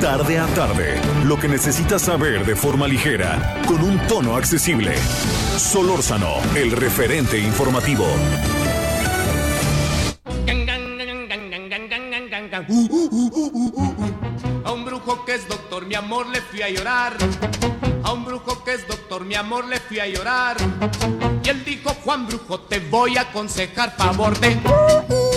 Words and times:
Tarde 0.00 0.38
a 0.38 0.46
tarde, 0.54 1.00
lo 1.24 1.40
que 1.40 1.48
necesitas 1.48 2.02
saber 2.02 2.46
de 2.46 2.54
forma 2.54 2.86
ligera, 2.86 3.60
con 3.66 3.82
un 3.82 3.98
tono 4.06 4.36
accesible. 4.36 4.96
Solórzano, 5.56 6.36
el 6.54 6.70
referente 6.70 7.36
informativo. 7.36 8.06
A 14.64 14.72
un 14.72 14.84
brujo 14.84 15.24
que 15.24 15.34
es 15.34 15.48
doctor, 15.48 15.84
mi 15.84 15.96
amor, 15.96 16.28
le 16.28 16.42
fui 16.42 16.62
a 16.62 16.70
llorar. 16.70 17.14
A 18.04 18.12
un 18.12 18.24
brujo 18.24 18.62
que 18.64 18.74
es 18.74 18.86
doctor, 18.86 19.24
mi 19.24 19.34
amor, 19.34 19.66
le 19.66 19.80
fui 19.80 19.98
a 19.98 20.06
llorar. 20.06 20.56
Y 21.42 21.48
él 21.48 21.64
dijo, 21.64 21.90
Juan 22.04 22.28
Brujo, 22.28 22.60
te 22.60 22.78
voy 22.78 23.16
a 23.16 23.22
aconsejar 23.22 23.96
favor 23.96 24.38
de... 24.38 25.27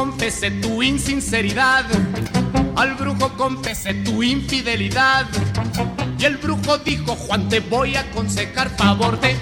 confesé 0.00 0.50
tu 0.50 0.82
insinceridad. 0.82 1.84
Al 2.74 2.94
brujo 2.94 3.28
confesé 3.36 3.92
tu 3.92 4.22
infidelidad. 4.22 5.26
Y 6.18 6.24
el 6.24 6.38
brujo 6.38 6.78
dijo, 6.78 7.14
Juan, 7.14 7.50
te 7.50 7.60
voy 7.60 7.96
a 7.96 8.00
aconsejar 8.00 8.70
favor 8.70 9.20
de... 9.20 9.36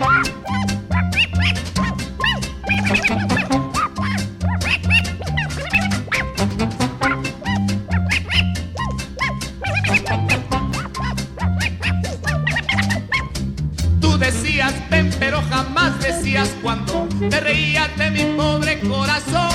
Tú 14.01 14.19
decías 14.19 14.75
ven, 14.91 15.09
pero 15.21 15.41
jamás 15.51 16.01
decías 16.01 16.49
cuando 16.61 17.09
te 17.31 17.39
reías 17.39 17.97
de 17.97 18.11
mi 18.11 18.25
pobre 18.37 18.81
corazón. 18.81 19.48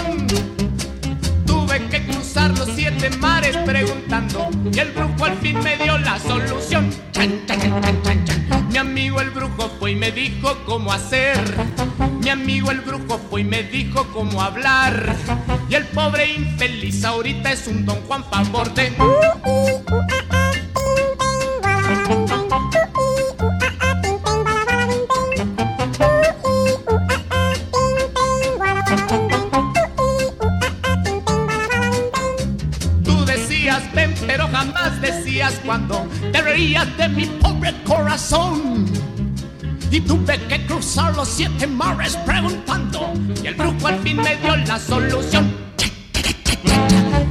Y 4.71 4.79
el 4.79 4.91
brujo 4.91 5.25
al 5.25 5.35
fin 5.39 5.59
me 5.63 5.75
dio 5.75 5.97
la 5.97 6.19
solución. 6.19 6.87
Chan, 7.11 7.31
chan, 7.47 7.59
chan. 8.03 8.67
Mi 8.69 8.77
amigo 8.77 9.19
el 9.19 9.31
brujo 9.31 9.71
fue 9.79 9.93
y 9.93 9.95
me 9.95 10.11
dijo 10.11 10.55
cómo 10.67 10.93
hacer. 10.93 11.35
Mi 12.19 12.29
amigo 12.29 12.69
el 12.69 12.81
brujo 12.81 13.19
fue 13.29 13.41
y 13.41 13.43
me 13.43 13.63
dijo 13.63 14.05
cómo 14.13 14.39
hablar. 14.39 15.15
Y 15.67 15.73
el 15.73 15.85
pobre 15.87 16.31
infeliz 16.31 17.03
ahorita 17.03 17.53
es 17.53 17.67
un 17.67 17.87
don 17.87 18.01
Juan 18.01 18.23
favor 18.25 18.71
de... 18.75 18.93
reías 36.63 36.97
de 36.97 37.09
mi 37.09 37.25
pobre 37.25 37.73
corazón. 37.83 38.85
Y 39.91 39.99
tuve 39.99 40.39
que 40.47 40.65
cruzar 40.65 41.13
los 41.15 41.27
siete 41.27 41.67
mares 41.67 42.15
preguntando. 42.25 43.13
Y 43.43 43.47
el 43.47 43.55
brujo 43.55 43.87
al 43.87 43.99
fin 43.99 44.17
me 44.17 44.35
dio 44.37 44.55
la 44.55 44.79
solución. 44.79 45.53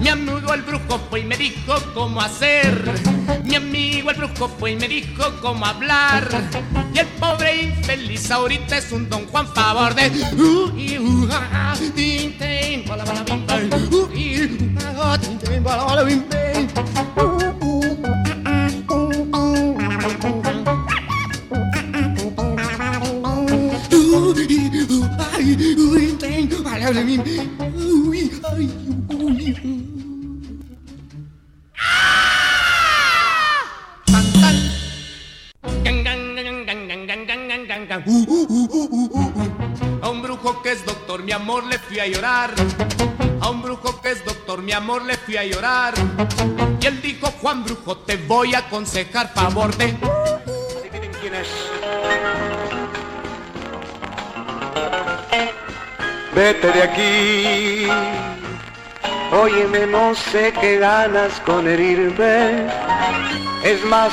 Mi 0.00 0.08
amigo 0.08 0.52
el 0.52 0.62
brujo 0.62 1.00
fue 1.08 1.20
y 1.20 1.24
me 1.24 1.36
dijo 1.36 1.74
cómo 1.94 2.20
hacer. 2.20 2.92
Mi 3.44 3.54
amigo 3.54 4.10
el 4.10 4.16
brujo 4.16 4.48
fue 4.58 4.72
y 4.72 4.76
me 4.76 4.88
dijo 4.88 5.24
cómo 5.40 5.64
hablar. 5.64 6.28
Y 6.94 6.98
el 6.98 7.06
pobre 7.06 7.62
infeliz 7.62 8.30
ahorita 8.30 8.76
es 8.76 8.92
un 8.92 9.08
don 9.08 9.26
Juan 9.28 9.46
favor 9.54 9.94
de. 9.94 10.10
Que 40.62 40.72
es 40.72 40.84
doctor, 40.84 41.22
mi 41.22 41.32
amor, 41.32 41.64
le 41.64 41.78
fui 41.78 41.98
a 41.98 42.06
llorar. 42.06 42.50
A 43.40 43.50
un 43.50 43.62
brujo 43.62 44.00
que 44.00 44.12
es 44.12 44.24
doctor, 44.24 44.62
mi 44.62 44.72
amor, 44.72 45.04
le 45.04 45.16
fui 45.16 45.36
a 45.36 45.44
llorar. 45.44 45.94
Y 46.80 46.86
él 46.86 47.02
dijo, 47.02 47.26
Juan 47.40 47.64
Brujo, 47.64 47.98
te 47.98 48.16
voy 48.16 48.54
a 48.54 48.58
aconsejar 48.58 49.32
favor 49.34 49.74
de... 49.76 49.96
Adivinen 50.78 51.12
quién 51.20 51.34
es. 51.34 51.48
Vete 56.34 56.72
de 56.72 56.82
aquí. 56.82 57.86
Óyeme, 59.32 59.86
no 59.86 60.14
sé 60.14 60.52
qué 60.60 60.78
ganas 60.78 61.40
con 61.40 61.66
herirme. 61.66 62.68
Es 63.64 63.84
más, 63.84 64.12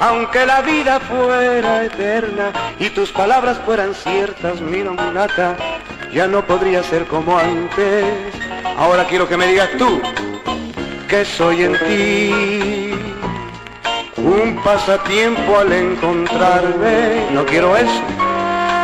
aunque 0.00 0.46
la 0.46 0.60
vida 0.62 1.00
fuera 1.00 1.84
eterna 1.84 2.52
y 2.78 2.90
tus 2.90 3.10
palabras 3.10 3.58
fueran 3.64 3.94
ciertas, 3.94 4.60
mira 4.60 4.92
mulata, 4.92 5.56
ya 6.12 6.26
no 6.26 6.44
podría 6.44 6.82
ser 6.82 7.06
como 7.06 7.38
antes. 7.38 8.04
Ahora 8.76 9.04
quiero 9.06 9.28
que 9.28 9.36
me 9.36 9.46
digas 9.46 9.70
tú, 9.78 10.00
que 11.08 11.24
soy 11.24 11.64
en 11.64 11.78
ti. 11.78 12.94
Un 14.16 14.60
pasatiempo 14.62 15.58
al 15.58 15.72
encontrarme, 15.72 17.30
no 17.32 17.44
quiero 17.46 17.76
eso, 17.76 18.02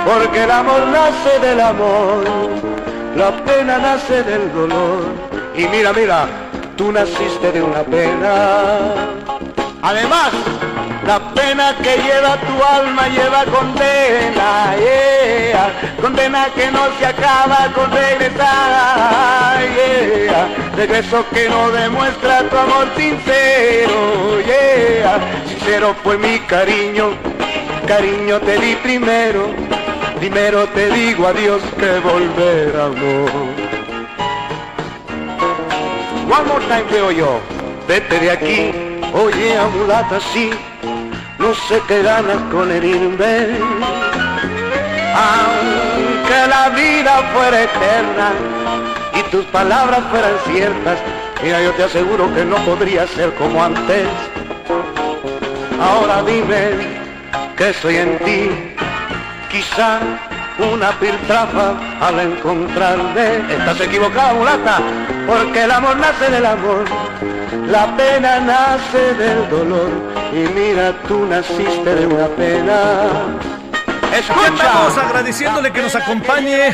porque 0.07 0.45
el 0.45 0.51
amor 0.51 0.87
nace 0.89 1.39
del 1.41 1.61
amor, 1.61 2.25
la 3.17 3.45
pena 3.45 3.79
nace 3.79 4.23
del 4.23 4.53
dolor. 4.53 5.05
Y 5.57 5.67
mira, 5.69 5.93
mira, 5.93 6.27
tú 6.77 6.93
naciste 6.93 7.53
de 7.53 7.63
una 7.63 7.83
pena. 7.83 8.95
Además, 9.83 10.33
la 11.07 11.35
pena 11.35 11.75
que 11.83 11.97
lleva 11.99 12.37
tu 12.41 12.63
alma 12.63 13.09
lleva 13.09 13.45
condena, 13.45 14.75
yeah. 14.79 15.97
condena 16.01 16.47
que 16.55 16.71
no 16.71 16.87
se 16.99 17.07
acaba 17.07 17.71
con 17.75 17.91
regresar, 17.91 19.61
yeah. 19.75 20.49
regreso 20.77 21.25
que 21.33 21.49
no 21.49 21.71
demuestra 21.71 22.49
tu 22.49 22.57
amor 22.57 22.89
sincero, 22.97 24.41
yeah. 24.47 25.21
sincero 25.47 25.95
fue 26.03 26.17
mi 26.17 26.39
cariño, 26.41 27.11
cariño 27.87 28.41
te 28.41 28.59
di 28.59 28.75
primero, 28.77 29.49
primero 30.19 30.67
te 30.69 30.91
digo 30.91 31.27
adiós 31.27 31.63
que 31.79 31.99
volver 32.01 32.81
amor. 32.81 33.31
One 36.27 36.49
more 36.49 36.65
time 36.67 36.85
veo 36.91 37.11
yo, 37.11 37.41
vete 37.87 38.19
de 38.19 38.31
aquí, 38.31 38.73
oye 39.13 39.57
amulata 39.59 40.19
sí, 40.33 40.51
no 41.45 41.55
sé 41.55 41.81
qué 41.87 42.03
ganas 42.03 42.39
con 42.51 42.71
herirme. 42.73 43.59
Aunque 45.29 46.39
la 46.49 46.71
vida 46.71 47.13
fuera 47.35 47.63
eterna 47.63 48.33
y 49.15 49.23
tus 49.31 49.45
palabras 49.47 50.01
fueran 50.11 50.37
ciertas, 50.47 50.99
mira 51.43 51.63
yo 51.63 51.73
te 51.73 51.85
aseguro 51.85 52.35
que 52.35 52.45
no 52.47 52.57
podría 52.65 53.07
ser 53.07 53.35
como 53.35 53.63
antes. 53.63 54.07
Ahora 55.79 56.23
dime 56.23 56.63
que 57.59 57.75
soy 57.75 57.97
en 57.97 58.19
ti, 58.21 58.51
quizá 59.51 60.01
una 60.59 60.99
piltrafa 60.99 61.75
al 62.01 62.21
encontrarme. 62.21 63.53
Estás 63.53 63.81
equivocada, 63.81 64.35
mulata, 64.35 64.81
porque 65.27 65.65
el 65.65 65.71
amor 65.71 65.97
nace 65.97 66.31
del 66.31 66.47
amor, 66.47 66.85
la 67.67 67.97
pena 67.97 68.41
nace 68.41 69.15
del 69.15 69.49
dolor. 69.49 69.91
Y 70.33 70.49
mira, 70.53 70.95
tú 71.07 71.27
naciste 71.27 71.95
de 71.95 72.07
una 72.07 72.29
pena. 72.29 73.39
Estamos 74.17 74.99
agradeciéndole 74.99 75.73
que 75.73 75.83
nos 75.83 75.95
acompañe. 75.95 76.73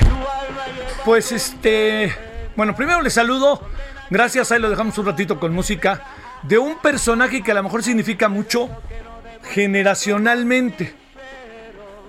Pues 1.05 1.33
este. 1.33 2.15
Bueno, 2.57 2.75
primero 2.75 3.01
le 3.01 3.11
saludo. 3.11 3.63
Gracias, 4.11 4.51
ahí 4.51 4.59
lo 4.59 4.69
dejamos 4.69 4.99
un 4.99 5.07
ratito 5.07 5.39
con 5.39 5.55
música. 5.55 6.03
De 6.43 6.59
un 6.59 6.79
personaje 6.79 7.43
que 7.43 7.53
a 7.53 7.55
lo 7.55 7.63
mejor 7.63 7.83
significa 7.83 8.29
mucho 8.29 8.69
generacionalmente. 9.51 11.00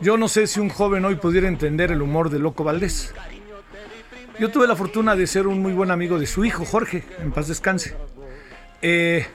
Yo 0.02 0.18
no 0.18 0.28
sé 0.28 0.48
si 0.48 0.60
un 0.60 0.70
joven 0.70 1.06
hoy 1.06 1.16
pudiera 1.16 1.48
entender 1.48 1.92
el 1.92 2.02
humor 2.02 2.32
de 2.32 2.40
Loco 2.40 2.64
Valdés. 2.64 3.14
Yo 4.40 4.50
tuve 4.50 4.66
la 4.66 4.76
fortuna 4.76 5.16
de 5.16 5.28
ser 5.28 5.46
un 5.46 5.62
muy 5.62 5.74
buen 5.74 5.92
amigo 5.92 6.18
de 6.18 6.26
su 6.26 6.44
hijo, 6.44 6.66
Jorge, 6.66 7.04
en 7.20 7.32
paz 7.32 7.48
descanse. 7.48 7.96
Eh, 8.82 9.28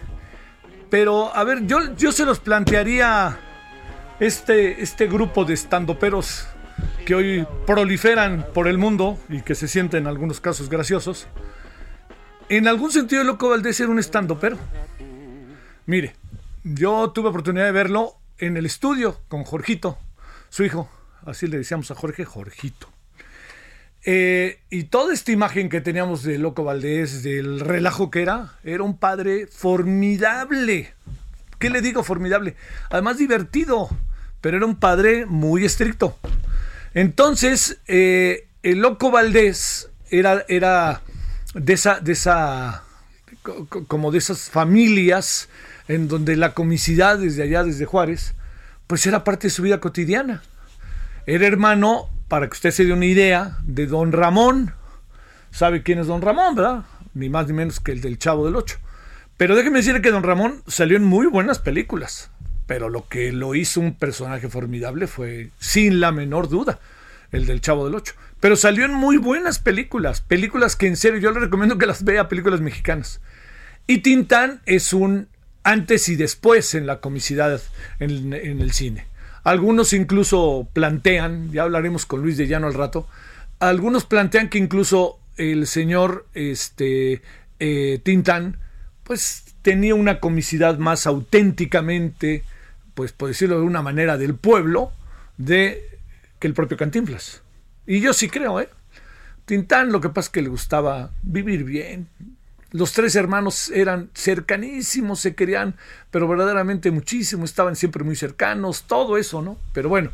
pero, 0.90 1.32
a 1.32 1.44
ver, 1.44 1.66
yo, 1.66 1.94
yo 1.94 2.10
se 2.10 2.24
los 2.24 2.40
plantearía 2.40 3.38
este, 4.18 4.82
este 4.82 5.06
grupo 5.06 5.44
de 5.44 5.54
estandoperos 5.54 6.48
que 7.04 7.14
hoy 7.14 7.46
proliferan 7.64 8.46
por 8.52 8.66
el 8.66 8.76
mundo 8.76 9.18
y 9.28 9.42
que 9.42 9.54
se 9.54 9.68
sienten 9.68 10.02
en 10.02 10.06
algunos 10.08 10.40
casos 10.40 10.68
graciosos. 10.68 11.28
En 12.48 12.66
algún 12.66 12.90
sentido, 12.90 13.22
Loco 13.22 13.50
Valdés 13.50 13.78
era 13.78 13.90
un 13.90 14.00
estandopero. 14.00 14.58
Mire, 15.86 16.16
yo 16.64 17.10
tuve 17.10 17.28
oportunidad 17.28 17.66
de 17.66 17.72
verlo 17.72 18.14
en 18.38 18.56
el 18.56 18.66
estudio 18.66 19.20
con 19.28 19.44
Jorgito, 19.44 19.98
su 20.56 20.64
hijo. 20.64 20.88
Así 21.26 21.46
le 21.48 21.58
decíamos 21.58 21.90
a 21.90 21.94
Jorge, 21.94 22.24
Jorgito. 22.24 22.88
Eh, 24.06 24.60
y 24.70 24.84
toda 24.84 25.12
esta 25.12 25.30
imagen 25.30 25.68
que 25.68 25.82
teníamos 25.82 26.22
de 26.22 26.38
Loco 26.38 26.64
Valdés, 26.64 27.22
del 27.22 27.60
relajo 27.60 28.10
que 28.10 28.22
era, 28.22 28.54
era 28.64 28.82
un 28.82 28.96
padre 28.96 29.48
formidable. 29.48 30.94
¿Qué 31.58 31.68
le 31.68 31.82
digo 31.82 32.02
formidable? 32.02 32.56
Además 32.88 33.18
divertido, 33.18 33.90
pero 34.40 34.56
era 34.56 34.64
un 34.64 34.76
padre 34.76 35.26
muy 35.26 35.66
estricto. 35.66 36.18
Entonces, 36.94 37.78
eh, 37.86 38.48
el 38.62 38.78
Loco 38.78 39.10
Valdés 39.10 39.90
era, 40.10 40.42
era 40.48 41.02
de 41.52 41.74
esa, 41.74 42.00
de 42.00 42.12
esa, 42.12 42.82
como 43.88 44.10
de 44.10 44.18
esas 44.18 44.48
familias 44.48 45.50
en 45.86 46.08
donde 46.08 46.34
la 46.34 46.54
comicidad 46.54 47.18
desde 47.18 47.42
allá, 47.42 47.62
desde 47.62 47.84
Juárez, 47.84 48.32
pues 48.86 49.06
era 49.06 49.24
parte 49.24 49.48
de 49.48 49.52
su 49.52 49.62
vida 49.62 49.80
cotidiana. 49.80 50.42
Era 51.26 51.46
hermano 51.46 52.08
para 52.28 52.48
que 52.48 52.54
usted 52.54 52.70
se 52.70 52.84
dé 52.84 52.92
una 52.92 53.06
idea, 53.06 53.58
de 53.64 53.86
Don 53.86 54.12
Ramón. 54.12 54.74
¿Sabe 55.50 55.82
quién 55.82 55.98
es 55.98 56.06
Don 56.06 56.22
Ramón, 56.22 56.54
verdad? 56.54 56.84
Ni 57.14 57.28
más 57.28 57.46
ni 57.46 57.52
menos 57.52 57.80
que 57.80 57.92
el 57.92 58.00
del 58.00 58.18
Chavo 58.18 58.44
del 58.46 58.56
Ocho. 58.56 58.78
Pero 59.36 59.54
déjeme 59.54 59.78
decirle 59.78 60.02
que 60.02 60.10
Don 60.10 60.22
Ramón 60.22 60.62
salió 60.66 60.96
en 60.96 61.04
muy 61.04 61.26
buenas 61.26 61.58
películas. 61.58 62.30
Pero 62.66 62.88
lo 62.88 63.08
que 63.08 63.32
lo 63.32 63.54
hizo 63.54 63.80
un 63.80 63.94
personaje 63.94 64.48
formidable 64.48 65.06
fue, 65.06 65.50
sin 65.58 66.00
la 66.00 66.10
menor 66.10 66.48
duda, 66.48 66.80
el 67.30 67.46
del 67.46 67.60
Chavo 67.60 67.84
del 67.84 67.94
Ocho. 67.94 68.14
Pero 68.40 68.56
salió 68.56 68.84
en 68.84 68.94
muy 68.94 69.18
buenas 69.18 69.58
películas. 69.58 70.20
Películas 70.20 70.76
que 70.76 70.88
en 70.88 70.96
serio 70.96 71.20
yo 71.20 71.30
le 71.30 71.40
recomiendo 71.40 71.78
que 71.78 71.86
las 71.86 72.04
vea, 72.04 72.28
películas 72.28 72.60
mexicanas. 72.60 73.20
Y 73.86 73.98
Tintán 73.98 74.62
es 74.66 74.92
un 74.92 75.28
antes 75.66 76.08
y 76.08 76.14
después 76.14 76.74
en 76.76 76.86
la 76.86 77.00
comicidad 77.00 77.60
en, 77.98 78.32
el 78.32 78.70
cine. 78.70 79.06
Algunos 79.42 79.92
incluso 79.92 80.68
plantean, 80.72 81.50
ya 81.50 81.64
hablaremos 81.64 82.06
con 82.06 82.22
Luis 82.22 82.36
de 82.36 82.46
Llano 82.46 82.68
al 82.68 82.74
rato, 82.74 83.08
algunos 83.58 84.04
plantean 84.04 84.48
que 84.48 84.58
incluso 84.58 85.18
el 85.36 85.66
señor 85.66 86.26
este, 86.34 87.20
eh, 87.58 88.00
Tintán, 88.04 88.58
pues 89.02 89.56
tenía 89.62 89.96
una 89.96 90.20
comicidad 90.20 90.78
más 90.78 91.04
auténticamente, 91.04 92.44
pues 92.94 93.10
por 93.10 93.28
decirlo 93.28 93.58
de 93.58 93.66
una 93.66 93.82
manera, 93.82 94.16
del 94.16 94.36
pueblo, 94.36 94.92
de 95.36 95.98
que 96.38 96.46
el 96.46 96.54
propio 96.54 96.76
Cantinflas. 96.76 97.42
Y 97.88 98.00
yo 98.00 98.12
sí 98.12 98.28
creo, 98.28 98.60
¿eh? 98.60 98.68
Tintán 99.46 99.90
lo 99.90 100.00
que 100.00 100.10
pasa 100.10 100.26
es 100.26 100.32
que 100.32 100.42
le 100.42 100.48
gustaba 100.48 101.10
vivir 101.22 101.64
bien, 101.64 102.08
los 102.72 102.92
tres 102.92 103.14
hermanos 103.16 103.70
eran 103.70 104.10
cercanísimos, 104.14 105.20
se 105.20 105.34
querían, 105.34 105.76
pero 106.10 106.28
verdaderamente 106.28 106.90
muchísimo, 106.90 107.44
estaban 107.44 107.76
siempre 107.76 108.04
muy 108.04 108.16
cercanos, 108.16 108.84
todo 108.86 109.16
eso, 109.16 109.42
¿no? 109.42 109.58
Pero 109.72 109.88
bueno, 109.88 110.10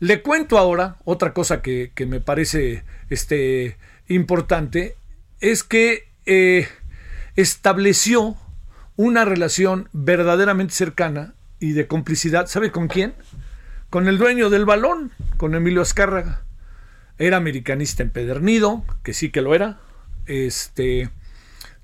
le 0.00 0.22
cuento 0.22 0.58
ahora 0.58 0.96
otra 1.04 1.32
cosa 1.32 1.62
que, 1.62 1.92
me 2.06 2.20
parece 2.20 2.84
este, 3.10 3.78
importante, 4.08 4.96
es 5.40 5.62
que 5.62 6.08
eh, 6.26 6.68
estableció 7.36 8.36
una 8.96 9.24
relación 9.24 9.88
verdaderamente 9.92 10.74
cercana 10.74 11.34
y 11.58 11.72
de 11.72 11.86
complicidad, 11.86 12.46
¿sabe 12.46 12.70
con 12.70 12.88
quién? 12.88 13.14
Con 13.90 14.08
el 14.08 14.18
dueño 14.18 14.50
del 14.50 14.64
balón, 14.64 15.12
con 15.36 15.54
Emilio 15.54 15.82
Azcárraga. 15.82 16.42
Era 17.18 17.36
americanista 17.36 18.02
empedernido, 18.02 18.84
que 19.02 19.14
sí 19.14 19.30
que 19.30 19.40
lo 19.40 19.54
era. 19.54 19.78
Este 20.26 21.10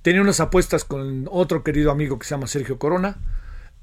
tenía 0.03 0.23
unas 0.23 0.41
apuestas 0.41 0.85
con 0.85 1.29
otro 1.31 1.63
querido 1.63 1.91
amigo 1.91 2.19
que 2.19 2.27
se 2.27 2.35
llama 2.35 2.47
Sergio 2.47 2.79
Corona. 2.79 3.17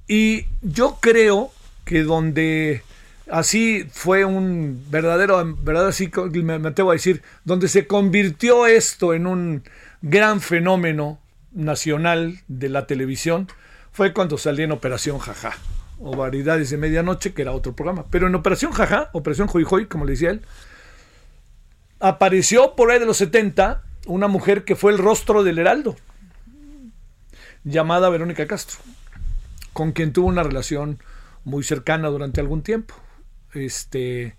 Y 0.07 0.45
yo 0.61 0.97
creo 1.01 1.51
que 1.85 2.03
donde 2.03 2.81
así 3.29 3.87
fue 3.91 4.25
un 4.25 4.83
verdadero, 4.89 5.43
verdad 5.61 5.87
así 5.87 6.09
me, 6.31 6.59
me 6.59 6.69
atrevo 6.69 6.91
a 6.91 6.93
decir, 6.93 7.21
donde 7.43 7.67
se 7.67 7.87
convirtió 7.87 8.67
esto 8.67 9.13
en 9.13 9.27
un 9.27 9.63
gran 10.01 10.41
fenómeno 10.41 11.19
nacional 11.51 12.39
de 12.47 12.69
la 12.69 12.87
televisión, 12.87 13.47
fue 13.91 14.13
cuando 14.13 14.37
salí 14.37 14.63
en 14.63 14.71
Operación 14.71 15.17
Jaja 15.19 15.57
o 15.99 16.15
Variedades 16.15 16.69
de 16.69 16.77
Medianoche, 16.77 17.33
que 17.33 17.41
era 17.41 17.51
otro 17.51 17.75
programa. 17.75 18.05
Pero 18.09 18.27
en 18.27 18.35
Operación 18.35 18.71
Jaja, 18.71 19.09
Operación 19.13 19.47
Joy 19.47 19.65
Joy, 19.65 19.85
como 19.87 20.05
le 20.05 20.11
decía 20.11 20.29
él, 20.29 20.41
apareció 21.99 22.75
por 22.75 22.91
ahí 22.91 22.99
de 22.99 23.05
los 23.05 23.17
70 23.17 23.83
una 24.05 24.27
mujer 24.27 24.63
que 24.63 24.75
fue 24.75 24.91
el 24.91 24.99
rostro 24.99 25.43
del 25.43 25.57
Heraldo 25.57 25.95
llamada 27.67 28.09
Verónica 28.09 28.47
Castro, 28.47 28.79
con 29.73 29.91
quien 29.91 30.13
tuvo 30.13 30.27
una 30.27 30.43
relación 30.43 30.99
muy 31.43 31.63
cercana 31.63 32.09
durante 32.09 32.41
algún 32.41 32.63
tiempo. 32.63 32.95
Este, 33.53 34.35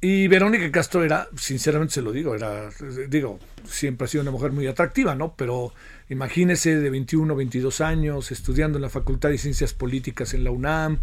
y 0.00 0.28
Verónica 0.28 0.70
Castro 0.70 1.04
era, 1.04 1.28
sinceramente 1.36 1.94
se 1.94 2.02
lo 2.02 2.12
digo, 2.12 2.34
era, 2.34 2.70
digo, 3.08 3.38
siempre 3.64 4.04
ha 4.04 4.08
sido 4.08 4.22
una 4.22 4.30
mujer 4.30 4.52
muy 4.52 4.66
atractiva, 4.66 5.14
¿no? 5.14 5.34
Pero 5.36 5.72
imagínese 6.08 6.78
de 6.78 6.90
21, 6.90 7.34
22 7.34 7.80
años, 7.80 8.30
estudiando 8.30 8.78
en 8.78 8.82
la 8.82 8.90
Facultad 8.90 9.30
de 9.30 9.38
Ciencias 9.38 9.72
Políticas 9.72 10.34
en 10.34 10.44
la 10.44 10.50
UNAM, 10.50 10.98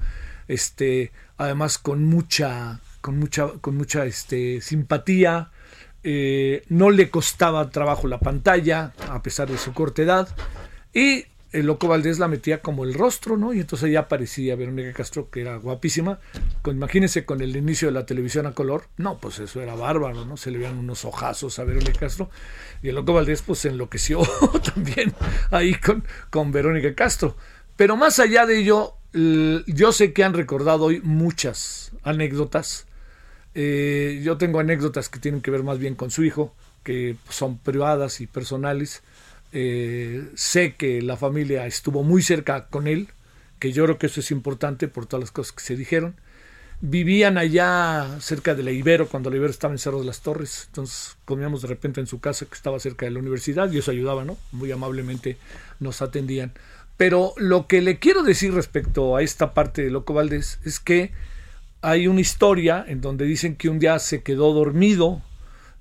este, 0.48 1.12
además 1.38 1.78
con 1.78 2.04
mucha, 2.04 2.82
con 3.02 3.18
mucha, 3.18 3.48
con 3.62 3.76
mucha 3.78 4.06
este, 4.06 4.62
simpatía, 4.62 5.52
eh, 6.04 6.64
no 6.70 6.90
le 6.92 7.10
costaba 7.10 7.70
trabajo 7.70 8.08
la 8.08 8.20
pantalla, 8.20 8.94
a 9.10 9.24
pesar 9.24 9.50
de 9.50 9.58
su 9.58 9.74
corta 9.74 10.02
edad, 10.02 10.36
y 10.94 11.26
el 11.54 11.68
Loco 11.68 11.88
Valdés 11.88 12.18
la 12.18 12.28
metía 12.28 12.62
como 12.62 12.84
el 12.84 12.96
rostro, 12.96 13.38
¿no? 13.38 13.54
Y 13.54 13.60
entonces 13.60 13.92
ya 13.92 14.02
aparecía 14.02 14.56
Verónica 14.56 14.92
Castro, 14.92 15.30
que 15.30 15.42
era 15.42 15.56
guapísima. 15.58 16.20
Imagínense 16.66 17.26
con 17.26 17.42
el 17.42 17.56
inicio 17.56 17.88
de 17.88 17.94
la 17.94 18.08
televisión 18.08 18.48
a 18.48 18.54
color. 18.54 18.88
No, 18.98 19.20
pues 19.20 19.38
eso 19.38 19.62
era 19.62 19.76
bárbaro, 19.76 20.26
¿no? 20.26 20.36
Se 20.36 20.50
le 20.50 20.58
veían 20.58 20.80
unos 20.80 21.06
ojazos 21.06 21.60
a 21.60 21.64
Verónica 21.64 22.00
Castro. 22.00 22.32
Y 22.82 22.90
el 22.90 22.96
Loco 22.96 23.14
Valdés, 23.14 23.44
pues 23.44 23.64
enloqueció 23.66 24.22
también 24.74 25.14
ahí 25.52 25.76
con, 25.76 26.04
con 26.32 26.52
Verónica 26.52 26.96
Castro. 26.96 27.38
Pero 27.76 27.96
más 27.98 28.20
allá 28.20 28.48
de 28.48 28.58
ello, 28.58 28.96
yo 29.14 29.92
sé 29.92 30.12
que 30.12 30.24
han 30.24 30.34
recordado 30.34 30.86
hoy 30.86 31.02
muchas 31.04 31.92
anécdotas. 32.02 32.88
Eh, 33.54 34.22
yo 34.24 34.38
tengo 34.38 34.60
anécdotas 34.60 35.08
que 35.08 35.20
tienen 35.20 35.42
que 35.42 35.52
ver 35.52 35.62
más 35.62 35.78
bien 35.78 35.94
con 35.94 36.10
su 36.10 36.24
hijo, 36.24 36.56
que 36.84 37.16
son 37.30 37.60
privadas 37.60 38.22
y 38.22 38.28
personales 38.28 39.04
eh, 39.54 40.30
sé 40.34 40.74
que 40.74 41.02
la 41.04 41.16
familia 41.16 41.68
estuvo 41.68 42.02
muy 42.02 42.24
cerca 42.24 42.66
con 42.68 42.88
él, 42.88 43.10
que 43.60 43.72
yo 43.72 43.86
creo 43.86 43.98
que 44.00 44.08
eso 44.08 44.20
es 44.20 44.32
importante 44.32 44.88
por 44.88 45.06
todas 45.06 45.22
las 45.22 45.32
cosas 45.32 45.54
que 45.54 45.64
se 45.64 45.76
dijeron. 45.76 46.16
Vivían 46.82 47.38
allá 47.38 48.18
cerca 48.20 48.56
de 48.56 48.64
la 48.64 48.72
Ibero, 48.72 49.08
cuando 49.08 49.30
la 49.30 49.38
Ibero 49.38 49.52
estaba 49.52 49.74
en 49.74 49.78
Cerro 49.78 50.00
de 50.00 50.06
las 50.06 50.22
Torres, 50.22 50.66
entonces 50.68 51.16
comíamos 51.24 51.62
de 51.62 51.68
repente 51.68 52.02
en 52.02 52.08
su 52.08 52.20
casa 52.20 52.46
que 52.46 52.56
estaba 52.56 52.80
cerca 52.80 53.06
de 53.06 53.12
la 53.12 53.20
universidad 53.20 53.72
y 53.72 53.78
eso 53.78 53.92
ayudaba, 53.92 54.26
¿no? 54.26 54.38
Muy 54.52 54.72
amablemente 54.72 55.38
nos 55.80 56.02
atendían. 56.02 56.52
Pero 56.98 57.34
lo 57.38 57.68
que 57.68 57.82
le 57.82 58.00
quiero 58.00 58.24
decir 58.24 58.54
respecto 58.54 59.16
a 59.16 59.22
esta 59.22 59.54
parte 59.54 59.84
de 59.84 59.92
Loco 59.92 60.14
Valdés 60.14 60.60
es 60.66 60.80
que 60.80 61.12
hay 61.82 62.08
una 62.08 62.22
historia 62.22 62.84
en 62.88 63.02
donde 63.02 63.26
dicen 63.26 63.56
que 63.56 63.70
un 63.70 63.78
día 63.78 64.00
se 64.00 64.24
quedó 64.24 64.52
dormido 64.52 65.22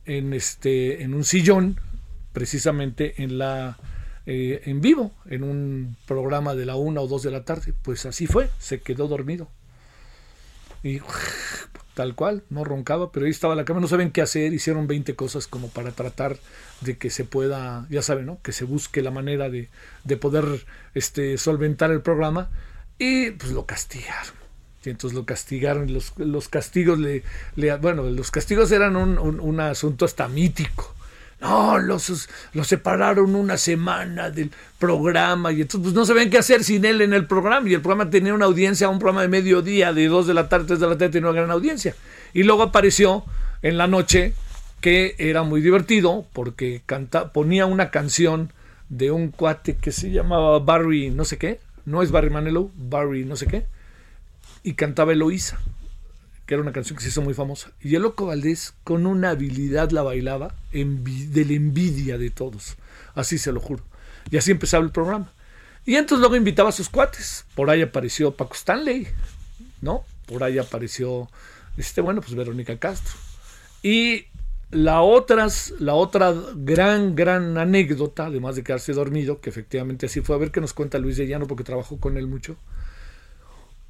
en, 0.04 0.34
este, 0.34 1.02
en 1.02 1.14
un 1.14 1.24
sillón 1.24 1.80
precisamente 2.32 3.22
en 3.22 3.38
la 3.38 3.76
eh, 4.24 4.62
en 4.66 4.80
vivo, 4.80 5.12
en 5.26 5.42
un 5.42 5.96
programa 6.06 6.54
de 6.54 6.64
la 6.64 6.76
una 6.76 7.00
o 7.00 7.08
dos 7.08 7.22
de 7.22 7.32
la 7.32 7.44
tarde. 7.44 7.74
Pues 7.82 8.06
así 8.06 8.26
fue, 8.26 8.50
se 8.58 8.80
quedó 8.80 9.08
dormido. 9.08 9.48
Y 10.84 11.00
tal 11.94 12.14
cual, 12.14 12.44
no 12.48 12.64
roncaba, 12.64 13.10
pero 13.10 13.26
ahí 13.26 13.32
estaba 13.32 13.54
la 13.54 13.64
cama, 13.64 13.80
no 13.80 13.88
saben 13.88 14.10
qué 14.10 14.22
hacer, 14.22 14.52
hicieron 14.52 14.86
20 14.86 15.14
cosas 15.14 15.46
como 15.46 15.68
para 15.68 15.92
tratar 15.92 16.38
de 16.80 16.96
que 16.96 17.10
se 17.10 17.24
pueda, 17.24 17.86
ya 17.90 18.02
saben, 18.02 18.26
¿no? 18.26 18.40
Que 18.42 18.52
se 18.52 18.64
busque 18.64 19.02
la 19.02 19.10
manera 19.10 19.50
de, 19.50 19.68
de 20.04 20.16
poder 20.16 20.44
este, 20.94 21.36
solventar 21.36 21.90
el 21.90 22.00
programa 22.00 22.50
y 22.98 23.32
pues 23.32 23.52
lo 23.52 23.66
castigaron. 23.66 24.34
Y 24.84 24.90
entonces 24.90 25.16
lo 25.16 25.26
castigaron, 25.26 25.92
los, 25.92 26.16
los 26.18 26.48
castigos 26.48 26.98
le, 26.98 27.22
le, 27.56 27.76
bueno, 27.76 28.02
los 28.04 28.30
castigos 28.30 28.72
eran 28.72 28.96
un, 28.96 29.18
un, 29.18 29.38
un 29.38 29.60
asunto 29.60 30.04
hasta 30.04 30.26
mítico 30.28 30.94
no, 31.42 31.76
los, 31.78 32.28
los 32.54 32.66
separaron 32.68 33.34
una 33.34 33.56
semana 33.56 34.30
del 34.30 34.50
programa 34.78 35.50
y 35.50 35.62
entonces 35.62 35.80
pues, 35.82 35.94
no 35.94 36.06
sabían 36.06 36.30
qué 36.30 36.38
hacer 36.38 36.62
sin 36.62 36.84
él 36.84 37.00
en 37.00 37.12
el 37.12 37.26
programa. 37.26 37.68
Y 37.68 37.74
el 37.74 37.80
programa 37.80 38.10
tenía 38.10 38.32
una 38.32 38.46
audiencia, 38.46 38.88
un 38.88 39.00
programa 39.00 39.22
de 39.22 39.28
mediodía, 39.28 39.92
de 39.92 40.06
2 40.06 40.28
de 40.28 40.34
la 40.34 40.48
tarde, 40.48 40.66
3 40.68 40.80
de 40.80 40.86
la 40.86 40.96
tarde, 40.96 41.10
tenía 41.10 41.28
una 41.28 41.40
gran 41.40 41.50
audiencia. 41.50 41.96
Y 42.32 42.44
luego 42.44 42.62
apareció 42.62 43.24
en 43.62 43.76
la 43.76 43.88
noche 43.88 44.34
que 44.80 45.16
era 45.18 45.42
muy 45.42 45.60
divertido 45.60 46.24
porque 46.32 46.80
ponía 47.32 47.66
una 47.66 47.90
canción 47.90 48.52
de 48.88 49.10
un 49.10 49.30
cuate 49.30 49.76
que 49.76 49.90
se 49.90 50.10
llamaba 50.12 50.60
Barry, 50.60 51.10
no 51.10 51.24
sé 51.24 51.38
qué, 51.38 51.58
no 51.84 52.02
es 52.02 52.12
Barry 52.12 52.30
Manilow, 52.30 52.70
Barry, 52.76 53.24
no 53.24 53.34
sé 53.34 53.46
qué, 53.46 53.66
y 54.62 54.74
cantaba 54.74 55.12
Eloísa 55.12 55.58
que 56.52 56.56
era 56.56 56.62
una 56.62 56.72
canción 56.72 56.98
que 56.98 57.02
se 57.02 57.08
hizo 57.08 57.22
muy 57.22 57.32
famosa. 57.32 57.70
Y 57.80 57.94
el 57.94 58.02
Loco 58.02 58.26
Valdés, 58.26 58.74
con 58.84 59.06
una 59.06 59.30
habilidad 59.30 59.90
la 59.90 60.02
bailaba 60.02 60.54
de 60.70 61.44
la 61.46 61.52
envidia 61.54 62.18
de 62.18 62.28
todos. 62.28 62.76
Así 63.14 63.38
se 63.38 63.52
lo 63.52 63.58
juro. 63.58 63.82
Y 64.30 64.36
así 64.36 64.50
empezaba 64.50 64.84
el 64.84 64.90
programa. 64.90 65.32
Y 65.86 65.94
entonces 65.94 66.20
luego 66.20 66.36
invitaba 66.36 66.68
a 66.68 66.72
sus 66.72 66.90
cuates. 66.90 67.46
Por 67.54 67.70
ahí 67.70 67.80
apareció 67.80 68.36
Paco 68.36 68.52
Stanley, 68.52 69.08
¿no? 69.80 70.04
Por 70.26 70.44
ahí 70.44 70.58
apareció, 70.58 71.30
este, 71.78 72.02
bueno, 72.02 72.20
pues 72.20 72.34
Verónica 72.34 72.78
Castro. 72.78 73.14
Y 73.82 74.26
la, 74.70 75.00
la 75.78 75.94
otra 75.94 76.34
gran, 76.54 77.16
gran 77.16 77.56
anécdota, 77.56 78.26
además 78.26 78.56
de 78.56 78.62
quedarse 78.62 78.92
dormido, 78.92 79.40
que 79.40 79.48
efectivamente 79.48 80.04
así 80.04 80.20
fue, 80.20 80.36
a 80.36 80.38
ver 80.38 80.50
qué 80.50 80.60
nos 80.60 80.74
cuenta 80.74 80.98
Luis 80.98 81.16
de 81.16 81.26
Llano, 81.26 81.46
porque 81.46 81.64
trabajó 81.64 81.98
con 81.98 82.18
él 82.18 82.26
mucho. 82.26 82.58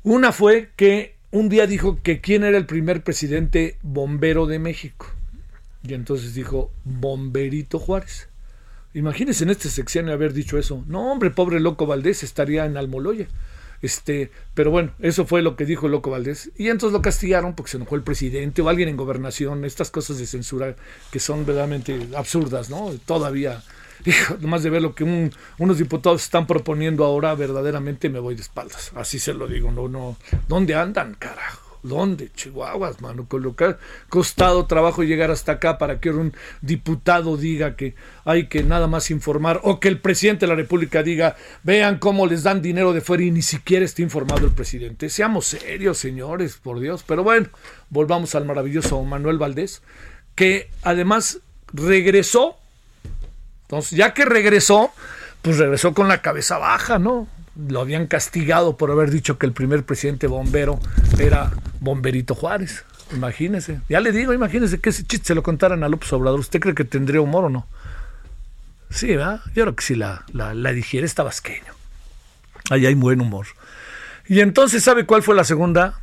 Una 0.04 0.30
fue 0.30 0.70
que 0.76 1.20
un 1.32 1.48
día 1.48 1.66
dijo 1.66 1.98
que 2.02 2.20
quién 2.20 2.44
era 2.44 2.58
el 2.58 2.66
primer 2.66 3.02
presidente 3.02 3.78
bombero 3.82 4.46
de 4.46 4.58
México. 4.58 5.06
Y 5.82 5.94
entonces 5.94 6.34
dijo, 6.34 6.70
Bomberito 6.84 7.78
Juárez. 7.78 8.28
Imagínense 8.94 9.42
en 9.42 9.50
esta 9.50 9.70
sección 9.70 10.10
haber 10.10 10.34
dicho 10.34 10.58
eso. 10.58 10.84
No, 10.86 11.10
hombre, 11.10 11.30
pobre 11.30 11.58
Loco 11.58 11.86
Valdés 11.86 12.22
estaría 12.22 12.66
en 12.66 12.76
Almoloya. 12.76 13.26
Este, 13.80 14.30
pero 14.54 14.70
bueno, 14.70 14.92
eso 15.00 15.26
fue 15.26 15.42
lo 15.42 15.56
que 15.56 15.64
dijo 15.64 15.88
Loco 15.88 16.10
Valdés. 16.10 16.52
Y 16.56 16.68
entonces 16.68 16.92
lo 16.92 17.00
castigaron 17.00 17.54
porque 17.54 17.72
se 17.72 17.78
enojó 17.78 17.96
el 17.96 18.02
presidente 18.02 18.60
o 18.60 18.68
alguien 18.68 18.90
en 18.90 18.98
gobernación. 18.98 19.64
Estas 19.64 19.90
cosas 19.90 20.18
de 20.18 20.26
censura 20.26 20.76
que 21.10 21.18
son 21.18 21.46
verdaderamente 21.46 22.08
absurdas, 22.14 22.68
¿no? 22.68 22.92
Todavía 23.06 23.62
hijo, 24.04 24.36
nomás 24.40 24.62
de 24.62 24.70
ver 24.70 24.82
lo 24.82 24.94
que 24.94 25.04
unos 25.58 25.78
diputados 25.78 26.22
están 26.22 26.46
proponiendo 26.46 27.04
ahora, 27.04 27.34
verdaderamente 27.34 28.08
me 28.08 28.18
voy 28.18 28.34
de 28.34 28.42
espaldas. 28.42 28.92
Así 28.94 29.18
se 29.18 29.34
lo 29.34 29.46
digo, 29.46 29.70
no, 29.70 29.88
no. 29.88 30.16
¿Dónde 30.48 30.74
andan, 30.74 31.14
carajo? 31.14 31.62
¿Dónde? 31.82 32.30
Chihuahuas, 32.32 33.00
mano. 33.00 33.26
Ha 33.58 33.76
costado 34.08 34.66
trabajo 34.66 35.02
llegar 35.02 35.32
hasta 35.32 35.52
acá 35.52 35.78
para 35.78 35.98
que 35.98 36.10
un 36.10 36.32
diputado 36.60 37.36
diga 37.36 37.74
que 37.74 37.96
hay 38.24 38.46
que 38.46 38.62
nada 38.62 38.86
más 38.86 39.10
informar 39.10 39.60
o 39.64 39.80
que 39.80 39.88
el 39.88 39.98
presidente 39.98 40.46
de 40.46 40.50
la 40.50 40.54
República 40.54 41.02
diga, 41.02 41.34
vean 41.64 41.98
cómo 41.98 42.26
les 42.26 42.44
dan 42.44 42.62
dinero 42.62 42.92
de 42.92 43.00
fuera 43.00 43.24
y 43.24 43.32
ni 43.32 43.42
siquiera 43.42 43.84
está 43.84 44.00
informado 44.00 44.46
el 44.46 44.52
presidente. 44.52 45.10
Seamos 45.10 45.46
serios, 45.46 45.98
señores, 45.98 46.56
por 46.56 46.78
Dios. 46.78 47.02
Pero 47.04 47.24
bueno, 47.24 47.48
volvamos 47.90 48.36
al 48.36 48.44
maravilloso 48.44 49.02
Manuel 49.02 49.38
Valdés, 49.38 49.82
que 50.36 50.70
además 50.82 51.40
regresó 51.72 52.61
entonces, 53.72 53.96
ya 53.96 54.12
que 54.12 54.26
regresó, 54.26 54.92
pues 55.40 55.56
regresó 55.56 55.94
con 55.94 56.06
la 56.06 56.20
cabeza 56.20 56.58
baja, 56.58 56.98
¿no? 56.98 57.26
Lo 57.56 57.80
habían 57.80 58.06
castigado 58.06 58.76
por 58.76 58.90
haber 58.90 59.10
dicho 59.10 59.38
que 59.38 59.46
el 59.46 59.52
primer 59.52 59.82
presidente 59.84 60.26
bombero 60.26 60.78
era 61.18 61.50
Bomberito 61.80 62.34
Juárez. 62.34 62.84
Imagínese. 63.12 63.80
Ya 63.88 64.00
le 64.00 64.12
digo, 64.12 64.34
imagínese 64.34 64.78
que 64.78 64.90
ese 64.90 65.04
chiste 65.04 65.28
se 65.28 65.34
lo 65.34 65.42
contaran 65.42 65.82
a 65.84 65.88
López 65.88 66.12
Obrador. 66.12 66.40
¿Usted 66.40 66.60
cree 66.60 66.74
que 66.74 66.84
tendría 66.84 67.22
humor 67.22 67.46
o 67.46 67.48
no? 67.48 67.66
Sí, 68.90 69.16
¿verdad? 69.16 69.40
Yo 69.54 69.62
creo 69.62 69.74
que 69.74 69.84
si 69.84 69.94
la, 69.94 70.26
la, 70.34 70.70
está 70.70 71.22
vasqueño. 71.22 71.72
Ahí 72.68 72.84
hay 72.84 72.94
buen 72.94 73.22
humor. 73.22 73.46
Y 74.28 74.40
entonces, 74.40 74.84
¿sabe 74.84 75.06
cuál 75.06 75.22
fue 75.22 75.34
la 75.34 75.44
segunda? 75.44 75.98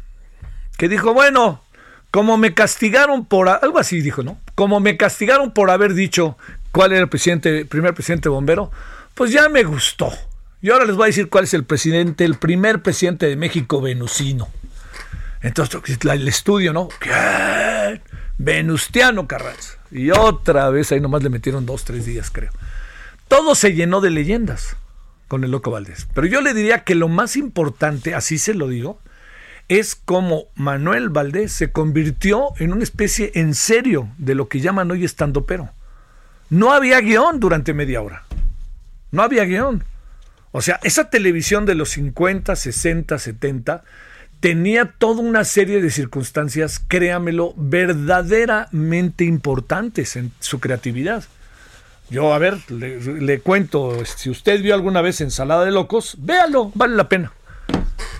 Que 0.76 0.90
dijo, 0.90 1.14
bueno, 1.14 1.62
como 2.10 2.38
me 2.38 2.56
castigaron 2.56 3.26
por 3.26 3.48
algo 3.48 3.78
así 3.78 4.02
dijo, 4.02 4.24
¿no? 4.24 4.40
Como 4.56 4.80
me 4.80 4.98
castigaron 4.98 5.52
por 5.54 5.70
haber 5.70 5.94
dicho 5.94 6.36
cuál 6.72 6.92
era 6.92 7.02
el 7.02 7.10
presidente, 7.10 7.66
primer 7.66 7.94
presidente 7.94 8.30
bombero, 8.30 8.72
pues 9.14 9.32
ya 9.32 9.50
me 9.50 9.64
gustó. 9.64 10.12
Y 10.62 10.70
ahora 10.72 10.86
les 10.86 10.96
voy 10.96 11.06
a 11.06 11.08
decir 11.08 11.30
cuál 11.30 11.46
es 11.46 11.54
el 11.54 11.64
presidente, 11.64 12.26
el 12.26 12.36
primer 12.36 12.82
presidente 12.82 13.28
de 13.28 13.36
México 13.36 13.82
venusino. 13.82 14.50
Entonces, 15.42 15.98
el 16.04 16.28
estudio, 16.28 16.74
¿no? 16.74 16.90
¿Qué? 17.00 18.02
Venustiano 18.38 19.28
Carranza. 19.28 19.78
Y 19.92 20.12
otra 20.12 20.70
vez 20.70 20.92
ahí 20.92 21.00
nomás 21.00 21.24
le 21.24 21.30
metieron 21.30 21.66
dos, 21.66 21.86
tres 21.86 22.06
días, 22.06 22.30
creo. 22.30 22.52
Todo 23.28 23.56
se 23.56 23.74
llenó 23.74 24.02
de 24.02 24.10
leyendas 24.10 24.76
con 25.28 25.44
el 25.44 25.52
Loco 25.52 25.72
Valdés. 25.72 26.08
Pero 26.14 26.28
yo 26.28 26.42
le 26.42 26.54
diría 26.54 26.84
que 26.84 26.96
lo 26.96 27.08
más 27.08 27.38
importante, 27.38 28.16
así 28.16 28.38
se 28.38 28.54
lo 28.54 28.68
digo, 28.68 29.00
es 29.70 29.96
como 29.96 30.46
Manuel 30.56 31.10
Valdés 31.10 31.52
se 31.54 31.72
convirtió 31.72 32.50
en 32.58 32.74
una 32.74 32.84
especie 32.84 33.32
en 33.36 33.54
serio 33.54 34.10
de 34.18 34.36
lo 34.36 34.50
que 34.50 34.60
llaman 34.60 34.92
hoy 34.92 35.06
estando 35.06 35.46
pero. 35.46 35.72
No 36.50 36.74
había 36.74 37.00
guion 37.02 37.40
durante 37.40 37.74
media 37.74 38.02
hora. 38.02 38.24
No 39.12 39.24
había 39.24 39.46
guion. 39.46 39.84
O 40.52 40.62
sea, 40.62 40.80
esa 40.84 41.10
televisión 41.10 41.66
de 41.66 41.76
los 41.76 41.90
50, 41.90 42.56
60, 42.56 43.20
70 43.20 43.84
tenía 44.40 44.94
toda 44.98 45.22
una 45.22 45.44
serie 45.44 45.82
de 45.82 45.92
circunstancias, 45.92 46.82
créamelo, 46.88 47.54
verdaderamente 47.56 49.26
importantes 49.26 50.16
en 50.16 50.32
su 50.40 50.60
creatividad. 50.60 51.24
Yo, 52.10 52.34
a 52.34 52.40
ver, 52.40 52.58
le, 52.72 53.00
le, 53.00 53.40
cuento, 53.42 54.04
si 54.06 54.32
usted 54.32 54.62
vio 54.62 54.74
alguna 54.74 55.02
vez 55.02 55.22
Ensalada 55.22 55.66
de 55.66 55.72
Locos, 55.72 56.16
véalo, 56.20 56.72
vale 56.74 56.96
la 56.96 57.08
pena. 57.08 57.32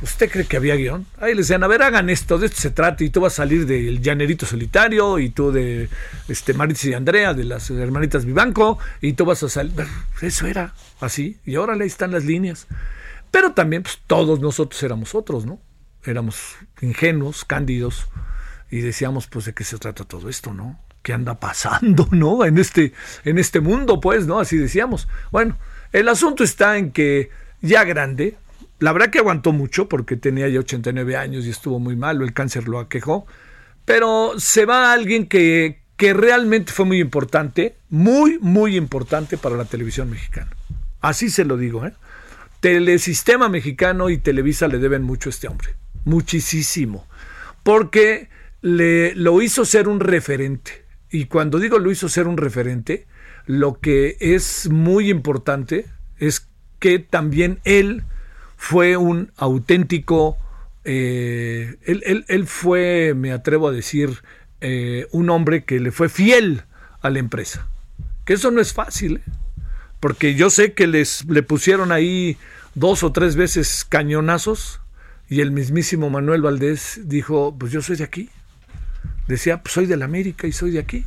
¿Usted 0.02 0.32
cree 0.32 0.46
que 0.46 0.56
había 0.56 0.76
guion? 0.76 1.06
Ahí 1.20 1.36
les 1.36 1.48
decían, 1.48 1.64
a 1.64 1.68
ver, 1.68 1.82
hagan 1.82 2.10
esto, 2.10 2.38
de 2.38 2.46
esto 2.46 2.62
se 2.62 2.72
trata, 2.72 3.04
y 3.04 3.10
tú 3.10 3.20
vas 3.22 3.34
a 3.34 3.38
salir 3.38 3.66
del 3.66 4.02
Llanerito 4.02 4.46
Solitario, 4.46 5.20
y 5.20 5.30
tú 5.30 5.52
de 5.52 5.90
este, 6.30 6.54
Maritza 6.54 6.90
y 6.90 6.94
Andrea, 6.94 7.34
de 7.34 7.44
las 7.44 7.70
hermanitas 7.70 8.24
Vivanco, 8.24 8.80
y 9.02 9.14
tú 9.14 9.26
vas 9.26 9.44
a 9.44 9.50
salir. 9.50 9.74
Eso 10.22 10.48
era 10.48 10.74
así, 11.02 11.38
y 11.46 11.56
ahora 11.56 11.74
ahí 11.74 11.88
están 11.88 12.12
las 12.12 12.24
líneas. 12.24 12.68
Pero 13.30 13.52
también, 13.52 13.84
pues 13.84 14.00
todos 14.08 14.40
nosotros 14.40 14.82
éramos 14.84 15.16
otros, 15.16 15.46
¿no? 15.46 15.60
Éramos 16.06 16.56
ingenuos, 16.82 17.44
cándidos, 17.44 18.08
y 18.72 18.80
decíamos, 18.80 19.28
pues, 19.28 19.46
¿de 19.46 19.54
qué 19.54 19.66
se 19.66 19.78
trata 19.78 20.06
todo 20.06 20.30
esto, 20.30 20.54
no? 20.54 20.80
¿Qué 21.02 21.12
anda 21.12 21.40
pasando, 21.40 22.08
no? 22.12 22.46
En 22.46 22.58
este, 22.58 22.94
en 23.26 23.38
este 23.38 23.60
mundo, 23.60 24.00
pues, 24.00 24.28
¿no? 24.28 24.40
Así 24.40 24.58
decíamos. 24.58 25.10
Bueno, 25.32 25.58
el 25.92 26.08
asunto 26.08 26.44
está 26.44 26.78
en 26.78 26.92
que 26.92 27.32
ya 27.62 27.84
grande, 27.84 28.38
la 28.80 28.94
verdad 28.94 29.10
que 29.10 29.20
aguantó 29.20 29.52
mucho 29.52 29.90
porque 29.90 30.16
tenía 30.16 30.48
ya 30.48 30.60
89 30.60 31.18
años 31.18 31.46
y 31.46 31.50
estuvo 31.50 31.80
muy 31.80 31.96
malo, 31.96 32.24
el 32.24 32.34
cáncer 32.34 32.68
lo 32.68 32.80
aquejó. 32.80 33.26
Pero 33.86 34.34
se 34.38 34.66
va 34.66 34.94
alguien 34.94 35.28
que, 35.28 35.82
que 35.98 36.14
realmente 36.14 36.72
fue 36.72 36.86
muy 36.86 37.00
importante, 37.00 37.76
muy, 37.90 38.40
muy 38.40 38.76
importante 38.76 39.38
para 39.38 39.58
la 39.58 39.66
televisión 39.66 40.10
mexicana. 40.10 40.52
Así 41.02 41.30
se 41.30 41.46
lo 41.46 41.58
digo, 41.58 41.86
¿eh? 41.86 41.94
Telesistema 42.60 43.50
mexicano 43.50 44.10
y 44.10 44.18
Televisa 44.18 44.68
le 44.68 44.80
deben 44.80 45.04
mucho 45.04 45.30
a 45.30 45.32
este 45.32 45.48
hombre. 45.48 45.70
Muchísimo. 46.06 47.08
Porque 47.64 48.30
le, 48.62 49.16
lo 49.16 49.42
hizo 49.42 49.66
ser 49.66 49.88
un 49.88 50.00
referente. 50.00 50.86
Y 51.10 51.26
cuando 51.26 51.60
digo 51.60 51.80
lo 51.80 51.92
hizo 51.92 52.10
ser 52.10 52.28
un 52.28 52.38
referente, 52.38 53.08
lo 53.46 53.80
que 53.80 54.18
es 54.20 54.70
muy 54.70 55.10
importante 55.10 55.86
es 56.18 56.48
que 56.80 57.00
también 57.00 57.60
él 57.64 58.04
fue 58.62 58.98
un 58.98 59.32
auténtico, 59.38 60.38
eh, 60.84 61.78
él, 61.86 62.26
él, 62.28 62.46
fue, 62.46 63.14
me 63.16 63.32
atrevo 63.32 63.70
a 63.70 63.72
decir, 63.72 64.22
eh, 64.60 65.08
un 65.12 65.30
hombre 65.30 65.64
que 65.64 65.80
le 65.80 65.92
fue 65.92 66.10
fiel 66.10 66.64
a 67.02 67.10
la 67.10 67.20
empresa. 67.20 67.70
Que 68.26 68.34
eso 68.34 68.52
no 68.52 68.60
es 68.60 68.74
fácil, 68.74 69.24
¿eh? 69.26 69.32
porque 70.02 70.36
yo 70.36 70.50
sé 70.50 70.74
que 70.74 70.88
les 70.88 71.24
le 71.26 71.42
pusieron 71.42 71.94
ahí 71.94 72.38
dos 72.76 73.02
o 73.04 73.14
tres 73.14 73.38
veces 73.38 73.86
cañonazos 73.88 74.82
y 75.30 75.40
el 75.40 75.52
mismísimo 75.52 76.10
Manuel 76.10 76.42
Valdés 76.42 77.00
dijo, 77.06 77.56
pues 77.58 77.72
yo 77.72 77.82
soy 77.82 77.96
de 77.96 78.04
aquí. 78.04 78.30
Decía, 79.30 79.64
pues 79.64 79.74
soy 79.74 79.86
de 79.86 79.96
la 79.96 80.04
América 80.04 80.48
y 80.48 80.52
soy 80.52 80.72
de 80.72 80.80
aquí. 80.80 81.06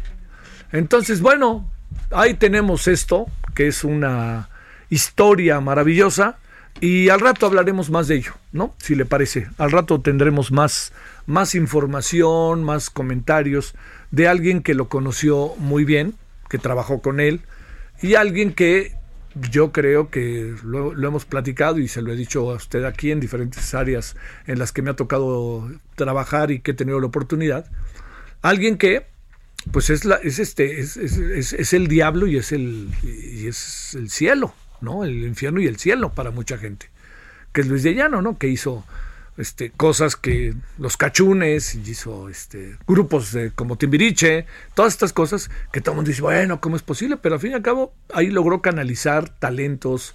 Entonces, 0.72 1.20
bueno, 1.20 1.70
ahí 2.12 2.32
tenemos 2.32 2.88
esto, 2.88 3.26
que 3.54 3.68
es 3.68 3.84
una 3.84 4.48
historia 4.88 5.60
maravillosa 5.60 6.38
Y 6.82 7.10
al 7.10 7.20
rato 7.20 7.46
hablaremos 7.46 7.90
más 7.90 8.08
de 8.08 8.16
ello, 8.16 8.32
¿no? 8.50 8.74
Si 8.78 8.96
le 8.96 9.04
parece. 9.04 9.46
Al 9.56 9.70
rato 9.70 10.00
tendremos 10.00 10.50
más, 10.50 10.92
más 11.26 11.54
información, 11.54 12.64
más 12.64 12.90
comentarios 12.90 13.76
de 14.10 14.26
alguien 14.26 14.64
que 14.64 14.74
lo 14.74 14.88
conoció 14.88 15.54
muy 15.58 15.84
bien, 15.84 16.16
que 16.50 16.58
trabajó 16.58 17.00
con 17.00 17.20
él, 17.20 17.42
y 18.02 18.16
alguien 18.16 18.52
que 18.52 18.96
yo 19.48 19.70
creo 19.70 20.10
que 20.10 20.56
lo, 20.64 20.92
lo, 20.92 21.06
hemos 21.06 21.24
platicado 21.24 21.78
y 21.78 21.86
se 21.86 22.02
lo 22.02 22.12
he 22.12 22.16
dicho 22.16 22.50
a 22.50 22.56
usted 22.56 22.82
aquí 22.82 23.12
en 23.12 23.20
diferentes 23.20 23.74
áreas 23.74 24.16
en 24.48 24.58
las 24.58 24.72
que 24.72 24.82
me 24.82 24.90
ha 24.90 24.96
tocado 24.96 25.70
trabajar 25.94 26.50
y 26.50 26.58
que 26.58 26.72
he 26.72 26.74
tenido 26.74 26.98
la 26.98 27.06
oportunidad. 27.06 27.64
Alguien 28.42 28.76
que 28.76 29.06
pues 29.70 29.88
es 29.88 30.04
la, 30.04 30.16
es 30.16 30.40
este, 30.40 30.80
es, 30.80 30.96
es, 30.96 31.52
es, 31.52 31.72
el 31.74 31.86
diablo 31.86 32.26
y 32.26 32.38
es 32.38 32.50
el, 32.50 32.88
y 33.04 33.46
es 33.46 33.94
el 33.94 34.10
cielo, 34.10 34.52
¿no? 34.82 35.04
El 35.04 35.24
infierno 35.24 35.60
y 35.60 35.66
el 35.66 35.78
cielo 35.78 36.12
para 36.12 36.30
mucha 36.30 36.58
gente. 36.58 36.90
Que 37.52 37.62
es 37.62 37.66
Luis 37.68 37.82
de 37.82 37.94
Llano, 37.94 38.22
¿no? 38.22 38.38
Que 38.38 38.48
hizo 38.48 38.84
este, 39.36 39.70
cosas 39.70 40.16
que 40.16 40.54
los 40.78 40.96
cachunes, 40.96 41.74
hizo 41.74 42.28
este, 42.28 42.76
grupos 42.86 43.36
como 43.54 43.76
Timbiriche, 43.76 44.46
todas 44.74 44.92
estas 44.92 45.12
cosas 45.12 45.50
que 45.72 45.80
todo 45.80 45.92
el 45.92 45.96
mundo 45.96 46.10
dice, 46.10 46.22
bueno, 46.22 46.60
¿cómo 46.60 46.76
es 46.76 46.82
posible? 46.82 47.16
Pero 47.16 47.36
al 47.36 47.40
fin 47.40 47.52
y 47.52 47.54
al 47.54 47.62
cabo, 47.62 47.94
ahí 48.12 48.28
logró 48.28 48.60
canalizar 48.60 49.28
talentos. 49.28 50.14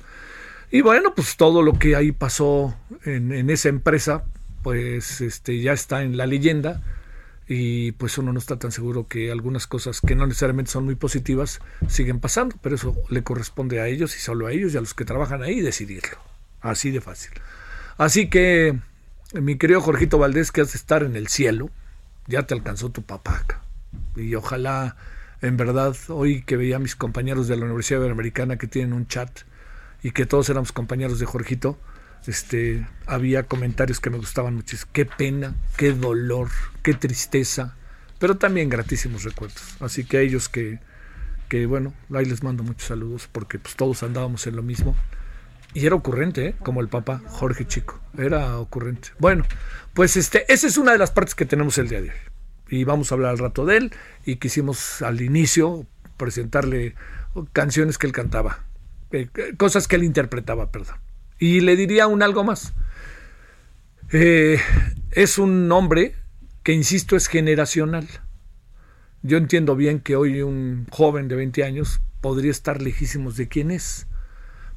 Y 0.69 0.81
bueno, 0.81 1.15
pues 1.15 1.37
todo 1.37 1.61
lo 1.61 1.79
que 1.79 1.95
ahí 1.95 2.11
pasó 2.11 2.75
en, 3.05 3.31
en 3.31 3.49
esa 3.49 3.69
empresa, 3.69 4.25
pues 4.63 5.21
este, 5.21 5.61
ya 5.61 5.73
está 5.73 6.03
en 6.03 6.17
la 6.17 6.25
leyenda 6.25 6.83
y 7.47 7.93
pues 7.93 8.17
uno 8.17 8.33
no 8.33 8.39
está 8.39 8.59
tan 8.59 8.71
seguro 8.71 9.07
que 9.07 9.31
algunas 9.31 9.67
cosas 9.67 10.01
que 10.01 10.15
no 10.15 10.27
necesariamente 10.27 10.71
son 10.71 10.85
muy 10.85 10.95
positivas 10.95 11.61
siguen 11.87 12.19
pasando, 12.19 12.57
pero 12.61 12.75
eso 12.75 12.95
le 13.09 13.23
corresponde 13.23 13.79
a 13.79 13.87
ellos 13.87 14.15
y 14.17 14.19
solo 14.19 14.47
a 14.47 14.51
ellos 14.51 14.73
y 14.73 14.77
a 14.77 14.81
los 14.81 14.93
que 14.93 15.05
trabajan 15.05 15.43
ahí 15.43 15.61
decidirlo. 15.61 16.17
Así 16.61 16.91
de 16.91 16.99
fácil. 16.99 17.31
Así 17.97 18.29
que, 18.29 18.77
mi 19.33 19.57
querido 19.57 19.79
Jorgito 19.79 20.17
Valdés, 20.17 20.51
que 20.51 20.61
has 20.61 20.73
de 20.73 20.77
estar 20.77 21.03
en 21.03 21.15
el 21.15 21.29
cielo, 21.29 21.69
ya 22.27 22.43
te 22.43 22.53
alcanzó 22.53 22.89
tu 22.89 23.03
papá 23.03 23.45
Y 24.15 24.35
ojalá, 24.35 24.97
en 25.41 25.55
verdad, 25.55 25.95
hoy 26.09 26.41
que 26.41 26.57
veía 26.57 26.75
a 26.75 26.79
mis 26.79 26.97
compañeros 26.97 27.47
de 27.47 27.55
la 27.55 27.65
Universidad 27.65 27.99
Iberoamericana 27.99 28.57
que 28.57 28.67
tienen 28.67 28.91
un 28.91 29.07
chat 29.07 29.31
y 30.03 30.11
que 30.11 30.25
todos 30.25 30.49
éramos 30.49 30.73
compañeros 30.73 31.17
de 31.19 31.25
Jorgito, 31.25 31.77
este, 32.25 32.85
había 33.05 33.43
comentarios 33.43 33.99
que 33.99 34.09
me 34.09 34.17
gustaban 34.17 34.55
mucho. 34.55 34.77
Qué 34.91 35.05
pena, 35.05 35.55
qué 35.77 35.93
dolor, 35.93 36.49
qué 36.83 36.93
tristeza, 36.93 37.75
pero 38.19 38.37
también 38.37 38.69
gratísimos 38.69 39.23
recuerdos. 39.23 39.61
Así 39.79 40.03
que 40.03 40.17
a 40.17 40.21
ellos 40.21 40.49
que, 40.49 40.79
que 41.49 41.65
bueno, 41.65 41.93
ahí 42.13 42.25
les 42.25 42.43
mando 42.43 42.63
muchos 42.63 42.87
saludos 42.87 43.29
porque 43.31 43.59
pues 43.59 43.75
todos 43.75 44.03
andábamos 44.03 44.47
en 44.47 44.55
lo 44.55 44.63
mismo. 44.63 44.95
Y 45.73 45.85
era 45.85 45.95
ocurrente, 45.95 46.47
¿eh? 46.47 46.55
como 46.63 46.81
el 46.81 46.87
papá 46.87 47.21
Jorge 47.27 47.67
Chico, 47.67 47.99
era 48.17 48.57
ocurrente. 48.57 49.09
Bueno, 49.19 49.45
pues 49.93 50.17
este, 50.17 50.51
esa 50.51 50.65
es 50.65 50.77
una 50.77 50.93
de 50.93 50.97
las 50.97 51.11
partes 51.11 51.35
que 51.35 51.45
tenemos 51.45 51.77
el 51.77 51.89
día 51.89 52.01
de 52.01 52.09
hoy. 52.09 52.15
Y 52.69 52.83
vamos 52.83 53.11
a 53.11 53.15
hablar 53.15 53.31
al 53.31 53.37
rato 53.37 53.65
de 53.65 53.77
él. 53.77 53.91
Y 54.25 54.37
quisimos 54.37 55.01
al 55.01 55.21
inicio 55.21 55.85
presentarle 56.17 56.95
canciones 57.53 57.97
que 57.97 58.07
él 58.07 58.13
cantaba, 58.13 58.63
eh, 59.11 59.29
cosas 59.57 59.87
que 59.87 59.95
él 59.95 60.03
interpretaba, 60.03 60.71
perdón. 60.71 60.97
Y 61.39 61.61
le 61.61 61.75
diría 61.75 62.07
un 62.07 62.23
algo 62.23 62.43
más. 62.43 62.73
Eh, 64.11 64.59
es 65.11 65.37
un 65.37 65.71
hombre 65.71 66.15
que, 66.63 66.73
insisto, 66.73 67.15
es 67.15 67.27
generacional. 67.27 68.07
Yo 69.21 69.37
entiendo 69.37 69.75
bien 69.75 69.99
que 69.99 70.15
hoy 70.15 70.41
un 70.41 70.87
joven 70.91 71.27
de 71.27 71.35
20 71.35 71.63
años 71.63 72.01
podría 72.21 72.51
estar 72.51 72.81
lejísimos 72.81 73.37
de 73.37 73.47
quién 73.47 73.71
es, 73.71 74.07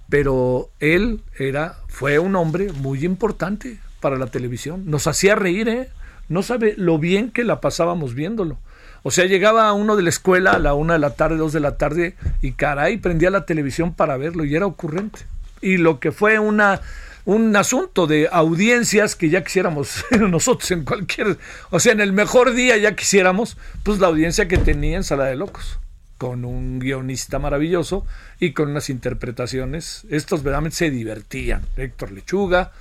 pero 0.08 0.70
él 0.80 1.22
era, 1.38 1.78
fue 1.88 2.18
un 2.18 2.36
hombre 2.36 2.72
muy 2.72 3.04
importante 3.04 3.78
para 4.00 4.18
la 4.18 4.26
televisión. 4.26 4.84
Nos 4.86 5.06
hacía 5.06 5.34
reír, 5.36 5.68
¿eh? 5.68 5.88
No 6.28 6.42
sabe 6.42 6.74
lo 6.76 6.98
bien 6.98 7.30
que 7.30 7.44
la 7.44 7.60
pasábamos 7.60 8.14
viéndolo. 8.14 8.58
O 9.02 9.10
sea, 9.10 9.24
llegaba 9.24 9.72
uno 9.72 9.96
de 9.96 10.02
la 10.02 10.10
escuela 10.10 10.52
a 10.52 10.58
la 10.58 10.74
una 10.74 10.94
de 10.94 10.98
la 10.98 11.14
tarde, 11.14 11.36
dos 11.36 11.52
de 11.52 11.60
la 11.60 11.76
tarde, 11.78 12.16
y 12.42 12.52
caray, 12.52 12.98
prendía 12.98 13.30
la 13.30 13.46
televisión 13.46 13.94
para 13.94 14.16
verlo, 14.16 14.44
y 14.44 14.54
era 14.54 14.66
ocurrente 14.66 15.20
y 15.60 15.76
lo 15.76 16.00
que 16.00 16.12
fue 16.12 16.38
una 16.38 16.80
un 17.24 17.54
asunto 17.54 18.06
de 18.06 18.28
audiencias 18.32 19.14
que 19.14 19.28
ya 19.28 19.44
quisiéramos 19.44 20.04
nosotros 20.18 20.70
en 20.70 20.84
cualquier, 20.84 21.38
o 21.70 21.78
sea, 21.78 21.92
en 21.92 22.00
el 22.00 22.12
mejor 22.12 22.54
día 22.54 22.76
ya 22.76 22.96
quisiéramos, 22.96 23.56
pues 23.82 23.98
la 23.98 24.08
audiencia 24.08 24.48
que 24.48 24.58
tenía 24.58 24.96
en 24.96 25.04
Sala 25.04 25.26
de 25.26 25.36
Locos, 25.36 25.78
con 26.18 26.44
un 26.44 26.78
guionista 26.80 27.38
maravilloso 27.38 28.06
y 28.38 28.52
con 28.52 28.70
unas 28.70 28.90
interpretaciones. 28.90 30.04
Estos 30.10 30.42
verdaderamente 30.42 30.76
se 30.76 30.90
divertían. 30.90 31.62
Héctor 31.76 32.12
Lechuga, 32.12 32.72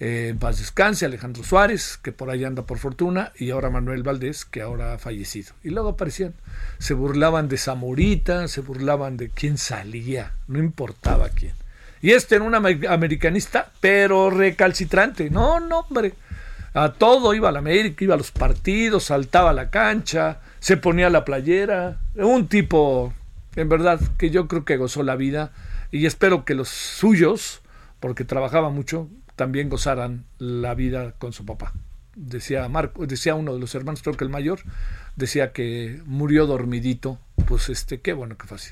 eh, 0.00 0.34
Paz 0.38 0.58
Descanse, 0.58 1.04
Alejandro 1.04 1.44
Suárez, 1.44 1.98
que 2.02 2.10
por 2.10 2.30
ahí 2.30 2.42
anda 2.42 2.62
por 2.62 2.78
fortuna, 2.78 3.32
y 3.38 3.50
ahora 3.50 3.70
Manuel 3.70 4.02
Valdés, 4.02 4.44
que 4.44 4.62
ahora 4.62 4.94
ha 4.94 4.98
fallecido. 4.98 5.52
Y 5.62 5.70
luego 5.70 5.90
aparecían, 5.90 6.34
se 6.78 6.94
burlaban 6.94 7.48
de 7.48 7.58
Zamorita, 7.58 8.48
se 8.48 8.60
burlaban 8.60 9.16
de 9.16 9.28
quién 9.28 9.58
salía, 9.58 10.32
no 10.48 10.58
importaba 10.58 11.28
quién. 11.28 11.59
Y 12.02 12.12
este 12.12 12.36
era 12.36 12.44
un 12.44 12.54
americanista, 12.54 13.70
pero 13.80 14.30
recalcitrante. 14.30 15.30
No, 15.30 15.60
no, 15.60 15.80
hombre. 15.80 16.14
A 16.72 16.92
todo 16.92 17.34
iba 17.34 17.48
a 17.48 17.52
la 17.52 17.58
América, 17.58 18.04
iba 18.04 18.14
a 18.14 18.18
los 18.18 18.30
partidos, 18.30 19.04
saltaba 19.04 19.50
a 19.50 19.54
la 19.54 19.70
cancha, 19.70 20.40
se 20.60 20.76
ponía 20.76 21.10
la 21.10 21.24
playera. 21.24 21.98
Un 22.14 22.46
tipo, 22.46 23.12
en 23.56 23.68
verdad, 23.68 24.00
que 24.16 24.30
yo 24.30 24.46
creo 24.48 24.64
que 24.64 24.76
gozó 24.76 25.02
la 25.02 25.16
vida. 25.16 25.52
Y 25.90 26.06
espero 26.06 26.44
que 26.44 26.54
los 26.54 26.68
suyos, 26.68 27.60
porque 27.98 28.24
trabajaba 28.24 28.70
mucho, 28.70 29.08
también 29.36 29.68
gozaran 29.68 30.24
la 30.38 30.74
vida 30.74 31.12
con 31.18 31.32
su 31.32 31.44
papá. 31.44 31.72
Decía 32.14 32.68
Marco, 32.68 33.06
decía 33.06 33.34
uno 33.34 33.54
de 33.54 33.60
los 33.60 33.74
hermanos, 33.74 34.02
creo 34.02 34.16
que 34.16 34.24
el 34.24 34.30
mayor, 34.30 34.60
decía 35.16 35.52
que 35.52 36.00
murió 36.06 36.46
dormidito. 36.46 37.18
Pues 37.46 37.68
este, 37.68 38.00
qué 38.00 38.12
bueno 38.12 38.36
que 38.36 38.54
así. 38.54 38.70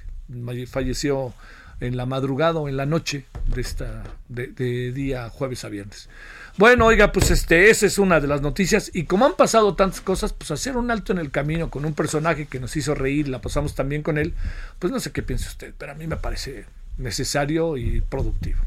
Falleció 0.66 1.32
en 1.80 1.96
la 1.96 2.06
madrugada 2.06 2.58
o 2.58 2.68
en 2.68 2.76
la 2.76 2.86
noche 2.86 3.24
de 3.46 3.60
esta 3.60 4.02
de, 4.28 4.92
día 4.92 5.28
jueves 5.30 5.64
a 5.64 5.68
viernes. 5.68 6.08
Bueno, 6.56 6.86
oiga, 6.86 7.12
pues 7.12 7.30
este, 7.30 7.70
esa 7.70 7.86
es 7.86 7.98
una 7.98 8.18
de 8.18 8.26
las 8.26 8.42
noticias. 8.42 8.90
Y 8.92 9.04
como 9.04 9.26
han 9.26 9.34
pasado 9.34 9.76
tantas 9.76 10.00
cosas, 10.00 10.32
pues 10.32 10.50
hacer 10.50 10.76
un 10.76 10.90
alto 10.90 11.12
en 11.12 11.18
el 11.18 11.30
camino 11.30 11.70
con 11.70 11.84
un 11.84 11.94
personaje 11.94 12.46
que 12.46 12.58
nos 12.58 12.76
hizo 12.76 12.94
reír, 12.94 13.28
la 13.28 13.40
pasamos 13.40 13.74
también 13.74 14.02
con 14.02 14.18
él, 14.18 14.34
pues 14.78 14.92
no 14.92 14.98
sé 14.98 15.12
qué 15.12 15.22
piensa 15.22 15.48
usted, 15.48 15.72
pero 15.78 15.92
a 15.92 15.94
mí 15.94 16.06
me 16.06 16.16
parece 16.16 16.66
necesario 16.96 17.76
y 17.76 18.00
productivo. 18.00 18.60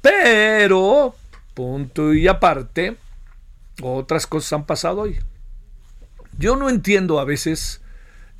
Pero, 0.00 1.14
punto 1.54 2.12
y 2.12 2.26
aparte, 2.26 2.96
otras 3.82 4.26
cosas 4.26 4.52
han 4.54 4.66
pasado 4.66 5.02
hoy. 5.02 5.18
Yo 6.38 6.56
no 6.56 6.70
entiendo 6.70 7.20
a 7.20 7.24
veces, 7.24 7.82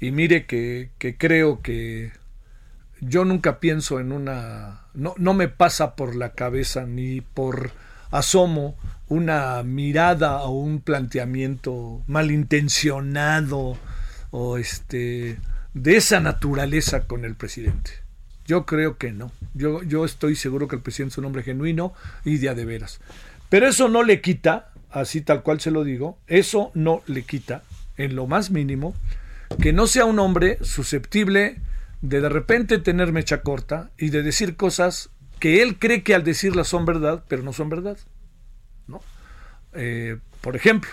y 0.01 0.11
mire 0.11 0.47
que, 0.47 0.91
que 0.99 1.17
creo 1.17 1.61
que 1.61 2.13
yo 3.01 3.25
nunca 3.25 3.61
pienso 3.61 4.01
en 4.01 4.13
una, 4.13 4.83
no, 4.95 5.15
no 5.19 5.35
me 5.35 5.49
pasa 5.49 5.97
por 5.97 6.15
la 6.15 6.33
cabeza 6.33 6.85
ni 6.85 7.21
por 7.21 7.73
asomo 8.11 8.77
una 9.09 9.63
mirada 9.63 10.43
o 10.43 10.51
un 10.51 10.81
planteamiento 10.81 12.03
malintencionado 12.07 13.77
o 14.31 14.59
este 14.59 15.39
de 15.75 15.97
esa 15.97 16.21
naturaleza 16.21 17.07
con 17.07 17.25
el 17.25 17.35
presidente. 17.35 17.91
Yo 18.47 18.67
creo 18.67 18.99
que 18.99 19.13
no. 19.13 19.31
Yo, 19.55 19.83
yo 19.83 20.05
estoy 20.05 20.35
seguro 20.35 20.67
que 20.69 20.77
el 20.77 20.83
presidente 20.83 21.15
es 21.15 21.19
un 21.19 21.25
hombre 21.27 21.43
genuino 21.43 21.95
y 22.25 22.39
de 22.39 22.49
a 22.49 22.55
de 22.55 22.65
veras. 22.65 23.01
Pero 23.49 23.69
eso 23.69 23.89
no 23.89 24.03
le 24.03 24.21
quita, 24.21 24.71
así 24.91 25.21
tal 25.21 25.43
cual 25.43 25.61
se 25.61 25.71
lo 25.71 25.85
digo, 25.85 26.19
eso 26.27 26.71
no 26.75 27.03
le 27.07 27.23
quita, 27.23 27.63
en 27.97 28.17
lo 28.17 28.27
más 28.27 28.51
mínimo, 28.51 28.95
que 29.61 29.73
no 29.73 29.87
sea 29.87 30.05
un 30.05 30.19
hombre 30.19 30.59
susceptible 30.63 31.61
de 32.03 32.21
de 32.21 32.29
repente 32.29 32.79
tener 32.79 33.13
mecha 33.13 33.43
corta 33.43 33.91
y 33.99 34.11
de 34.11 34.23
decir 34.23 34.57
cosas 34.57 35.11
que 35.39 35.63
él 35.63 35.79
cree 35.79 36.03
que 36.03 36.15
al 36.15 36.25
decirlas 36.25 36.69
son 36.69 36.85
verdad, 36.85 37.25
pero 37.29 37.43
no 37.43 37.53
son 37.53 37.69
verdad. 37.69 37.99
¿no? 38.87 39.01
Eh, 39.75 40.19
por 40.41 40.57
ejemplo, 40.57 40.91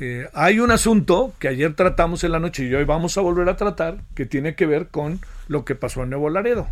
eh, 0.00 0.28
hay 0.34 0.60
un 0.60 0.70
asunto 0.70 1.32
que 1.38 1.48
ayer 1.48 1.74
tratamos 1.74 2.24
en 2.24 2.32
la 2.32 2.40
noche 2.40 2.64
y 2.64 2.74
hoy 2.74 2.84
vamos 2.84 3.16
a 3.16 3.20
volver 3.20 3.48
a 3.48 3.56
tratar, 3.56 4.02
que 4.14 4.26
tiene 4.26 4.54
que 4.54 4.66
ver 4.66 4.88
con 4.88 5.20
lo 5.46 5.64
que 5.64 5.74
pasó 5.74 6.02
en 6.02 6.10
Nuevo 6.10 6.30
Laredo. 6.30 6.68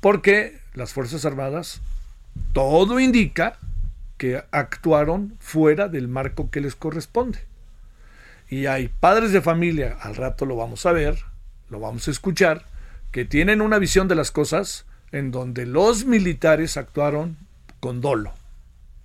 Porque 0.00 0.60
las 0.74 0.92
Fuerzas 0.92 1.24
Armadas, 1.24 1.80
todo 2.52 3.00
indica 3.00 3.58
que 4.18 4.42
actuaron 4.50 5.36
fuera 5.40 5.88
del 5.88 6.08
marco 6.08 6.50
que 6.50 6.60
les 6.60 6.74
corresponde. 6.74 7.38
Y 8.48 8.66
hay 8.66 8.88
padres 8.88 9.32
de 9.32 9.40
familia, 9.40 9.96
al 10.00 10.14
rato 10.14 10.46
lo 10.46 10.56
vamos 10.56 10.86
a 10.86 10.92
ver, 10.92 11.18
lo 11.70 11.80
vamos 11.80 12.08
a 12.08 12.10
escuchar, 12.10 12.64
que 13.12 13.24
tienen 13.24 13.60
una 13.60 13.78
visión 13.78 14.08
de 14.08 14.14
las 14.14 14.30
cosas 14.30 14.84
en 15.12 15.30
donde 15.30 15.66
los 15.66 16.04
militares 16.04 16.76
actuaron 16.76 17.36
con 17.80 18.00
dolo, 18.00 18.32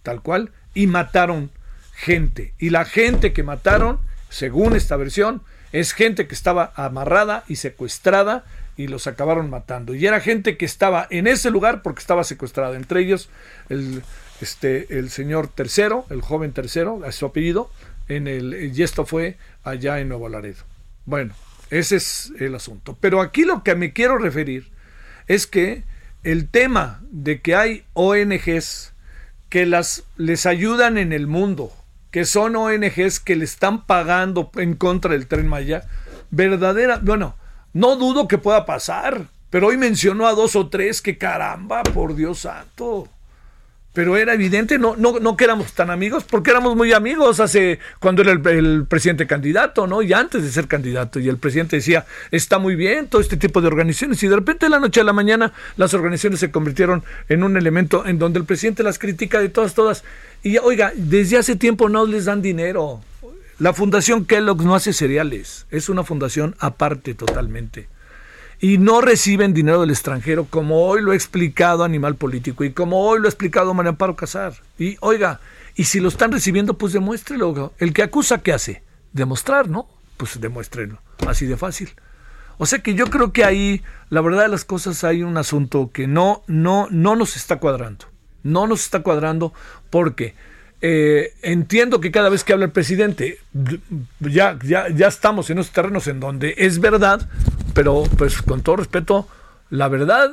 tal 0.03 0.21
cual, 0.21 0.51
y 0.73 0.87
mataron 0.87 1.51
gente. 1.93 2.53
Y 2.57 2.69
la 2.69 2.85
gente 2.85 3.33
que 3.33 3.43
mataron, 3.43 3.99
según 4.29 4.75
esta 4.75 4.95
versión, 4.97 5.41
es 5.71 5.93
gente 5.93 6.27
que 6.27 6.35
estaba 6.35 6.73
amarrada 6.75 7.43
y 7.47 7.55
secuestrada 7.57 8.43
y 8.77 8.87
los 8.87 9.07
acabaron 9.07 9.49
matando. 9.49 9.93
Y 9.93 10.05
era 10.05 10.19
gente 10.19 10.57
que 10.57 10.65
estaba 10.65 11.07
en 11.09 11.27
ese 11.27 11.51
lugar 11.51 11.81
porque 11.81 12.01
estaba 12.01 12.23
secuestrada. 12.23 12.75
Entre 12.75 13.01
ellos 13.01 13.29
el, 13.69 14.03
este, 14.41 14.97
el 14.97 15.09
señor 15.09 15.47
tercero, 15.47 16.05
el 16.09 16.21
joven 16.21 16.51
tercero, 16.51 17.01
a 17.05 17.11
su 17.11 17.25
apellido, 17.25 17.69
en 18.07 18.27
el, 18.27 18.71
y 18.75 18.83
esto 18.83 19.05
fue 19.05 19.37
allá 19.63 19.99
en 19.99 20.09
Nuevo 20.09 20.27
Laredo. 20.27 20.63
Bueno, 21.05 21.33
ese 21.71 21.95
es 21.95 22.31
el 22.39 22.53
asunto. 22.53 22.97
Pero 22.99 23.21
aquí 23.21 23.43
lo 23.43 23.63
que 23.63 23.75
me 23.75 23.93
quiero 23.93 24.17
referir 24.17 24.69
es 25.27 25.47
que 25.47 25.83
el 26.23 26.49
tema 26.49 27.01
de 27.09 27.41
que 27.41 27.55
hay 27.55 27.85
ONGs 27.93 28.93
que 29.49 29.65
las, 29.65 30.03
les 30.17 30.45
ayudan 30.45 30.97
en 30.97 31.13
el 31.13 31.27
mundo, 31.27 31.71
que 32.11 32.25
son 32.25 32.55
ONGs 32.55 33.19
que 33.21 33.35
le 33.35 33.45
están 33.45 33.85
pagando 33.85 34.51
en 34.55 34.75
contra 34.75 35.13
del 35.13 35.27
tren 35.27 35.47
Maya, 35.47 35.83
verdadera, 36.29 36.99
bueno, 37.01 37.35
no 37.73 37.95
dudo 37.95 38.27
que 38.27 38.37
pueda 38.37 38.65
pasar, 38.65 39.27
pero 39.49 39.67
hoy 39.67 39.77
mencionó 39.77 40.27
a 40.27 40.33
dos 40.33 40.55
o 40.57 40.67
tres 40.69 41.01
que 41.01 41.17
caramba, 41.17 41.83
por 41.83 42.15
Dios 42.15 42.39
santo 42.39 43.09
pero 43.93 44.15
era 44.15 44.33
evidente, 44.33 44.79
no, 44.79 44.95
no, 44.95 45.19
no 45.19 45.35
que 45.35 45.43
éramos 45.43 45.73
tan 45.73 45.89
amigos, 45.89 46.23
porque 46.23 46.51
éramos 46.51 46.75
muy 46.75 46.93
amigos 46.93 47.39
hace 47.39 47.79
cuando 47.99 48.21
era 48.21 48.31
el, 48.31 48.85
presidente 48.85 49.27
candidato, 49.27 49.85
¿no? 49.85 50.01
Y 50.01 50.13
antes 50.13 50.43
de 50.43 50.51
ser 50.51 50.67
candidato, 50.67 51.19
y 51.19 51.27
el 51.27 51.37
presidente 51.37 51.75
decía, 51.77 52.05
está 52.31 52.57
muy 52.57 52.75
bien 52.75 53.07
todo 53.07 53.21
este 53.21 53.35
tipo 53.35 53.59
de 53.59 53.67
organizaciones, 53.67 54.23
y 54.23 54.27
de 54.27 54.35
repente 54.35 54.65
de 54.65 54.69
la 54.69 54.79
noche 54.79 55.01
a 55.01 55.03
la 55.03 55.13
mañana 55.13 55.51
las 55.75 55.93
organizaciones 55.93 56.39
se 56.39 56.51
convirtieron 56.51 57.03
en 57.27 57.43
un 57.43 57.57
elemento 57.57 58.05
en 58.05 58.17
donde 58.17 58.39
el 58.39 58.45
presidente 58.45 58.83
las 58.83 58.97
critica 58.97 59.39
de 59.39 59.49
todas, 59.49 59.73
todas. 59.73 60.03
Y 60.41 60.57
oiga, 60.57 60.93
desde 60.95 61.37
hace 61.37 61.55
tiempo 61.55 61.89
no 61.89 62.05
les 62.05 62.25
dan 62.25 62.41
dinero. 62.41 63.01
La 63.59 63.73
Fundación 63.73 64.25
Kellogg 64.25 64.63
no 64.63 64.73
hace 64.73 64.93
cereales, 64.93 65.67
es 65.69 65.89
una 65.89 66.03
fundación 66.03 66.55
aparte 66.59 67.13
totalmente 67.13 67.90
y 68.61 68.77
no 68.77 69.01
reciben 69.01 69.55
dinero 69.55 69.81
del 69.81 69.89
extranjero, 69.89 70.45
como 70.45 70.85
hoy 70.85 71.01
lo 71.01 71.11
ha 71.11 71.15
explicado 71.15 71.83
Animal 71.83 72.15
Político 72.15 72.63
y 72.63 72.71
como 72.71 73.01
hoy 73.01 73.19
lo 73.19 73.25
ha 73.25 73.29
explicado 73.29 73.73
María 73.73 73.89
Amparo 73.89 74.15
Casar. 74.15 74.53
Y 74.77 74.97
oiga, 74.99 75.39
y 75.75 75.85
si 75.85 75.99
lo 75.99 76.09
están 76.09 76.31
recibiendo, 76.31 76.75
pues 76.75 76.93
demuéstrelo. 76.93 77.73
El 77.79 77.91
que 77.91 78.03
acusa, 78.03 78.43
¿qué 78.43 78.53
hace? 78.53 78.83
Demostrar, 79.13 79.67
¿no? 79.67 79.87
Pues 80.15 80.39
demuéstrenlo. 80.39 80.99
Así 81.27 81.47
de 81.47 81.57
fácil. 81.57 81.89
O 82.59 82.67
sea 82.67 82.79
que 82.79 82.93
yo 82.93 83.07
creo 83.07 83.33
que 83.33 83.43
ahí, 83.43 83.81
la 84.11 84.21
verdad 84.21 84.43
de 84.43 84.49
las 84.49 84.63
cosas, 84.63 85.03
hay 85.03 85.23
un 85.23 85.37
asunto 85.37 85.89
que 85.91 86.05
no, 86.05 86.43
no, 86.45 86.87
no 86.91 87.15
nos 87.15 87.35
está 87.35 87.55
cuadrando. 87.55 88.05
No 88.43 88.67
nos 88.67 88.83
está 88.83 89.01
cuadrando 89.01 89.53
porque 89.89 90.35
eh, 90.83 91.33
entiendo 91.43 91.99
que 91.99 92.11
cada 92.11 92.29
vez 92.29 92.43
que 92.43 92.53
habla 92.53 92.65
el 92.65 92.71
presidente, 92.71 93.37
ya, 94.19 94.57
ya, 94.63 94.89
ya 94.89 95.07
estamos 95.07 95.49
en 95.49 95.59
esos 95.59 95.71
terrenos 95.71 96.07
en 96.07 96.19
donde 96.19 96.55
es 96.57 96.79
verdad, 96.79 97.29
pero 97.73 98.03
pues 98.17 98.41
con 98.41 98.61
todo 98.61 98.77
respeto, 98.77 99.27
la 99.69 99.87
verdad 99.87 100.31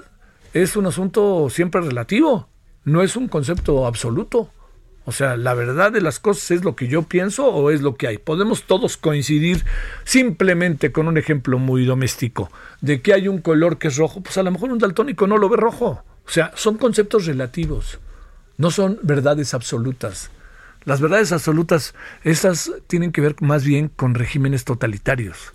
es 0.53 0.77
un 0.77 0.87
asunto 0.87 1.49
siempre 1.51 1.81
relativo, 1.81 2.49
no 2.85 3.03
es 3.03 3.17
un 3.17 3.29
concepto 3.29 3.87
absoluto. 3.87 4.51
O 5.05 5.13
sea, 5.13 5.39
la 5.39 5.55
verdad 5.55 5.91
de 5.91 6.03
las 6.03 6.21
cosas 6.21 6.51
es 6.51 6.65
lo 6.65 6.77
que 6.77 6.87
yo 6.87 7.03
pienso 7.05 7.47
o 7.47 7.71
es 7.71 7.81
lo 7.81 7.97
que 7.97 8.09
hay. 8.09 8.19
Podemos 8.19 8.65
todos 8.65 8.99
coincidir 8.99 9.65
simplemente 10.05 10.93
con 10.93 11.09
un 11.09 11.17
ejemplo 11.17 11.59
muy 11.59 11.87
doméstico 11.87 12.51
de 12.83 13.01
que 13.01 13.15
hay 13.15 13.27
un 13.27 13.41
color 13.41 13.79
que 13.79 13.89
es 13.89 13.97
rojo, 13.97 14.21
pues 14.21 14.37
a 14.37 14.43
lo 14.43 14.51
mejor 14.51 14.71
un 14.71 14.79
daltónico 14.79 15.27
no 15.27 15.39
lo 15.39 15.49
ve 15.49 15.57
rojo. 15.57 16.05
O 16.27 16.31
sea, 16.31 16.53
son 16.57 16.77
conceptos 16.77 17.25
relativos, 17.25 18.01
no 18.59 18.71
son 18.71 18.99
verdades 19.03 19.55
absolutas. 19.55 20.31
Las 20.85 21.01
verdades 21.01 21.33
absolutas, 21.33 21.95
estas 22.23 22.71
tienen 22.87 23.11
que 23.11 23.23
ver 23.23 23.37
más 23.41 23.65
bien 23.65 23.89
con 23.89 24.15
regímenes 24.15 24.67
totalitarios. 24.67 25.55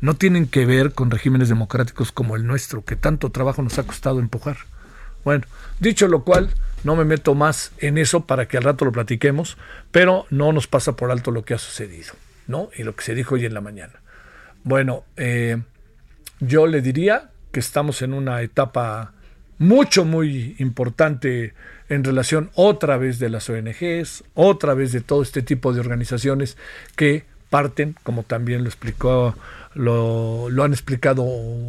No 0.00 0.14
tienen 0.14 0.46
que 0.46 0.66
ver 0.66 0.92
con 0.92 1.10
regímenes 1.10 1.48
democráticos 1.48 2.12
como 2.12 2.36
el 2.36 2.46
nuestro, 2.46 2.84
que 2.84 2.96
tanto 2.96 3.30
trabajo 3.30 3.62
nos 3.62 3.78
ha 3.78 3.84
costado 3.84 4.20
empujar. 4.20 4.58
Bueno, 5.24 5.44
dicho 5.80 6.06
lo 6.08 6.22
cual, 6.24 6.50
no 6.84 6.96
me 6.96 7.04
meto 7.04 7.34
más 7.34 7.72
en 7.78 7.98
eso 7.98 8.26
para 8.26 8.46
que 8.46 8.56
al 8.56 8.62
rato 8.62 8.84
lo 8.84 8.92
platiquemos, 8.92 9.56
pero 9.90 10.26
no 10.30 10.52
nos 10.52 10.66
pasa 10.66 10.94
por 10.94 11.10
alto 11.10 11.30
lo 11.30 11.44
que 11.44 11.54
ha 11.54 11.58
sucedido, 11.58 12.14
¿no? 12.46 12.70
Y 12.76 12.84
lo 12.84 12.94
que 12.94 13.04
se 13.04 13.14
dijo 13.14 13.34
hoy 13.34 13.44
en 13.44 13.54
la 13.54 13.60
mañana. 13.60 13.94
Bueno, 14.64 15.04
eh, 15.16 15.60
yo 16.40 16.66
le 16.66 16.80
diría 16.80 17.30
que 17.52 17.60
estamos 17.60 18.02
en 18.02 18.14
una 18.14 18.42
etapa 18.42 19.12
mucho, 19.58 20.04
muy 20.04 20.54
importante 20.58 21.54
en 21.88 22.04
relación 22.04 22.50
otra 22.54 22.96
vez 22.96 23.18
de 23.18 23.28
las 23.28 23.48
ONGs, 23.50 24.24
otra 24.34 24.74
vez 24.74 24.92
de 24.92 25.00
todo 25.00 25.22
este 25.22 25.42
tipo 25.42 25.72
de 25.72 25.80
organizaciones 25.80 26.56
que 26.96 27.24
parten, 27.50 27.96
como 28.02 28.22
también 28.22 28.62
lo 28.62 28.68
explicó, 28.68 29.34
lo, 29.74 30.50
lo 30.50 30.64
han 30.64 30.72
explicado 30.72 31.26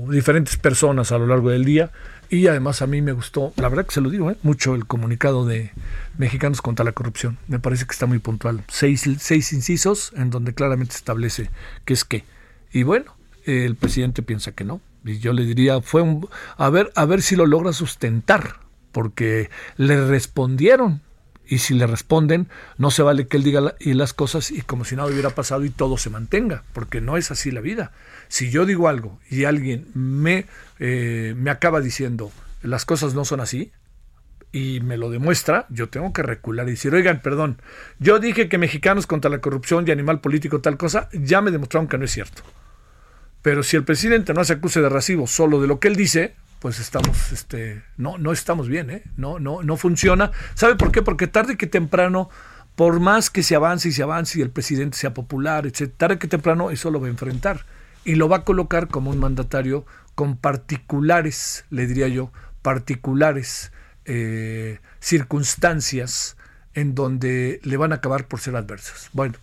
diferentes 0.09 0.57
personas 0.57 1.11
a 1.11 1.17
lo 1.17 1.27
largo 1.27 1.49
del 1.49 1.65
día, 1.65 1.91
y 2.29 2.45
además 2.45 2.83
a 2.83 2.87
mí 2.87 3.01
me 3.01 3.11
gustó, 3.11 3.53
la 3.55 3.69
verdad 3.69 3.87
que 3.87 3.93
se 3.93 4.01
lo 4.01 4.09
digo, 4.11 4.29
¿eh? 4.29 4.37
mucho 4.43 4.75
el 4.75 4.85
comunicado 4.85 5.47
de 5.47 5.71
Mexicanos 6.17 6.61
contra 6.61 6.85
la 6.85 6.91
Corrupción. 6.91 7.39
Me 7.47 7.57
parece 7.57 7.85
que 7.85 7.91
está 7.91 8.05
muy 8.05 8.19
puntual. 8.19 8.63
Seis, 8.67 9.09
seis 9.19 9.51
incisos 9.51 10.13
en 10.15 10.29
donde 10.29 10.53
claramente 10.53 10.95
establece 10.95 11.49
qué 11.85 11.93
es 11.93 12.05
qué. 12.05 12.23
Y 12.71 12.83
bueno, 12.83 13.15
el 13.45 13.75
presidente 13.75 14.21
piensa 14.21 14.51
que 14.51 14.63
no. 14.63 14.79
Y 15.03 15.17
yo 15.17 15.33
le 15.33 15.43
diría, 15.43 15.81
fue 15.81 16.03
un, 16.03 16.29
a 16.57 16.69
ver, 16.69 16.91
a 16.95 17.05
ver 17.05 17.23
si 17.23 17.35
lo 17.35 17.47
logra 17.47 17.73
sustentar 17.73 18.57
porque 18.91 19.49
le 19.77 20.05
respondieron. 20.05 21.01
Y 21.49 21.57
si 21.57 21.73
le 21.73 21.87
responden, 21.87 22.47
no 22.77 22.91
se 22.91 23.01
vale 23.01 23.27
que 23.27 23.37
él 23.37 23.43
diga 23.43 23.75
y 23.79 23.93
las 23.93 24.13
cosas 24.13 24.51
y 24.51 24.61
como 24.61 24.85
si 24.85 24.95
nada 24.95 25.09
hubiera 25.09 25.31
pasado 25.31 25.65
y 25.65 25.71
todo 25.71 25.97
se 25.97 26.11
mantenga, 26.11 26.63
porque 26.73 27.01
no 27.01 27.17
es 27.17 27.31
así 27.31 27.49
la 27.49 27.59
vida. 27.59 27.91
Si 28.27 28.51
yo 28.51 28.67
digo 28.67 28.87
algo 28.87 29.19
y 29.31 29.45
alguien 29.45 29.87
me, 29.95 30.45
eh, 30.77 31.33
me 31.35 31.49
acaba 31.49 31.81
diciendo 31.81 32.31
las 32.61 32.85
cosas 32.85 33.15
no 33.15 33.25
son 33.25 33.39
así, 33.39 33.71
y 34.51 34.79
me 34.81 34.97
lo 34.97 35.09
demuestra, 35.09 35.65
yo 35.69 35.89
tengo 35.89 36.11
que 36.11 36.23
recular 36.23 36.67
y 36.67 36.71
decir, 36.71 36.93
oigan, 36.93 37.21
perdón, 37.21 37.61
yo 37.99 38.19
dije 38.19 38.49
que 38.49 38.57
mexicanos 38.57 39.05
contra 39.05 39.29
la 39.29 39.41
corrupción 39.41 39.85
y 39.87 39.91
animal 39.91 40.21
político 40.21 40.59
tal 40.59 40.77
cosa, 40.77 41.09
ya 41.13 41.41
me 41.41 41.51
demostraron 41.51 41.87
que 41.87 41.97
no 41.97 42.05
es 42.05 42.11
cierto. 42.11 42.41
Pero 43.41 43.63
si 43.63 43.77
el 43.77 43.83
presidente 43.83 44.33
no 44.33 44.43
se 44.43 44.53
acuse 44.53 44.81
de 44.81 44.89
recibo 44.89 45.27
solo 45.27 45.61
de 45.61 45.67
lo 45.67 45.79
que 45.79 45.87
él 45.87 45.95
dice, 45.95 46.35
pues 46.59 46.79
estamos, 46.79 47.31
este, 47.31 47.83
no, 47.97 48.17
no 48.17 48.31
estamos 48.31 48.67
bien, 48.67 48.89
¿eh? 48.89 49.03
No, 49.17 49.39
no, 49.39 49.63
no 49.63 49.77
funciona. 49.77 50.31
¿Sabe 50.55 50.75
por 50.75 50.91
qué? 50.91 51.01
Porque 51.01 51.27
tarde 51.27 51.57
que 51.57 51.67
temprano, 51.67 52.29
por 52.75 52.99
más 52.99 53.29
que 53.29 53.43
se 53.43 53.55
avance 53.55 53.89
y 53.89 53.91
se 53.91 54.03
avance 54.03 54.39
y 54.39 54.41
el 54.41 54.51
presidente 54.51 54.97
sea 54.97 55.13
popular, 55.13 55.65
etc., 55.65 55.91
tarde 55.95 56.19
que 56.19 56.27
temprano 56.27 56.69
eso 56.69 56.91
lo 56.91 56.99
va 56.99 57.07
a 57.07 57.09
enfrentar 57.09 57.65
y 58.03 58.15
lo 58.15 58.27
va 58.29 58.37
a 58.37 58.43
colocar 58.43 58.87
como 58.87 59.09
un 59.09 59.19
mandatario 59.19 59.85
con 60.15 60.35
particulares, 60.35 61.65
le 61.69 61.87
diría 61.87 62.07
yo, 62.07 62.31
particulares 62.61 63.71
eh, 64.05 64.79
circunstancias 64.99 66.35
en 66.73 66.95
donde 66.95 67.59
le 67.63 67.77
van 67.77 67.91
a 67.93 67.95
acabar 67.95 68.27
por 68.27 68.39
ser 68.39 68.55
adversas. 68.55 69.09
Bueno, 69.13 69.35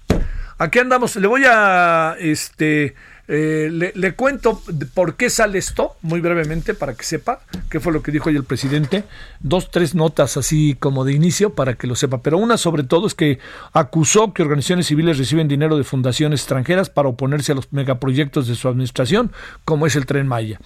aquí 0.59 0.79
andamos. 0.79 1.17
Le 1.17 1.27
voy 1.27 1.45
a, 1.47 2.17
este, 2.19 2.95
eh, 3.29 3.69
le, 3.73 4.15
cuento 4.15 4.63
por 4.95 5.17
qué 5.17 5.31
sale 5.31 5.59
esto, 5.59 5.97
muy 6.03 6.21
brevemente, 6.21 6.75
para 6.75 6.95
que 6.95 7.05
sepa 7.05 7.41
qué 7.69 7.81
fue 7.81 7.93
lo 7.93 8.03
que 8.03 8.13
dijo 8.13 8.29
hoy 8.29 8.37
el 8.37 8.45
presidente. 8.45 9.05
Dos, 9.41 9.71
tres 9.71 9.95
notas 9.95 10.37
así 10.37 10.77
como 10.79 11.05
de 11.05 11.13
inicio 11.13 11.55
para 11.55 11.75
que 11.75 11.87
lo 11.87 11.97
sepa. 11.97 12.23
Pero 12.23 12.39
una 12.39 12.57
sobre 12.57 12.85
todo 12.85 13.07
es 13.07 13.15
que 13.15 13.39
acusó 13.73 14.33
que 14.33 14.43
organizaciones 14.43 14.87
civiles 14.87 15.19
reciben 15.19 15.49
dinero 15.49 15.77
de 15.77 15.85
fundaciones 15.85 16.41
extranjeras 16.41 16.91
para 16.91 17.09
oponerse 17.09 17.53
a 17.53 17.57
los 17.57 17.73
megaproyectos 17.73 18.47
de 18.47 18.55
su 18.55 18.69
administración, 18.69 19.33
como 19.65 19.87
es 19.87 19.97
el 19.97 20.07
tren 20.07 20.29
Maya. 20.29 20.61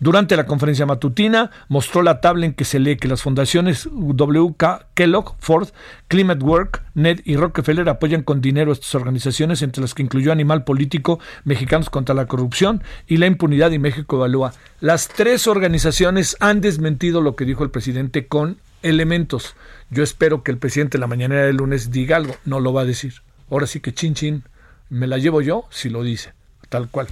Durante 0.00 0.36
la 0.36 0.46
conferencia 0.46 0.86
matutina 0.86 1.50
mostró 1.68 2.02
la 2.02 2.20
tabla 2.20 2.46
en 2.46 2.54
que 2.54 2.64
se 2.64 2.80
lee 2.80 2.96
que 2.96 3.08
las 3.08 3.22
fundaciones 3.22 3.88
WK, 3.92 4.86
Kellogg, 4.94 5.36
Ford, 5.38 5.68
Climate 6.08 6.44
Work, 6.44 6.82
NED 6.94 7.20
y 7.24 7.36
Rockefeller 7.36 7.88
apoyan 7.88 8.22
con 8.22 8.40
dinero 8.40 8.70
a 8.70 8.74
estas 8.74 8.94
organizaciones, 8.94 9.62
entre 9.62 9.82
las 9.82 9.94
que 9.94 10.02
incluyó 10.02 10.32
Animal 10.32 10.64
Político, 10.64 11.20
Mexicanos 11.44 11.88
contra 11.88 12.14
la 12.14 12.26
Corrupción 12.26 12.82
y 13.06 13.18
la 13.18 13.26
Impunidad 13.26 13.70
y 13.70 13.78
México 13.78 14.16
Evalúa. 14.16 14.54
Las 14.80 15.08
tres 15.08 15.46
organizaciones 15.46 16.36
han 16.40 16.60
desmentido 16.60 17.20
lo 17.20 17.36
que 17.36 17.44
dijo 17.44 17.62
el 17.62 17.70
presidente 17.70 18.26
con 18.26 18.58
elementos. 18.82 19.54
Yo 19.90 20.02
espero 20.02 20.42
que 20.42 20.50
el 20.50 20.58
presidente 20.58 20.98
la 20.98 21.06
mañana 21.06 21.36
del 21.36 21.56
lunes 21.56 21.90
diga 21.90 22.16
algo. 22.16 22.34
No 22.44 22.60
lo 22.60 22.72
va 22.72 22.82
a 22.82 22.86
decir. 22.86 23.14
Ahora 23.50 23.66
sí 23.66 23.80
que 23.80 23.94
chin 23.94 24.14
chin. 24.14 24.42
Me 24.88 25.06
la 25.06 25.18
llevo 25.18 25.40
yo 25.40 25.64
si 25.70 25.88
lo 25.88 26.02
dice. 26.02 26.32
Tal 26.72 26.88
cual. 26.88 27.06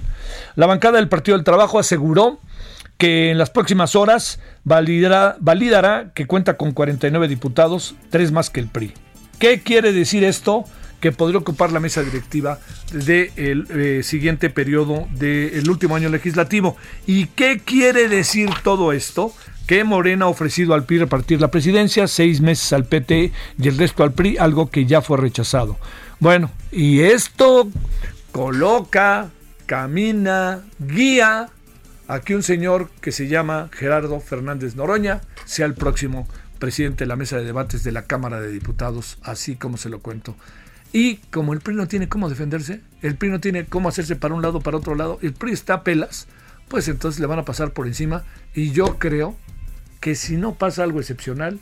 La 0.55 0.65
bancada 0.65 0.97
del 0.97 1.07
Partido 1.07 1.37
del 1.37 1.45
Trabajo 1.45 1.77
aseguró 1.77 2.39
que 2.97 3.29
en 3.29 3.37
las 3.37 3.51
próximas 3.51 3.95
horas 3.95 4.39
validará, 4.63 6.11
que 6.15 6.25
cuenta 6.25 6.57
con 6.57 6.71
49 6.71 7.27
diputados, 7.27 7.93
tres 8.09 8.31
más 8.31 8.49
que 8.49 8.59
el 8.59 8.67
PRI. 8.67 8.91
¿Qué 9.37 9.61
quiere 9.61 9.93
decir 9.93 10.23
esto? 10.23 10.63
Que 10.99 11.11
podría 11.11 11.37
ocupar 11.37 11.71
la 11.71 11.79
mesa 11.79 12.01
directiva 12.01 12.57
del 12.91 13.67
eh, 13.69 14.01
siguiente 14.03 14.49
periodo 14.49 15.07
del 15.11 15.69
último 15.69 15.95
año 15.95 16.09
legislativo. 16.09 16.75
¿Y 17.05 17.27
qué 17.27 17.61
quiere 17.63 18.09
decir 18.09 18.49
todo 18.63 18.91
esto? 18.93 19.31
que 19.67 19.83
Morena 19.85 20.25
ha 20.25 20.27
ofrecido 20.27 20.73
al 20.73 20.83
PRI 20.85 20.97
repartir 20.97 21.39
la 21.39 21.49
presidencia, 21.49 22.07
seis 22.07 22.41
meses 22.41 22.73
al 22.73 22.85
PT 22.85 23.31
y 23.57 23.67
el 23.67 23.77
resto 23.77 24.03
al 24.03 24.11
PRI, 24.11 24.37
algo 24.37 24.69
que 24.69 24.85
ya 24.85 25.01
fue 25.01 25.17
rechazado. 25.17 25.77
Bueno, 26.19 26.51
y 26.73 27.01
esto 27.01 27.69
coloca, 28.31 29.29
camina, 29.65 30.61
guía 30.79 31.49
a 32.07 32.19
que 32.19 32.35
un 32.35 32.43
señor 32.43 32.89
que 33.01 33.11
se 33.11 33.27
llama 33.27 33.69
Gerardo 33.71 34.19
Fernández 34.19 34.75
Noroña 34.75 35.21
sea 35.45 35.65
el 35.65 35.73
próximo 35.73 36.27
presidente 36.59 37.05
de 37.05 37.07
la 37.07 37.15
mesa 37.15 37.37
de 37.37 37.45
debates 37.45 37.83
de 37.83 37.91
la 37.91 38.03
Cámara 38.03 38.39
de 38.39 38.51
Diputados, 38.51 39.17
así 39.23 39.55
como 39.55 39.77
se 39.77 39.89
lo 39.89 39.99
cuento. 39.99 40.35
Y 40.93 41.17
como 41.31 41.53
el 41.53 41.61
PRI 41.61 41.75
no 41.75 41.87
tiene 41.87 42.09
cómo 42.09 42.29
defenderse, 42.29 42.81
el 43.01 43.15
PRI 43.15 43.29
no 43.29 43.39
tiene 43.39 43.65
cómo 43.65 43.89
hacerse 43.89 44.15
para 44.15 44.33
un 44.33 44.41
lado, 44.41 44.59
para 44.59 44.77
otro 44.77 44.95
lado, 44.95 45.19
el 45.21 45.33
PRI 45.33 45.53
está 45.53 45.75
a 45.75 45.83
pelas, 45.83 46.27
pues 46.67 46.87
entonces 46.87 47.19
le 47.19 47.27
van 47.27 47.39
a 47.39 47.45
pasar 47.45 47.71
por 47.71 47.87
encima. 47.87 48.23
Y 48.53 48.71
yo 48.71 48.99
creo 48.99 49.35
que 50.01 50.15
si 50.15 50.35
no 50.35 50.55
pasa 50.55 50.83
algo 50.83 50.99
excepcional, 50.99 51.59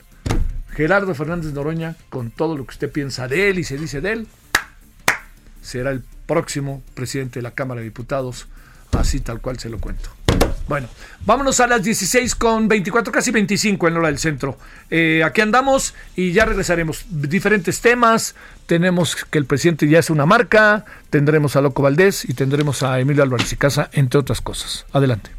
Gerardo 0.72 1.14
Fernández 1.14 1.54
Noroña, 1.54 1.96
con 2.10 2.32
todo 2.32 2.58
lo 2.58 2.66
que 2.66 2.72
usted 2.72 2.92
piensa 2.92 3.28
de 3.28 3.50
él 3.50 3.60
y 3.60 3.64
se 3.64 3.78
dice 3.78 4.02
de 4.02 4.14
él, 4.14 4.28
será 5.62 5.92
el 5.92 6.04
próximo 6.30 6.84
presidente 6.94 7.40
de 7.40 7.44
la 7.44 7.52
Cámara 7.52 7.80
de 7.80 7.86
Diputados, 7.86 8.48
así 8.92 9.20
tal 9.20 9.42
cual 9.42 9.58
se 9.58 9.68
lo 9.68 9.80
cuento. 9.80 10.12
Bueno, 10.68 10.88
vámonos 11.26 11.60
a 11.60 11.66
las 11.66 11.82
16 11.82 12.36
con 12.36 12.68
24, 12.68 13.12
casi 13.12 13.32
25 13.32 13.88
en 13.88 13.98
hora 13.98 14.08
del 14.10 14.20
centro. 14.20 14.56
Eh, 14.92 15.24
aquí 15.26 15.42
andamos 15.42 15.96
y 16.16 16.32
ya 16.32 16.46
regresaremos. 16.46 17.06
Diferentes 17.10 17.82
temas. 17.82 18.36
Tenemos 18.68 19.16
que 19.16 19.40
el 19.40 19.46
presidente 19.46 19.88
ya 19.88 19.98
es 19.98 20.12
una 20.12 20.28
marca, 20.28 20.86
tendremos 21.10 21.56
a 21.56 21.62
Loco 21.62 21.82
Valdés 21.82 22.30
y 22.30 22.36
tendremos 22.36 22.84
a 22.84 23.00
Emilio 23.00 23.24
Álvarez 23.24 23.52
y 23.52 23.56
Casa, 23.56 23.90
entre 23.94 24.20
otras 24.20 24.42
cosas. 24.42 24.86
Adelante. 24.94 25.39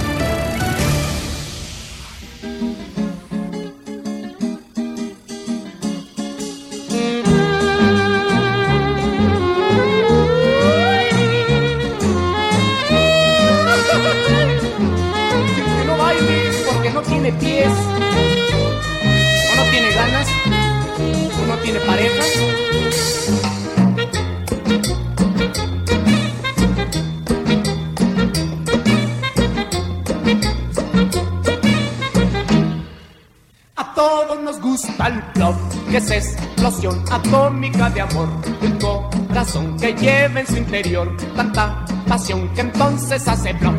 Hace 43.41 43.53
blog. 43.53 43.75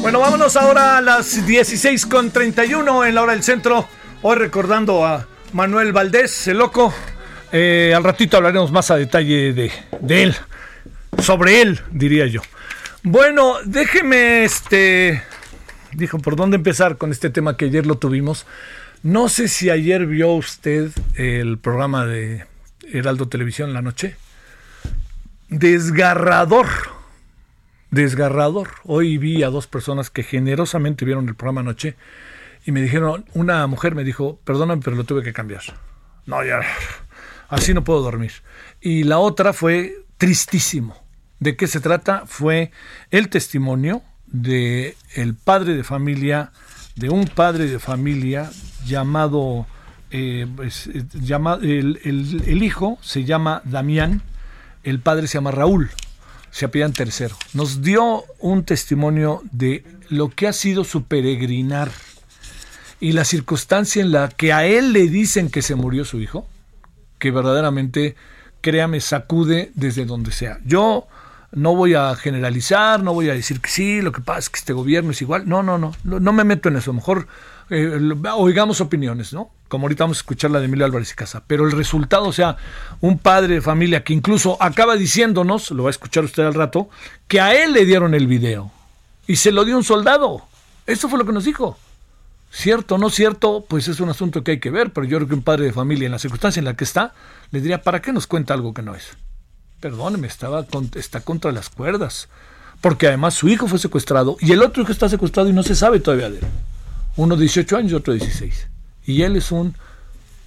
Bueno, 0.00 0.20
vámonos 0.20 0.56
ahora 0.56 0.98
a 0.98 1.00
las 1.00 1.46
16 1.46 2.06
con 2.06 2.30
31 2.30 3.04
en 3.06 3.14
la 3.14 3.22
hora 3.22 3.32
del 3.32 3.42
centro. 3.42 3.88
Hoy 4.22 4.36
recordando 4.36 5.04
a 5.04 5.26
Manuel 5.52 5.92
Valdés, 5.92 6.46
el 6.46 6.58
loco. 6.58 6.94
Eh, 7.50 7.92
al 7.94 8.04
ratito 8.04 8.36
hablaremos 8.36 8.70
más 8.70 8.90
a 8.90 8.96
detalle 8.96 9.52
de, 9.52 9.72
de 10.00 10.22
él. 10.22 10.36
Sobre 11.18 11.60
él, 11.62 11.80
diría 11.90 12.26
yo. 12.26 12.42
Bueno, 13.02 13.56
déjeme 13.64 14.44
este. 14.44 15.22
Dijo, 15.92 16.18
¿por 16.18 16.36
dónde 16.36 16.56
empezar 16.56 16.98
con 16.98 17.10
este 17.10 17.30
tema 17.30 17.56
que 17.56 17.64
ayer 17.66 17.86
lo 17.86 17.96
tuvimos? 17.96 18.46
No 19.02 19.28
sé 19.28 19.48
si 19.48 19.70
ayer 19.70 20.06
vio 20.06 20.32
usted 20.32 20.90
el 21.16 21.58
programa 21.58 22.06
de 22.06 22.44
Heraldo 22.92 23.28
Televisión 23.28 23.72
la 23.72 23.82
noche. 23.82 24.16
Desgarrador 25.58 26.66
desgarrador. 27.92 28.70
Hoy 28.82 29.18
vi 29.18 29.44
a 29.44 29.50
dos 29.50 29.68
personas 29.68 30.10
que 30.10 30.24
generosamente 30.24 31.04
vieron 31.04 31.28
el 31.28 31.36
programa 31.36 31.60
anoche 31.60 31.94
y 32.66 32.72
me 32.72 32.82
dijeron, 32.82 33.24
una 33.34 33.64
mujer 33.68 33.94
me 33.94 34.02
dijo, 34.02 34.40
perdóname, 34.42 34.82
pero 34.82 34.96
lo 34.96 35.04
tuve 35.04 35.22
que 35.22 35.32
cambiar. 35.32 35.62
No, 36.26 36.44
ya, 36.44 36.60
así 37.50 37.72
no 37.72 37.84
puedo 37.84 38.02
dormir. 38.02 38.32
Y 38.80 39.04
la 39.04 39.18
otra 39.18 39.52
fue 39.52 39.94
tristísimo. 40.18 40.96
¿De 41.38 41.54
qué 41.56 41.68
se 41.68 41.78
trata? 41.78 42.24
Fue 42.26 42.72
el 43.12 43.28
testimonio 43.28 44.02
de 44.26 44.96
el 45.14 45.36
padre 45.36 45.74
de 45.76 45.84
familia, 45.84 46.50
de 46.96 47.10
un 47.10 47.26
padre 47.28 47.66
de 47.68 47.78
familia 47.78 48.50
llamado, 48.84 49.68
eh, 50.10 50.48
pues, 50.56 50.88
eh, 50.88 51.04
llama- 51.12 51.60
el, 51.62 52.00
el- 52.02 52.42
el 52.44 52.62
hijo 52.64 52.98
se 53.02 53.22
llama 53.22 53.62
Damián, 53.64 54.20
el 54.84 55.00
padre 55.00 55.26
se 55.26 55.34
llama 55.34 55.50
Raúl 55.50 55.90
se 56.54 56.66
apellidan 56.66 56.92
tercero. 56.92 57.34
Nos 57.52 57.82
dio 57.82 58.22
un 58.38 58.62
testimonio 58.62 59.42
de 59.50 59.84
lo 60.08 60.28
que 60.28 60.46
ha 60.46 60.52
sido 60.52 60.84
su 60.84 61.02
peregrinar 61.02 61.90
y 63.00 63.10
la 63.10 63.24
circunstancia 63.24 64.00
en 64.00 64.12
la 64.12 64.28
que 64.28 64.52
a 64.52 64.64
él 64.64 64.92
le 64.92 65.08
dicen 65.08 65.50
que 65.50 65.62
se 65.62 65.74
murió 65.74 66.04
su 66.04 66.20
hijo, 66.20 66.46
que 67.18 67.32
verdaderamente, 67.32 68.14
créame, 68.60 69.00
sacude 69.00 69.72
desde 69.74 70.04
donde 70.04 70.30
sea. 70.30 70.60
Yo 70.64 71.08
no 71.50 71.74
voy 71.74 71.94
a 71.94 72.14
generalizar, 72.14 73.02
no 73.02 73.14
voy 73.14 73.30
a 73.30 73.34
decir 73.34 73.60
que 73.60 73.70
sí, 73.70 74.00
lo 74.00 74.12
que 74.12 74.20
pasa 74.20 74.38
es 74.38 74.50
que 74.50 74.60
este 74.60 74.72
gobierno 74.72 75.10
es 75.10 75.20
igual. 75.22 75.48
No, 75.48 75.64
no, 75.64 75.76
no, 75.76 75.92
no, 76.04 76.32
me 76.32 76.44
meto 76.44 76.68
en 76.68 76.76
eso. 76.76 76.92
Mejor 76.92 77.26
eh, 77.70 77.98
oigamos 78.36 78.80
opiniones, 78.80 79.32
¿no? 79.32 79.50
Como 79.68 79.84
ahorita 79.86 80.04
vamos 80.04 80.18
a 80.18 80.20
escuchar 80.20 80.50
la 80.50 80.60
de 80.60 80.66
Emilio 80.66 80.84
Álvarez 80.84 81.12
y 81.12 81.14
Casa. 81.14 81.42
Pero 81.46 81.66
el 81.66 81.72
resultado, 81.72 82.26
o 82.26 82.32
sea, 82.32 82.56
un 83.00 83.18
padre 83.18 83.54
de 83.54 83.60
familia 83.60 84.04
que 84.04 84.12
incluso 84.12 84.56
acaba 84.62 84.96
diciéndonos, 84.96 85.70
lo 85.70 85.84
va 85.84 85.88
a 85.88 85.90
escuchar 85.90 86.24
usted 86.24 86.44
al 86.44 86.54
rato, 86.54 86.88
que 87.26 87.40
a 87.40 87.54
él 87.54 87.72
le 87.72 87.84
dieron 87.84 88.14
el 88.14 88.26
video 88.26 88.70
y 89.26 89.36
se 89.36 89.52
lo 89.52 89.64
dio 89.64 89.76
un 89.76 89.84
soldado. 89.84 90.42
Eso 90.86 91.08
fue 91.08 91.18
lo 91.18 91.26
que 91.26 91.32
nos 91.32 91.44
dijo. 91.44 91.78
Cierto 92.50 92.98
no 92.98 93.10
cierto, 93.10 93.64
pues 93.68 93.88
es 93.88 93.98
un 93.98 94.10
asunto 94.10 94.44
que 94.44 94.52
hay 94.52 94.60
que 94.60 94.70
ver, 94.70 94.92
pero 94.92 95.06
yo 95.06 95.18
creo 95.18 95.28
que 95.28 95.34
un 95.34 95.42
padre 95.42 95.64
de 95.64 95.72
familia 95.72 96.06
en 96.06 96.12
la 96.12 96.20
circunstancia 96.20 96.60
en 96.60 96.66
la 96.66 96.76
que 96.76 96.84
está, 96.84 97.12
le 97.50 97.60
diría, 97.60 97.82
¿para 97.82 98.00
qué 98.00 98.12
nos 98.12 98.28
cuenta 98.28 98.54
algo 98.54 98.72
que 98.72 98.82
no 98.82 98.94
es? 98.94 99.16
Perdóneme, 99.80 100.28
estaba 100.28 100.64
está 100.94 101.20
contra 101.20 101.50
las 101.50 101.68
cuerdas. 101.68 102.28
Porque 102.80 103.08
además 103.08 103.34
su 103.34 103.48
hijo 103.48 103.66
fue 103.66 103.78
secuestrado 103.78 104.36
y 104.40 104.52
el 104.52 104.62
otro 104.62 104.82
hijo 104.82 104.92
está 104.92 105.08
secuestrado 105.08 105.48
y 105.48 105.52
no 105.52 105.62
se 105.62 105.74
sabe 105.74 106.00
todavía 106.00 106.30
de 106.30 106.38
él. 106.38 106.44
Uno 107.16 107.36
18 107.36 107.76
años 107.76 107.92
y 107.92 107.94
otro 107.94 108.12
16. 108.12 108.68
Y 109.06 109.22
él 109.22 109.36
es 109.36 109.52
un, 109.52 109.74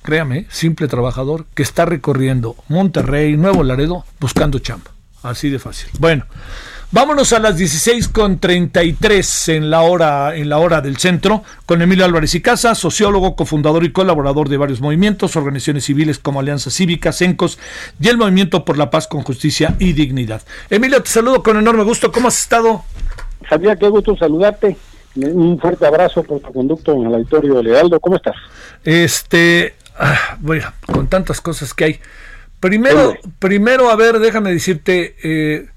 créame, 0.03 0.47
simple 0.49 0.87
trabajador 0.87 1.45
que 1.53 1.63
está 1.63 1.85
recorriendo 1.85 2.55
Monterrey, 2.67 3.37
Nuevo 3.37 3.63
Laredo, 3.63 4.03
buscando 4.19 4.59
chamba. 4.59 4.91
Así 5.23 5.49
de 5.49 5.59
fácil. 5.59 5.89
Bueno, 5.99 6.25
vámonos 6.91 7.33
a 7.33 7.39
las 7.39 7.57
16 7.57 8.07
con 8.09 8.39
33 8.39 9.49
en 9.49 9.69
la 9.69 9.81
hora, 9.81 10.35
en 10.35 10.49
la 10.49 10.59
hora 10.59 10.81
del 10.81 10.97
centro, 10.97 11.43
con 11.65 11.81
Emilio 11.81 12.05
Álvarez 12.05 12.35
y 12.35 12.41
Casa, 12.41 12.75
sociólogo, 12.75 13.35
cofundador 13.35 13.83
y 13.83 13.91
colaborador 13.91 14.47
de 14.49 14.57
varios 14.57 14.79
movimientos, 14.79 15.35
organizaciones 15.35 15.85
civiles 15.85 16.19
como 16.19 16.39
Alianza 16.39 16.69
Cívica, 16.69 17.11
CENCOS 17.11 17.57
y 17.99 18.07
el 18.09 18.17
Movimiento 18.17 18.63
por 18.63 18.77
la 18.77 18.89
Paz 18.89 19.07
con 19.07 19.23
Justicia 19.23 19.75
y 19.79 19.93
Dignidad. 19.93 20.43
Emilio, 20.69 21.01
te 21.01 21.09
saludo 21.09 21.41
con 21.41 21.57
enorme 21.57 21.83
gusto. 21.83 22.11
¿Cómo 22.11 22.27
has 22.27 22.39
estado? 22.39 22.83
Javier, 23.49 23.77
qué 23.77 23.87
gusto 23.87 24.15
saludarte. 24.15 24.77
Un 25.17 25.59
fuerte 25.59 25.85
abrazo 25.85 26.23
por 26.23 26.39
tu 26.39 26.51
conducto 26.53 26.93
en 26.93 27.07
el 27.07 27.15
auditorio 27.15 27.55
de 27.55 27.63
Lealdo. 27.63 27.99
¿Cómo 27.99 28.15
estás? 28.17 28.35
Este, 28.83 29.73
ah, 29.97 30.37
bueno, 30.39 30.71
con 30.85 31.07
tantas 31.07 31.41
cosas 31.41 31.73
que 31.73 31.83
hay. 31.85 31.99
Primero, 32.59 33.15
primero, 33.39 33.89
a 33.89 33.95
ver, 33.95 34.19
déjame 34.19 34.51
decirte, 34.51 35.15
eh, 35.23 35.67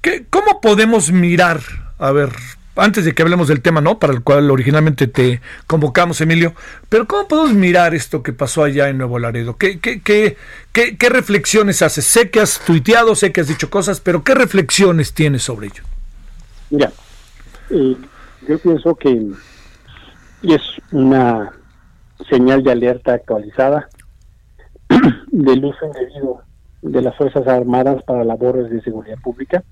¿qué- 0.00 0.24
¿cómo 0.30 0.60
podemos 0.60 1.10
mirar? 1.12 1.60
A 1.98 2.12
ver, 2.12 2.30
antes 2.76 3.04
de 3.04 3.14
que 3.14 3.22
hablemos 3.22 3.48
del 3.48 3.62
tema, 3.62 3.80
¿no? 3.80 3.98
Para 3.98 4.12
el 4.12 4.22
cual 4.22 4.50
originalmente 4.50 5.06
te 5.06 5.40
convocamos, 5.66 6.20
Emilio, 6.20 6.54
pero 6.88 7.06
¿cómo 7.06 7.26
podemos 7.28 7.52
mirar 7.52 7.94
esto 7.94 8.22
que 8.22 8.32
pasó 8.32 8.62
allá 8.64 8.88
en 8.88 8.98
Nuevo 8.98 9.18
Laredo? 9.18 9.56
¿Qué, 9.56 9.80
qué, 9.80 10.00
qué, 10.02 10.36
qué, 10.72 10.96
qué 10.96 11.08
reflexiones 11.08 11.82
haces? 11.82 12.04
Sé 12.06 12.30
que 12.30 12.40
has 12.40 12.60
tuiteado, 12.60 13.14
sé 13.14 13.32
que 13.32 13.40
has 13.42 13.48
dicho 13.48 13.68
cosas, 13.70 14.00
pero 14.00 14.22
¿qué 14.24 14.34
reflexiones 14.34 15.12
tienes 15.12 15.42
sobre 15.42 15.66
ello? 15.68 15.82
Mira, 16.70 16.92
eh, 17.70 17.96
yo 18.46 18.58
pienso 18.58 18.94
que 18.94 19.30
es 20.42 20.62
una 20.92 21.52
señal 22.28 22.62
de 22.62 22.72
alerta 22.72 23.14
actualizada 23.14 23.88
del 25.30 25.64
uso 25.64 25.86
indebido 25.86 26.42
de 26.82 27.02
las 27.02 27.16
Fuerzas 27.16 27.46
Armadas 27.46 28.02
para 28.04 28.24
labores 28.24 28.70
de 28.70 28.80
seguridad 28.82 29.18
pública. 29.22 29.62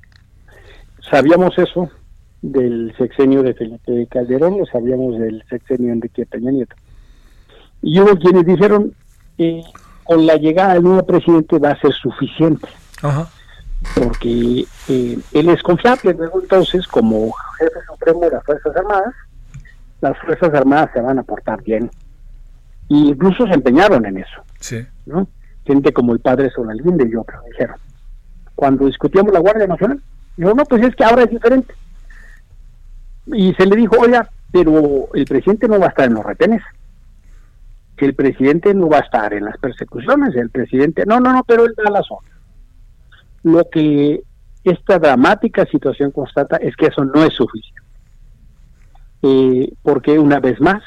Sabíamos 1.10 1.56
eso 1.58 1.90
del 2.42 2.94
sexenio 2.96 3.42
de 3.42 3.54
Felipe 3.54 4.06
Calderón, 4.10 4.58
lo 4.58 4.66
sabíamos 4.66 5.18
del 5.18 5.42
sexenio 5.48 5.88
de 5.88 5.92
Enrique 5.94 6.26
Peña 6.26 6.50
Nieto. 6.50 6.76
Y 7.82 7.98
hubo 8.00 8.16
quienes 8.16 8.44
dijeron, 8.44 8.92
eh, 9.38 9.62
con 10.04 10.26
la 10.26 10.36
llegada 10.36 10.74
del 10.74 10.82
nuevo 10.82 11.06
presidente 11.06 11.58
va 11.58 11.70
a 11.70 11.80
ser 11.80 11.92
suficiente. 11.92 12.68
Ajá. 13.02 13.28
Porque 13.94 14.64
eh, 14.88 15.18
él 15.32 15.48
es 15.48 15.62
confiable. 15.62 16.14
Luego 16.14 16.40
entonces, 16.40 16.86
como 16.86 17.32
jefe 17.58 17.78
supremo 17.86 18.20
de 18.20 18.30
las 18.30 18.44
Fuerzas 18.44 18.76
Armadas, 18.76 19.14
las 20.00 20.18
Fuerzas 20.18 20.54
Armadas 20.54 20.90
se 20.92 21.00
van 21.00 21.18
a 21.18 21.22
portar 21.22 21.62
bien. 21.62 21.90
Y 22.88 23.10
incluso 23.10 23.46
se 23.46 23.54
empeñaron 23.54 24.06
en 24.06 24.18
eso. 24.18 24.42
Sí. 24.60 24.86
¿no? 25.06 25.28
Gente 25.64 25.92
como 25.92 26.12
el 26.12 26.20
padre 26.20 26.50
Solalinde 26.50 27.08
y 27.08 27.16
otros 27.16 27.44
dijeron. 27.50 27.76
Cuando 28.54 28.86
discutíamos 28.86 29.32
la 29.32 29.40
Guardia 29.40 29.66
Nacional, 29.66 30.00
dijo, 30.36 30.54
no, 30.54 30.64
pues 30.64 30.82
es 30.82 30.96
que 30.96 31.04
ahora 31.04 31.24
es 31.24 31.30
diferente. 31.30 31.74
Y 33.26 33.52
se 33.54 33.66
le 33.66 33.76
dijo, 33.76 33.96
oiga, 33.98 34.28
pero 34.50 35.08
el 35.14 35.24
presidente 35.26 35.68
no 35.68 35.78
va 35.78 35.86
a 35.86 35.90
estar 35.90 36.06
en 36.06 36.14
los 36.14 36.24
retenes. 36.24 36.62
Que 37.96 38.06
el 38.06 38.14
presidente 38.14 38.72
no 38.74 38.88
va 38.88 38.98
a 38.98 39.02
estar 39.02 39.34
en 39.34 39.44
las 39.44 39.58
persecuciones. 39.58 40.34
El 40.34 40.50
presidente, 40.50 41.04
no, 41.06 41.20
no, 41.20 41.32
no, 41.32 41.44
pero 41.44 41.66
él 41.66 41.74
da 41.76 41.90
la 41.90 42.02
zona. 42.02 42.27
Lo 43.42 43.68
que 43.70 44.22
esta 44.64 44.98
dramática 44.98 45.64
situación 45.66 46.10
constata 46.10 46.56
es 46.56 46.74
que 46.76 46.86
eso 46.86 47.04
no 47.04 47.24
es 47.24 47.34
suficiente. 47.34 47.82
Eh, 49.22 49.72
porque 49.82 50.18
una 50.18 50.38
vez 50.38 50.60
más 50.60 50.82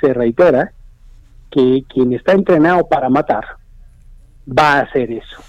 se 0.00 0.12
reitera 0.12 0.72
que 1.50 1.84
quien 1.88 2.12
está 2.12 2.32
entrenado 2.32 2.86
para 2.88 3.08
matar 3.08 3.44
va 4.46 4.74
a 4.74 4.80
hacer 4.80 5.10
eso. 5.12 5.42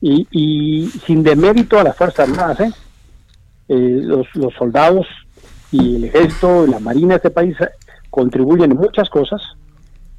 y, 0.00 0.26
y, 0.30 0.88
sin 1.06 1.22
demérito 1.22 1.78
a 1.78 1.84
las 1.84 1.96
Fuerzas 1.96 2.28
Armadas, 2.28 2.60
¿eh? 2.60 2.72
Eh, 3.68 4.00
los, 4.02 4.26
los 4.34 4.54
soldados 4.54 5.06
y 5.70 5.96
el 5.96 6.04
ejército 6.04 6.66
y 6.66 6.70
la 6.70 6.80
marina 6.80 7.08
de 7.10 7.16
este 7.16 7.30
país 7.30 7.56
contribuyen 8.08 8.72
en 8.72 8.78
muchas 8.78 9.10
cosas, 9.10 9.42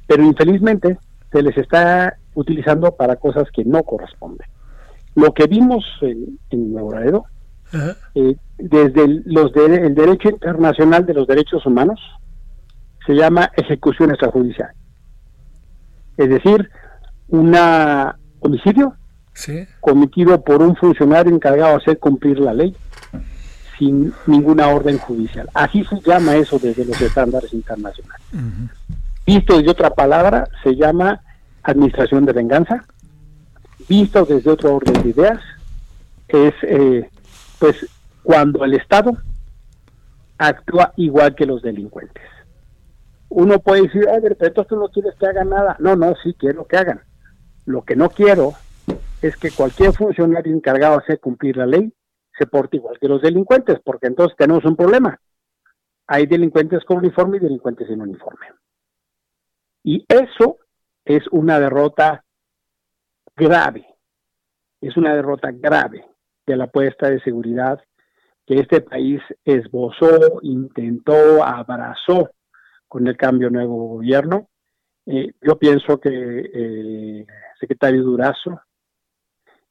pero 0.06 0.22
infelizmente 0.22 0.98
se 1.32 1.42
les 1.42 1.56
está 1.56 2.16
utilizando 2.34 2.94
para 2.94 3.16
cosas 3.16 3.48
que 3.52 3.64
no 3.64 3.82
corresponden. 3.82 4.46
Lo 5.14 5.32
que 5.34 5.46
vimos 5.46 5.84
en, 6.02 6.38
Laredo, 6.74 7.24
eh, 8.14 8.36
desde 8.58 9.04
el, 9.04 9.22
los 9.26 9.52
de, 9.52 9.66
el 9.86 9.94
derecho 9.94 10.30
internacional 10.30 11.06
de 11.06 11.14
los 11.14 11.26
derechos 11.26 11.64
humanos, 11.66 12.00
se 13.06 13.14
llama 13.14 13.50
ejecución 13.56 14.10
extrajudicial. 14.10 14.70
Es 16.16 16.28
decir, 16.28 16.70
un 17.28 17.54
homicidio 18.40 18.94
Sí. 19.32 19.66
cometido 19.80 20.42
por 20.42 20.60
un 20.60 20.76
funcionario 20.76 21.32
encargado 21.34 21.70
de 21.70 21.76
hacer 21.76 21.98
cumplir 21.98 22.38
la 22.40 22.52
ley 22.52 22.76
sin 23.78 24.12
ninguna 24.26 24.68
orden 24.68 24.98
judicial. 24.98 25.48
Así 25.54 25.82
se 25.84 26.00
llama 26.00 26.36
eso 26.36 26.58
desde 26.58 26.84
los 26.84 27.00
estándares 27.00 27.54
internacionales. 27.54 28.26
Visto 29.24 29.56
desde 29.56 29.70
otra 29.70 29.90
palabra, 29.90 30.46
se 30.62 30.76
llama 30.76 31.20
administración 31.62 32.26
de 32.26 32.32
venganza. 32.32 32.84
Visto 33.88 34.24
desde 34.24 34.50
otro 34.50 34.74
orden 34.76 35.02
de 35.02 35.08
ideas, 35.10 35.40
es 36.28 36.54
eh, 36.62 37.08
pues 37.58 37.86
cuando 38.22 38.64
el 38.64 38.74
Estado 38.74 39.16
actúa 40.38 40.92
igual 40.96 41.34
que 41.34 41.46
los 41.46 41.62
delincuentes. 41.62 42.24
Uno 43.28 43.60
puede 43.60 43.82
decir, 43.82 44.08
a 44.08 44.18
ver, 44.18 44.36
pero 44.36 44.48
entonces 44.48 44.68
tú 44.68 44.76
no 44.76 44.88
quieres 44.88 45.14
que 45.16 45.26
hagan 45.26 45.50
nada. 45.50 45.76
No, 45.78 45.94
no, 45.96 46.14
sí 46.22 46.34
quiero 46.34 46.66
que 46.66 46.76
hagan. 46.76 47.02
Lo 47.66 47.82
que 47.82 47.94
no 47.94 48.10
quiero 48.10 48.54
es 49.22 49.36
que 49.36 49.50
cualquier 49.50 49.92
funcionario 49.92 50.54
encargado 50.54 50.96
de 50.96 51.04
hacer 51.04 51.20
cumplir 51.20 51.56
la 51.56 51.66
ley 51.66 51.92
se 52.36 52.46
porte 52.46 52.78
igual 52.78 52.98
que 52.98 53.08
los 53.08 53.20
delincuentes, 53.20 53.78
porque 53.84 54.06
entonces 54.06 54.36
tenemos 54.36 54.64
un 54.64 54.76
problema. 54.76 55.20
Hay 56.06 56.26
delincuentes 56.26 56.84
con 56.84 56.98
uniforme 56.98 57.36
y 57.36 57.40
delincuentes 57.40 57.86
sin 57.86 58.00
uniforme. 58.00 58.46
Y 59.84 60.04
eso 60.08 60.58
es 61.04 61.22
una 61.30 61.60
derrota 61.60 62.24
grave, 63.40 63.86
es 64.82 64.96
una 64.96 65.14
derrota 65.14 65.50
grave 65.50 66.04
de 66.46 66.56
la 66.56 66.64
apuesta 66.64 67.08
de 67.08 67.20
seguridad 67.20 67.80
que 68.46 68.60
este 68.60 68.82
país 68.82 69.20
esbozó, 69.44 70.40
intentó, 70.42 71.42
abrazó 71.42 72.30
con 72.86 73.06
el 73.06 73.16
cambio 73.16 73.48
nuevo 73.48 73.88
gobierno. 73.88 74.48
Eh, 75.06 75.32
yo 75.40 75.58
pienso 75.58 75.98
que 75.98 76.10
el 76.10 77.26
secretario 77.58 78.02
Durazo, 78.02 78.60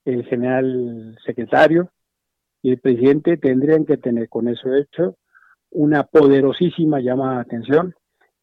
el 0.06 0.26
general 0.26 1.18
secretario 1.26 1.92
y 2.62 2.72
el 2.72 2.80
presidente 2.80 3.38
tendrían 3.38 3.86
que 3.86 3.98
tener 3.98 4.30
con 4.30 4.48
eso 4.48 4.74
hecho 4.74 5.18
una 5.72 6.04
poderosísima 6.04 7.00
llamada 7.00 7.36
de 7.36 7.42
atención 7.42 7.96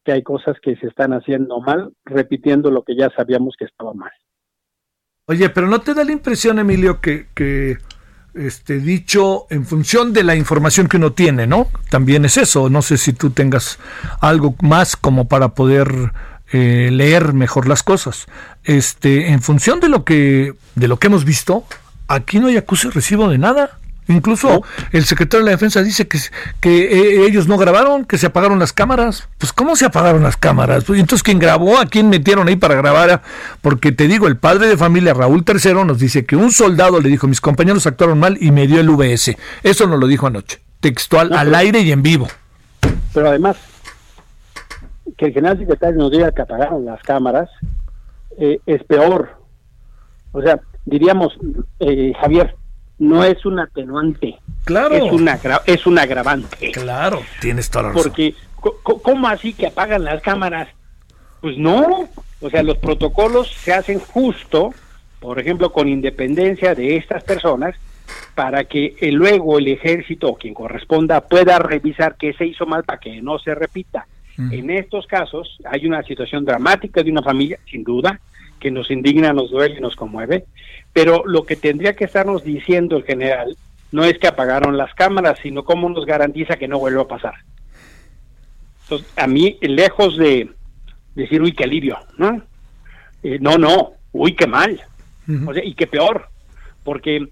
que 0.04 0.12
hay 0.12 0.22
cosas 0.22 0.56
que 0.62 0.76
se 0.76 0.86
están 0.86 1.12
haciendo 1.12 1.60
mal, 1.60 1.92
repitiendo 2.04 2.70
lo 2.70 2.84
que 2.84 2.94
ya 2.94 3.10
sabíamos 3.10 3.56
que 3.58 3.64
estaba 3.64 3.92
mal. 3.92 4.12
Oye, 5.28 5.48
pero 5.50 5.66
¿no 5.66 5.80
te 5.80 5.92
da 5.92 6.04
la 6.04 6.12
impresión, 6.12 6.60
Emilio, 6.60 7.00
que, 7.00 7.26
que 7.34 7.78
este, 8.34 8.78
dicho 8.78 9.46
en 9.50 9.66
función 9.66 10.12
de 10.12 10.22
la 10.22 10.36
información 10.36 10.86
que 10.86 10.98
uno 10.98 11.14
tiene, 11.14 11.48
¿no? 11.48 11.66
También 11.90 12.24
es 12.24 12.36
eso. 12.36 12.70
No 12.70 12.80
sé 12.80 12.96
si 12.96 13.12
tú 13.12 13.30
tengas 13.30 13.80
algo 14.20 14.54
más 14.60 14.94
como 14.94 15.26
para 15.26 15.48
poder 15.48 16.12
eh, 16.52 16.90
leer 16.92 17.32
mejor 17.32 17.66
las 17.66 17.82
cosas. 17.82 18.26
Este, 18.62 19.32
en 19.32 19.42
función 19.42 19.80
de 19.80 19.88
lo 19.88 20.04
que 20.04 20.54
de 20.76 20.86
lo 20.86 21.00
que 21.00 21.08
hemos 21.08 21.24
visto, 21.24 21.64
aquí 22.06 22.38
no 22.38 22.46
hay 22.46 22.56
acuse 22.56 22.88
recibo 22.90 23.28
de 23.28 23.38
nada. 23.38 23.80
Incluso 24.08 24.48
¿No? 24.48 24.62
el 24.92 25.04
secretario 25.04 25.44
de 25.44 25.50
la 25.50 25.56
Defensa 25.56 25.82
dice 25.82 26.06
que, 26.06 26.18
que 26.60 26.84
eh, 26.84 27.26
ellos 27.26 27.48
no 27.48 27.58
grabaron, 27.58 28.04
que 28.04 28.18
se 28.18 28.26
apagaron 28.26 28.58
las 28.58 28.72
cámaras. 28.72 29.28
Pues 29.38 29.52
¿cómo 29.52 29.74
se 29.74 29.86
apagaron 29.86 30.22
las 30.22 30.36
cámaras? 30.36 30.84
Pues, 30.84 31.00
entonces, 31.00 31.22
¿quién 31.22 31.38
grabó? 31.38 31.78
¿A 31.78 31.86
quién 31.86 32.08
metieron 32.08 32.48
ahí 32.48 32.56
para 32.56 32.74
grabar? 32.74 33.22
Porque 33.60 33.92
te 33.92 34.06
digo, 34.06 34.28
el 34.28 34.36
padre 34.36 34.68
de 34.68 34.76
familia 34.76 35.14
Raúl 35.14 35.44
III 35.46 35.84
nos 35.84 35.98
dice 35.98 36.24
que 36.24 36.36
un 36.36 36.52
soldado 36.52 37.00
le 37.00 37.08
dijo, 37.08 37.26
mis 37.26 37.40
compañeros 37.40 37.86
actuaron 37.86 38.18
mal 38.18 38.38
y 38.40 38.52
me 38.52 38.66
dio 38.66 38.80
el 38.80 38.90
VS. 38.90 39.36
Eso 39.62 39.86
nos 39.86 39.98
lo 39.98 40.06
dijo 40.06 40.26
anoche, 40.26 40.60
textual, 40.80 41.30
no, 41.30 41.38
al 41.38 41.46
pero, 41.48 41.58
aire 41.58 41.80
y 41.80 41.92
en 41.92 42.02
vivo. 42.02 42.28
Pero 43.12 43.28
además, 43.28 43.56
que 45.16 45.26
el 45.26 45.32
general 45.32 45.58
secretario 45.58 45.98
nos 45.98 46.10
diga 46.10 46.32
que 46.32 46.42
apagaron 46.42 46.84
las 46.84 47.02
cámaras 47.02 47.48
eh, 48.38 48.60
es 48.66 48.82
peor. 48.84 49.30
O 50.32 50.42
sea, 50.42 50.60
diríamos, 50.84 51.36
eh, 51.80 52.12
Javier, 52.20 52.54
no 52.98 53.24
es 53.24 53.44
un 53.44 53.58
atenuante. 53.58 54.38
Claro. 54.64 54.94
Es, 54.94 55.12
una, 55.12 55.38
es 55.66 55.86
un 55.86 55.98
agravante. 55.98 56.72
Claro, 56.72 57.22
tienes 57.40 57.70
toda 57.70 57.84
la 57.84 57.88
razón. 57.90 58.02
Porque, 58.04 58.34
¿cómo 58.82 59.28
así 59.28 59.52
que 59.52 59.66
apagan 59.66 60.04
las 60.04 60.22
cámaras? 60.22 60.68
Pues 61.40 61.58
no. 61.58 62.08
O 62.40 62.50
sea, 62.50 62.62
los 62.62 62.78
protocolos 62.78 63.50
se 63.52 63.72
hacen 63.72 63.98
justo, 63.98 64.74
por 65.20 65.38
ejemplo, 65.38 65.72
con 65.72 65.88
independencia 65.88 66.74
de 66.74 66.96
estas 66.96 67.24
personas, 67.24 67.76
para 68.34 68.64
que 68.64 68.96
el, 69.00 69.14
luego 69.14 69.58
el 69.58 69.68
ejército 69.68 70.28
o 70.28 70.36
quien 70.36 70.54
corresponda 70.54 71.20
pueda 71.22 71.58
revisar 71.58 72.16
qué 72.16 72.32
se 72.34 72.46
hizo 72.46 72.66
mal 72.66 72.84
para 72.84 73.00
que 73.00 73.20
no 73.22 73.38
se 73.38 73.54
repita. 73.54 74.06
En 74.38 74.68
estos 74.68 75.06
casos 75.06 75.56
hay 75.64 75.86
una 75.86 76.02
situación 76.02 76.44
dramática 76.44 77.02
de 77.02 77.10
una 77.10 77.22
familia, 77.22 77.58
sin 77.70 77.82
duda, 77.82 78.20
que 78.60 78.70
nos 78.70 78.90
indigna, 78.90 79.32
nos 79.32 79.50
duele 79.50 79.76
y 79.78 79.80
nos 79.80 79.96
conmueve, 79.96 80.44
pero 80.96 81.24
lo 81.26 81.44
que 81.44 81.56
tendría 81.56 81.94
que 81.94 82.06
estarnos 82.06 82.42
diciendo 82.42 82.96
el 82.96 83.04
general 83.04 83.54
no 83.92 84.04
es 84.04 84.18
que 84.18 84.28
apagaron 84.28 84.78
las 84.78 84.94
cámaras, 84.94 85.38
sino 85.42 85.62
cómo 85.62 85.90
nos 85.90 86.06
garantiza 86.06 86.56
que 86.56 86.68
no 86.68 86.78
vuelva 86.78 87.02
a 87.02 87.06
pasar. 87.06 87.34
Entonces, 88.84 89.12
a 89.14 89.26
mí, 89.26 89.58
lejos 89.60 90.16
de 90.16 90.48
decir, 91.14 91.42
uy, 91.42 91.52
qué 91.52 91.64
alivio, 91.64 91.98
¿no? 92.16 92.40
Eh, 93.22 93.36
no, 93.42 93.58
no, 93.58 93.92
uy, 94.12 94.34
qué 94.34 94.46
mal, 94.46 94.80
uh 95.28 95.32
-huh. 95.32 95.50
o 95.50 95.52
sea, 95.52 95.62
y 95.62 95.74
qué 95.74 95.86
peor, 95.86 96.30
porque 96.82 97.28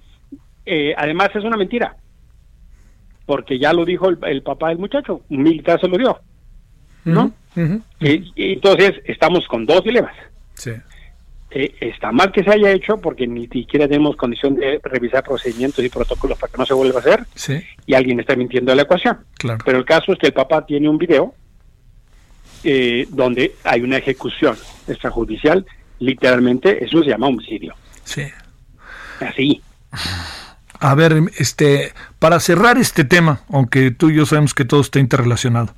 eh, 0.66 0.94
además 0.98 1.30
es 1.34 1.42
una 1.42 1.56
mentira, 1.56 1.96
porque 3.24 3.58
ya 3.58 3.72
lo 3.72 3.86
dijo 3.86 4.10
el, 4.10 4.18
el, 4.26 4.42
papá 4.42 4.68
del 4.68 4.78
muchacho, 4.78 5.22
un 5.30 5.42
militar 5.42 5.80
se 5.80 5.88
lo 5.88 5.96
dio, 5.96 6.20
¿no? 7.06 7.32
Uh 7.56 7.60
-huh. 7.60 7.82
eh, 8.00 8.24
entonces, 8.36 9.00
estamos 9.06 9.48
con 9.48 9.64
dos 9.64 9.82
dilemas. 9.82 10.14
Sí 10.52 10.72
eh, 11.56 11.76
está 11.80 12.10
mal 12.10 12.32
que 12.32 12.42
se 12.42 12.50
haya 12.50 12.72
hecho 12.72 12.96
porque 12.98 13.28
ni 13.28 13.46
siquiera 13.46 13.86
tenemos 13.86 14.16
condición 14.16 14.56
de 14.56 14.80
revisar 14.82 15.22
procedimientos 15.22 15.84
y 15.84 15.88
protocolos 15.88 16.36
para 16.36 16.50
que 16.50 16.58
no 16.58 16.66
se 16.66 16.74
vuelva 16.74 16.98
a 16.98 17.00
hacer 17.00 17.24
sí. 17.36 17.62
y 17.86 17.94
alguien 17.94 18.18
está 18.18 18.34
mintiendo 18.34 18.72
a 18.72 18.74
la 18.74 18.82
ecuación. 18.82 19.18
Claro. 19.38 19.60
Pero 19.64 19.78
el 19.78 19.84
caso 19.84 20.12
es 20.12 20.18
que 20.18 20.26
el 20.26 20.32
papá 20.32 20.66
tiene 20.66 20.88
un 20.88 20.98
video 20.98 21.32
eh, 22.64 23.06
donde 23.10 23.54
hay 23.62 23.82
una 23.82 23.98
ejecución 23.98 24.56
extrajudicial, 24.88 25.64
literalmente 26.00 26.84
eso 26.84 27.04
se 27.04 27.10
llama 27.10 27.28
homicidio. 27.28 27.74
Sí. 28.02 28.24
Así. 29.20 29.62
A 30.80 30.94
ver, 30.96 31.14
este, 31.38 31.92
para 32.18 32.40
cerrar 32.40 32.78
este 32.78 33.04
tema, 33.04 33.42
aunque 33.48 33.92
tú 33.92 34.10
y 34.10 34.16
yo 34.16 34.26
sabemos 34.26 34.54
que 34.54 34.64
todo 34.64 34.80
está 34.80 34.98
interrelacionado, 34.98 35.72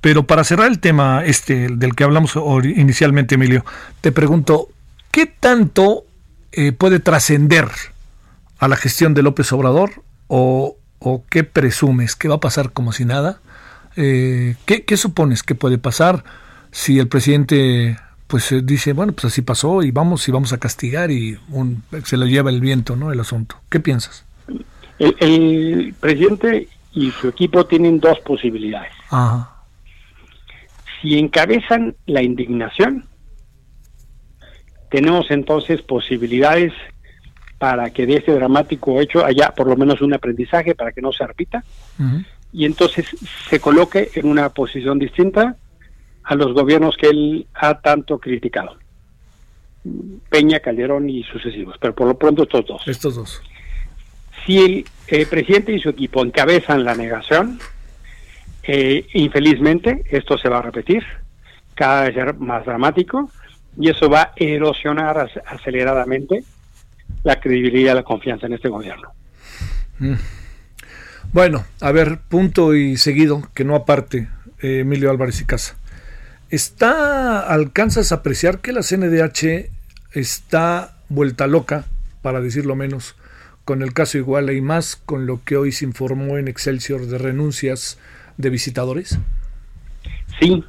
pero 0.00 0.24
para 0.24 0.44
cerrar 0.44 0.68
el 0.68 0.78
tema 0.78 1.24
este 1.24 1.66
del 1.68 1.96
que 1.96 2.04
hablamos 2.04 2.38
inicialmente, 2.62 3.34
Emilio, 3.34 3.64
te 4.00 4.12
pregunto, 4.12 4.68
¿qué 5.16 5.24
tanto 5.24 6.04
eh, 6.52 6.72
puede 6.72 7.00
trascender 7.00 7.68
a 8.58 8.68
la 8.68 8.76
gestión 8.76 9.14
de 9.14 9.22
López 9.22 9.50
Obrador 9.50 10.02
o, 10.28 10.76
o, 10.98 11.24
qué 11.30 11.42
presumes 11.42 12.16
que 12.16 12.28
va 12.28 12.34
a 12.34 12.40
pasar 12.40 12.74
como 12.74 12.92
si 12.92 13.06
nada? 13.06 13.40
Eh, 13.96 14.56
¿qué, 14.66 14.84
¿qué, 14.84 14.98
supones 14.98 15.42
que 15.42 15.54
puede 15.54 15.78
pasar 15.78 16.22
si 16.70 16.98
el 16.98 17.08
presidente 17.08 17.96
pues 18.26 18.52
eh, 18.52 18.60
dice, 18.62 18.92
bueno, 18.92 19.14
pues 19.14 19.32
así 19.32 19.40
pasó 19.40 19.82
y 19.82 19.90
vamos 19.90 20.28
y 20.28 20.32
vamos 20.32 20.52
a 20.52 20.58
castigar 20.58 21.10
y 21.10 21.38
un, 21.48 21.82
se 22.04 22.18
lo 22.18 22.26
lleva 22.26 22.50
el 22.50 22.60
viento, 22.60 22.94
¿no? 22.94 23.10
El 23.10 23.20
asunto. 23.20 23.56
¿Qué 23.70 23.80
piensas? 23.80 24.26
El, 24.98 25.16
el 25.20 25.94
presidente 25.98 26.68
y 26.92 27.10
su 27.12 27.28
equipo 27.28 27.64
tienen 27.64 28.00
dos 28.00 28.18
posibilidades. 28.20 28.92
Ajá. 29.08 29.62
Si 31.00 31.18
encabezan 31.18 31.96
la 32.04 32.22
indignación, 32.22 33.06
tenemos 34.90 35.30
entonces 35.30 35.82
posibilidades 35.82 36.72
para 37.58 37.90
que 37.90 38.06
de 38.06 38.16
este 38.16 38.32
dramático 38.32 39.00
hecho 39.00 39.24
haya 39.24 39.54
por 39.54 39.66
lo 39.66 39.76
menos 39.76 40.02
un 40.02 40.12
aprendizaje 40.14 40.74
para 40.74 40.92
que 40.92 41.00
no 41.00 41.12
se 41.12 41.26
repita 41.26 41.64
y 42.52 42.64
entonces 42.64 43.06
se 43.48 43.60
coloque 43.60 44.10
en 44.14 44.26
una 44.26 44.50
posición 44.50 44.98
distinta 44.98 45.56
a 46.24 46.34
los 46.34 46.52
gobiernos 46.54 46.96
que 46.96 47.08
él 47.08 47.46
ha 47.54 47.80
tanto 47.80 48.18
criticado. 48.18 48.76
Peña, 50.28 50.60
Calderón 50.60 51.08
y 51.08 51.22
sucesivos, 51.22 51.76
pero 51.80 51.94
por 51.94 52.08
lo 52.08 52.18
pronto 52.18 52.42
estos 52.42 52.66
dos. 52.66 52.82
Estos 52.88 53.14
dos. 53.14 53.42
Si 54.44 54.58
el 54.58 54.84
eh, 55.08 55.26
presidente 55.26 55.72
y 55.72 55.80
su 55.80 55.88
equipo 55.88 56.24
encabezan 56.24 56.84
la 56.84 56.94
negación, 56.94 57.60
eh, 58.64 59.06
infelizmente 59.12 60.04
esto 60.10 60.36
se 60.36 60.48
va 60.48 60.58
a 60.58 60.62
repetir, 60.62 61.04
cada 61.74 62.08
vez 62.08 62.40
más 62.40 62.64
dramático, 62.64 63.30
y 63.78 63.90
eso 63.90 64.08
va 64.08 64.22
a 64.22 64.32
erosionar 64.36 65.16
ac- 65.16 65.42
aceleradamente 65.46 66.44
la 67.22 67.40
credibilidad 67.40 67.92
y 67.92 67.96
la 67.96 68.02
confianza 68.02 68.46
en 68.46 68.54
este 68.54 68.68
gobierno. 68.68 69.10
Bueno, 71.32 71.64
a 71.80 71.92
ver, 71.92 72.18
punto 72.28 72.74
y 72.74 72.96
seguido, 72.96 73.42
que 73.54 73.64
no 73.64 73.74
aparte, 73.74 74.28
eh, 74.62 74.80
Emilio 74.80 75.10
Álvarez 75.10 75.40
y 75.40 75.44
Casa. 75.44 75.76
¿Está, 76.50 77.40
alcanzas 77.40 78.12
a 78.12 78.16
apreciar 78.16 78.60
que 78.60 78.72
la 78.72 78.82
CNDH 78.82 79.70
está 80.12 80.96
vuelta 81.08 81.46
loca, 81.46 81.84
para 82.22 82.40
decirlo 82.40 82.76
menos, 82.76 83.16
con 83.64 83.82
el 83.82 83.92
caso 83.92 84.18
Iguala 84.18 84.52
y 84.52 84.60
más 84.60 84.96
con 84.96 85.26
lo 85.26 85.42
que 85.44 85.56
hoy 85.56 85.72
se 85.72 85.84
informó 85.84 86.38
en 86.38 86.46
Excelsior 86.48 87.06
de 87.06 87.18
renuncias 87.18 87.98
de 88.36 88.50
visitadores? 88.50 89.18
Sí, 90.40 90.64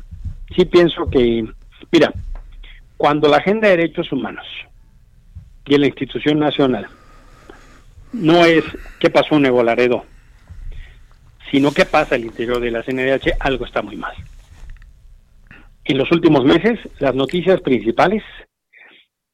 sí 0.56 0.66
pienso 0.66 1.08
que, 1.10 1.46
mira, 1.92 2.14
cuando 2.98 3.30
la 3.30 3.38
Agenda 3.38 3.68
de 3.68 3.78
Derechos 3.78 4.12
Humanos 4.12 4.46
y 5.66 5.76
en 5.76 5.82
la 5.82 5.88
institución 5.88 6.40
nacional 6.40 6.88
no 8.12 8.44
es 8.44 8.64
qué 9.00 9.10
pasó 9.10 9.36
en 9.36 9.44
Nuevo 9.44 9.64
Laredo, 9.64 10.06
sino 11.52 11.72
qué 11.72 11.86
pasa 11.86 12.16
al 12.16 12.26
interior 12.26 12.60
de 12.60 12.72
la 12.72 12.84
CNDH, 12.84 13.36
algo 13.40 13.66
está 13.66 13.82
muy 13.82 13.96
mal. 13.96 14.16
En 15.84 15.98
los 15.98 16.12
últimos 16.12 16.44
meses, 16.44 16.80
las 17.00 17.16
noticias 17.16 17.62
principales 17.62 18.24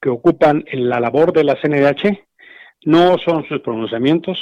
que 0.02 0.10
ocupan 0.10 0.66
la 0.72 1.00
labor 1.00 1.34
de 1.34 1.44
la 1.44 1.56
CNDH 1.56 2.20
no 2.86 3.18
son 3.18 3.48
sus 3.48 3.62
pronunciamientos, 3.62 4.40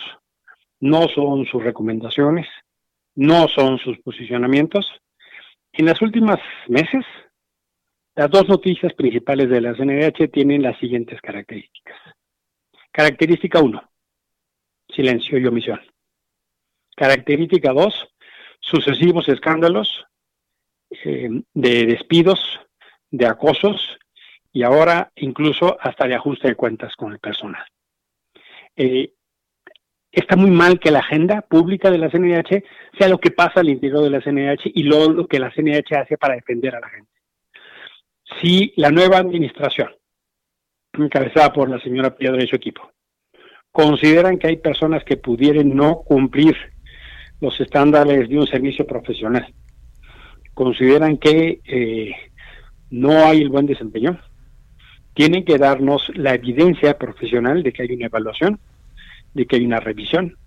no 0.80 1.08
son 1.08 1.46
sus 1.46 1.64
recomendaciones, 1.64 2.48
no 3.16 3.48
son 3.48 3.78
sus 3.78 4.00
posicionamientos. 4.00 4.92
En 5.74 5.86
las 5.86 6.02
últimas 6.02 6.40
meses, 6.68 7.06
las 8.16 8.30
dos 8.30 8.48
noticias 8.48 8.94
principales 8.94 9.50
de 9.50 9.62
la 9.62 9.74
CNDH 9.74 10.30
tienen 10.32 10.62
las 10.62 10.78
siguientes 10.80 11.22
características. 11.22 11.98
Característica 12.92 13.60
1, 13.62 13.90
silencio 14.94 15.38
y 15.38 15.46
omisión. 15.46 15.80
Característica 16.96 17.72
2, 17.72 18.10
sucesivos 18.60 19.30
escándalos 19.30 20.06
eh, 20.90 21.30
de 21.54 21.86
despidos, 21.86 22.60
de 23.10 23.28
acosos 23.28 23.98
y 24.52 24.64
ahora 24.64 25.12
incluso 25.16 25.78
hasta 25.80 26.06
de 26.06 26.16
ajuste 26.16 26.50
de 26.50 26.56
cuentas 26.56 26.96
con 26.98 27.14
el 27.14 27.20
personal. 27.20 27.64
Eh, 28.76 29.14
está 30.12 30.36
muy 30.36 30.52
mal 30.52 30.80
que 30.80 30.92
la 30.92 31.00
agenda 31.00 31.42
pública 31.42 31.90
de 31.90 31.98
la 31.98 32.10
CNDH 32.10 32.64
sea 32.98 33.08
lo 33.08 33.20
que 33.20 33.32
pasa 33.32 33.62
al 33.62 33.70
interior 33.70 34.04
de 34.04 34.10
la 34.10 34.22
CNDH 34.22 34.72
y 34.74 34.84
lo, 34.84 35.10
lo 35.10 35.28
que 35.28 35.40
la 35.40 35.52
CNDH 35.52 35.94
hace 35.94 36.18
para 36.18 36.36
defender 36.36 36.76
a 36.76 36.82
la 36.82 36.90
gente. 36.90 37.11
Si 38.40 38.74
la 38.78 38.92
nueva 38.92 39.18
administración, 39.18 39.90
encabezada 40.94 41.52
por 41.52 41.70
la 41.70 41.80
señora 41.80 42.16
Piedra 42.16 42.44
y 42.44 42.48
su 42.48 42.56
equipo, 42.56 42.92
consideran 43.72 44.38
que 44.38 44.48
hay 44.48 44.58
personas 44.58 45.04
que 45.04 45.18
pudieran 45.18 45.76
no 45.76 46.02
cumplir 46.04 46.56
los 47.40 47.60
estándares 47.60 48.30
de 48.30 48.38
un 48.38 48.48
servicio 48.48 48.86
profesional, 48.86 49.54
consideran 50.54 51.18
que 51.18 51.62
eh, 51.66 52.12
no 52.90 53.26
hay 53.26 53.42
el 53.42 53.50
buen 53.50 53.66
desempeño, 53.66 54.20
tienen 55.14 55.44
que 55.44 55.58
darnos 55.58 56.10
la 56.16 56.36
evidencia 56.36 56.98
profesional 56.98 57.64
de 57.64 57.74
que 57.74 57.84
hay 57.84 57.94
una 57.94 58.06
evaluación, 58.06 58.60
de 59.34 59.46
que 59.46 59.58
hay 59.58 59.66
una 59.66 59.80
revisión, 59.80 60.38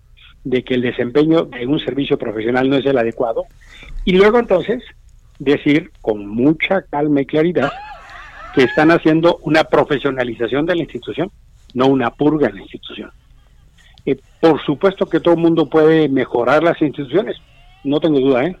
de 0.43 0.63
que 0.63 0.75
el 0.75 0.81
desempeño 0.81 1.45
de 1.45 1.65
un 1.65 1.79
servicio 1.79 2.17
profesional 2.17 2.69
no 2.69 2.77
es 2.77 2.85
el 2.85 2.97
adecuado, 2.97 3.45
y 4.05 4.13
luego 4.13 4.39
entonces 4.39 4.83
decir 5.39 5.91
con 6.01 6.25
mucha 6.27 6.81
calma 6.83 7.21
y 7.21 7.25
claridad 7.25 7.71
que 8.53 8.63
están 8.63 8.91
haciendo 8.91 9.37
una 9.41 9.65
profesionalización 9.65 10.65
de 10.65 10.75
la 10.75 10.81
institución, 10.83 11.31
no 11.73 11.87
una 11.87 12.09
purga 12.11 12.47
en 12.47 12.55
la 12.55 12.61
institución. 12.61 13.11
Eh, 14.05 14.17
por 14.39 14.63
supuesto 14.63 15.07
que 15.07 15.19
todo 15.19 15.33
el 15.33 15.41
mundo 15.41 15.67
puede 15.69 16.07
mejorar 16.07 16.63
las 16.63 16.81
instituciones, 16.81 17.37
no 17.83 17.99
tengo 17.99 18.19
duda, 18.19 18.45
¿eh? 18.45 18.55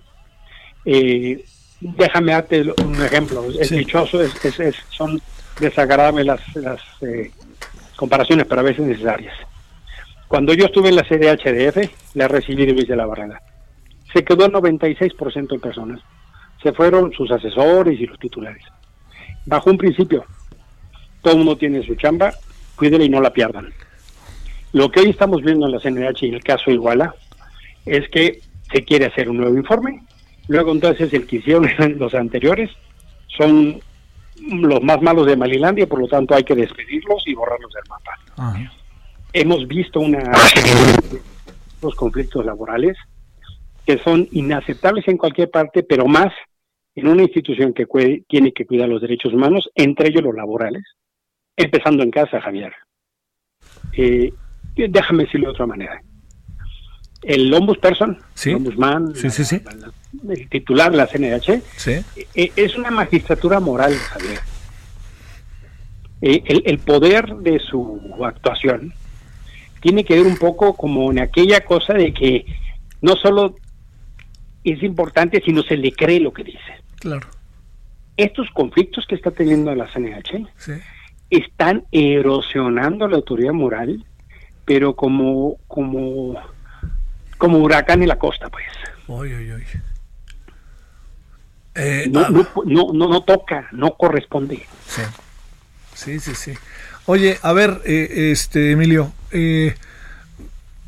eh 0.85 1.45
déjame 1.79 2.31
darte 2.33 2.61
un 2.83 2.95
ejemplo, 3.03 3.45
es 3.59 3.69
Sí. 3.69 3.77
dichoso, 3.79 4.21
es, 4.21 4.43
es- 4.43 4.59
es- 4.59 4.83
son 4.89 5.21
desagradables 5.59 6.25
las, 6.25 6.55
las 6.55 6.81
eh, 7.01 7.31
comparaciones, 7.95 8.45
pero 8.47 8.61
a 8.61 8.63
veces 8.65 8.85
necesarias. 8.85 9.35
Cuando 10.27 10.53
yo 10.53 10.65
estuve 10.65 10.89
en 10.89 10.95
la 10.95 11.03
CDHDF, 11.03 12.15
la 12.15 12.27
recibí 12.27 12.65
de 12.65 12.73
Luis 12.73 12.87
de 12.87 12.95
la 12.95 13.05
Barrera. 13.05 13.41
Se 14.11 14.23
quedó 14.23 14.45
el 14.45 14.51
96% 14.51 15.47
de 15.55 15.59
personas. 15.59 16.01
Se 16.65 16.73
fueron 16.73 17.11
sus 17.13 17.29
asesores 17.29 17.99
y 17.99 18.07
los 18.07 18.17
titulares. 18.17 18.63
Bajo 19.45 19.69
un 19.69 19.77
principio, 19.77 20.25
todo 21.21 21.37
mundo 21.37 21.55
tiene 21.55 21.85
su 21.85 21.93
chamba, 21.93 22.33
cuídela 22.75 23.03
y 23.03 23.09
no 23.09 23.21
la 23.21 23.29
pierdan. 23.29 23.71
Lo 24.73 24.89
que 24.89 25.01
hoy 25.01 25.11
estamos 25.11 25.43
viendo 25.43 25.67
en 25.67 25.73
la 25.73 25.79
CNH 25.79 26.25
y 26.25 26.33
el 26.33 26.43
caso 26.43 26.71
Iguala 26.71 27.13
es 27.85 28.09
que 28.09 28.39
se 28.73 28.83
quiere 28.83 29.05
hacer 29.05 29.29
un 29.29 29.37
nuevo 29.37 29.55
informe, 29.55 30.01
luego 30.47 30.71
entonces 30.71 31.13
el 31.13 31.27
que 31.27 31.35
hicieron 31.35 31.69
los 31.99 32.15
anteriores 32.15 32.71
son 33.27 33.79
los 34.41 34.81
más 34.81 34.99
malos 35.03 35.27
de 35.27 35.37
Malilandia, 35.37 35.85
por 35.85 35.99
lo 35.99 36.07
tanto 36.07 36.33
hay 36.33 36.43
que 36.43 36.55
despedirlos 36.55 37.27
y 37.27 37.35
borrarlos 37.35 37.71
del 37.71 37.83
mapa 37.87 38.71
hemos 39.35 39.67
visto 39.67 39.99
una 39.99 40.31
los 41.81 41.93
conflictos 41.93 42.43
laborales 42.43 42.97
que 43.85 43.99
son 43.99 44.27
inaceptables 44.31 45.07
en 45.07 45.17
cualquier 45.17 45.51
parte, 45.51 45.83
pero 45.83 46.07
más 46.07 46.33
en 46.95 47.07
una 47.07 47.23
institución 47.23 47.73
que 47.73 47.85
tiene 48.27 48.53
que 48.53 48.65
cuidar 48.65 48.87
los 48.89 49.01
derechos 49.01 49.33
humanos, 49.33 49.69
entre 49.75 50.07
ellos 50.09 50.23
los 50.23 50.35
laborales, 50.35 50.83
empezando 51.57 52.03
en 52.03 52.11
casa, 52.11 52.39
Javier. 52.41 52.73
Eh, 53.93 54.31
déjame 54.75 55.23
decirlo 55.25 55.47
de 55.47 55.53
otra 55.53 55.65
manera. 55.65 56.01
El 57.21 57.53
ombudsperson, 57.53 58.17
Sí. 58.33 58.51
el 58.51 58.57
ombudsman, 58.57 59.15
Sí, 59.15 59.29
sí, 59.29 59.43
sí. 59.43 59.59
la- 59.65 59.73
la- 60.23 60.33
el 60.33 60.47
titular 60.49 60.91
de 60.91 60.97
la 60.97 61.07
CNH, 61.07 61.61
Sí. 61.75 61.91
eh, 62.35 62.51
es 62.55 62.77
una 62.77 62.91
magistratura 62.91 63.59
moral, 63.59 63.93
Javier. 63.93 64.39
Eh, 66.21 66.43
el, 66.45 66.63
el 66.65 66.79
poder 66.79 67.35
de 67.37 67.59
su 67.59 67.99
actuación 68.23 68.93
tiene 69.81 70.03
que 70.05 70.15
ver 70.15 70.25
un 70.25 70.37
poco 70.37 70.75
como 70.75 71.11
en 71.11 71.19
aquella 71.19 71.59
cosa 71.61 71.93
de 71.93 72.13
que 72.13 72.45
no 73.01 73.15
solo 73.15 73.55
es 74.63 74.81
importante, 74.81 75.41
sino 75.45 75.61
se 75.61 75.77
le 75.77 75.91
cree 75.91 76.19
lo 76.19 76.31
que 76.33 76.43
dice. 76.43 76.59
Claro. 77.05 77.27
Estos 78.17 78.49
conflictos 78.49 79.05
que 79.07 79.13
está 79.13 79.29
teniendo 79.29 79.75
la 79.75 79.85
CNH 79.93 80.43
Sí. 80.57 80.71
están 81.29 81.85
erosionando 81.91 83.07
la 83.07 83.17
autoridad 83.17 83.53
moral, 83.53 84.03
pero 84.65 84.95
como 84.95 85.57
como 85.67 86.33
como 87.37 87.59
huracán 87.59 88.01
en 88.01 88.07
la 88.07 88.17
costa, 88.17 88.49
pues. 88.49 88.65
Oy, 89.05 89.31
oy, 89.33 89.51
oy. 89.51 89.63
Eh, 91.75 92.07
No, 92.09 92.21
ah, 92.21 92.29
no, 92.31 92.47
no, 92.65 92.91
no, 92.93 93.07
no 93.07 93.21
toca, 93.21 93.67
no 93.71 93.91
corresponde. 93.95 94.65
Sí. 94.87 95.01
Sí, 95.93 96.19
sí, 96.19 96.33
sí. 96.33 96.53
Oye, 97.05 97.37
a 97.43 97.53
ver, 97.53 97.81
eh, 97.85 98.31
este, 98.31 98.71
Emilio, 98.71 99.11
eh, 99.31 99.75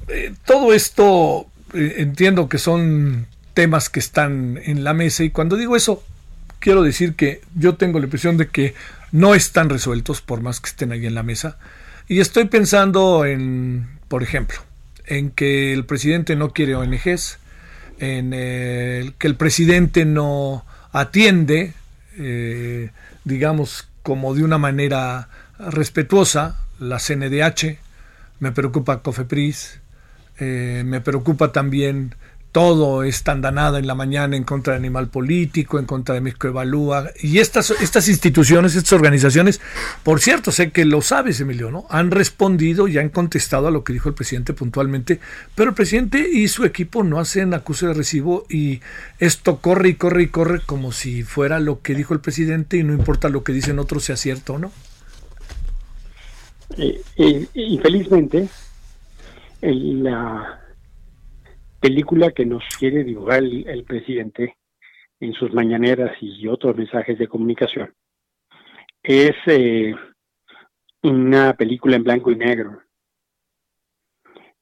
eh, 0.08 0.34
todo 0.46 0.74
esto 0.74 1.46
entiendo 1.76 2.50
que 2.50 2.58
son 2.58 3.28
temas 3.58 3.90
que 3.90 4.00
están 4.00 4.60
en 4.64 4.84
la 4.84 4.94
mesa 4.94 5.24
y 5.24 5.32
cuando 5.32 5.56
digo 5.56 5.76
eso, 5.76 6.04
quiero 6.60 6.84
decir 6.84 7.16
que 7.16 7.42
yo 7.56 7.74
tengo 7.74 7.98
la 7.98 8.06
impresión 8.06 8.38
de 8.38 8.50
que 8.50 8.76
no 9.12 9.34
están 9.34 9.72
resueltos 9.72 10.22
por 10.22 10.42
más 10.42 10.60
que 10.60 10.70
estén 10.70 10.92
ahí 10.92 11.08
en 11.08 11.16
la 11.16 11.24
mesa. 11.24 11.58
Y 12.08 12.20
estoy 12.20 12.46
pensando 12.46 13.26
en, 13.26 13.88
por 14.10 14.22
ejemplo, 14.22 14.60
en 15.08 15.32
que 15.32 15.74
el 15.74 15.86
presidente 15.86 16.36
no 16.36 16.52
quiere 16.52 16.76
ONGs, 16.76 17.40
en 17.98 18.30
que 18.30 19.28
el 19.28 19.36
presidente 19.36 20.06
no 20.06 20.64
atiende 20.92 21.74
eh, 22.20 22.92
digamos, 23.24 23.88
como 24.04 24.34
de 24.34 24.44
una 24.44 24.58
manera 24.58 25.30
respetuosa, 25.60 26.58
la 26.80 26.98
CNDH, 27.00 27.80
me 28.40 28.52
preocupa 28.52 29.02
Cofepris, 29.02 29.80
eh, 30.40 30.84
me 30.86 31.02
preocupa 31.02 31.52
también 31.52 32.16
todo 32.58 33.04
esta 33.04 33.34
andanada 33.34 33.78
en 33.78 33.86
la 33.86 33.94
mañana 33.94 34.36
en 34.36 34.44
contra 34.44 34.74
de 34.74 34.80
Animal 34.80 35.10
Político, 35.10 35.78
en 35.78 35.86
contra 35.86 36.16
de 36.16 36.22
México 36.22 36.48
Evalúa. 36.48 37.12
Y 37.22 37.38
estas, 37.38 37.70
estas 37.70 38.08
instituciones, 38.08 38.74
estas 38.74 38.94
organizaciones, 38.94 39.62
por 40.02 40.22
cierto, 40.22 40.52
sé 40.52 40.72
que 40.72 40.84
lo 40.84 41.04
sabes, 41.04 41.40
Emilio, 41.40 41.70
¿no? 41.70 41.86
Han 41.92 42.10
respondido 42.10 42.88
y 42.88 42.98
han 42.98 43.10
contestado 43.10 43.68
a 43.68 43.72
lo 43.72 43.84
que 43.84 43.94
dijo 43.94 44.10
el 44.10 44.16
presidente 44.16 44.54
puntualmente, 44.54 45.20
pero 45.54 45.70
el 45.70 45.76
presidente 45.76 46.28
y 46.34 46.48
su 46.48 46.66
equipo 46.66 47.04
no 47.04 47.20
hacen 47.20 47.54
acuse 47.54 47.86
de 47.86 47.94
recibo 47.94 48.48
y 48.50 48.82
esto 49.20 49.58
corre 49.58 49.90
y 49.90 49.94
corre 49.94 50.24
y 50.24 50.28
corre 50.30 50.60
como 50.66 50.92
si 50.92 51.22
fuera 51.22 51.60
lo 51.60 51.84
que 51.84 51.94
dijo 51.94 52.16
el 52.16 52.22
presidente 52.22 52.78
y 52.78 52.84
no 52.84 52.94
importa 52.94 53.30
lo 53.30 53.44
que 53.44 53.54
dicen 53.54 53.78
otros 53.78 54.06
sea 54.06 54.18
cierto 54.18 54.56
o 54.56 54.58
no. 54.58 54.72
Eh, 56.76 57.04
eh, 57.18 57.48
infelizmente, 57.54 58.50
la 59.62 60.60
película 61.80 62.32
que 62.32 62.46
nos 62.46 62.64
quiere 62.80 63.04
dibujar 63.04 63.44
el, 63.44 63.84
presidente 63.84 64.58
en 65.20 65.34
sus 65.34 65.54
mañaneras 65.54 66.16
y 66.22 66.48
otros 66.48 66.76
mensajes 66.76 67.18
de 67.18 67.28
comunicación 67.28 67.94
es 69.04 69.36
eh, 69.46 69.96
una 71.04 71.54
película 71.54 71.96
en 71.96 72.04
blanco 72.04 72.32
y 72.32 72.36
negro. 72.36 72.82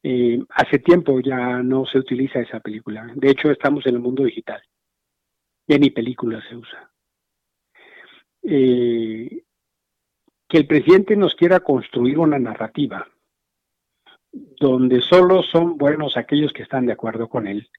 Eh, 0.03 0.39
hace 0.49 0.78
tiempo 0.80 1.20
ya 1.20 1.63
no 1.63 1.86
se 1.88 1.97
utiliza 1.97 2.39
esa 2.39 2.59
película. 2.59 3.11
De 3.16 3.32
hecho, 3.32 3.49
estamos 3.49 3.86
en 3.88 3.95
el 3.95 4.01
mundo 4.01 4.24
digital. 4.24 4.61
Ya 5.68 5.80
ni 5.80 5.89
película 5.89 6.43
se 6.47 6.55
usa. 6.55 6.91
Eh, 8.43 9.43
que 10.47 10.57
el 10.57 10.68
presidente 10.68 11.16
nos 11.16 11.34
quiera 11.34 11.61
construir 11.61 12.20
una 12.20 12.38
narrativa 12.38 13.07
donde 14.59 15.01
solo 15.01 15.43
son 15.43 15.77
buenos 15.77 16.17
aquellos 16.17 16.51
que 16.53 16.63
están 16.63 16.86
de 16.86 16.93
acuerdo 16.93 17.29
con 17.29 17.47
él, 17.47 17.69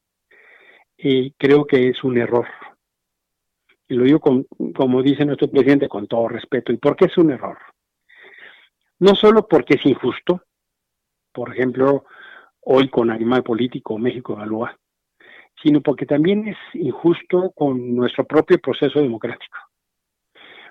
y 0.96 1.32
creo 1.32 1.66
que 1.66 1.88
es 1.88 2.02
un 2.04 2.18
error. 2.18 2.46
Y 3.88 3.94
lo 3.94 4.04
digo 4.04 4.20
como 4.74 5.02
dice 5.02 5.24
nuestro 5.24 5.48
presidente 5.48 5.88
con 5.88 6.09
todo 6.09 6.28
respeto. 6.28 6.72
¿Y 6.72 6.78
por 6.78 6.96
qué 6.96 7.04
es 7.04 7.16
un 7.18 7.30
error? 7.30 7.59
No 8.98 9.14
solo 9.14 9.46
porque 9.46 9.74
es 9.74 9.86
injusto, 9.86 10.42
por 11.32 11.52
ejemplo, 11.52 12.04
hoy 12.61 12.88
con 12.88 13.11
Animal 13.11 13.42
Político 13.42 13.98
México 13.98 14.32
Evalúa, 14.32 14.76
sino 15.62 15.80
porque 15.82 16.07
también 16.07 16.48
es 16.48 16.57
injusto 16.74 17.52
con 17.54 17.94
nuestro 17.94 18.24
propio 18.24 18.59
proceso 18.59 19.00
democrático. 19.00 19.59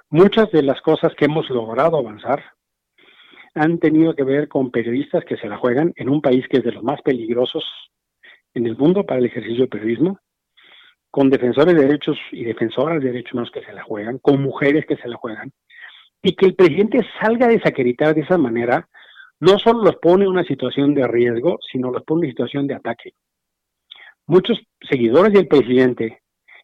Muchas 0.09 0.51
de 0.51 0.63
las 0.63 0.81
cosas 0.81 1.13
que 1.15 1.25
hemos 1.25 1.49
logrado 1.49 1.97
avanzar 1.97 2.54
han 3.55 3.79
tenido 3.79 4.13
que 4.15 4.23
ver 4.23 4.49
con 4.49 4.69
periodistas 4.69 5.23
que 5.23 5.37
se 5.37 5.47
la 5.47 5.57
juegan 5.57 5.93
en 5.95 6.09
un 6.09 6.21
país 6.21 6.45
que 6.49 6.57
es 6.57 6.63
de 6.63 6.73
los 6.73 6.83
más 6.83 7.01
peligrosos 7.01 7.63
en 8.53 8.67
el 8.67 8.77
mundo 8.77 9.05
para 9.05 9.19
el 9.19 9.25
ejercicio 9.25 9.61
del 9.61 9.69
periodismo, 9.69 10.19
con 11.09 11.29
defensores 11.29 11.73
de 11.73 11.81
derechos 11.81 12.17
y 12.31 12.43
defensoras 12.43 13.01
de 13.01 13.07
derechos 13.07 13.33
humanos 13.33 13.51
que 13.51 13.63
se 13.63 13.71
la 13.71 13.83
juegan, 13.83 14.19
con 14.19 14.41
mujeres 14.41 14.85
que 14.85 14.97
se 14.97 15.07
la 15.07 15.15
juegan, 15.15 15.53
y 16.21 16.35
que 16.35 16.45
el 16.45 16.55
presidente 16.55 16.99
salga 17.21 17.45
a 17.45 17.49
desacreditar 17.49 18.13
de 18.13 18.21
esa 18.21 18.37
manera, 18.37 18.89
no 19.39 19.57
solo 19.57 19.83
los 19.83 19.95
pone 19.97 20.25
en 20.25 20.31
una 20.31 20.43
situación 20.43 20.93
de 20.93 21.07
riesgo, 21.07 21.57
sino 21.71 21.91
los 21.91 22.03
pone 22.03 22.19
en 22.19 22.25
una 22.25 22.31
situación 22.31 22.67
de 22.67 22.75
ataque. 22.75 23.13
Muchos 24.27 24.59
seguidores 24.81 25.31
del 25.31 25.47
presidente 25.47 26.21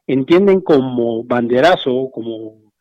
entienden 0.07 0.59
como 0.61 1.23
banderazo, 1.23 2.09
como 2.11 2.73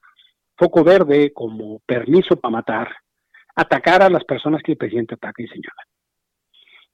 foco 0.57 0.83
verde, 0.83 1.33
como 1.33 1.81
permiso 1.87 2.37
para 2.37 2.53
matar, 2.53 2.89
atacar 3.55 4.03
a 4.03 4.11
las 4.11 4.25
personas 4.25 4.63
que 4.63 4.73
el 4.73 4.79
presidente 4.79 5.15
ataca 5.15 5.43
y 5.43 5.49
señala. 5.49 5.87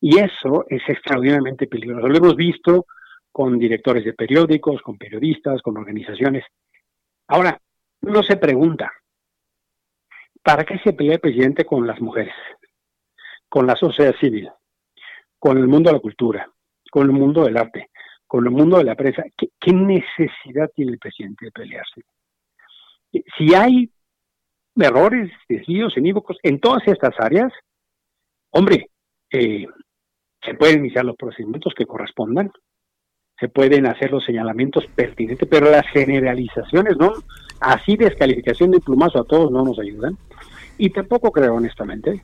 Y 0.00 0.18
eso 0.18 0.66
es 0.68 0.82
extraordinariamente 0.88 1.66
peligroso. 1.66 2.08
Lo 2.08 2.16
hemos 2.16 2.36
visto 2.36 2.86
con 3.32 3.58
directores 3.58 4.04
de 4.04 4.14
periódicos, 4.14 4.80
con 4.82 4.96
periodistas, 4.96 5.62
con 5.62 5.76
organizaciones. 5.76 6.44
Ahora, 7.28 7.60
uno 8.02 8.22
se 8.22 8.36
pregunta, 8.36 8.92
¿para 10.42 10.64
qué 10.64 10.78
se 10.78 10.92
pelea 10.92 11.14
el 11.14 11.20
presidente 11.20 11.64
con 11.64 11.86
las 11.86 12.00
mujeres, 12.00 12.34
con 13.48 13.66
la 13.66 13.76
sociedad 13.76 14.14
civil, 14.20 14.50
con 15.38 15.58
el 15.58 15.66
mundo 15.66 15.90
de 15.90 15.94
la 15.94 16.00
cultura, 16.00 16.50
con 16.90 17.06
el 17.06 17.12
mundo 17.12 17.44
del 17.44 17.56
arte, 17.56 17.90
con 18.26 18.44
el 18.44 18.50
mundo 18.50 18.78
de 18.78 18.84
la 18.84 18.94
prensa? 18.94 19.24
¿Qué, 19.36 19.48
qué 19.58 19.72
necesidad 19.72 20.70
tiene 20.74 20.92
el 20.92 20.98
presidente 20.98 21.46
de 21.46 21.52
pelearse? 21.52 22.02
Si 23.36 23.54
hay 23.54 23.90
errores, 24.84 25.30
desvíos, 25.48 25.96
equívocos 25.96 26.36
en 26.42 26.60
todas 26.60 26.86
estas 26.86 27.14
áreas, 27.18 27.52
hombre, 28.50 28.90
eh, 29.30 29.66
se 30.42 30.54
pueden 30.54 30.80
iniciar 30.80 31.04
los 31.04 31.16
procedimientos 31.16 31.72
que 31.74 31.86
correspondan, 31.86 32.50
se 33.38 33.48
pueden 33.48 33.86
hacer 33.86 34.10
los 34.10 34.24
señalamientos 34.24 34.86
pertinentes, 34.94 35.48
pero 35.48 35.70
las 35.70 35.86
generalizaciones, 35.88 36.96
¿no? 36.98 37.12
Así 37.60 37.96
descalificación 37.96 38.70
de 38.70 38.80
plumazo 38.80 39.20
a 39.20 39.24
todos 39.24 39.50
no 39.50 39.64
nos 39.64 39.78
ayudan. 39.78 40.16
Y 40.78 40.90
tampoco 40.90 41.30
creo, 41.32 41.54
honestamente, 41.54 42.22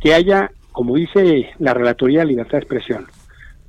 que 0.00 0.14
haya, 0.14 0.50
como 0.72 0.94
dice 0.96 1.50
la 1.58 1.74
Relatoría 1.74 2.20
de 2.20 2.26
Libertad 2.26 2.52
de 2.52 2.58
Expresión, 2.58 3.06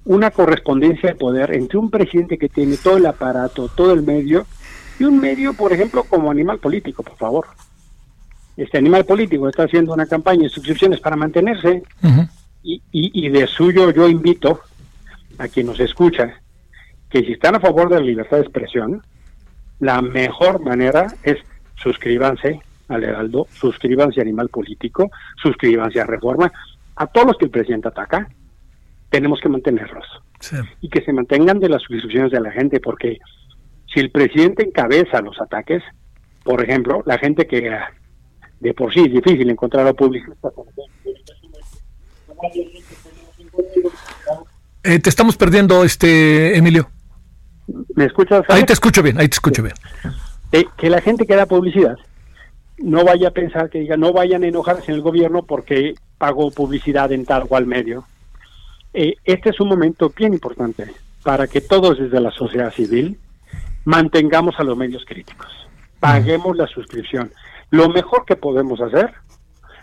una 0.06 0.32
correspondencia 0.32 1.10
de 1.10 1.16
poder 1.16 1.54
entre 1.54 1.78
un 1.78 1.90
presidente 1.90 2.38
que 2.38 2.50
tiene 2.50 2.78
todo 2.78 2.98
el 2.98 3.06
aparato, 3.06 3.70
todo 3.70 3.94
el 3.94 4.04
medio, 4.04 4.46
y 4.98 5.06
un 5.06 5.20
medio, 5.20 5.54
por 5.54 5.74
ejemplo, 5.74 6.04
como 6.04 6.30
animal 6.30 6.60
político, 6.60 7.04
por 7.04 7.18
favor 7.18 7.46
este 8.64 8.78
animal 8.78 9.06
político 9.06 9.48
está 9.48 9.64
haciendo 9.64 9.94
una 9.94 10.06
campaña 10.06 10.44
de 10.44 10.50
suscripciones 10.50 11.00
para 11.00 11.16
mantenerse 11.16 11.82
y, 12.62 12.82
y, 12.92 13.30
de 13.30 13.48
suyo 13.48 13.92
yo 13.92 14.10
invito 14.10 14.60
a 15.38 15.48
quien 15.48 15.68
nos 15.68 15.80
escucha 15.80 16.42
que 17.10 17.22
si 17.22 17.32
están 17.32 17.56
a 17.56 17.62
favor 17.62 17.90
de 17.90 17.96
la 17.96 18.06
libertad 18.06 18.38
de 18.38 18.44
expresión, 18.44 19.02
la 19.80 20.02
mejor 20.02 20.60
manera 20.60 21.08
es 21.24 21.38
suscríbanse 21.76 22.60
al 22.90 23.04
Heraldo, 23.04 23.48
suscríbanse 23.54 24.20
a 24.20 24.24
Animal 24.24 24.50
Político, 24.50 25.10
suscríbanse 25.42 26.02
a 26.02 26.06
Reforma, 26.06 26.52
a 26.98 27.08
todos 27.08 27.28
los 27.28 27.38
que 27.38 27.46
el 27.46 27.52
presidente 27.52 27.88
ataca, 27.88 28.28
tenemos 29.10 29.40
que 29.40 29.48
mantenerlos. 29.48 30.06
Y 30.82 30.90
que 30.90 31.02
se 31.02 31.14
mantengan 31.14 31.60
de 31.60 31.70
las 31.70 31.82
suscripciones 31.82 32.32
de 32.32 32.42
la 32.42 32.52
gente, 32.52 32.80
porque 32.82 33.20
si 33.94 34.02
el 34.02 34.12
presidente 34.12 34.64
encabeza 34.64 35.22
los 35.22 35.40
ataques, 35.40 35.82
por 36.44 36.64
ejemplo, 36.64 37.04
la 37.06 37.18
gente 37.18 37.48
que 37.48 37.72
de 38.60 38.74
por 38.74 38.94
sí 38.94 39.02
es 39.02 39.12
difícil 39.12 39.50
encontrar 39.50 39.88
a 39.88 39.94
publicistas. 39.94 40.54
Eh, 44.84 45.00
te 45.00 45.10
estamos 45.10 45.38
perdiendo, 45.38 45.84
este 45.84 46.58
Emilio. 46.58 46.90
¿Me 47.96 48.06
escuchas? 48.06 48.44
Ahí 48.50 48.64
te 48.64 48.74
escucho 48.74 49.04
bien, 49.04 49.20
ahí 49.20 49.28
te 49.28 49.36
escucho 49.36 49.62
bien. 49.62 49.76
Eh, 50.52 50.66
que 50.78 50.90
la 50.90 51.02
gente 51.02 51.26
que 51.26 51.36
da 51.36 51.46
publicidad 51.46 51.98
no 52.78 53.04
vaya 53.04 53.28
a 53.28 53.32
pensar 53.32 53.70
que 53.70 53.80
diga, 53.80 53.98
no 53.98 54.14
vayan 54.14 54.44
a 54.44 54.48
enojarse 54.48 54.92
en 54.92 54.96
el 54.96 55.02
gobierno 55.02 55.44
porque 55.44 55.96
pago 56.18 56.50
publicidad 56.52 57.12
en 57.12 57.26
tal 57.26 57.44
o 57.44 57.48
cual 57.48 57.66
medio. 57.66 58.06
Eh, 58.94 59.16
este 59.24 59.50
es 59.50 59.60
un 59.60 59.68
momento 59.68 60.12
bien 60.16 60.34
importante 60.34 60.92
para 61.24 61.48
que 61.48 61.62
todos 61.62 62.00
desde 62.00 62.20
la 62.20 62.32
sociedad 62.32 62.74
civil 62.74 63.20
mantengamos 63.86 64.56
a 64.60 64.64
los 64.64 64.78
medios 64.78 65.04
críticos, 65.06 65.48
paguemos 66.00 66.58
la 66.58 66.68
suscripción. 66.68 67.32
Lo 67.72 67.90
mejor 67.90 68.26
que 68.26 68.36
podemos 68.36 68.82
hacer 68.82 69.14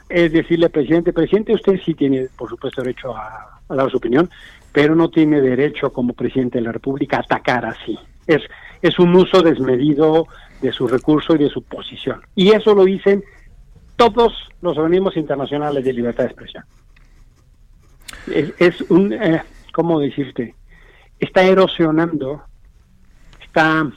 es 0.09 0.33
decirle 0.33 0.67
al 0.67 0.73
presidente, 0.73 1.13
presidente, 1.13 1.55
usted 1.55 1.81
sí 1.85 1.95
tiene, 1.95 2.29
por 2.37 2.49
supuesto, 2.49 2.83
derecho 2.83 3.17
a, 3.17 3.61
dar 3.69 3.91
su 3.91 3.97
opinión, 3.97 4.31
pero 4.73 4.95
no 4.95 5.11
tiene 5.11 5.41
derecho 5.41 5.93
como 5.93 6.13
presidente 6.13 6.59
de 6.59 6.65
la 6.65 6.73
República 6.73 7.17
a 7.17 7.21
atacar 7.21 7.67
así. 7.67 7.99
Es, 8.27 8.43
es 8.83 8.99
un 8.99 9.15
uso 9.17 9.43
desmedido 9.43 10.27
de 10.61 10.73
su 10.73 10.87
recurso 10.87 11.35
y 11.35 11.39
de 11.39 11.49
su 11.49 11.63
posición. 11.63 12.21
Y 12.37 12.51
eso 12.51 12.75
lo 12.75 12.85
dicen 12.85 13.25
todos 13.97 14.33
los 14.61 14.79
organismos 14.79 15.17
internacionales 15.17 15.85
de 15.85 15.93
libertad 15.93 16.25
de 16.25 16.31
expresión. 16.31 16.65
Es, 18.33 18.53
es 18.59 18.81
un, 18.91 19.13
eh, 19.13 19.43
¿cómo 19.73 19.99
decirte? 19.99 20.55
Está 21.19 21.43
erosionando, 21.43 22.45
está 23.43 23.91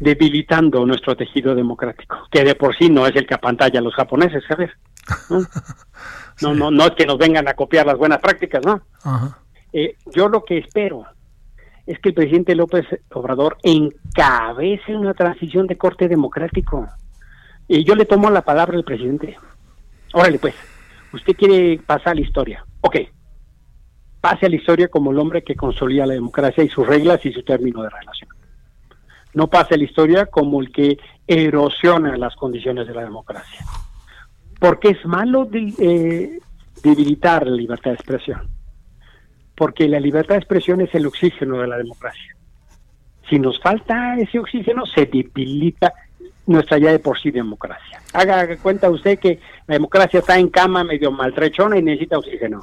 debilitando 0.00 0.84
nuestro 0.86 1.14
tejido 1.14 1.54
democrático, 1.54 2.26
que 2.30 2.42
de 2.42 2.54
por 2.54 2.74
sí 2.76 2.88
no 2.88 3.06
es 3.06 3.14
el 3.14 3.26
que 3.26 3.34
apantalla 3.34 3.78
a 3.78 3.82
los 3.82 3.94
japoneses, 3.94 4.42
¿sabes? 4.48 4.70
¿No? 6.40 6.54
no, 6.54 6.70
no, 6.70 6.84
es 6.86 6.92
que 6.92 7.06
nos 7.06 7.18
vengan 7.18 7.46
a 7.46 7.54
copiar 7.54 7.86
las 7.86 7.98
buenas 7.98 8.18
prácticas, 8.18 8.64
¿no? 8.64 8.80
Eh, 9.72 9.96
yo 10.06 10.28
lo 10.28 10.42
que 10.44 10.58
espero 10.58 11.04
es 11.86 11.98
que 12.00 12.08
el 12.08 12.14
presidente 12.14 12.54
López 12.54 12.86
Obrador 13.12 13.58
encabece 13.62 14.96
una 14.96 15.12
transición 15.12 15.66
de 15.66 15.76
corte 15.76 16.08
democrático. 16.08 16.88
Y 17.68 17.84
yo 17.84 17.94
le 17.94 18.06
tomo 18.06 18.30
la 18.30 18.42
palabra 18.42 18.76
al 18.76 18.84
presidente. 18.84 19.36
Órale, 20.14 20.38
pues, 20.38 20.54
usted 21.12 21.34
quiere 21.34 21.78
pasar 21.84 22.12
a 22.12 22.14
la 22.14 22.20
historia. 22.22 22.64
Ok, 22.80 22.96
pase 24.20 24.46
a 24.46 24.48
la 24.48 24.56
historia 24.56 24.88
como 24.88 25.12
el 25.12 25.18
hombre 25.18 25.44
que 25.44 25.54
consolida 25.54 26.06
la 26.06 26.14
democracia 26.14 26.64
y 26.64 26.68
sus 26.68 26.86
reglas 26.86 27.24
y 27.26 27.32
su 27.32 27.42
término 27.42 27.82
de 27.82 27.90
relación 27.90 28.39
no 29.34 29.48
pase 29.48 29.76
la 29.76 29.84
historia 29.84 30.26
como 30.26 30.60
el 30.60 30.72
que 30.72 30.98
erosiona 31.26 32.16
las 32.16 32.34
condiciones 32.36 32.86
de 32.86 32.94
la 32.94 33.02
democracia. 33.02 33.64
Porque 34.58 34.90
es 34.90 35.04
malo 35.06 35.48
eh, 35.52 36.38
debilitar 36.82 37.46
la 37.46 37.56
libertad 37.56 37.92
de 37.92 37.96
expresión. 37.96 38.48
Porque 39.54 39.88
la 39.88 40.00
libertad 40.00 40.34
de 40.34 40.40
expresión 40.40 40.80
es 40.80 40.94
el 40.94 41.06
oxígeno 41.06 41.58
de 41.58 41.68
la 41.68 41.78
democracia. 41.78 42.36
Si 43.28 43.38
nos 43.38 43.60
falta 43.60 44.18
ese 44.18 44.38
oxígeno, 44.38 44.86
se 44.86 45.06
debilita 45.06 45.92
nuestra 46.46 46.78
ya 46.78 46.90
de 46.90 46.98
por 46.98 47.18
sí 47.20 47.30
democracia. 47.30 48.02
Haga 48.12 48.56
cuenta 48.56 48.90
usted 48.90 49.18
que 49.18 49.38
la 49.66 49.74
democracia 49.74 50.20
está 50.20 50.36
en 50.36 50.48
cama 50.48 50.82
medio 50.82 51.12
maltrechona 51.12 51.78
y 51.78 51.82
necesita 51.82 52.18
oxígeno. 52.18 52.62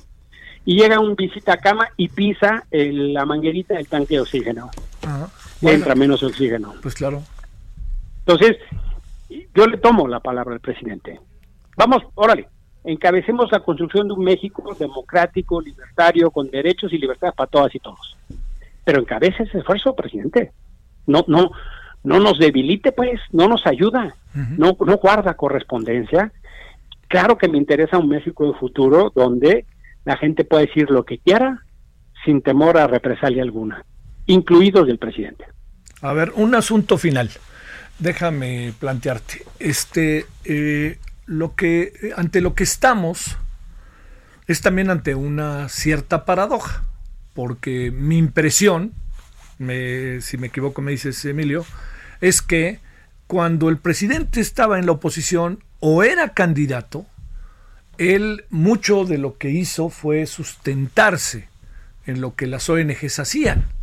Y 0.66 0.78
llega 0.78 1.00
un 1.00 1.16
visita 1.16 1.54
a 1.54 1.58
cama 1.58 1.88
y 1.96 2.10
pisa 2.10 2.66
la 2.72 3.26
manguerita 3.26 3.76
del 3.76 3.88
tanque 3.88 4.16
de 4.16 4.22
oxígeno. 4.22 4.70
Entra 5.62 5.96
menos 5.96 6.24
oxígeno. 6.24 6.74
Pues 6.82 6.94
claro. 6.94 7.24
Entonces, 8.20 8.58
yo 9.56 9.66
le 9.68 9.78
tomo 9.78 10.08
la 10.08 10.20
palabra 10.20 10.54
al 10.54 10.60
presidente. 10.60 11.20
Vamos, 11.76 12.04
órale, 12.16 12.48
encabecemos 12.84 13.52
la 13.52 13.60
construcción 13.60 14.08
de 14.08 14.14
un 14.14 14.24
México 14.24 14.76
democrático, 14.78 15.62
libertario, 15.62 16.32
con 16.32 16.50
derechos 16.50 16.92
y 16.94 16.98
libertades 16.98 17.36
para 17.36 17.50
todas 17.50 17.74
y 17.76 17.80
todos. 17.80 18.18
Pero 18.84 19.02
encabece 19.02 19.44
ese 19.44 19.60
esfuerzo, 19.60 19.96
presidente. 19.96 20.52
No, 21.06 21.24
no, 21.28 21.52
no 22.04 22.20
nos 22.20 22.40
debilite, 22.40 22.92
pues, 22.92 23.20
no 23.32 23.48
nos 23.48 23.66
ayuda, 23.66 24.16
no, 24.58 24.78
no 24.80 24.98
guarda 24.98 25.36
correspondencia. 25.36 26.32
Claro 27.08 27.38
que 27.38 27.48
me 27.48 27.58
interesa 27.58 27.98
un 27.98 28.10
México 28.10 28.52
de 28.52 28.60
futuro 28.60 29.12
donde 29.16 29.66
la 30.06 30.18
gente 30.18 30.46
pueda 30.46 30.66
decir 30.66 30.90
lo 30.90 31.04
que 31.04 31.18
quiera 31.18 31.64
sin 32.24 32.42
temor 32.42 32.78
a 32.78 32.88
represalia 32.88 33.44
alguna, 33.44 33.84
incluidos 34.28 34.88
del 34.88 35.00
presidente. 35.00 35.46
A 36.02 36.14
ver, 36.14 36.32
un 36.36 36.54
asunto 36.54 36.98
final. 36.98 37.32
Déjame 38.00 38.74
plantearte. 38.80 39.44
Este, 39.58 40.28
eh, 40.46 41.00
lo 41.26 41.56
que, 41.56 42.14
ante 42.16 42.42
lo 42.42 42.54
que 42.54 42.64
estamos, 42.64 43.38
es 44.46 44.62
también 44.62 44.90
ante 44.90 45.16
una 45.16 45.68
cierta 45.70 46.24
paradoja, 46.26 46.84
porque 47.34 47.92
mi 47.92 48.18
impresión, 48.18 48.94
me, 49.58 50.22
si 50.22 50.38
me 50.38 50.48
equivoco 50.48 50.82
me 50.82 50.92
dices 50.92 51.24
Emilio, 51.26 51.66
es 52.22 52.42
que 52.42 52.80
cuando 53.26 53.70
el 53.70 53.78
presidente 53.78 54.40
estaba 54.40 54.78
en 54.78 54.86
la 54.86 54.94
oposición 54.94 55.64
o 55.80 56.04
era 56.04 56.34
candidato, 56.34 57.06
él 57.98 58.46
mucho 58.52 59.06
de 59.06 59.18
lo 59.18 59.38
que 59.38 59.50
hizo 59.50 59.90
fue 59.90 60.28
sustentarse 60.28 61.50
en 62.06 62.22
lo 62.22 62.36
que 62.36 62.48
las 62.48 62.70
ONGs 62.70 63.20
hacían 63.20 63.77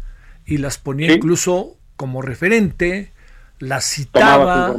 y 0.47 0.59
las 0.59 0.79
ponía 0.79 1.13
incluso 1.13 1.77
como 1.97 2.23
referente, 2.23 3.13
las 3.59 3.85
citaba, 3.85 4.75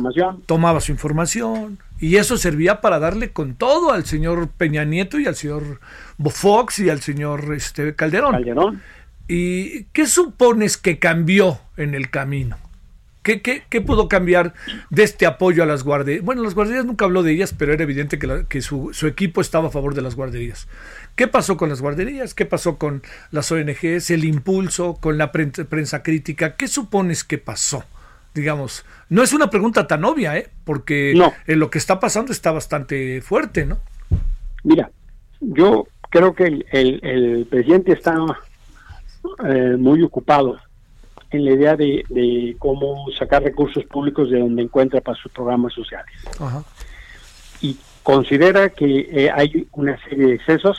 tomaba 0.46 0.82
su, 0.82 0.92
información 0.92 1.80
y 2.00 2.18
eso 2.18 2.38
servía 2.38 2.82
para 2.82 3.00
darle 3.00 3.32
con 3.32 3.56
todo 3.56 3.92
al 3.92 4.06
señor 4.06 4.50
Peña 4.50 4.84
Nieto 4.84 5.20
y 5.20 5.26
al 5.26 5.36
señor 5.36 5.80
Fox 6.30 6.80
y 6.80 6.90
al 6.90 7.02
señor 7.02 7.54
este, 7.56 7.96
Calderón. 7.96 8.34
Calderón. 8.34 8.82
¿Y 9.28 9.86
qué 9.86 10.06
supones 10.06 10.78
que 10.78 11.00
cambió 11.00 11.60
en 11.78 11.96
el 11.96 12.10
camino? 12.10 12.58
¿Qué, 13.26 13.42
qué, 13.42 13.82
pudo 13.82 14.08
cambiar 14.08 14.54
de 14.92 15.02
este 15.02 15.26
apoyo 15.26 15.64
a 15.64 15.66
las 15.66 15.84
guarderías? 15.84 16.24
Bueno, 16.24 16.44
las 16.44 16.54
guarderías 16.54 16.86
nunca 16.86 17.06
habló 17.06 17.24
de 17.24 17.32
ellas, 17.32 17.56
pero 17.58 17.74
era 17.74 17.82
evidente 17.82 18.20
que, 18.20 18.46
que 18.48 18.62
su, 18.62 18.94
su, 18.94 19.08
equipo 19.08 19.42
estaba 19.42 19.70
a 19.70 19.72
favor 19.72 19.96
de 19.96 20.04
las 20.04 20.16
guarderías. 20.16 20.68
¿Qué 21.16 21.28
pasó 21.28 21.58
con 21.58 21.70
las 21.70 21.82
guarderías? 21.82 22.36
¿Qué 22.36 22.46
pasó 22.46 22.78
con 22.78 23.02
las 23.32 23.52
ONGs? 23.52 24.12
¿El 24.12 24.26
impulso? 24.26 25.00
¿Con 25.02 25.18
la 25.18 25.32
prensa, 25.32 26.04
crítica? 26.04 26.56
¿Qué 26.56 26.68
supones 26.68 27.24
que 27.24 27.40
pasó? 27.40 27.84
Digamos, 28.36 28.86
no 29.10 29.24
es 29.24 29.34
una 29.34 29.50
pregunta 29.50 29.88
tan 29.88 30.06
obvia, 30.06 30.38
¿eh? 30.38 30.52
Porque 30.64 31.20
en 31.48 31.60
lo 31.60 31.72
que 31.72 31.80
está 31.80 32.00
pasando 32.00 32.32
está 32.32 32.52
bastante 32.52 33.22
fuerte, 33.22 33.66
¿no? 33.66 33.80
Mira, 34.64 34.92
yo 35.40 35.88
creo 36.12 36.36
que 36.36 36.44
el, 36.44 36.66
el, 36.72 37.48
presidente 37.50 37.94
está 37.94 38.16
eh, 39.50 39.78
muy 39.80 40.04
ocupado 40.04 40.60
en 41.32 41.46
la 41.46 41.52
idea 41.52 41.76
de, 41.76 42.56
cómo 42.60 43.06
sacar 43.18 43.44
recursos 43.44 43.84
públicos 43.86 44.30
de 44.30 44.40
donde 44.40 44.64
encuentra 44.64 45.02
para 45.02 45.18
sus 45.18 45.32
programas 45.32 45.74
sociales. 45.74 46.14
Y 47.62 47.78
considera 48.04 48.70
que 48.70 49.08
eh, 49.12 49.32
hay 49.34 49.68
una 49.72 50.02
serie 50.04 50.28
de 50.28 50.36
excesos 50.36 50.78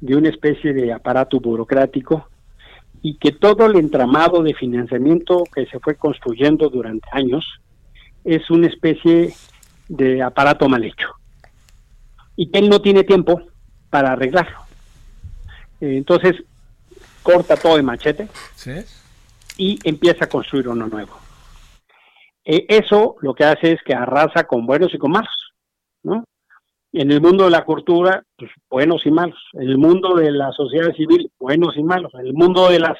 de 0.00 0.16
una 0.16 0.28
especie 0.28 0.72
de 0.72 0.92
aparato 0.92 1.40
burocrático 1.40 2.28
y 3.02 3.16
que 3.16 3.32
todo 3.32 3.66
el 3.66 3.76
entramado 3.76 4.42
de 4.42 4.54
financiamiento 4.54 5.44
que 5.54 5.66
se 5.66 5.78
fue 5.80 5.96
construyendo 5.96 6.68
durante 6.68 7.08
años 7.12 7.44
es 8.24 8.48
una 8.50 8.68
especie 8.68 9.34
de 9.88 10.22
aparato 10.22 10.68
mal 10.68 10.84
hecho 10.84 11.08
y 12.36 12.50
que 12.50 12.58
él 12.58 12.68
no 12.68 12.80
tiene 12.80 13.04
tiempo 13.04 13.42
para 13.90 14.12
arreglarlo. 14.12 14.58
Eh, 15.80 15.96
entonces, 15.96 16.36
corta 17.22 17.56
todo 17.56 17.76
de 17.76 17.82
machete. 17.82 18.28
¿Sí? 18.54 18.72
Y 19.56 19.78
empieza 19.84 20.24
a 20.24 20.28
construir 20.28 20.68
uno 20.68 20.86
nuevo. 20.86 21.18
Eh, 22.44 22.66
eso 22.68 23.16
lo 23.20 23.34
que 23.34 23.44
hace 23.44 23.72
es 23.72 23.82
que 23.82 23.94
arrasa 23.94 24.44
con 24.44 24.66
buenos 24.66 24.92
y 24.94 24.98
con 24.98 25.12
malos, 25.12 25.52
¿no? 26.02 26.24
En 26.92 27.10
el 27.10 27.22
mundo 27.22 27.44
de 27.44 27.50
la 27.50 27.64
cultura, 27.64 28.22
pues 28.36 28.50
buenos 28.68 29.06
y 29.06 29.10
malos. 29.10 29.38
En 29.54 29.62
el 29.62 29.78
mundo 29.78 30.14
de 30.14 30.30
la 30.30 30.52
sociedad 30.52 30.92
civil, 30.94 31.30
buenos 31.38 31.76
y 31.76 31.82
malos. 31.82 32.12
En 32.14 32.26
el 32.26 32.34
mundo 32.34 32.68
de 32.68 32.80
las 32.80 32.98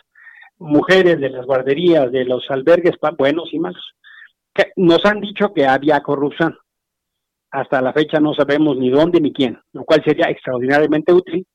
mujeres, 0.58 1.20
de 1.20 1.28
las 1.28 1.44
guarderías, 1.44 2.10
de 2.10 2.24
los 2.24 2.50
albergues, 2.50 2.94
buenos 3.18 3.52
y 3.52 3.58
malos. 3.58 3.94
nos 4.76 5.04
han 5.04 5.20
dicho 5.20 5.52
que 5.52 5.66
había 5.66 6.00
corrupción. 6.00 6.56
Hasta 7.50 7.82
la 7.82 7.92
fecha 7.92 8.18
no 8.18 8.32
sabemos 8.32 8.78
ni 8.78 8.88
dónde 8.88 9.20
ni 9.20 9.30
quién, 9.30 9.60
lo 9.72 9.84
cual 9.84 10.02
sería 10.02 10.30
extraordinariamente 10.30 11.12
útil, 11.12 11.46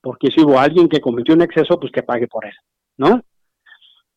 porque 0.00 0.30
si 0.30 0.40
hubo 0.40 0.58
alguien 0.58 0.88
que 0.88 1.00
cometió 1.00 1.34
un 1.34 1.42
exceso, 1.42 1.78
pues 1.78 1.92
que 1.92 2.02
pague 2.02 2.26
por 2.26 2.46
él, 2.46 2.54
¿no? 2.96 3.20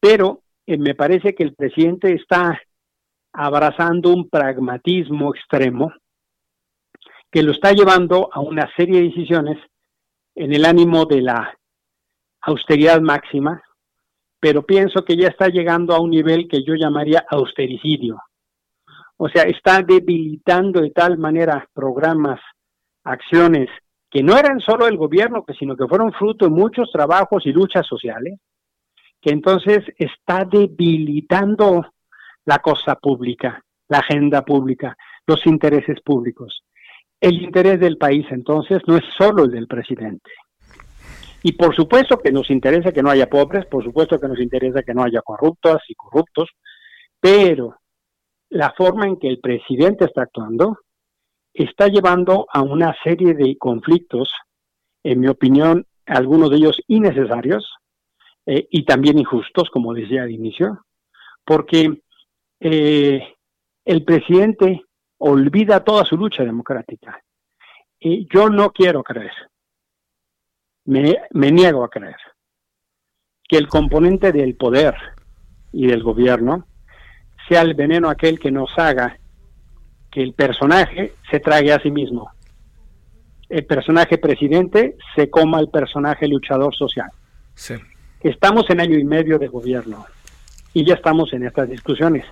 Pero 0.05 0.43
eh, 0.67 0.77
me 0.77 0.93
parece 0.93 1.33
que 1.33 1.41
el 1.41 1.55
presidente 1.55 2.13
está 2.13 2.61
abrazando 3.33 4.13
un 4.13 4.29
pragmatismo 4.29 5.33
extremo 5.33 5.91
que 7.31 7.41
lo 7.41 7.51
está 7.51 7.71
llevando 7.71 8.29
a 8.31 8.39
una 8.39 8.69
serie 8.75 8.99
de 8.99 9.07
decisiones 9.07 9.57
en 10.35 10.53
el 10.53 10.63
ánimo 10.63 11.05
de 11.05 11.23
la 11.23 11.57
austeridad 12.41 13.01
máxima, 13.01 13.63
pero 14.39 14.63
pienso 14.63 15.03
que 15.03 15.17
ya 15.17 15.29
está 15.29 15.47
llegando 15.47 15.95
a 15.95 15.99
un 15.99 16.11
nivel 16.11 16.47
que 16.47 16.63
yo 16.63 16.75
llamaría 16.75 17.25
austericidio. 17.27 18.21
O 19.17 19.27
sea, 19.27 19.41
está 19.45 19.81
debilitando 19.81 20.81
de 20.81 20.91
tal 20.91 21.17
manera 21.17 21.67
programas, 21.73 22.39
acciones 23.03 23.69
que 24.11 24.21
no 24.21 24.37
eran 24.37 24.59
solo 24.59 24.85
del 24.85 24.97
gobierno, 24.97 25.43
sino 25.57 25.75
que 25.75 25.87
fueron 25.87 26.13
fruto 26.13 26.45
de 26.45 26.51
muchos 26.51 26.91
trabajos 26.91 27.43
y 27.47 27.51
luchas 27.51 27.87
sociales, 27.87 28.39
que 29.25 29.31
entonces 29.31 29.79
está 29.97 30.45
debilitando 30.45 31.83
la 32.45 32.59
cosa 32.59 32.93
pública, 32.93 33.65
la 33.87 33.97
agenda 33.97 34.45
pública, 34.45 34.95
los 35.25 35.43
intereses 35.47 35.99
públicos. 36.01 36.61
El 37.19 37.41
interés 37.41 37.79
del 37.79 37.97
país 37.97 38.27
entonces 38.29 38.83
no 38.85 38.97
es 38.97 39.03
solo 39.17 39.45
el 39.45 39.51
del 39.51 39.65
presidente. 39.65 40.29
Y 41.41 41.53
por 41.53 41.75
supuesto 41.75 42.19
que 42.19 42.31
nos 42.31 42.51
interesa 42.51 42.91
que 42.91 43.01
no 43.01 43.09
haya 43.09 43.27
pobres, 43.27 43.65
por 43.65 43.83
supuesto 43.83 44.19
que 44.19 44.27
nos 44.27 44.39
interesa 44.39 44.83
que 44.83 44.93
no 44.93 45.03
haya 45.03 45.23
corruptos 45.23 45.81
y 45.87 45.95
corruptos, 45.95 46.51
pero 47.19 47.79
la 48.51 48.75
forma 48.77 49.07
en 49.07 49.17
que 49.17 49.27
el 49.27 49.39
presidente 49.39 50.05
está 50.05 50.21
actuando 50.21 50.77
está 51.51 51.87
llevando 51.87 52.45
a 52.53 52.61
una 52.61 52.95
serie 53.03 53.33
de 53.33 53.57
conflictos, 53.57 54.29
en 55.03 55.19
mi 55.19 55.29
opinión, 55.29 55.87
algunos 56.05 56.51
de 56.51 56.57
ellos 56.57 56.79
innecesarios, 56.87 57.73
eh, 58.45 58.67
y 58.69 58.85
también 58.85 59.17
injustos, 59.17 59.69
como 59.69 59.93
decía 59.93 60.23
al 60.23 60.31
inicio, 60.31 60.85
porque 61.43 62.01
eh, 62.59 63.35
el 63.85 64.03
presidente 64.03 64.83
olvida 65.17 65.83
toda 65.83 66.05
su 66.05 66.17
lucha 66.17 66.43
democrática. 66.43 67.21
Y 67.99 68.27
yo 68.33 68.49
no 68.49 68.71
quiero 68.71 69.03
creer, 69.03 69.31
me, 70.85 71.15
me 71.31 71.51
niego 71.51 71.83
a 71.83 71.89
creer, 71.89 72.17
que 73.47 73.57
el 73.57 73.67
componente 73.67 74.31
del 74.31 74.55
poder 74.55 74.95
y 75.71 75.87
del 75.87 76.03
gobierno 76.03 76.67
sea 77.47 77.61
el 77.61 77.73
veneno 77.73 78.09
aquel 78.09 78.39
que 78.39 78.51
nos 78.51 78.77
haga 78.77 79.17
que 80.11 80.21
el 80.21 80.33
personaje 80.33 81.13
se 81.29 81.39
trague 81.39 81.73
a 81.73 81.79
sí 81.79 81.91
mismo. 81.91 82.31
El 83.49 83.65
personaje 83.65 84.17
presidente 84.17 84.97
se 85.15 85.29
coma 85.29 85.59
al 85.59 85.69
personaje 85.69 86.27
luchador 86.27 86.75
social. 86.75 87.09
Sí. 87.53 87.75
Estamos 88.29 88.67
en 88.69 88.79
año 88.79 88.97
y 88.97 89.03
medio 89.03 89.37
de 89.37 89.47
gobierno 89.47 90.05
y 90.73 90.83
ya 90.85 90.95
estamos 90.95 91.31
en 91.33 91.45
estas 91.45 91.69
discusiones. 91.69 92.25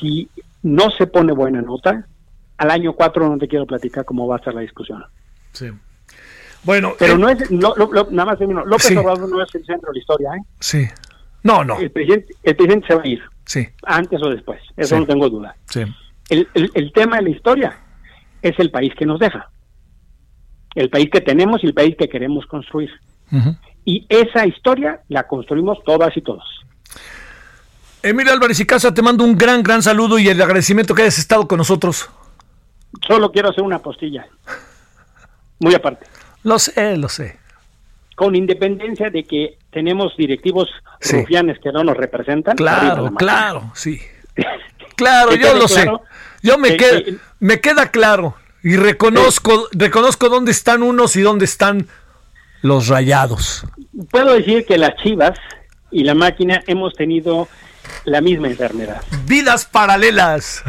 Si 0.00 0.28
no 0.62 0.90
se 0.90 1.06
pone 1.06 1.32
buena 1.32 1.62
nota, 1.62 2.06
al 2.58 2.70
año 2.72 2.92
cuatro 2.94 3.28
no 3.28 3.38
te 3.38 3.46
quiero 3.46 3.64
platicar 3.66 4.04
cómo 4.04 4.26
va 4.26 4.36
a 4.36 4.38
estar 4.38 4.52
la 4.52 4.62
discusión. 4.62 5.04
Sí. 5.52 5.70
Bueno, 6.64 6.94
pero 6.98 7.14
eh, 7.14 7.18
no 7.18 7.28
es, 7.28 7.50
nada 7.50 8.24
más 8.24 8.40
López 8.40 8.96
Obrador 8.96 9.28
no 9.28 9.42
es 9.42 9.54
el 9.54 9.64
centro 9.64 9.92
de 9.92 9.94
la 9.94 10.00
historia, 10.00 10.30
¿eh? 10.34 10.40
Sí. 10.58 10.86
No, 11.44 11.62
no. 11.64 11.78
El 11.78 11.90
presidente, 11.92 12.34
el 12.42 12.56
presidente 12.56 12.86
se 12.88 12.94
va 12.94 13.02
a 13.02 13.06
ir. 13.08 13.22
Sí. 13.44 13.68
Antes 13.84 14.20
o 14.22 14.28
después, 14.28 14.60
eso 14.76 14.94
Sí. 14.96 15.00
no 15.00 15.06
tengo 15.06 15.28
duda. 15.30 15.54
Sí. 15.68 15.82
El, 16.30 16.48
el- 16.54 16.70
el 16.74 16.92
tema 16.92 17.16
de 17.16 17.22
la 17.22 17.30
historia 17.30 17.78
es 18.42 18.58
el 18.58 18.70
país 18.72 18.92
que 18.98 19.06
nos 19.06 19.20
deja. 19.20 19.50
El 20.74 20.90
país 20.90 21.10
que 21.12 21.20
tenemos 21.20 21.62
y 21.62 21.66
el 21.68 21.74
país 21.74 21.94
que 21.96 22.08
queremos 22.08 22.44
construir. 22.46 22.90
Ujú. 23.30 23.56
Y 23.84 24.06
esa 24.08 24.46
historia 24.46 25.00
la 25.08 25.26
construimos 25.26 25.78
todas 25.84 26.16
y 26.16 26.20
todos. 26.22 26.44
Emilio 28.02 28.32
Álvarez 28.32 28.58
y 28.60 28.66
Casa, 28.66 28.92
te 28.92 29.02
mando 29.02 29.24
un 29.24 29.36
gran, 29.36 29.62
gran 29.62 29.82
saludo 29.82 30.18
y 30.18 30.28
el 30.28 30.40
agradecimiento 30.42 30.94
que 30.94 31.02
hayas 31.02 31.18
estado 31.18 31.46
con 31.46 31.58
nosotros. 31.58 32.08
Solo 33.06 33.30
quiero 33.30 33.50
hacer 33.50 33.62
una 33.62 33.78
postilla. 33.78 34.26
Muy 35.60 35.74
aparte. 35.74 36.06
Lo 36.42 36.58
sé, 36.58 36.96
lo 36.96 37.08
sé. 37.08 37.38
Con 38.16 38.34
independencia 38.34 39.08
de 39.10 39.24
que 39.24 39.58
tenemos 39.70 40.16
directivos 40.16 40.68
Sí. 41.00 41.16
rufianes 41.20 41.58
que 41.60 41.72
no 41.72 41.82
nos 41.84 41.96
representan. 41.96 42.56
Claro, 42.56 43.12
claro, 43.14 43.70
sí. 43.74 44.00
Claro, 44.94 45.34
yo 45.34 45.54
lo 45.54 45.66
claro 45.66 45.68
sé. 45.68 45.90
Yo 46.42 46.58
me, 46.58 46.70
que- 46.70 46.76
queda, 46.76 47.02
que- 47.02 47.16
me 47.40 47.60
queda 47.60 47.90
claro 47.90 48.36
y 48.62 48.76
reconozco, 48.76 49.68
reconozco 49.72 50.28
dónde 50.28 50.52
están 50.52 50.82
unos 50.82 51.16
y 51.16 51.22
dónde 51.22 51.44
están 51.46 51.88
los 52.62 52.88
rayados. 52.88 53.64
Puedo 54.10 54.32
decir 54.34 54.64
que 54.64 54.78
las 54.78 54.96
chivas 55.02 55.38
y 55.90 56.04
la 56.04 56.14
máquina 56.14 56.62
hemos 56.66 56.94
tenido 56.94 57.48
la 58.04 58.20
misma 58.20 58.48
enfermedad. 58.48 59.02
Vidas 59.26 59.64
paralelas. 59.66 60.62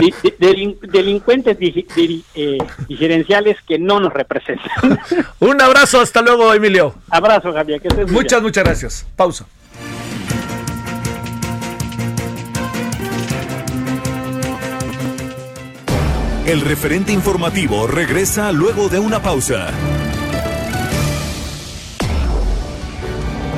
Di- 0.00 0.14
di- 0.22 0.34
delin- 0.38 0.78
delincuentes 0.80 1.58
digi- 1.58 1.86
diri- 1.94 2.22
eh, 2.34 2.58
diferenciales 2.86 3.56
que 3.66 3.78
no 3.78 3.98
nos 4.00 4.12
representan. 4.12 4.98
Un 5.40 5.60
abrazo, 5.60 6.00
hasta 6.00 6.22
luego, 6.22 6.52
Emilio. 6.54 6.94
Abrazo, 7.08 7.52
Javier. 7.52 7.80
Que 7.80 7.88
estés 7.88 8.10
Muchas, 8.10 8.40
bien. 8.40 8.42
muchas 8.44 8.64
gracias. 8.64 9.06
Pausa. 9.16 9.46
El 16.46 16.62
referente 16.62 17.12
informativo 17.12 17.86
regresa 17.86 18.50
luego 18.52 18.88
de 18.88 18.98
una 18.98 19.22
pausa. 19.22 19.68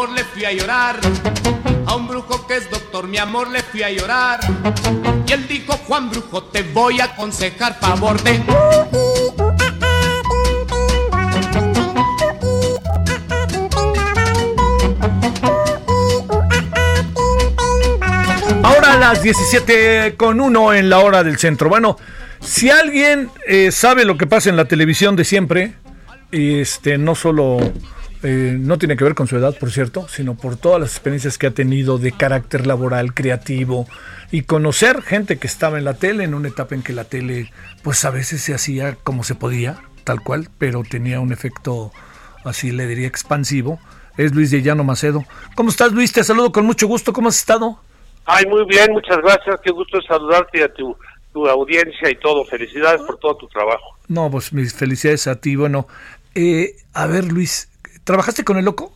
Amor, 0.00 0.16
le 0.16 0.24
fui 0.24 0.44
a 0.44 0.52
llorar. 0.52 0.96
A 1.86 1.94
un 1.94 2.08
brujo 2.08 2.46
que 2.46 2.56
es 2.56 2.70
doctor, 2.70 3.06
mi 3.06 3.18
amor, 3.18 3.50
le 3.50 3.62
fui 3.62 3.82
a 3.82 3.90
llorar. 3.90 4.40
Y 5.26 5.32
él 5.32 5.46
dijo, 5.46 5.74
Juan 5.86 6.10
Brujo, 6.10 6.44
te 6.44 6.62
voy 6.62 7.00
a 7.00 7.04
aconsejar 7.04 7.78
favor 7.78 8.20
de... 8.22 8.42
Ahora 18.62 18.94
a 18.94 18.96
las 18.96 19.22
17 19.22 20.14
con 20.16 20.40
1 20.40 20.74
en 20.74 20.88
la 20.88 21.00
hora 21.00 21.22
del 21.22 21.38
centro. 21.38 21.68
Bueno, 21.68 21.98
si 22.40 22.70
alguien 22.70 23.28
eh, 23.46 23.70
sabe 23.70 24.04
lo 24.04 24.16
que 24.16 24.26
pasa 24.26 24.48
en 24.48 24.56
la 24.56 24.64
televisión 24.64 25.16
de 25.16 25.24
siempre, 25.24 25.74
este, 26.30 26.96
no 26.96 27.14
solo 27.14 27.72
eh, 28.22 28.56
no 28.58 28.78
tiene 28.78 28.96
que 28.96 29.04
ver 29.04 29.14
con 29.14 29.26
su 29.26 29.36
edad, 29.36 29.56
por 29.58 29.70
cierto, 29.70 30.06
sino 30.08 30.34
por 30.36 30.56
todas 30.56 30.80
las 30.80 30.90
experiencias 30.90 31.38
que 31.38 31.46
ha 31.46 31.52
tenido 31.52 31.98
de 31.98 32.12
carácter 32.12 32.66
laboral, 32.66 33.14
creativo 33.14 33.86
y 34.30 34.42
conocer 34.42 35.02
gente 35.02 35.38
que 35.38 35.46
estaba 35.46 35.78
en 35.78 35.84
la 35.84 35.94
tele 35.94 36.24
en 36.24 36.34
una 36.34 36.48
etapa 36.48 36.74
en 36.74 36.82
que 36.82 36.92
la 36.92 37.04
tele, 37.04 37.50
pues 37.82 38.04
a 38.04 38.10
veces 38.10 38.42
se 38.42 38.54
hacía 38.54 38.96
como 39.02 39.24
se 39.24 39.34
podía, 39.34 39.78
tal 40.04 40.20
cual, 40.20 40.48
pero 40.58 40.82
tenía 40.82 41.20
un 41.20 41.32
efecto 41.32 41.92
así 42.44 42.72
le 42.72 42.86
diría 42.86 43.06
expansivo. 43.06 43.78
Es 44.16 44.34
Luis 44.34 44.50
de 44.50 44.62
Llano 44.62 44.84
Macedo. 44.84 45.24
¿Cómo 45.54 45.70
estás, 45.70 45.92
Luis? 45.92 46.12
Te 46.12 46.24
saludo 46.24 46.52
con 46.52 46.66
mucho 46.66 46.86
gusto. 46.86 47.12
¿Cómo 47.12 47.28
has 47.28 47.38
estado? 47.38 47.80
Ay, 48.26 48.44
muy 48.46 48.64
bien, 48.66 48.92
muchas 48.92 49.18
gracias. 49.18 49.60
Qué 49.62 49.70
gusto 49.70 50.00
saludarte 50.02 50.58
y 50.58 50.62
a 50.62 50.72
tu, 50.72 50.94
tu 51.32 51.48
audiencia 51.48 52.10
y 52.10 52.16
todo. 52.16 52.44
Felicidades 52.44 53.00
por 53.02 53.18
todo 53.18 53.36
tu 53.36 53.48
trabajo. 53.48 53.96
No, 54.08 54.30
pues 54.30 54.52
mis 54.52 54.74
felicidades 54.74 55.26
a 55.26 55.40
ti. 55.40 55.56
Bueno, 55.56 55.86
eh, 56.34 56.76
a 56.92 57.06
ver, 57.06 57.32
Luis, 57.32 57.69
¿trabajaste 58.10 58.42
con 58.42 58.58
el 58.58 58.64
loco? 58.64 58.92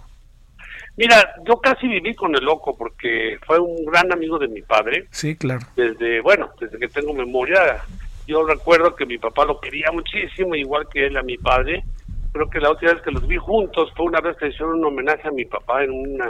Mira, 0.96 1.34
yo 1.46 1.60
casi 1.60 1.86
viví 1.86 2.14
con 2.14 2.34
el 2.34 2.44
loco 2.44 2.76
porque 2.76 3.38
fue 3.46 3.60
un 3.60 3.84
gran 3.84 4.12
amigo 4.12 4.38
de 4.38 4.48
mi 4.48 4.60
padre. 4.62 5.06
Sí, 5.10 5.36
claro. 5.36 5.66
Desde, 5.76 6.20
bueno, 6.20 6.50
desde 6.60 6.78
que 6.78 6.88
tengo 6.88 7.12
memoria, 7.12 7.80
yo 8.26 8.44
recuerdo 8.44 8.96
que 8.96 9.06
mi 9.06 9.18
papá 9.18 9.44
lo 9.44 9.60
quería 9.60 9.92
muchísimo, 9.92 10.56
igual 10.56 10.88
que 10.92 11.06
él 11.06 11.16
a 11.16 11.22
mi 11.22 11.36
padre. 11.36 11.84
Creo 12.32 12.50
que 12.50 12.58
la 12.58 12.70
última 12.70 12.92
vez 12.92 13.02
que 13.02 13.12
los 13.12 13.26
vi 13.28 13.36
juntos 13.36 13.92
fue 13.96 14.06
una 14.06 14.20
vez 14.20 14.36
que 14.36 14.48
hicieron 14.48 14.80
un 14.80 14.86
homenaje 14.86 15.28
a 15.28 15.32
mi 15.32 15.44
papá 15.44 15.84
en 15.84 15.92
un 15.92 16.22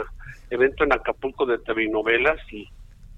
evento 0.51 0.83
en 0.83 0.93
Acapulco 0.93 1.47
de 1.47 1.57
telenovelas 1.57 2.37
y 2.51 2.69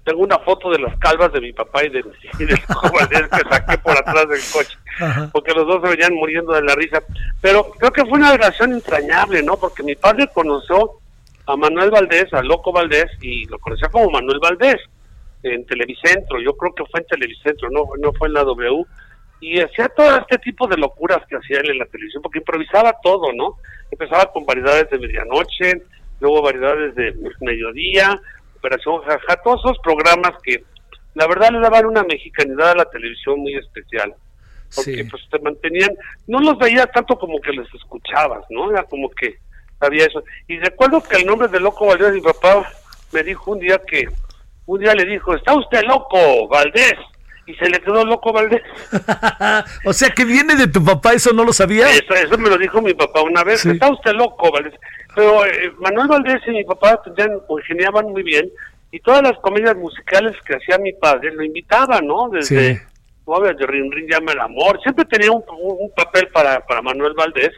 tengo 0.08 0.22
una 0.22 0.38
foto 0.38 0.70
de 0.70 0.78
las 0.78 0.98
calvas 0.98 1.30
de 1.34 1.40
mi 1.42 1.52
papá 1.52 1.84
y, 1.84 1.90
de, 1.90 2.02
y 2.38 2.44
del 2.46 2.58
Valdés 2.94 3.28
que 3.28 3.48
saqué 3.48 3.76
por 3.78 3.92
atrás 3.92 4.26
del 4.28 4.40
coche. 4.52 4.78
Ajá. 5.00 5.28
porque 5.32 5.52
los 5.52 5.66
dos 5.66 5.82
se 5.82 5.90
venían 5.90 6.14
muriendo 6.14 6.54
de 6.54 6.62
la 6.62 6.74
risa. 6.74 7.02
Pero 7.42 7.70
creo 7.78 7.92
que 7.92 8.06
fue 8.06 8.18
una 8.18 8.32
relación 8.32 8.72
entrañable, 8.72 9.42
¿no? 9.42 9.58
Porque 9.58 9.82
mi 9.82 9.94
padre 9.94 10.28
conoció 10.32 10.92
a 11.46 11.56
Manuel 11.56 11.90
Valdés, 11.90 12.32
a 12.32 12.42
Loco 12.42 12.72
Valdés, 12.72 13.06
y 13.20 13.44
lo 13.46 13.58
conocía 13.58 13.88
como 13.90 14.10
Manuel 14.10 14.40
Valdés 14.40 14.76
en 15.42 15.66
Televicentro. 15.66 16.40
Yo 16.40 16.56
creo 16.56 16.74
que 16.74 16.86
fue 16.86 17.00
en 17.00 17.06
Televicentro, 17.06 17.68
no, 17.70 17.84
no 17.98 18.12
fue 18.14 18.28
en 18.28 18.34
la 18.34 18.44
W. 18.44 18.84
Y 19.40 19.60
hacía 19.60 19.88
todo 19.90 20.16
este 20.16 20.38
tipo 20.38 20.66
de 20.66 20.78
locuras 20.78 21.20
que 21.28 21.36
hacía 21.36 21.60
él 21.60 21.70
en 21.70 21.78
la 21.78 21.86
televisión, 21.86 22.22
porque 22.22 22.38
improvisaba 22.38 22.96
todo, 23.02 23.32
¿no? 23.34 23.56
Empezaba 23.90 24.32
con 24.32 24.46
variedades 24.46 24.90
de 24.90 24.98
medianoche, 24.98 25.82
luego 26.18 26.42
variedades 26.42 26.94
de 26.94 27.14
mediodía, 27.40 28.20
Operación 28.58 29.00
Jaja, 29.02 29.36
todos 29.42 29.60
esos 29.64 29.78
programas 29.82 30.32
que 30.42 30.62
la 31.14 31.26
verdad 31.26 31.50
le 31.50 31.60
daban 31.60 31.86
una 31.86 32.02
mexicanidad 32.04 32.70
a 32.72 32.74
la 32.76 32.84
televisión 32.90 33.40
muy 33.40 33.54
especial 33.56 34.14
porque 34.74 34.96
Sí. 35.02 35.04
pues 35.04 35.22
te 35.30 35.38
mantenían, 35.38 35.90
no 36.26 36.40
los 36.40 36.58
veías 36.58 36.90
tanto 36.92 37.18
como 37.18 37.40
que 37.40 37.52
les 37.52 37.66
escuchabas, 37.74 38.44
¿no? 38.50 38.70
Era 38.70 38.82
como 38.82 39.08
que 39.10 39.38
había 39.80 40.04
eso. 40.04 40.22
Y 40.46 40.58
recuerdo 40.58 41.02
que 41.02 41.16
el 41.16 41.26
nombre 41.26 41.48
de 41.48 41.58
Loco 41.58 41.86
Valdés, 41.86 42.12
mi 42.12 42.20
papá 42.20 42.70
me 43.12 43.22
dijo 43.22 43.52
un 43.52 43.60
día 43.60 43.80
que, 43.86 44.04
un 44.66 44.78
día 44.78 44.92
le 44.94 45.06
dijo, 45.06 45.34
está 45.34 45.54
usted 45.54 45.82
loco, 45.84 46.46
Valdés, 46.48 46.92
y 47.46 47.54
se 47.54 47.70
le 47.70 47.80
quedó 47.80 48.04
loco 48.04 48.30
Valdés. 48.30 48.60
o 49.86 49.92
sea, 49.94 50.10
que 50.10 50.26
viene 50.26 50.54
de 50.54 50.66
tu 50.66 50.84
papá, 50.84 51.14
eso 51.14 51.32
no 51.32 51.44
lo 51.44 51.52
sabía. 51.54 51.88
Eso, 51.90 52.12
eso 52.12 52.36
me 52.36 52.50
lo 52.50 52.58
dijo 52.58 52.82
mi 52.82 52.92
papá 52.92 53.22
una 53.22 53.42
vez, 53.44 53.60
Sí. 53.62 53.70
está 53.70 53.90
usted 53.90 54.12
loco, 54.12 54.50
Valdés. 54.52 54.74
Pero 55.18 55.44
eh, 55.44 55.72
Manuel 55.80 56.06
Valdés 56.06 56.40
y 56.46 56.50
mi 56.52 56.64
papá 56.64 57.02
tenían, 57.02 57.40
congeniaban 57.48 58.06
muy 58.12 58.22
bien, 58.22 58.48
y 58.92 59.00
todas 59.00 59.20
las 59.20 59.36
comedias 59.40 59.74
musicales 59.76 60.36
que 60.46 60.54
hacía 60.54 60.78
mi 60.78 60.92
padre 60.92 61.32
lo 61.34 61.42
invitaban, 61.42 62.06
¿no? 62.06 62.28
Desde 62.28 62.74
Sí. 62.76 62.80
obvio, 63.24 63.52
de 63.52 63.66
Rin 63.66 63.90
Rin 63.90 64.06
llama 64.08 64.30
el 64.30 64.38
amor, 64.40 64.80
siempre 64.80 65.04
tenía 65.06 65.32
un, 65.32 65.42
un- 65.48 65.90
papel 65.96 66.28
para, 66.28 66.60
para 66.64 66.82
Manuel 66.82 67.14
Valdés, 67.14 67.50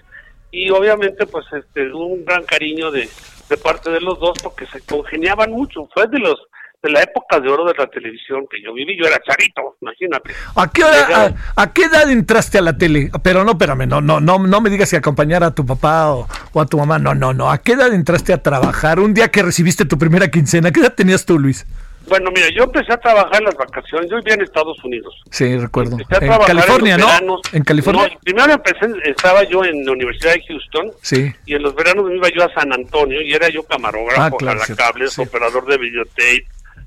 y 0.50 0.70
obviamente 0.70 1.26
pues 1.26 1.44
este 1.52 1.92
un 1.92 2.24
gran 2.24 2.44
cariño 2.44 2.90
de, 2.90 3.06
de 3.50 3.56
parte 3.58 3.90
de 3.90 4.00
los 4.00 4.18
dos 4.18 4.38
porque 4.42 4.64
se 4.66 4.80
congeniaban 4.80 5.50
mucho, 5.50 5.86
fue 5.92 6.06
de 6.08 6.18
los 6.18 6.38
de 6.82 6.90
la 6.90 7.02
época 7.02 7.38
de 7.38 7.46
oro 7.50 7.66
de 7.66 7.74
la 7.76 7.86
televisión 7.88 8.46
que 8.50 8.56
yo 8.62 8.72
viví, 8.72 8.96
yo 8.98 9.04
era 9.06 9.18
charito, 9.22 9.76
imagínate. 9.82 10.32
¿A 10.56 10.66
qué, 10.72 10.82
hora, 10.82 11.26
a, 11.54 11.62
a 11.62 11.72
qué 11.74 11.82
edad 11.84 12.10
entraste 12.10 12.56
a 12.56 12.62
la 12.62 12.78
tele? 12.78 13.10
Pero 13.22 13.44
no, 13.44 13.50
espérame, 13.50 13.86
no, 13.86 14.00
no, 14.00 14.18
no, 14.18 14.38
no 14.38 14.60
me 14.62 14.70
digas 14.70 14.88
que 14.88 14.96
acompañar 14.96 15.44
a 15.44 15.54
tu 15.54 15.66
papá 15.66 16.10
o, 16.14 16.26
o 16.52 16.60
a 16.60 16.66
tu 16.66 16.78
mamá. 16.78 16.98
No, 16.98 17.14
no, 17.14 17.32
no. 17.32 17.50
¿A 17.50 17.58
qué 17.58 17.72
edad 17.72 17.92
entraste 17.92 18.32
a 18.32 18.42
trabajar? 18.42 19.00
Un 19.00 19.14
día 19.14 19.28
que 19.28 19.42
recibiste 19.42 19.84
tu 19.84 19.98
primera 19.98 20.28
quincena. 20.28 20.70
¿Qué 20.70 20.80
edad 20.80 20.94
tenías 20.94 21.24
tú, 21.26 21.38
Luis? 21.38 21.66
Bueno, 22.08 22.30
mira, 22.34 22.48
yo 22.56 22.64
empecé 22.64 22.92
a 22.92 22.96
trabajar 22.96 23.36
en 23.38 23.44
las 23.44 23.54
vacaciones, 23.54 24.10
yo 24.10 24.16
vivía 24.16 24.34
en 24.34 24.40
Estados 24.40 24.82
Unidos. 24.82 25.14
Sí, 25.30 25.56
recuerdo. 25.58 25.92
Empecé 26.00 26.24
a 26.24 26.34
En 26.36 26.42
California, 26.44 26.98
¿no? 26.98 27.06
veranos. 27.06 27.40
En 27.52 27.62
California. 27.62 28.08
No, 28.08 28.18
primero 28.24 28.52
empecé, 28.54 28.86
estaba 29.04 29.44
yo 29.44 29.62
en 29.64 29.84
la 29.84 29.92
Universidad 29.92 30.32
de 30.32 30.42
Houston, 30.48 30.90
Sí. 31.02 31.32
y 31.46 31.54
en 31.54 31.62
los 31.62 31.74
veranos 31.76 32.06
me 32.06 32.16
iba 32.16 32.28
yo 32.34 32.42
a 32.42 32.52
San 32.54 32.72
Antonio 32.72 33.20
y 33.22 33.32
era 33.32 33.48
yo 33.50 33.62
camarógrafo, 33.64 34.22
Ah, 34.22 34.30
claro, 34.38 34.60
sí. 35.08 35.20
operador 35.22 35.66
de 35.66 35.78
videotape, 35.78 36.46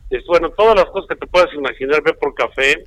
es, 0.09 0.25
bueno, 0.27 0.49
todas 0.49 0.75
las 0.75 0.85
cosas 0.85 1.07
que 1.07 1.15
te 1.15 1.27
puedas 1.27 1.53
imaginar, 1.53 2.01
ver 2.03 2.17
por 2.19 2.33
café, 2.33 2.83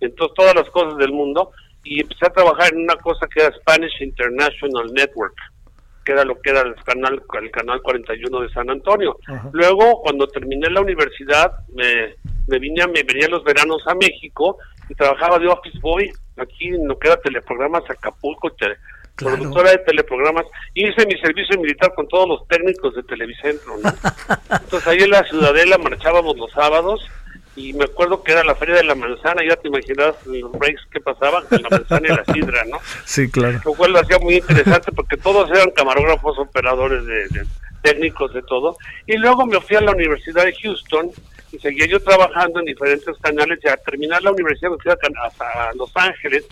entonces 0.00 0.34
todas 0.36 0.54
las 0.54 0.68
cosas 0.70 0.96
del 0.98 1.12
mundo 1.12 1.50
y 1.82 2.02
empecé 2.02 2.26
a 2.26 2.30
trabajar 2.30 2.72
en 2.72 2.82
una 2.82 2.96
cosa 2.96 3.26
que 3.34 3.40
era 3.42 3.52
Spanish 3.56 4.00
International 4.00 4.92
Network. 4.92 5.34
Que 6.04 6.12
era 6.12 6.24
lo 6.24 6.40
que 6.40 6.50
era 6.50 6.62
el 6.62 6.74
canal, 6.76 7.22
el 7.40 7.50
canal 7.50 7.82
41 7.82 8.40
de 8.40 8.48
San 8.50 8.70
Antonio. 8.70 9.18
Luego, 9.52 10.00
cuando 10.02 10.26
terminé 10.28 10.70
la 10.70 10.80
universidad, 10.80 11.52
me, 11.74 12.14
me 12.46 12.58
vine 12.58 12.82
a, 12.82 12.86
me 12.86 13.02
venía 13.02 13.28
los 13.28 13.44
veranos 13.44 13.86
a 13.86 13.94
México 13.94 14.58
y 14.88 14.94
trabajaba 14.94 15.38
de 15.38 15.48
office 15.48 15.78
boy 15.80 16.10
aquí 16.36 16.68
en 16.68 16.88
lo 16.88 16.98
que 16.98 17.08
era 17.08 17.20
teleprogramas 17.20 17.88
Acapulco, 17.88 18.50
productora 19.16 19.70
de 19.72 19.78
teleprogramas, 19.78 20.46
hice 20.74 21.06
mi 21.06 21.18
servicio 21.20 21.60
militar 21.60 21.92
con 21.94 22.08
todos 22.08 22.28
los 22.28 22.48
técnicos 22.48 22.94
de 22.94 23.02
Televicentro. 23.02 23.74
Entonces 24.50 24.86
ahí 24.86 24.98
en 24.98 25.10
la 25.10 25.24
Ciudadela 25.24 25.78
marchábamos 25.78 26.36
los 26.36 26.50
sábados 26.52 27.06
y 27.56 27.72
me 27.72 27.84
acuerdo 27.84 28.22
que 28.22 28.32
era 28.32 28.44
la 28.44 28.54
Feria 28.54 28.76
de 28.76 28.84
la 28.84 28.94
Manzana, 28.94 29.42
ya 29.46 29.56
te 29.56 29.68
imaginas 29.68 30.14
los 30.24 30.52
breaks 30.52 30.86
que 30.90 31.00
pasaban 31.00 31.44
con 31.46 31.60
la 31.62 31.68
manzana 31.68 32.08
y 32.08 32.16
la 32.16 32.24
sidra, 32.32 32.64
¿no? 32.64 32.78
Sí, 33.04 33.30
claro. 33.30 33.60
Lo 33.64 33.74
cual 33.74 33.92
lo 33.92 34.00
hacía 34.00 34.18
muy 34.18 34.36
interesante 34.36 34.92
porque 34.92 35.16
todos 35.16 35.50
eran 35.50 35.70
camarógrafos, 35.72 36.38
operadores 36.38 37.04
de, 37.04 37.46
técnicos 37.82 38.32
de 38.32 38.42
todo. 38.42 38.76
Y 39.06 39.16
luego 39.16 39.46
me 39.46 39.60
fui 39.60 39.76
a 39.76 39.80
la 39.80 39.92
Universidad 39.92 40.44
de 40.44 40.54
Houston 40.54 41.10
y 41.50 41.58
seguía 41.58 41.86
yo 41.86 42.00
trabajando 42.00 42.60
en 42.60 42.66
diferentes 42.66 43.16
canales. 43.18 43.58
Ya 43.64 43.72
al 43.72 43.82
terminar 43.82 44.22
la 44.22 44.30
universidad 44.30 44.70
me 44.70 44.78
fui 44.78 44.92
a, 44.92 45.72
Los 45.74 45.90
Ángeles, 45.96 46.46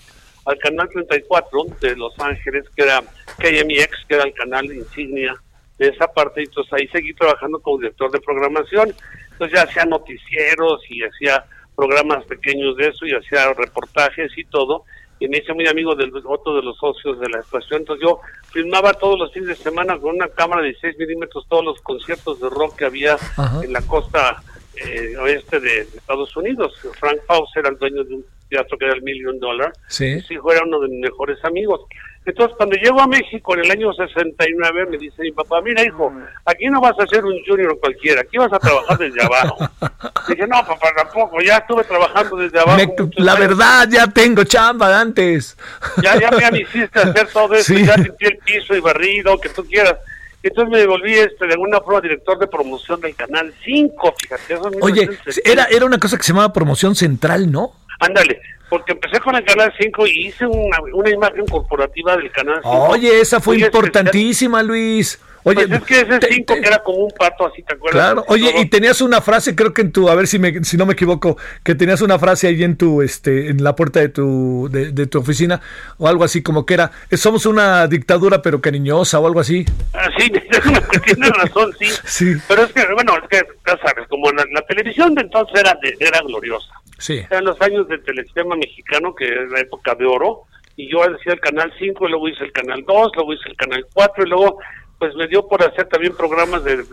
al 0.46 0.58
canal 0.58 0.88
34 0.88 1.64
de 1.80 1.96
Los 1.96 2.18
Ángeles, 2.18 2.64
que 2.74 2.82
era 2.82 3.00
KMX, 3.38 4.06
que 4.08 4.14
era 4.14 4.24
el 4.24 4.34
canal 4.34 4.64
insignia 4.66 5.36
de 5.78 5.88
esa 5.88 6.08
parte. 6.08 6.40
Y 6.40 6.44
entonces 6.46 6.72
ahí 6.72 6.88
seguí 6.88 7.14
trabajando 7.14 7.60
como 7.60 7.78
director 7.78 8.10
de 8.10 8.20
programación. 8.20 8.94
Entonces 9.38 9.56
ya 9.56 9.70
hacía 9.70 9.84
noticieros 9.84 10.82
y 10.90 11.04
hacía 11.04 11.44
programas 11.76 12.24
pequeños 12.24 12.76
de 12.76 12.88
eso 12.88 13.06
y 13.06 13.12
hacía 13.12 13.52
reportajes 13.54 14.36
y 14.36 14.44
todo. 14.44 14.82
Y 15.20 15.28
me 15.28 15.38
hice 15.38 15.54
muy 15.54 15.68
amigo 15.68 15.94
del 15.94 16.12
otro 16.24 16.56
de 16.56 16.62
los 16.62 16.76
socios 16.76 17.20
de 17.20 17.28
la 17.28 17.38
estación. 17.38 17.82
Entonces 17.82 18.04
yo 18.04 18.20
filmaba 18.50 18.92
todos 18.94 19.16
los 19.16 19.32
fines 19.32 19.50
de 19.50 19.54
semana 19.54 19.96
con 19.96 20.16
una 20.16 20.26
cámara 20.28 20.62
de 20.62 20.68
16 20.68 20.98
milímetros 20.98 21.46
todos 21.48 21.64
los 21.64 21.80
conciertos 21.82 22.40
de 22.40 22.50
rock 22.50 22.78
que 22.78 22.84
había 22.86 23.16
en 23.62 23.72
la 23.72 23.82
costa 23.82 24.42
eh, 24.74 25.16
oeste 25.18 25.60
de, 25.60 25.82
Estados 25.82 26.36
Unidos. 26.36 26.74
Frank 26.98 27.20
Paus 27.28 27.50
era 27.54 27.68
el 27.68 27.78
dueño 27.78 28.02
de 28.02 28.14
un 28.16 28.24
teatro 28.48 28.76
que 28.78 28.86
era 28.86 28.94
el 28.94 29.02
Million 29.02 29.38
Dollar. 29.38 29.72
Sí. 29.88 30.20
Su 30.20 30.34
hijo 30.34 30.52
era 30.52 30.64
uno 30.64 30.80
de 30.80 30.88
mis 30.88 31.00
mejores 31.00 31.42
amigos. 31.44 31.80
Entonces, 32.28 32.54
cuando 32.58 32.76
llego 32.76 33.00
a 33.00 33.06
México 33.06 33.54
en 33.54 33.64
el 33.64 33.70
año 33.70 33.90
69, 33.94 34.86
me 34.90 34.98
dice 34.98 35.22
mi 35.22 35.32
papá, 35.32 35.62
mira 35.62 35.82
hijo, 35.82 36.12
aquí 36.44 36.66
no 36.66 36.78
vas 36.78 36.92
a 37.00 37.06
ser 37.06 37.24
un 37.24 37.42
junior 37.46 37.78
cualquiera, 37.80 38.20
aquí 38.20 38.36
vas 38.36 38.52
a 38.52 38.58
trabajar 38.58 38.98
desde 38.98 39.22
abajo. 39.22 39.56
Dije, 40.28 40.46
no, 40.46 40.56
papá, 40.66 40.92
tampoco, 40.94 41.40
ya 41.40 41.56
estuve 41.56 41.84
trabajando 41.84 42.36
desde 42.36 42.60
abajo. 42.60 42.78
la 43.16 43.34
verdad, 43.34 43.88
ya 43.90 44.06
tengo 44.08 44.44
chamba 44.44 44.90
de 44.90 44.94
antes. 44.96 45.56
Ya, 46.02 46.20
ya 46.20 46.50
me 46.50 46.60
hiciste 46.60 46.98
hacer 46.98 47.28
todo 47.28 47.54
eso, 47.54 47.72
ya 47.72 47.94
sentí 47.94 48.26
el 48.26 48.36
piso 48.44 48.76
y 48.76 48.80
barrido, 48.80 49.38
que 49.40 49.48
tú 49.48 49.64
quieras. 49.64 49.96
Entonces 50.42 50.70
me 50.70 50.78
devolví 50.78 51.14
este, 51.14 51.46
de 51.46 51.54
alguna 51.54 51.80
forma 51.80 52.02
director 52.02 52.38
de 52.38 52.46
promoción 52.46 53.00
del 53.00 53.14
Canal 53.14 53.52
5, 53.64 54.14
fíjate. 54.20 54.54
Oye, 54.82 55.08
era, 55.44 55.64
era 55.64 55.86
una 55.86 55.98
cosa 55.98 56.16
que 56.16 56.22
se 56.22 56.32
llamaba 56.32 56.52
promoción 56.52 56.94
central, 56.94 57.50
¿no? 57.50 57.72
Ándale, 57.98 58.40
porque 58.68 58.92
empecé 58.92 59.20
con 59.20 59.34
el 59.34 59.44
Canal 59.44 59.72
5 59.78 60.06
y 60.06 60.26
hice 60.26 60.46
una, 60.46 60.78
una 60.92 61.10
imagen 61.10 61.46
corporativa 61.46 62.16
del 62.16 62.30
Canal 62.30 62.60
5. 62.62 62.88
Oye, 62.88 63.20
esa 63.20 63.40
fue 63.40 63.58
importantísima, 63.58 64.62
Luis. 64.62 65.18
Oye, 65.44 65.66
pues 65.66 65.80
es 65.80 65.86
que 65.86 66.00
ese 66.00 66.34
5 66.34 66.54
que 66.54 66.66
era 66.66 66.78
como 66.82 66.98
un 66.98 67.10
pato 67.12 67.46
así, 67.46 67.62
¿te 67.62 67.74
acuerdas? 67.74 68.02
Claro, 68.02 68.24
oye, 68.28 68.52
y 68.60 68.66
tenías 68.66 69.00
una 69.00 69.20
frase, 69.20 69.54
creo 69.54 69.72
que 69.72 69.82
en 69.82 69.92
tu, 69.92 70.08
a 70.08 70.14
ver 70.14 70.26
si 70.26 70.38
me, 70.38 70.62
si 70.64 70.76
no 70.76 70.84
me 70.84 70.92
equivoco, 70.92 71.38
que 71.62 71.74
tenías 71.74 72.02
una 72.02 72.18
frase 72.18 72.48
ahí 72.48 72.62
en 72.62 72.76
tu, 72.76 73.02
este, 73.02 73.48
en 73.48 73.62
la 73.62 73.74
puerta 73.74 74.00
de 74.00 74.08
tu, 74.08 74.68
de, 74.70 75.06
tu 75.06 75.18
oficina, 75.18 75.60
o 75.96 76.08
algo 76.08 76.24
así 76.24 76.42
como 76.42 76.66
que 76.66 76.74
era, 76.74 76.90
somos 77.12 77.46
una 77.46 77.86
dictadura 77.86 78.42
pero 78.42 78.60
cariñosa 78.60 79.20
o 79.20 79.26
algo 79.26 79.40
así. 79.40 79.64
Ah, 79.94 80.10
sí, 80.18 80.30
tienes 81.04 81.30
razón, 81.30 81.72
sí. 81.78 81.86
sí. 82.04 82.34
Pero 82.48 82.64
es 82.64 82.72
que, 82.72 82.84
bueno, 82.92 83.14
es 83.22 83.28
que, 83.28 83.46
ya 83.66 83.78
sabes, 83.78 84.06
como 84.08 84.30
la, 84.32 84.44
la 84.52 84.62
televisión 84.62 85.14
de 85.14 85.22
entonces 85.22 85.60
era, 85.60 85.78
era 86.00 86.20
gloriosa. 86.26 86.68
Sí. 86.98 87.24
Eran 87.30 87.44
los 87.44 87.60
años 87.60 87.88
del 87.88 88.02
telesistema 88.02 88.56
mexicano, 88.56 89.14
que 89.14 89.24
es 89.24 89.50
la 89.50 89.60
época 89.60 89.94
de 89.94 90.04
oro, 90.04 90.42
y 90.76 90.90
yo 90.90 91.06
decía 91.08 91.32
el 91.32 91.40
canal 91.40 91.72
5, 91.78 92.06
y 92.06 92.10
luego 92.10 92.28
hice 92.28 92.44
el 92.44 92.52
canal 92.52 92.84
2, 92.86 93.12
luego 93.16 93.32
hice 93.32 93.48
el 93.48 93.56
canal 93.56 93.86
4, 93.94 94.24
y 94.24 94.28
luego 94.28 94.58
pues 94.98 95.14
me 95.14 95.28
dio 95.28 95.46
por 95.46 95.62
hacer 95.62 95.88
también 95.88 96.14
programas 96.16 96.64
de, 96.64 96.84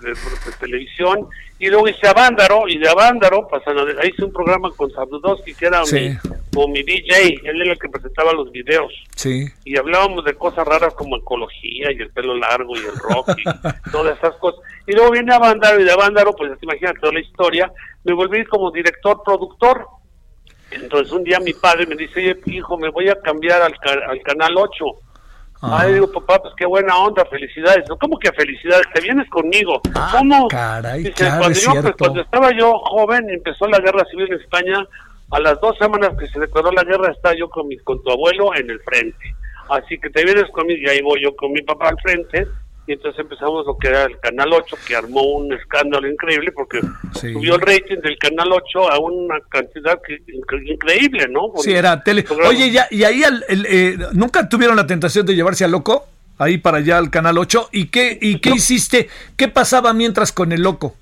televisión 0.59 1.27
y 1.57 1.67
luego 1.67 1.87
hice 1.87 2.07
Avándaro 2.07 2.67
y 2.67 2.77
de 2.77 2.87
Avándaro 2.87 3.47
pasan 3.47 3.77
ahí 3.99 4.09
hice 4.09 4.25
un 4.25 4.31
programa 4.31 4.69
con 4.71 4.91
Sabludowski 4.91 5.55
que 5.55 5.65
era 5.65 5.81
mi, 5.91 6.15
como 6.53 6.67
mi 6.67 6.83
DJ, 6.83 7.41
él 7.43 7.61
era 7.61 7.71
el 7.73 7.79
que 7.79 7.89
presentaba 7.89 8.31
los 8.33 8.51
videos. 8.51 8.93
Sí. 9.15 9.47
y 9.63 9.77
hablábamos 9.77 10.23
de 10.25 10.35
cosas 10.35 10.67
raras 10.67 10.93
como 10.93 11.17
ecología 11.17 11.91
y 11.91 12.01
el 12.01 12.11
pelo 12.11 12.35
largo 12.35 12.75
y 12.75 12.79
el 12.79 12.95
rock 12.95 13.31
y 13.37 13.43
todas 13.91 14.17
esas 14.17 14.35
cosas. 14.35 14.59
Y 14.85 14.93
luego 14.93 15.11
viene 15.11 15.33
Avándaro 15.33 15.79
y 15.79 15.83
de 15.83 15.91
Avándaro 15.91 16.33
pues 16.33 16.51
imagínate 16.61 16.99
toda 16.99 17.13
la 17.13 17.21
historia 17.21 17.71
me 18.03 18.13
volví 18.13 18.45
como 18.45 18.71
director 18.71 19.21
productor. 19.25 19.87
Entonces 20.69 21.11
un 21.11 21.23
día 21.23 21.39
mi 21.39 21.53
padre 21.53 21.87
me 21.87 21.95
dice 21.95 22.19
oye 22.19 22.39
hijo 22.45 22.77
me 22.77 22.89
voy 22.89 23.09
a 23.09 23.19
cambiar 23.19 23.63
al, 23.63 23.73
al 24.07 24.21
canal 24.21 24.55
8 24.57 24.85
Ay, 25.61 25.93
digo, 25.93 26.11
papá, 26.11 26.39
pues 26.41 26.53
qué 26.57 26.65
buena 26.65 26.97
onda, 26.97 27.25
felicidades. 27.25 27.85
¿Cómo 27.99 28.19
que 28.19 28.31
felicidades? 28.33 28.85
Te 28.93 29.01
vienes 29.01 29.27
conmigo. 29.29 29.81
Ah, 29.95 30.13
¿Cómo? 30.17 30.47
Caray, 30.47 31.03
Dice, 31.03 31.25
cuando, 31.39 31.81
pues, 31.81 31.95
cuando 31.97 32.21
estaba 32.21 32.51
yo 32.51 32.77
joven, 32.79 33.29
empezó 33.29 33.67
la 33.67 33.79
guerra 33.79 34.05
civil 34.05 34.27
en 34.31 34.39
España, 34.39 34.85
a 35.31 35.39
las 35.39 35.59
dos 35.61 35.77
semanas 35.77 36.11
que 36.19 36.27
se 36.27 36.39
declaró 36.39 36.71
la 36.71 36.83
guerra, 36.83 37.11
estaba 37.11 37.35
yo 37.35 37.49
con, 37.49 37.67
mi, 37.67 37.77
con 37.77 38.03
tu 38.03 38.11
abuelo 38.11 38.53
en 38.55 38.69
el 38.69 38.79
frente. 38.81 39.35
Así 39.69 39.97
que 39.97 40.09
te 40.09 40.23
vienes 40.23 40.45
conmigo 40.51 40.79
y 40.83 40.89
ahí 40.89 41.01
voy 41.01 41.23
yo 41.23 41.35
con 41.35 41.51
mi 41.51 41.61
papá 41.61 41.89
al 41.89 41.99
frente 41.99 42.47
y 42.87 42.93
entonces 42.93 43.19
empezamos 43.19 43.65
lo 43.65 43.77
que 43.77 43.87
era 43.87 44.03
el 44.03 44.19
Canal 44.19 44.53
8, 44.53 44.77
que 44.87 44.95
armó 44.95 45.21
un 45.21 45.51
escándalo 45.53 46.07
increíble 46.07 46.51
porque 46.51 46.81
subió 47.13 47.55
el 47.55 47.61
rating 47.61 47.97
del 48.01 48.17
Canal 48.17 48.51
8 48.51 48.91
a 48.91 48.99
una 48.99 49.39
cantidad 49.49 49.99
increíble, 50.67 51.27
¿no? 51.29 51.51
sí, 51.57 51.71
era 51.71 52.03
tele. 52.03 52.23
Oye, 52.47 52.71
ya, 52.71 52.87
y 52.91 53.03
ahí 53.03 53.23
eh, 53.49 53.97
nunca 54.13 54.47
tuvieron 54.47 54.75
la 54.75 54.85
tentación 54.85 55.25
de 55.25 55.35
llevarse 55.35 55.65
a 55.65 55.67
Loco, 55.67 56.05
ahí 56.37 56.59
para 56.59 56.77
allá 56.77 56.99
al 56.99 57.09
Canal 57.09 57.37
8, 57.37 57.69
¿y 57.71 57.87
qué, 57.87 58.17
y 58.21 58.39
qué 58.39 58.51
hiciste? 58.51 59.09
¿Qué 59.35 59.47
pasaba 59.47 59.93
mientras 59.93 60.31
con 60.31 60.51
el 60.51 60.61
Loco? 60.61 60.95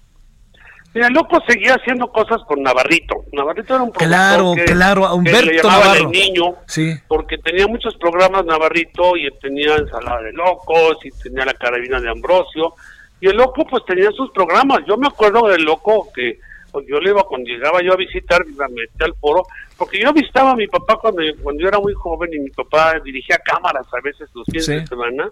Mira, 0.93 1.09
Loco 1.09 1.41
seguía 1.47 1.73
haciendo 1.73 2.07
cosas 2.11 2.41
con 2.47 2.61
Navarrito. 2.61 3.25
Navarrito 3.31 3.73
era 3.73 3.83
un 3.83 3.91
Claro, 3.91 4.53
claro, 4.65 5.05
a 5.05 5.15
Humberto 5.15 5.47
que 5.47 5.53
le 5.53 5.63
Navarro. 5.63 6.05
El 6.05 6.11
niño, 6.11 6.55
sí. 6.67 6.93
porque 7.07 7.37
tenía 7.39 7.67
muchos 7.67 7.95
programas 7.97 8.45
Navarrito 8.45 9.17
y 9.17 9.27
tenía 9.39 9.75
Ensalada 9.75 10.21
de 10.21 10.33
Locos 10.33 10.97
y 11.03 11.09
tenía 11.23 11.45
La 11.45 11.53
Carabina 11.55 11.99
de 11.99 12.09
Ambrosio. 12.09 12.75
Y 13.19 13.27
el 13.27 13.37
Loco 13.37 13.65
pues 13.65 13.83
tenía 13.85 14.11
sus 14.11 14.31
programas. 14.31 14.81
Yo 14.87 14.95
me 14.97 15.07
acuerdo 15.07 15.47
del 15.47 15.63
Loco 15.63 16.09
que 16.13 16.39
pues, 16.71 16.85
yo 16.87 16.99
le 16.99 17.09
iba, 17.09 17.23
cuando 17.23 17.49
llegaba 17.49 17.81
yo 17.81 17.93
a 17.93 17.97
visitar, 17.97 18.45
me 18.45 18.67
metí 18.69 19.03
al 19.03 19.15
foro, 19.15 19.43
porque 19.77 19.99
yo 19.99 20.13
visitaba 20.13 20.51
a 20.51 20.55
mi 20.55 20.67
papá 20.67 20.97
cuando, 20.97 21.23
cuando 21.41 21.61
yo 21.61 21.67
era 21.69 21.79
muy 21.79 21.93
joven 21.93 22.31
y 22.33 22.39
mi 22.39 22.49
papá 22.51 22.99
dirigía 23.03 23.37
cámaras 23.37 23.87
a 23.91 24.01
veces 24.01 24.29
los 24.33 24.45
fines 24.45 24.67
de 24.67 24.87
semana 24.87 25.31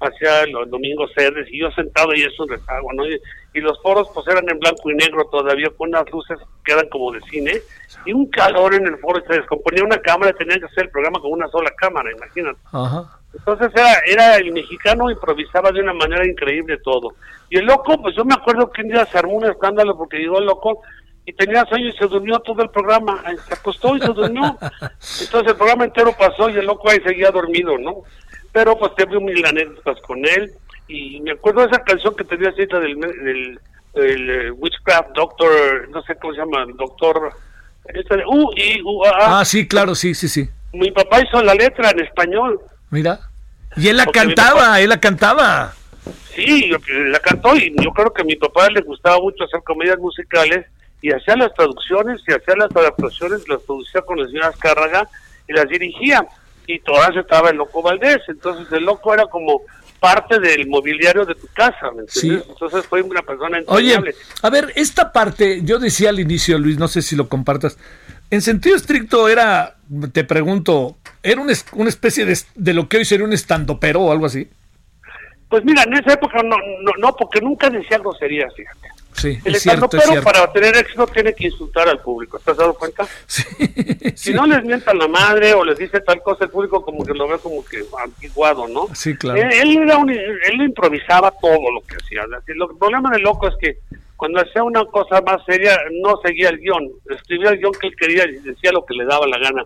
hacia 0.00 0.46
los 0.46 0.68
domingos 0.70 1.10
sedes 1.14 1.46
y 1.50 1.60
yo 1.60 1.70
sentado 1.72 2.14
y 2.14 2.22
eso 2.22 2.46
les 2.46 2.66
hago, 2.68 2.92
¿no? 2.92 3.06
Y, 3.06 3.20
los 3.60 3.80
foros 3.82 4.08
pues 4.14 4.26
eran 4.28 4.48
en 4.48 4.58
blanco 4.58 4.90
y 4.90 4.94
negro 4.94 5.24
todavía 5.30 5.68
con 5.76 5.88
unas 5.88 6.08
luces 6.10 6.38
que 6.64 6.72
eran 6.72 6.88
como 6.88 7.12
de 7.12 7.20
cine 7.22 7.60
y 8.06 8.12
un 8.12 8.26
calor 8.26 8.74
en 8.74 8.86
el 8.86 8.96
foro, 8.98 9.20
se 9.26 9.34
descomponía 9.34 9.84
una 9.84 9.98
cámara 9.98 10.30
y 10.30 10.38
tenían 10.38 10.60
que 10.60 10.66
hacer 10.66 10.84
el 10.84 10.90
programa 10.90 11.20
con 11.20 11.32
una 11.32 11.48
sola 11.48 11.70
cámara, 11.76 12.10
imagínate. 12.12 12.58
Entonces 13.34 13.70
era, 13.74 13.98
era 14.06 14.36
el 14.36 14.52
mexicano 14.52 15.10
improvisaba 15.10 15.72
de 15.72 15.80
una 15.80 15.92
manera 15.92 16.26
increíble 16.26 16.78
todo. 16.78 17.14
Y 17.50 17.58
el 17.58 17.66
loco, 17.66 18.00
pues 18.00 18.14
yo 18.16 18.24
me 18.24 18.34
acuerdo 18.34 18.70
que 18.70 18.82
un 18.82 18.88
día 18.88 19.04
se 19.06 19.18
armó 19.18 19.34
un 19.34 19.46
escándalo 19.46 19.96
porque 19.98 20.18
llegó 20.18 20.38
el 20.38 20.46
loco 20.46 20.82
y 21.26 21.32
tenía 21.32 21.64
sueño 21.66 21.88
y 21.88 21.92
se 21.92 22.06
durmió 22.06 22.38
todo 22.40 22.62
el 22.62 22.70
programa, 22.70 23.22
se 23.46 23.54
acostó 23.54 23.96
y 23.96 24.00
se 24.00 24.08
durmió. 24.08 24.56
Entonces 25.20 25.52
el 25.52 25.56
programa 25.56 25.84
entero 25.84 26.12
pasó 26.18 26.48
y 26.50 26.56
el 26.56 26.66
loco 26.66 26.90
ahí 26.90 27.00
seguía 27.04 27.30
dormido, 27.30 27.78
¿no? 27.78 28.04
pero 28.52 28.78
pues 28.78 28.94
tengo 28.96 29.20
mil 29.20 29.44
anécdotas 29.44 30.00
con 30.02 30.18
él 30.26 30.52
y 30.88 31.20
me 31.20 31.32
acuerdo 31.32 31.60
de 31.60 31.68
esa 31.68 31.82
canción 31.84 32.14
que 32.16 32.24
tenía 32.24 32.52
cita 32.52 32.80
del, 32.80 32.98
del, 32.98 33.60
eh, 33.94 34.50
Witchcraft 34.50 35.10
Doctor, 35.14 35.88
no 35.90 36.02
sé 36.02 36.16
cómo 36.16 36.34
se 36.34 36.40
llama, 36.40 36.66
Doctor... 36.76 37.32
uh, 38.26 38.50
y, 38.56 38.82
ah, 39.14 39.44
sí, 39.44 39.68
claro, 39.68 39.94
sí, 39.94 40.14
sí, 40.14 40.28
sí. 40.28 40.48
Mi 40.72 40.90
papá 40.90 41.20
hizo 41.22 41.42
la 41.42 41.54
letra 41.54 41.90
en 41.90 42.00
español. 42.00 42.60
Mira. 42.90 43.20
Y 43.76 43.88
él 43.88 43.96
la 43.96 44.06
cantaba, 44.06 44.80
él 44.80 44.88
la 44.88 45.00
cantaba. 45.00 45.74
Sí, 46.34 46.72
la 46.88 47.20
cantó 47.20 47.54
y 47.56 47.74
yo 47.80 47.92
creo 47.92 48.12
que 48.12 48.22
a 48.22 48.24
mi 48.24 48.34
papá 48.34 48.68
le 48.70 48.80
gustaba 48.80 49.18
mucho 49.20 49.44
hacer 49.44 49.62
comedias 49.62 49.98
musicales 49.98 50.66
y 51.02 51.12
hacía 51.12 51.36
las 51.36 51.54
traducciones 51.54 52.20
y 52.26 52.32
hacía 52.32 52.56
las 52.56 52.74
adaptaciones, 52.74 53.48
las 53.48 53.62
producía 53.62 54.02
con 54.02 54.18
la 54.18 54.26
señora 54.26 54.52
Cárraga 54.58 55.08
y 55.48 55.52
las 55.52 55.68
dirigía 55.68 56.26
y 56.66 56.78
todas 56.80 57.16
estaba 57.16 57.50
el 57.50 57.56
Loco 57.56 57.82
Valdés. 57.82 58.20
Entonces 58.28 58.70
el 58.72 58.84
Loco 58.84 59.12
era 59.12 59.26
como 59.26 59.62
parte 59.98 60.38
del 60.38 60.66
mobiliario 60.68 61.24
de 61.24 61.34
tu 61.34 61.46
casa, 61.48 61.90
¿me 61.94 62.02
entiendes? 62.02 62.46
Entonces 62.48 62.86
fue 62.86 63.02
una 63.02 63.22
persona 63.22 63.58
entrañable. 63.58 64.10
Oye, 64.10 64.18
a 64.42 64.50
ver, 64.50 64.72
esta 64.74 65.12
parte, 65.12 65.60
yo 65.62 65.78
decía 65.78 66.08
al 66.08 66.20
inicio, 66.20 66.58
Luis, 66.58 66.78
no 66.78 66.88
sé 66.88 67.02
si 67.02 67.16
lo 67.16 67.28
compartas, 67.28 67.78
en 68.30 68.40
sentido 68.40 68.76
estricto 68.76 69.28
era, 69.28 69.76
te 70.12 70.24
pregunto, 70.24 70.96
¿era 71.22 71.40
una, 71.40 71.52
una 71.72 71.88
especie 71.88 72.24
de, 72.24 72.38
de, 72.54 72.74
lo 72.74 72.88
que 72.88 72.98
hoy 72.98 73.04
sería 73.04 73.26
un 73.26 73.32
estandopero 73.32 74.00
o 74.00 74.12
algo 74.12 74.26
así? 74.26 74.48
Pues 75.48 75.64
mira, 75.64 75.82
en 75.82 75.94
esa 75.94 76.14
época 76.14 76.42
no, 76.44 76.56
no, 76.82 76.92
no 76.98 77.16
porque 77.16 77.40
nunca 77.40 77.68
decía 77.68 77.98
groserías, 77.98 78.54
fíjate. 78.54 78.88
Sí, 79.12 79.38
El 79.44 79.56
es 79.56 79.62
cierto, 79.62 79.84
es 79.86 79.90
pero 79.90 80.02
cierto. 80.12 80.24
para 80.24 80.52
tener 80.52 80.76
éxito 80.76 81.06
tiene 81.08 81.34
que 81.34 81.46
insultar 81.48 81.88
al 81.88 81.98
público, 82.00 82.38
¿estás 82.38 82.56
dado 82.56 82.74
cuenta? 82.74 83.06
Sí, 83.26 83.42
Si 84.16 84.30
sí. 84.30 84.34
no 84.34 84.46
les 84.46 84.62
mientan 84.64 84.98
la 84.98 85.08
madre 85.08 85.52
o 85.54 85.64
les 85.64 85.78
dice 85.78 86.00
tal 86.00 86.22
cosa, 86.22 86.44
el 86.44 86.50
público 86.50 86.82
como 86.84 87.04
que 87.04 87.12
lo 87.14 87.26
ve 87.28 87.38
como 87.38 87.64
que 87.64 87.82
antiguado, 88.02 88.66
¿no? 88.68 88.88
Sí, 88.94 89.14
claro. 89.16 89.40
Él, 89.40 89.50
él 89.52 89.76
era 89.82 89.96
un- 89.98 90.10
él 90.10 90.62
improvisaba 90.62 91.32
todo 91.32 91.70
lo 91.72 91.80
que 91.82 91.96
hacía. 91.96 92.22
El 92.46 92.56
problema 92.78 93.10
del 93.10 93.22
loco 93.22 93.48
es 93.48 93.54
que 93.60 93.78
cuando 94.16 94.40
hacía 94.40 94.62
una 94.62 94.84
cosa 94.86 95.20
más 95.22 95.44
seria, 95.46 95.76
no 96.02 96.16
seguía 96.24 96.50
el 96.50 96.58
guion. 96.58 96.88
Escribía 97.10 97.50
el 97.50 97.58
guion 97.58 97.72
que 97.72 97.86
él 97.88 97.96
quería 97.96 98.24
y 98.28 98.32
decía 98.38 98.70
lo 98.72 98.84
que 98.84 98.94
le 98.94 99.04
daba 99.06 99.26
la 99.26 99.38
gana. 99.38 99.64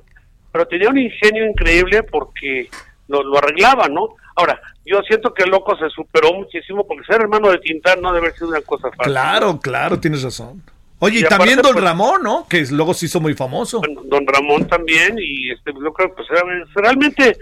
Pero 0.53 0.67
tenía 0.69 0.89
un 0.89 0.99
ingenio 0.99 1.45
increíble 1.51 2.03
porque 2.05 2.69
lo, 3.09 3.23
lo 3.25 3.39
arreglaba, 3.39 3.89
¿no? 3.89 4.15
Ahora, 4.37 4.61
yo 4.87 5.01
siento 5.03 5.33
que 5.33 5.45
el 5.45 5.51
loco 5.51 5.77
se 5.77 5.89
superó 5.91 6.33
muchísimo 6.33 6.87
porque 6.87 7.05
ser 7.05 7.21
hermano 7.23 7.51
de 7.51 7.59
Tintán 7.59 8.01
no 8.01 8.13
debe 8.13 8.27
haber 8.27 8.35
sido 8.39 8.49
una 8.49 8.61
cosa 8.61 8.89
fácil. 8.91 9.13
Claro, 9.13 9.59
claro, 9.61 9.99
tienes 9.99 10.23
razón. 10.23 10.63
Oye, 11.01 11.19
y, 11.19 11.23
Y 11.23 11.25
aparte, 11.25 11.39
también 11.39 11.61
Don 11.63 11.73
pues- 11.73 11.85
Ramón, 11.85 12.23
¿no? 12.23 12.47
Que 12.49 12.65
luego 12.71 12.95
se 12.95 13.07
hizo 13.07 13.21
muy 13.21 13.35
famoso. 13.35 13.81
Bueno, 13.81 14.03
don 14.05 14.27
Ramón 14.27 14.67
también 14.69 15.17
y 15.19 15.51
este 15.51 15.73
yo 15.73 15.93
creo 15.93 16.09
que 16.09 16.15
pues 16.15 16.29
realmente 16.75 17.37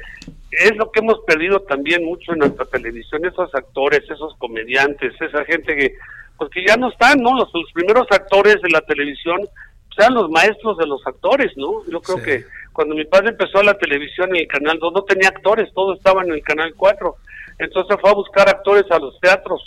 es 0.51 0.77
lo 0.77 0.91
que 0.91 1.01
hemos 1.01 1.21
perdido 1.27 1.61
también 1.61 2.05
mucho 2.05 2.33
en 2.33 2.41
nuestra 2.41 2.65
televisión 2.67 3.25
esos 3.25 3.55
actores 3.55 4.03
esos 4.11 4.35
comediantes 4.39 5.13
esa 5.21 5.45
gente 5.45 5.75
que 5.77 5.95
pues 6.37 6.51
que 6.51 6.65
ya 6.67 6.77
no 6.77 6.91
están 6.91 7.23
no 7.23 7.35
los, 7.37 7.49
los 7.55 7.73
primeros 7.73 8.07
actores 8.11 8.61
de 8.61 8.69
la 8.71 8.81
televisión 8.83 9.37
pues, 9.39 9.99
eran 9.99 10.15
los 10.15 10.29
maestros 10.31 10.77
de 10.79 10.87
los 10.87 11.01
actores 11.07 11.53
no 11.57 11.83
yo 11.91 12.01
creo 12.03 12.19
Sí. 12.19 12.25
que 12.25 12.45
cuando 12.73 12.95
mi 12.95 13.05
padre 13.07 13.31
empezó 13.31 13.63
la 13.63 13.75
televisión 13.79 14.31
en 14.31 14.43
el 14.43 14.49
canal 14.49 14.79
2 14.79 14.93
no 14.93 15.03
tenía 15.05 15.29
actores 15.29 15.73
todo 15.73 15.95
estaba 15.95 16.23
en 16.23 16.33
el 16.33 16.43
canal 16.43 16.75
4 16.77 17.17
entonces 17.65 17.97
fue 18.01 18.11
a 18.11 18.15
buscar 18.15 18.49
actores 18.49 18.85
a 18.91 18.99
los 18.99 19.19
teatros 19.21 19.61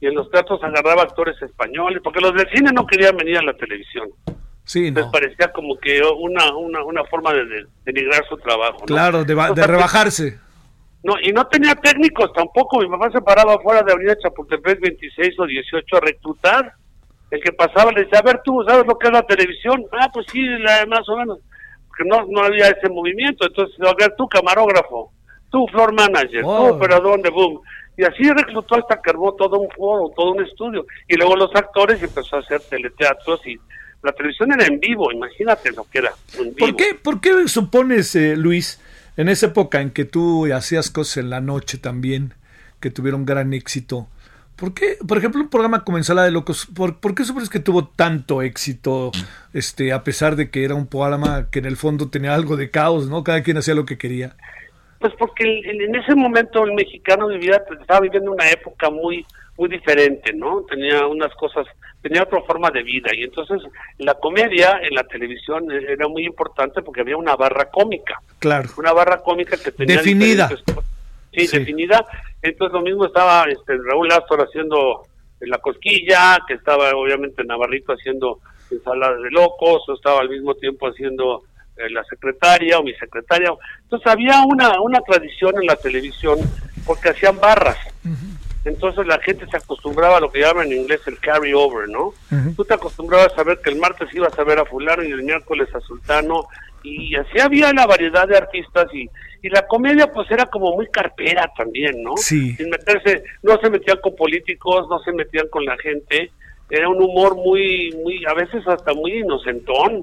y 0.00 0.06
en 0.06 0.14
los 0.14 0.30
teatros 0.30 0.62
agarraba 0.62 1.02
actores 1.02 1.40
españoles 1.42 2.00
porque 2.04 2.20
los 2.20 2.34
del 2.34 2.48
cine 2.50 2.70
no 2.72 2.86
querían 2.86 3.16
venir 3.16 3.38
a 3.38 3.42
la 3.42 3.54
televisión 3.54 4.08
Sí, 4.64 4.90
les 4.90 5.06
parecía 5.06 5.52
como 5.52 5.76
que 5.78 6.00
una 6.02 6.52
una, 6.56 6.82
una 6.84 7.04
forma 7.04 7.32
de, 7.32 7.44
de- 7.46 7.66
denigrar 7.84 8.26
su 8.28 8.36
trabajo. 8.38 8.78
¿no? 8.80 8.86
Claro, 8.86 9.24
de, 9.24 9.32
de 9.34 9.54
sea, 9.54 9.66
rebajarse. 9.68 10.40
No, 11.04 11.14
y 11.22 11.30
no 11.30 11.46
tenía 11.46 11.76
técnicos 11.76 12.32
tampoco. 12.32 12.80
Mi 12.80 12.88
papá 12.88 13.12
se 13.12 13.20
paraba 13.20 13.54
afuera 13.54 13.82
de 13.82 13.92
Avenida 13.92 14.16
Chapultepec 14.18 14.80
26 14.80 15.38
o 15.38 15.46
18 15.46 15.96
a 15.96 16.00
reclutar. 16.00 16.72
El 17.30 17.40
que 17.44 17.52
pasaba 17.52 17.92
le 17.92 18.02
decía, 18.06 18.18
a 18.18 18.22
ver, 18.22 18.40
tú 18.44 18.60
sabes 18.66 18.84
lo 18.88 18.98
que 18.98 19.06
es 19.06 19.12
la 19.12 19.22
televisión. 19.22 19.84
Ah, 19.92 20.10
pues 20.12 20.26
sí, 20.32 20.42
la- 20.42 20.84
más 20.86 21.08
o 21.08 21.16
menos. 21.16 21.38
Porque 21.86 22.02
no, 22.04 22.26
no 22.28 22.42
había 22.42 22.66
ese 22.66 22.88
movimiento. 22.88 23.46
Entonces, 23.46 23.76
a 23.86 23.94
ver, 23.94 24.14
tú 24.18 24.28
camarógrafo, 24.28 25.12
tú 25.50 25.66
floor 25.68 25.92
manager, 25.92 26.42
Oh. 26.44 26.68
tú 26.68 26.74
operador 26.76 27.22
de 27.22 27.30
boom. 27.30 27.60
Y 27.96 28.04
así 28.04 28.30
reclutó 28.30 28.74
hasta 28.76 29.00
que 29.00 29.10
armó 29.10 29.34
todo 29.34 29.58
un 29.58 29.70
foro, 29.70 30.12
todo 30.14 30.32
un 30.32 30.44
estudio. 30.44 30.86
Y 31.08 31.16
luego 31.16 31.34
los 31.36 31.54
actores 31.54 32.02
empezó 32.02 32.36
a 32.36 32.40
hacer 32.40 32.60
teleteatros 32.60 33.46
y 33.46 33.58
la 34.02 34.12
televisión 34.12 34.52
era 34.52 34.66
en 34.66 34.78
vivo, 34.78 35.10
imagínate 35.10 35.72
lo 35.72 35.84
que 35.84 35.98
era. 35.98 36.12
En 36.38 36.54
vivo. 36.54 36.58
¿Por 36.58 36.76
qué, 36.76 36.94
¿Por 36.94 37.20
qué 37.20 37.48
supones, 37.48 38.14
eh, 38.14 38.36
Luis, 38.36 38.80
en 39.16 39.28
esa 39.30 39.46
época 39.46 39.80
en 39.80 39.90
que 39.90 40.04
tú 40.04 40.52
hacías 40.52 40.90
cosas 40.90 41.16
en 41.18 41.30
la 41.30 41.40
noche 41.40 41.78
también, 41.78 42.34
que 42.80 42.90
tuvieron 42.90 43.24
gran 43.24 43.54
éxito? 43.54 44.08
¿Por 44.56 44.72
qué, 44.72 44.96
por 45.06 45.18
ejemplo, 45.18 45.40
un 45.40 45.48
programa 45.48 45.84
como 45.84 45.98
Ensalada 45.98 46.26
de 46.26 46.32
Locos, 46.32 46.66
¿por, 46.74 46.98
por 46.98 47.14
qué 47.14 47.24
supones 47.24 47.50
que 47.50 47.60
tuvo 47.60 47.88
tanto 47.88 48.40
éxito, 48.40 49.10
este, 49.52 49.92
a 49.92 50.02
pesar 50.02 50.34
de 50.36 50.50
que 50.50 50.64
era 50.64 50.74
un 50.74 50.86
programa 50.86 51.48
que 51.50 51.58
en 51.58 51.66
el 51.66 51.76
fondo 51.76 52.08
tenía 52.08 52.34
algo 52.34 52.56
de 52.56 52.70
caos, 52.70 53.08
¿no? 53.08 53.22
Cada 53.22 53.42
quien 53.42 53.58
hacía 53.58 53.74
lo 53.74 53.84
que 53.84 53.98
quería. 53.98 54.36
Pues 55.00 55.12
porque 55.18 55.60
en, 55.64 55.80
en 55.82 55.94
ese 55.94 56.14
momento 56.14 56.64
el 56.64 56.72
mexicano 56.72 57.28
vivía, 57.28 57.62
pues, 57.66 57.80
estaba 57.80 58.00
viviendo 58.00 58.32
una 58.32 58.48
época 58.50 58.90
muy 58.90 59.24
muy 59.58 59.70
diferente, 59.70 60.34
¿no? 60.34 60.66
Tenía 60.68 61.06
unas 61.06 61.34
cosas, 61.34 61.66
tenía 62.02 62.24
otra 62.24 62.42
forma 62.42 62.70
de 62.70 62.82
vida 62.82 63.08
y 63.14 63.22
entonces 63.22 63.62
la 63.96 64.12
comedia 64.12 64.80
en 64.82 64.94
la 64.94 65.04
televisión 65.04 65.70
e- 65.72 65.92
era 65.92 66.06
muy 66.08 66.26
importante 66.26 66.82
porque 66.82 67.00
había 67.00 67.16
una 67.16 67.36
barra 67.36 67.70
cómica, 67.70 68.20
Claro. 68.38 68.68
una 68.76 68.92
barra 68.92 69.22
cómica 69.22 69.56
que 69.56 69.72
tenía 69.72 69.96
Definida. 69.96 70.50
Sí, 71.32 71.46
Sí. 71.46 71.58
definida. 71.58 72.04
Entonces 72.42 72.74
lo 72.74 72.82
mismo 72.82 73.06
estaba 73.06 73.44
este 73.50 73.78
Raúl 73.78 74.12
Astor 74.12 74.42
haciendo 74.42 75.06
la 75.40 75.56
cosquilla, 75.58 76.38
que 76.46 76.52
estaba 76.54 76.90
obviamente 76.94 77.42
Navarrito 77.42 77.94
haciendo 77.94 78.40
ensalada 78.70 79.16
de 79.16 79.30
locos, 79.30 79.88
o 79.88 79.94
estaba 79.94 80.20
al 80.20 80.28
mismo 80.28 80.54
tiempo 80.54 80.86
haciendo 80.88 81.44
eh, 81.76 81.90
la 81.90 82.04
secretaria 82.04 82.78
o 82.78 82.82
mi 82.82 82.94
secretaria. 82.94 83.50
Entonces 83.82 84.06
había 84.06 84.42
una, 84.42 84.80
una 84.80 85.00
tradición 85.00 85.54
en 85.60 85.66
la 85.66 85.76
televisión 85.76 86.38
porque 86.84 87.10
hacían 87.10 87.38
barras. 87.38 87.78
Entonces 88.64 89.06
la 89.06 89.20
gente 89.20 89.46
se 89.48 89.56
acostumbraba 89.56 90.16
a 90.16 90.20
lo 90.20 90.30
que 90.30 90.40
llaman 90.40 90.72
en 90.72 90.80
inglés 90.80 91.00
el 91.06 91.18
carry 91.20 91.52
over, 91.52 91.88
¿no? 91.88 92.14
Tú 92.56 92.64
te 92.64 92.74
acostumbrabas 92.74 93.36
a 93.38 93.44
ver 93.44 93.60
que 93.62 93.70
el 93.70 93.76
martes 93.76 94.08
ibas 94.12 94.36
a 94.38 94.44
ver 94.44 94.58
a 94.58 94.64
fulano 94.64 95.04
y 95.04 95.12
el 95.12 95.22
miércoles 95.22 95.68
a 95.74 95.80
sultano 95.80 96.46
y 96.82 97.16
así 97.16 97.40
había 97.40 97.72
la 97.72 97.86
variedad 97.86 98.28
de 98.28 98.36
artistas 98.36 98.86
y, 98.92 99.08
y 99.42 99.48
la 99.48 99.66
comedia 99.66 100.12
pues 100.12 100.30
era 100.30 100.46
como 100.46 100.74
muy 100.74 100.86
carpera 100.88 101.50
también, 101.56 102.02
¿no? 102.02 102.16
Sí. 102.16 102.54
Sin 102.56 102.70
meterse, 102.70 103.24
no 103.42 103.58
se 103.58 103.70
metían 103.70 103.98
con 104.02 104.14
políticos, 104.16 104.86
no 104.88 104.98
se 105.00 105.12
metían 105.12 105.48
con 105.48 105.64
la 105.64 105.76
gente, 105.78 106.30
era 106.68 106.88
un 106.88 107.00
humor 107.00 107.36
muy, 107.36 107.92
muy, 108.02 108.24
a 108.26 108.34
veces 108.34 108.66
hasta 108.66 108.92
muy 108.94 109.18
inocentón, 109.18 110.02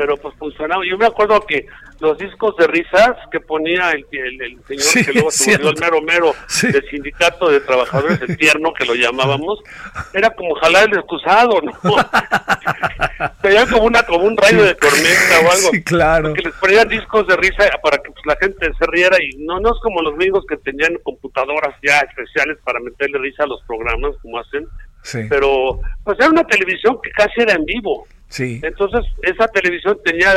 pero 0.00 0.16
pues 0.16 0.34
funcionaba. 0.38 0.82
Yo 0.90 0.96
me 0.96 1.04
acuerdo 1.04 1.38
que 1.46 1.66
los 2.00 2.16
discos 2.16 2.56
de 2.56 2.66
risas 2.68 3.10
que 3.30 3.38
ponía 3.38 3.90
el, 3.90 4.06
el, 4.12 4.40
el 4.40 4.62
señor 4.64 4.82
Sí, 4.82 5.04
que 5.04 5.12
luego 5.12 5.30
se 5.30 5.58
volvió 5.58 5.68
el 5.68 5.76
mero 5.78 6.00
mero 6.00 6.32
Sí. 6.48 6.72
del 6.72 6.88
sindicato 6.88 7.50
de 7.50 7.60
trabajadores 7.60 8.18
del 8.18 8.34
tierno 8.38 8.72
que 8.72 8.86
lo 8.86 8.94
llamábamos, 8.94 9.58
era 10.14 10.30
como 10.30 10.54
jalar 10.54 10.88
el 10.90 10.96
excusado, 11.00 11.60
¿no? 11.60 11.72
Sería 13.42 13.66
como 13.66 13.84
una, 13.84 14.02
como 14.04 14.24
un 14.24 14.36
rayo 14.38 14.62
de 14.64 14.74
tormenta 14.74 15.34
o 15.44 15.50
algo. 15.52 15.70
Sí, 15.70 15.82
claro. 15.84 16.32
Que 16.32 16.42
les 16.44 16.54
ponían 16.54 16.88
discos 16.88 17.26
de 17.26 17.36
risa 17.36 17.64
para 17.82 17.98
que 17.98 18.10
pues, 18.10 18.24
la 18.24 18.36
gente 18.36 18.70
se 18.78 18.86
riera 18.86 19.18
y 19.22 19.36
no, 19.44 19.60
no 19.60 19.68
es 19.68 19.80
como 19.82 20.00
los 20.00 20.16
gringos 20.16 20.46
que 20.48 20.56
tenían 20.56 20.94
computadoras 21.02 21.74
ya 21.82 21.98
especiales 21.98 22.56
para 22.64 22.80
meterle 22.80 23.18
risa 23.18 23.42
a 23.44 23.48
los 23.48 23.60
programas 23.66 24.12
como 24.22 24.38
hacen, 24.38 24.66
Sí. 25.02 25.20
pero 25.28 25.78
pues 26.04 26.18
era 26.18 26.30
una 26.30 26.44
televisión 26.44 26.98
que 27.02 27.10
casi 27.10 27.42
era 27.42 27.52
en 27.54 27.66
vivo. 27.66 28.06
Sí. 28.30 28.60
Entonces, 28.62 29.00
esa 29.22 29.48
televisión 29.48 29.98
tenía 30.04 30.32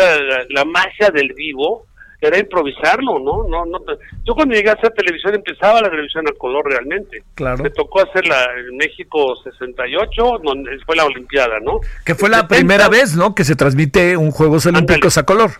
la, 0.49 0.65
magia 0.65 1.09
del 1.13 1.31
vivo, 1.33 1.85
era 2.19 2.39
improvisarlo, 2.39 3.19
¿no? 3.19 3.47
no, 3.47 3.65
no 3.65 3.79
Yo 4.25 4.33
cuando 4.33 4.55
llegué 4.55 4.69
a 4.69 4.73
hacer 4.73 4.91
televisión 4.91 5.35
empezaba 5.35 5.81
la 5.81 5.89
televisión 5.89 6.25
a 6.27 6.31
color 6.37 6.65
realmente. 6.65 7.21
Claro. 7.35 7.61
Me 7.61 7.69
tocó 7.69 8.01
hacer 8.01 8.25
la 8.25 8.45
en 8.67 8.77
México 8.77 9.35
68, 9.43 10.39
donde 10.43 10.71
fue 10.85 10.95
la 10.95 11.05
Olimpiada, 11.05 11.59
¿no? 11.59 11.81
Que 12.03 12.15
fue 12.15 12.29
la 12.29 12.37
70, 12.37 12.55
primera 12.55 12.89
vez, 12.89 13.15
¿no? 13.15 13.35
Que 13.35 13.43
se 13.43 13.55
transmite 13.55 14.17
un 14.17 14.31
Juegos 14.31 14.65
Olímpicos 14.65 15.17
a 15.17 15.23
color. 15.23 15.51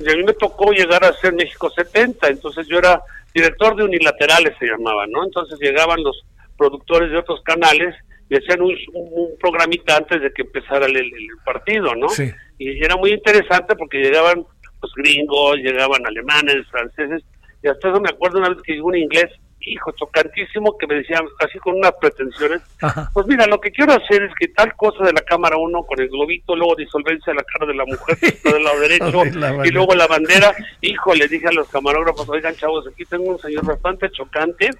Y 0.00 0.10
a 0.10 0.16
mí 0.16 0.24
me 0.24 0.32
tocó 0.32 0.72
llegar 0.72 1.04
a 1.04 1.12
ser 1.12 1.32
México 1.34 1.70
70, 1.70 2.28
entonces 2.28 2.66
yo 2.66 2.78
era 2.78 3.00
director 3.32 3.76
de 3.76 3.84
unilaterales, 3.84 4.54
se 4.58 4.66
llamaba, 4.66 5.06
¿no? 5.06 5.24
Entonces 5.24 5.58
llegaban 5.60 6.02
los 6.02 6.24
productores 6.56 7.10
de 7.12 7.18
otros 7.18 7.40
canales 7.42 7.94
y 8.30 8.36
hacían 8.36 8.60
un, 8.62 8.70
un- 8.92 9.08
un 9.12 9.38
programita 9.38 9.96
antes 9.96 10.20
de 10.20 10.32
que 10.32 10.42
empezara 10.42 10.86
el, 10.86 10.96
el- 10.96 11.06
el 11.06 11.28
partido, 11.44 11.94
¿no? 11.94 12.08
Sí. 12.08 12.30
Y 12.58 12.84
era 12.84 12.96
muy 12.96 13.12
interesante 13.12 13.74
porque 13.76 13.98
llegaban 13.98 14.44
los 14.82 14.92
gringos, 14.96 15.56
llegaban 15.56 16.06
alemanes, 16.06 16.66
franceses, 16.70 17.22
y 17.62 17.68
hasta 17.68 17.88
eso 17.88 18.00
me 18.00 18.10
acuerdo 18.10 18.38
una 18.38 18.50
vez 18.50 18.58
que 18.62 18.72
llegó 18.74 18.88
un 18.88 18.96
inglés, 18.96 19.30
hijo, 19.72 19.92
chocantísimo, 19.92 20.76
que 20.78 20.86
me 20.86 20.96
decía, 20.96 21.20
así 21.40 21.58
con 21.58 21.74
unas 21.76 21.92
pretensiones, 22.00 22.60
Ajá. 22.80 23.10
pues 23.12 23.26
mira, 23.26 23.46
lo 23.46 23.60
que 23.60 23.70
quiero 23.70 23.92
hacer 23.92 24.22
es 24.22 24.32
que 24.38 24.48
tal 24.48 24.74
cosa 24.76 25.04
de 25.04 25.12
la 25.12 25.20
cámara 25.22 25.56
1 25.56 25.82
con 25.84 26.00
el 26.00 26.08
globito, 26.08 26.54
luego 26.56 26.74
disolvencia 26.76 27.32
de 27.32 27.36
la 27.38 27.44
cara 27.44 27.66
de 27.66 27.74
la 27.74 27.84
mujer 27.84 28.16
que 28.20 28.26
está 28.26 28.52
del 28.52 28.64
lado 28.64 28.80
derecho, 28.80 29.24
la 29.38 29.66
y 29.66 29.70
luego 29.70 29.94
la 29.94 30.06
bandera, 30.06 30.54
hijo, 30.80 31.14
le 31.14 31.28
dije 31.28 31.48
a 31.48 31.52
los 31.52 31.68
camarógrafos, 31.68 32.28
oigan 32.28 32.54
chavos, 32.56 32.86
aquí 32.86 33.04
tengo 33.04 33.24
un 33.24 33.38
señor 33.38 33.64
bastante 33.66 34.10
chocante, 34.10 34.70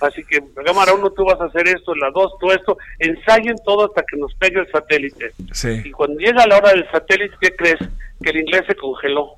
así 0.00 0.24
que 0.24 0.40
la 0.56 0.62
cámara 0.64 0.92
1 0.94 1.10
tú 1.12 1.24
vas 1.24 1.40
a 1.40 1.44
hacer 1.44 1.68
esto, 1.68 1.94
la 1.94 2.10
2 2.10 2.32
tú 2.40 2.50
esto, 2.52 2.76
ensayen 2.98 3.56
todo 3.64 3.86
hasta 3.86 4.02
que 4.02 4.16
nos 4.16 4.34
pegue 4.34 4.60
el 4.60 4.70
satélite. 4.70 5.32
Y 5.38 5.54
Sí. 5.54 5.90
cuando 5.92 6.18
llega 6.18 6.46
la 6.46 6.58
hora 6.58 6.70
del 6.70 6.88
satélite, 6.90 7.34
¿qué 7.40 7.54
crees? 7.56 7.78
Que 8.22 8.30
el 8.30 8.38
inglés 8.38 8.62
se 8.66 8.74
congeló. 8.74 9.36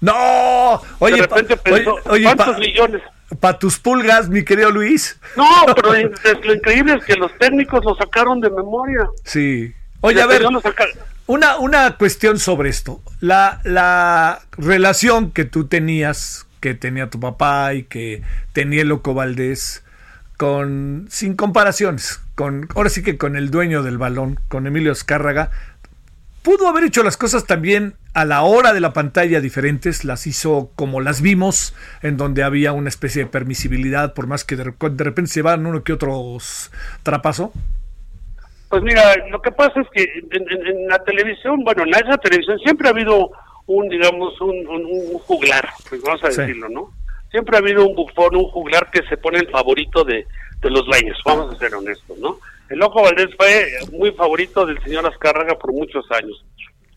¡No! 0.00 0.80
Oye, 0.98 1.16
de 1.16 1.22
repente 1.22 1.56
pa- 1.56 1.62
pensó, 1.62 1.94
oye, 1.94 2.02
oye, 2.06 2.24
¿cuántos 2.24 2.46
pa- 2.54 2.58
millones? 2.58 3.02
pa' 3.38 3.58
tus 3.58 3.78
pulgas, 3.78 4.28
mi 4.28 4.44
querido 4.44 4.70
Luis. 4.70 5.18
No, 5.36 5.44
pero 5.74 5.94
es- 5.94 6.10
lo 6.44 6.54
increíble 6.54 6.94
es 6.94 7.04
que 7.04 7.16
los 7.16 7.36
técnicos 7.38 7.84
lo 7.84 7.94
sacaron 7.94 8.40
de 8.40 8.50
memoria. 8.50 9.08
Sí. 9.24 9.74
Oye, 10.00 10.20
a 10.22 10.26
ver, 10.26 10.42
una, 11.26 11.58
una 11.58 11.96
cuestión 11.96 12.38
sobre 12.38 12.70
esto. 12.70 13.00
La, 13.20 13.60
la 13.64 14.40
relación 14.56 15.30
que 15.30 15.44
tú 15.44 15.66
tenías, 15.68 16.46
que 16.60 16.74
tenía 16.74 17.08
tu 17.10 17.20
papá 17.20 17.74
y 17.74 17.82
que 17.84 18.22
tenía 18.52 18.84
Loco 18.84 19.14
Valdés, 19.14 19.84
con, 20.36 21.06
sin 21.10 21.36
comparaciones, 21.36 22.18
con, 22.34 22.66
ahora 22.74 22.88
sí 22.88 23.02
que 23.02 23.18
con 23.18 23.36
el 23.36 23.50
dueño 23.50 23.82
del 23.82 23.98
balón, 23.98 24.40
con 24.48 24.66
Emilio 24.66 24.90
Azcárraga, 24.92 25.50
pudo 26.42 26.66
haber 26.66 26.84
hecho 26.84 27.02
las 27.02 27.18
cosas 27.18 27.44
también 27.44 27.94
a 28.12 28.24
la 28.24 28.42
hora 28.42 28.72
de 28.72 28.80
la 28.80 28.92
pantalla 28.92 29.40
diferentes, 29.40 30.04
las 30.04 30.26
hizo 30.26 30.70
como 30.74 31.00
las 31.00 31.22
vimos, 31.22 31.74
en 32.02 32.16
donde 32.16 32.42
había 32.42 32.72
una 32.72 32.88
especie 32.88 33.24
de 33.24 33.30
permisibilidad, 33.30 34.14
por 34.14 34.26
más 34.26 34.44
que 34.44 34.56
de, 34.56 34.64
de 34.64 35.04
repente 35.04 35.30
se 35.30 35.42
van 35.42 35.66
uno 35.66 35.84
que 35.84 35.92
otros 35.92 36.72
trapazo? 37.02 37.52
Pues 38.68 38.82
mira, 38.82 39.02
lo 39.30 39.40
que 39.40 39.52
pasa 39.52 39.80
es 39.80 39.88
que 39.92 40.02
en, 40.02 40.88
la 40.88 40.98
televisión, 41.04 41.62
bueno, 41.64 41.84
en 41.84 41.90
esa 41.90 42.16
televisión 42.18 42.58
siempre 42.60 42.88
ha 42.88 42.92
habido 42.92 43.30
un, 43.66 43.88
digamos, 43.88 44.40
un, 44.40 44.66
un, 44.66 45.18
juglar, 45.18 45.68
pues 45.88 46.02
vamos 46.02 46.22
a 46.24 46.28
decirlo, 46.28 46.68
¿no? 46.68 46.90
Siempre 47.30 47.56
ha 47.56 47.60
habido 47.60 47.86
un 47.86 47.94
bufón, 47.94 48.34
un 48.34 48.44
juglar 48.44 48.90
que 48.90 49.02
se 49.08 49.16
pone 49.16 49.38
el 49.38 49.48
favorito 49.48 50.04
de, 50.04 50.26
de 50.60 50.70
los 50.70 50.84
dueños, 50.84 51.16
vamos 51.24 51.54
a 51.54 51.58
ser 51.58 51.74
honestos, 51.74 52.18
¿no? 52.18 52.38
El 52.68 52.78
Loco 52.78 53.02
Valdés 53.02 53.28
fue 53.36 53.66
muy 53.92 54.12
favorito 54.12 54.64
del 54.64 54.80
señor 54.82 55.06
Azcárraga 55.06 55.56
por 55.56 55.72
muchos 55.72 56.08
años 56.12 56.44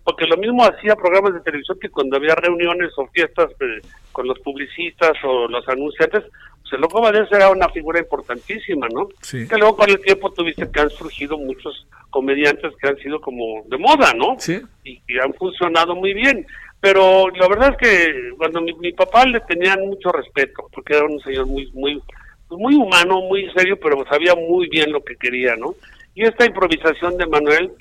porque 0.03 0.25
lo 0.25 0.37
mismo 0.37 0.63
hacía 0.63 0.95
programas 0.95 1.33
de 1.33 1.41
televisión 1.41 1.79
que 1.79 1.89
cuando 1.89 2.17
había 2.17 2.35
reuniones 2.35 2.91
o 2.97 3.07
fiestas 3.07 3.51
eh, 3.59 3.81
con 4.11 4.27
los 4.27 4.39
publicistas 4.39 5.13
o 5.23 5.47
los 5.47 5.67
anunciantes, 5.69 6.23
pues 6.61 6.73
el 6.73 6.81
Loco 6.81 7.01
Valdés 7.01 7.31
era 7.31 7.49
una 7.49 7.69
figura 7.69 7.99
importantísima, 7.99 8.87
¿no? 8.89 9.07
Sí. 9.21 9.47
Que 9.47 9.57
luego 9.57 9.77
con 9.77 9.89
el 9.89 10.01
tiempo 10.01 10.31
tuviste 10.31 10.69
que 10.69 10.81
han 10.81 10.89
surgido 10.89 11.37
muchos 11.37 11.87
comediantes 12.09 12.73
que 12.81 12.87
han 12.89 12.97
sido 12.97 13.21
como 13.21 13.63
de 13.65 13.77
moda, 13.77 14.13
¿no? 14.13 14.35
Sí. 14.39 14.61
Y 14.83 14.99
que 15.01 15.21
han 15.21 15.33
funcionado 15.33 15.95
muy 15.95 16.13
bien. 16.13 16.45
Pero 16.81 17.29
la 17.29 17.47
verdad 17.47 17.71
es 17.71 17.77
que 17.77 18.31
cuando 18.37 18.59
mi, 18.59 18.73
mi 18.73 18.91
papá 18.91 19.25
le 19.25 19.39
tenían 19.41 19.87
mucho 19.87 20.11
respeto, 20.11 20.69
porque 20.73 20.97
era 20.97 21.05
un 21.05 21.19
señor 21.21 21.45
muy, 21.45 21.71
muy, 21.71 22.01
pues 22.49 22.59
muy 22.59 22.75
humano, 22.75 23.21
muy 23.21 23.49
serio, 23.55 23.79
pero 23.81 24.05
sabía 24.09 24.35
muy 24.35 24.67
bien 24.67 24.91
lo 24.91 25.01
que 25.01 25.15
quería, 25.15 25.55
¿no? 25.55 25.75
Y 26.13 26.23
esta 26.25 26.45
improvisación 26.45 27.17
de 27.17 27.25
Manuel, 27.25 27.71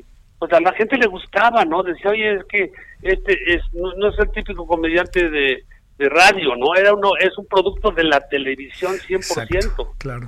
pues 0.43 0.53
a 0.55 0.61
la 0.61 0.73
gente 0.73 0.97
le 0.97 1.07
gustaba, 1.07 1.65
¿no? 1.65 1.85
Decía, 1.85 2.11
oye, 2.11 2.35
es 2.35 2.45
que 2.47 2.73
este 3.01 3.55
es 3.55 3.63
no, 3.75 4.09
es 4.09 4.19
el 4.19 4.29
típico 4.33 4.67
comediante 4.67 5.31
de, 5.31 5.65
de, 5.99 6.09
radio, 6.09 6.57
¿no? 6.57 6.75
Era 6.75 6.93
uno 6.95 7.13
es 7.21 7.39
un 7.39 7.47
producto 7.47 7.93
de 7.93 8.03
la 8.03 8.21
televisión 8.27 8.97
100%. 8.97 9.99
claro. 9.99 10.27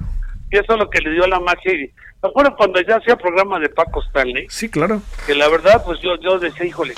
Y 0.53 0.59
eso 0.59 0.75
es 0.75 0.79
lo 0.79 0.89
que 0.89 1.01
le 1.01 1.11
dio 1.11 1.27
la 1.27 1.41
magia. 1.41 1.73
Y, 1.75 1.91
me 2.23 2.29
acuerdo 2.29 2.55
cuando 2.55 2.81
ya 2.83 2.99
hacía 2.99 3.17
programa 3.17 3.59
de 3.59 3.71
Paco 3.71 4.05
Stanley. 4.05 4.47
Sí, 4.51 4.69
claro. 4.69 5.03
Que 5.27 5.35
la 5.35 5.49
verdad, 5.49 5.83
pues 5.85 5.99
yo, 6.01 6.15
yo 6.21 6.39
decía, 6.39 6.65
híjole, 6.65 6.95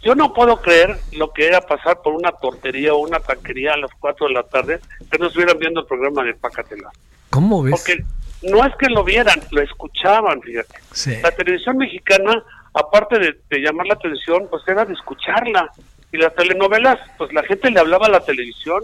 yo 0.00 0.14
no 0.14 0.32
puedo 0.32 0.62
creer 0.62 0.96
lo 1.10 1.32
que 1.32 1.48
era 1.48 1.60
pasar 1.62 2.02
por 2.02 2.14
una 2.14 2.30
tortería 2.30 2.94
o 2.94 2.98
una 2.98 3.18
taquería 3.18 3.72
a 3.72 3.78
las 3.78 3.90
4 3.98 4.28
de 4.28 4.32
la 4.32 4.44
tarde 4.44 4.78
que 5.10 5.18
no 5.18 5.26
estuvieran 5.26 5.58
viendo 5.58 5.80
el 5.80 5.86
programa 5.86 6.22
de 6.22 6.34
Pacatela. 6.34 6.92
¿Cómo 7.30 7.64
ves? 7.64 7.72
Porque 7.72 8.04
no 8.42 8.64
es 8.64 8.72
que 8.76 8.86
lo 8.86 9.02
vieran, 9.02 9.40
lo 9.50 9.60
escuchaban, 9.60 10.40
fíjate. 10.40 10.78
Sí. 10.92 11.16
La 11.20 11.32
televisión 11.32 11.76
mexicana 11.78 12.44
aparte 12.74 13.18
de, 13.18 13.60
llamar 13.60 13.86
la 13.86 13.94
atención, 13.94 14.46
pues 14.50 14.62
era 14.66 14.84
de 14.84 14.94
escucharla. 14.94 15.70
Y 16.12 16.18
las 16.18 16.34
telenovelas, 16.34 16.98
pues 17.18 17.32
la 17.32 17.42
gente 17.44 17.70
le 17.70 17.78
hablaba 17.78 18.06
a 18.06 18.10
la 18.10 18.20
televisión, 18.20 18.82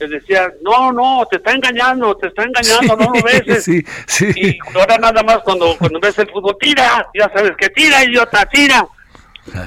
les 0.00 0.10
decía, 0.10 0.50
no, 0.62 0.92
no, 0.92 1.26
te 1.30 1.36
está 1.36 1.52
engañando, 1.52 2.16
te 2.16 2.28
está 2.28 2.44
engañando, 2.44 2.96
no 2.96 3.12
lo 3.12 3.22
ves. 3.46 3.64
sí, 3.64 3.84
sí. 4.06 4.32
Y 4.34 4.58
ahora 4.74 4.96
nada 4.96 5.22
más 5.22 5.38
cuando, 5.40 5.76
cuando 5.76 6.00
ves 6.00 6.18
el 6.18 6.30
fútbol, 6.30 6.56
tira, 6.58 7.06
ya 7.14 7.30
sabes 7.34 7.52
que 7.56 7.68
tira, 7.68 8.04
idiota, 8.04 8.46
tira. 8.46 8.86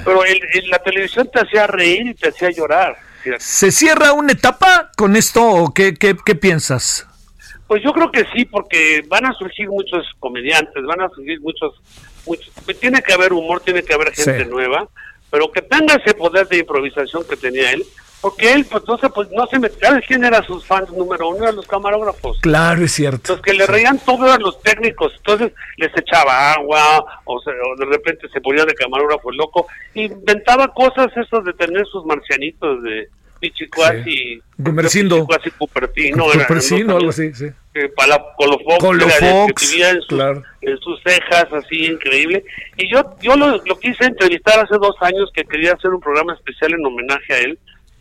Pero 0.04 0.24
el, 0.24 0.40
la 0.70 0.78
televisión 0.78 1.28
te 1.32 1.40
hacía 1.40 1.66
reír 1.66 2.06
y 2.08 2.14
te 2.14 2.28
hacía 2.28 2.50
llorar. 2.50 2.96
¿Se 3.38 3.70
cierra 3.70 4.12
una 4.12 4.32
etapa 4.32 4.90
con 4.96 5.14
esto 5.14 5.46
o 5.46 5.72
qué, 5.72 5.94
qué, 5.94 6.16
qué 6.24 6.34
piensas? 6.34 7.06
Pues 7.68 7.82
yo 7.82 7.92
creo 7.92 8.10
que 8.10 8.24
sí, 8.34 8.44
porque 8.44 9.04
van 9.08 9.24
a 9.24 9.32
surgir 9.32 9.68
muchos 9.68 10.04
comediantes, 10.18 10.82
van 10.84 11.00
a 11.00 11.08
surgir 11.10 11.40
muchos 11.40 11.74
tiene 12.80 13.02
que 13.02 13.12
haber 13.12 13.32
humor, 13.32 13.60
tiene 13.60 13.82
que 13.82 13.94
haber 13.94 14.12
gente 14.12 14.44
nueva, 14.44 14.88
pero 15.30 15.50
que 15.50 15.62
tenga 15.62 15.94
ese 15.94 16.14
poder 16.14 16.46
de 16.48 16.58
improvisación 16.58 17.24
que 17.24 17.36
tenía 17.36 17.72
él, 17.72 17.84
porque 18.20 18.52
él 18.52 18.64
pues 18.70 18.84
no 18.86 18.96
se, 18.98 19.08
pues, 19.08 19.28
no 19.32 19.46
se 19.48 19.58
metía, 19.58 19.88
¿sabes 19.88 20.04
quién 20.06 20.24
era 20.24 20.42
sus 20.44 20.64
fans 20.64 20.90
número 20.92 21.28
uno? 21.30 21.42
Eran 21.42 21.56
los 21.56 21.66
camarógrafos. 21.66 22.38
Claro, 22.40 22.84
es 22.84 22.92
cierto. 22.92 23.32
Los 23.32 23.42
que 23.42 23.52
le 23.52 23.66
reían 23.66 23.98
todo 23.98 24.26
eran 24.26 24.40
los 24.42 24.62
técnicos, 24.62 25.12
entonces 25.16 25.52
les 25.76 25.90
echaba 25.96 26.52
agua, 26.52 27.04
o, 27.24 27.40
de 27.42 27.84
repente 27.86 28.28
se 28.28 28.40
ponía 28.40 28.64
de 28.64 28.74
camarógrafo 28.74 29.32
loco, 29.32 29.66
inventaba 29.94 30.68
cosas 30.68 31.08
esas 31.16 31.44
de 31.44 31.52
tener 31.54 31.84
sus 31.86 32.04
marcianitos 32.04 32.82
de 32.84 33.08
Pichicuasi, 33.40 34.40
Gumercindo, 34.56 35.26
Cupertino, 35.58 36.26
Cupertino, 36.26 36.96
algo 36.96 37.10
así, 37.10 37.34
sí. 37.34 37.46
Para 37.96 38.22
Colofox, 38.36 38.78
Colofox 38.78 39.52
que 39.54 39.66
vivía 39.66 39.90
en, 39.90 40.00
claro. 40.08 40.42
en, 40.60 40.78
sus 40.78 41.00
cejas, 41.02 41.46
así 41.52 41.86
increíble. 41.86 42.44
Y 42.76 42.92
yo 42.92 43.02
yo 43.20 43.34
lo, 43.36 43.56
lo, 43.64 43.78
quise 43.78 44.04
entrevistar 44.04 44.58
hace 44.58 44.76
dos 44.76 44.94
años 45.00 45.30
que 45.34 45.44
quería 45.44 45.72
hacer 45.72 45.90
un 45.90 46.00
programa 46.00 46.34
especial 46.34 46.74
en 46.74 46.84
homenaje 46.84 47.32
a 47.32 47.38
él. 47.38 47.58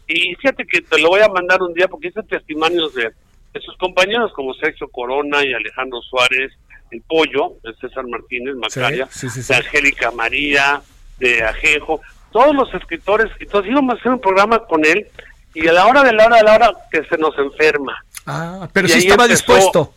Y 0.08 0.36
fíjate 0.36 0.66
que 0.66 0.82
te 0.82 1.00
lo 1.00 1.10
voy 1.10 1.22
a 1.22 1.30
mandar 1.30 1.62
un 1.62 1.74
día 1.74 1.88
porque 1.88 2.10
hice 2.10 2.22
testimonios 2.24 2.94
de, 2.94 3.12
de 3.54 3.62
sus 3.62 3.78
compañeros 3.78 4.32
como 4.34 4.54
Sergio 4.56 4.90
Corona 4.90 5.44
y 5.46 5.54
Alejandro 5.54 6.02
Suárez, 6.02 6.52
el 6.92 7.02
Pollo, 7.04 7.54
de 7.64 7.74
César 7.76 8.06
Martínez, 8.08 8.56
Macaya, 8.56 9.08
de 9.22 9.56
Angélica 9.56 10.12
María, 10.12 10.82
de 11.18 11.44
Ajejo, 11.44 12.02
todos 12.32 12.54
los 12.54 12.74
escritores. 12.74 13.32
Entonces 13.40 13.72
íbamos 13.72 13.96
a 13.96 14.00
hacer 14.00 14.12
un 14.12 14.20
programa 14.20 14.60
con 14.60 14.86
él 14.86 15.08
y 15.54 15.68
a 15.68 15.74
la 15.74 15.86
hora 15.86 16.04
de 16.04 16.14
la 16.14 16.26
hora 16.26 16.38
de 16.38 16.44
la 16.44 16.56
hora 16.56 16.72
que 16.92 17.04
se 17.06 17.18
nos 17.18 17.38
enferma. 17.38 18.04
Ah, 18.26 18.70
pero 18.72 18.88
sí 18.88 19.00
estaba 19.00 19.28
dispuesto. 19.28 19.94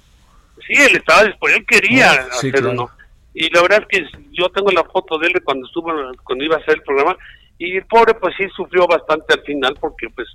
Sí, 0.66 0.74
él 0.74 0.96
estaba 0.96 1.24
dispuesto, 1.24 1.58
él 1.58 1.66
quería 1.66 2.10
hacerlo. 2.10 2.90
Y 3.34 3.50
la 3.52 3.62
verdad 3.62 3.84
es 3.88 3.88
que 3.88 4.18
yo 4.30 4.48
tengo 4.50 4.70
la 4.70 4.84
foto 4.84 5.18
de 5.18 5.26
él 5.26 5.42
cuando 5.42 5.66
estuvo, 5.66 5.92
cuando 6.22 6.44
iba 6.44 6.56
a 6.56 6.60
hacer 6.60 6.76
el 6.76 6.82
programa, 6.82 7.16
y 7.58 7.76
el 7.76 7.86
pobre 7.86 8.14
pues 8.14 8.34
sí 8.36 8.44
sufrió 8.54 8.86
bastante 8.86 9.34
al 9.34 9.42
final 9.42 9.76
porque 9.80 10.08
pues 10.14 10.28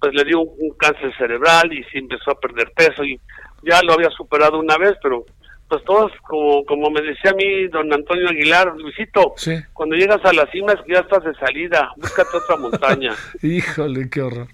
pues 0.00 0.12
le 0.12 0.24
dio 0.24 0.40
un, 0.40 0.70
cáncer 0.76 1.16
cerebral 1.16 1.72
y 1.72 1.82
sí 1.84 1.98
empezó 1.98 2.32
a 2.32 2.38
perder 2.38 2.70
peso 2.72 3.02
y 3.04 3.18
ya 3.62 3.80
lo 3.82 3.94
había 3.94 4.10
superado 4.10 4.58
una 4.58 4.76
vez, 4.76 4.94
pero 5.02 5.24
pues 5.66 5.82
todos, 5.84 6.12
como, 6.28 6.62
como 6.66 6.90
me 6.90 7.00
decía 7.00 7.30
a 7.30 7.34
mí 7.34 7.68
don 7.68 7.90
Antonio 7.90 8.28
Aguilar, 8.28 8.74
Luisito, 8.76 9.34
cuando 9.72 9.96
llegas 9.96 10.22
a 10.24 10.32
la 10.34 10.46
cima 10.50 10.74
es 10.74 10.80
que 10.82 10.92
ya 10.92 11.00
estás 11.00 11.24
de 11.24 11.34
salida, 11.36 11.90
búscate 11.96 12.36
otra 12.36 12.56
montaña. 12.56 13.14
Híjole, 13.42 14.10
qué 14.10 14.20
horror. 14.20 14.48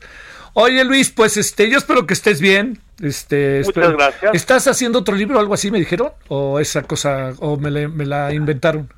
Oye 0.55 0.84
Luis, 0.84 1.11
pues 1.11 1.36
este, 1.36 1.70
yo 1.70 1.78
espero 1.78 2.07
que 2.07 2.14
estés 2.14 2.40
bien. 2.40 2.80
Este, 3.03 3.62
Muchas 3.64 3.92
gracias. 3.92 4.34
¿Estás 4.34 4.66
haciendo 4.66 4.98
otro 4.98 5.14
libro 5.14 5.38
o 5.38 5.40
algo 5.40 5.55
así, 5.55 5.70
me 5.70 5.78
dijeron? 5.78 6.11
¿O 6.28 6.61
esa 6.61 6.82
cosa, 6.82 7.32
o 7.38 7.57
me, 7.57 7.88
me 7.88 8.05
la 8.05 8.34
inventaron? 8.34 8.92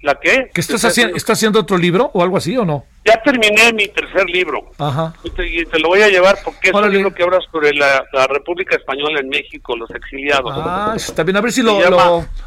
¿La 0.00 0.14
qué? 0.14 0.48
¿Que 0.54 0.60
estás, 0.60 0.84
haciendo, 0.84 1.16
¿Estás 1.16 1.38
haciendo 1.38 1.58
otro 1.58 1.76
libro 1.76 2.10
o 2.14 2.22
algo 2.22 2.36
así 2.36 2.56
o 2.56 2.64
no? 2.64 2.84
Ya 3.04 3.20
terminé 3.20 3.72
mi 3.72 3.88
tercer 3.88 4.30
libro. 4.30 4.70
Ajá. 4.78 5.12
Y 5.24 5.64
te, 5.64 5.78
lo 5.80 5.88
voy 5.88 6.02
a 6.02 6.08
llevar 6.08 6.38
porque 6.44 6.68
es 6.68 6.74
un 6.74 6.92
libro 6.92 7.12
que 7.12 7.24
habla 7.24 7.40
sobre 7.50 7.74
la, 7.74 8.04
República 8.28 8.76
Española 8.76 9.18
en 9.18 9.28
México, 9.28 9.76
los 9.76 9.90
exiliados. 9.90 10.52
Ah, 10.54 10.92
está 10.94 11.24
bien. 11.24 11.36
A 11.36 11.40
ver 11.40 11.50
si 11.50 11.62
lo, 11.62 11.80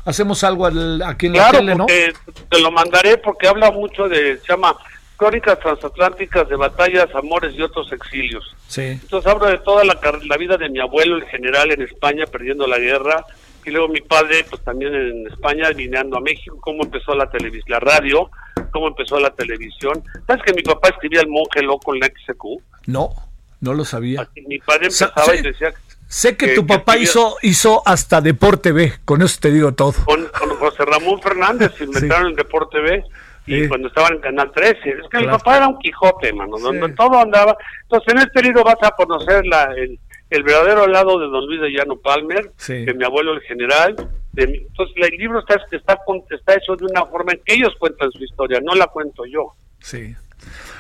hacemos 0.06 0.44
algo 0.46 0.66
aquí 1.06 1.26
en 1.26 1.34
la 1.34 1.52
tele, 1.52 1.76
¿no? 1.76 1.88
te 1.88 2.60
lo 2.60 2.72
mandaré 2.72 3.18
porque 3.18 3.48
habla 3.50 3.70
mucho 3.70 4.08
de, 4.08 4.38
se 4.38 4.48
llama 4.48 4.76
Crónicas 5.22 5.60
Transatlánticas 5.60 6.50
de 6.50 6.56
Batallas, 6.56 7.14
Amores 7.14 7.54
y 7.56 7.62
otros 7.62 7.92
exilios. 7.92 8.44
Sí. 8.68 8.82
Entonces 8.82 9.32
hablo 9.32 9.46
de 9.46 9.60
toda 9.60 9.86
la, 9.86 10.00
la 10.26 10.36
vida 10.36 10.58
de 10.58 10.68
mi 10.68 10.80
abuelo, 10.80 11.18
el 11.18 11.26
general 11.26 11.72
en 11.72 11.84
España, 11.84 12.26
perdiendo 12.26 12.66
la 12.66 12.80
guerra, 12.80 13.24
y 13.64 13.70
luego 13.70 13.88
mi 13.90 14.02
padre, 14.02 14.44
pues 14.50 14.64
también 14.64 14.96
en 14.96 15.28
España, 15.28 15.70
viniendo 15.76 16.18
a 16.18 16.22
México, 16.22 16.58
cómo 16.60 16.82
empezó 16.82 17.14
la 17.14 17.30
televisión, 17.30 17.66
la 17.70 17.80
radio, 17.80 18.32
cómo 18.72 18.88
empezó 18.88 19.20
la 19.20 19.30
televisión. 19.30 20.04
¿Sabes 20.26 20.42
que 20.42 20.54
mi 20.54 20.64
papá 20.64 20.90
escribía 20.90 21.22
El 21.22 21.28
monje 21.28 21.62
loco 21.62 21.94
en 21.94 22.00
la 22.00 22.08
XQ? 22.08 22.44
No, 22.88 23.12
no 23.60 23.76
lo 23.76 23.86
sabía. 23.86 24.28
mi 24.48 24.58
padre 24.58 24.88
empezaba 24.88 25.36
y 25.36 25.44
decía... 25.44 25.72
Sé 26.08 26.36
que, 26.36 26.56
tu 26.56 26.66
papá 26.66 26.98
hizo 26.98 27.38
hizo 27.44 27.84
hasta 27.86 28.22
Deporte 28.22 28.72
B, 28.72 28.92
con 29.06 29.22
eso 29.22 29.38
te 29.40 29.52
digo 29.52 29.76
todo. 29.76 29.94
Con, 30.04 30.28
José 30.58 30.84
Ramón 30.84 31.22
Fernández 31.22 31.80
inventaron 31.80 32.32
el 32.32 32.36
Deporte 32.36 32.80
B 32.80 33.04
y 33.46 33.68
cuando 33.68 33.88
estaban 33.88 34.14
en 34.14 34.20
Canal 34.20 34.52
13. 34.52 34.90
Es 34.90 35.10
que 35.10 35.20
mi 35.20 35.28
papá 35.28 35.58
era 35.58 35.68
un 35.68 35.80
Quijote, 35.80 36.32
mano, 36.34 36.58
donde 36.58 36.90
todo 36.90 37.20
andaba. 37.20 37.58
Entonces, 37.84 38.14
en 38.14 38.20
este 38.20 38.44
libro 38.44 38.64
vas 38.64 38.78
a 38.82 38.92
conocer 38.92 39.46
la, 39.46 39.74
el, 39.76 40.00
el 40.30 40.44
verdadero 40.44 40.88
lado 40.88 41.20
de 41.20 41.28
don 41.28 41.46
Luis 41.46 41.62
de 41.62 41.70
Llano 41.70 41.98
Palmer, 41.98 42.52
de 42.68 42.94
mi 42.94 43.04
abuelo 43.04 43.34
el 43.34 43.42
general. 43.42 43.96
De 44.32 44.44
entonces 44.44 44.96
el 44.96 45.18
libro 45.18 45.40
está, 45.40 45.56
está, 45.72 45.98
está 46.30 46.54
hecho 46.56 46.76
de 46.78 46.86
una 46.86 47.06
forma 47.06 47.34
en 47.34 47.42
que 47.46 47.56
ellos 47.56 47.74
cuentan 47.78 48.10
su 48.12 48.24
historia, 48.24 48.60
no 48.64 48.74
la 48.76 48.88
cuento 48.88 49.26
yo. 49.26 49.54
Sí. 49.80 50.16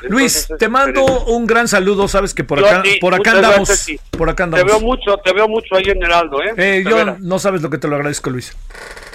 Luis, 0.04 0.48
te 0.58 0.70
mando 0.70 1.04
un 1.26 1.46
gran 1.46 1.68
saludo, 1.68 2.08
sabes 2.08 2.34
que 2.34 2.44
por 2.44 2.60
acá, 2.60 2.82
por 3.00 3.14
acá 3.14 3.32
andamos, 3.32 3.88
por 4.12 4.30
acá 4.30 4.46
andamos. 4.46 4.66
Te 4.66 4.72
veo 4.72 4.82
mucho, 4.82 5.18
te 5.18 5.34
veo 5.34 5.48
mucho 5.48 5.76
ahí 5.76 5.84
en 5.86 6.02
Heraldo, 6.02 6.42
¿eh? 6.42 6.54
eh 6.58 6.84
yo 6.88 7.18
no 7.20 7.38
sabes 7.38 7.62
lo 7.62 7.70
que 7.70 7.78
te 7.78 7.88
lo 7.88 7.96
agradezco, 7.96 8.30
Luis. 8.30 8.56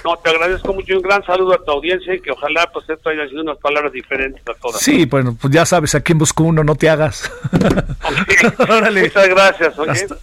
No, 0.06 0.16
te 0.18 0.30
agradezco 0.30 0.72
mucho 0.72 0.92
y 0.92 0.96
un 0.96 1.02
gran 1.02 1.24
saludo 1.24 1.54
a 1.54 1.64
tu 1.64 1.68
audiencia 1.68 2.14
y 2.14 2.20
que 2.20 2.30
ojalá 2.30 2.70
pues 2.72 2.88
esto 2.88 3.10
haya 3.10 3.26
sido 3.28 3.42
unas 3.42 3.58
palabras 3.58 3.92
diferentes 3.92 4.40
a 4.46 4.54
todas. 4.54 4.80
Sí, 4.80 5.04
bueno, 5.04 5.36
pues 5.40 5.52
ya 5.52 5.66
sabes, 5.66 5.96
aquí 5.96 6.12
en 6.12 6.18
Busco 6.18 6.44
Uno, 6.44 6.62
no 6.62 6.76
te 6.76 6.88
hagas. 6.88 7.28
Muchas 7.50 9.28
gracias. 9.28 9.74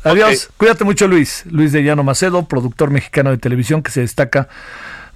Adiós, 0.06 0.50
cuídate 0.56 0.86
mucho 0.86 1.06
Luis. 1.06 1.44
Luis 1.52 1.74
de 1.74 1.84
Llano 1.84 2.02
Macedo, 2.02 2.48
productor 2.48 2.92
mexicano 2.92 3.32
de 3.32 3.38
televisión 3.38 3.84
que 3.84 3.92
se 3.92 4.00
destaca. 4.00 4.48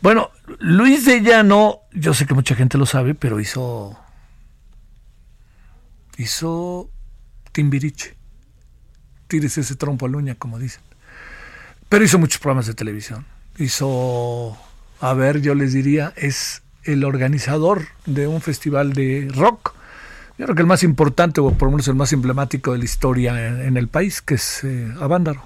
Bueno, 0.02 0.32
Luis 0.60 1.06
de 1.06 1.22
Llano, 1.22 1.84
yo 1.94 2.14
sé 2.14 2.28
que 2.28 2.34
mucha 2.34 2.54
gente 2.54 2.78
lo 2.78 2.86
sabe, 2.86 3.16
pero 3.16 3.40
hizo 3.40 3.98
hizo 6.18 6.90
Timbiriche. 7.54 8.18
Tires 9.30 9.58
ese 9.58 9.78
trompo 9.78 10.08
a 10.08 10.10
uña, 10.10 10.36
como 10.36 10.60
dicen. 10.60 10.82
Pero 11.88 12.04
hizo 12.04 12.20
muchos 12.20 12.42
programas 12.42 12.68
de 12.68 12.74
televisión. 12.74 13.26
Hizo, 13.58 14.58
a 15.00 15.14
ver, 15.14 15.42
yo 15.42 15.56
les 15.56 15.74
diría, 15.74 16.14
es 16.16 16.62
el 16.84 17.04
organizador 17.04 17.88
de 18.06 18.28
un 18.28 18.42
festival 18.42 18.94
de 18.94 19.30
rock. 19.36 19.74
Yo 20.38 20.46
creo 20.46 20.56
que 20.56 20.62
el 20.62 20.68
más 20.68 20.84
importante, 20.84 21.42
o 21.42 21.52
por 21.52 21.68
lo 21.68 21.72
menos 21.72 21.88
el 21.88 21.96
más 21.96 22.14
emblemático 22.14 22.72
de 22.74 22.78
la 22.78 22.86
historia 22.86 23.64
en, 23.64 23.76
el 23.76 23.88
país, 23.88 24.22
que 24.22 24.36
es 24.36 24.64
eh, 24.64 24.94
Avándaro. 25.00 25.42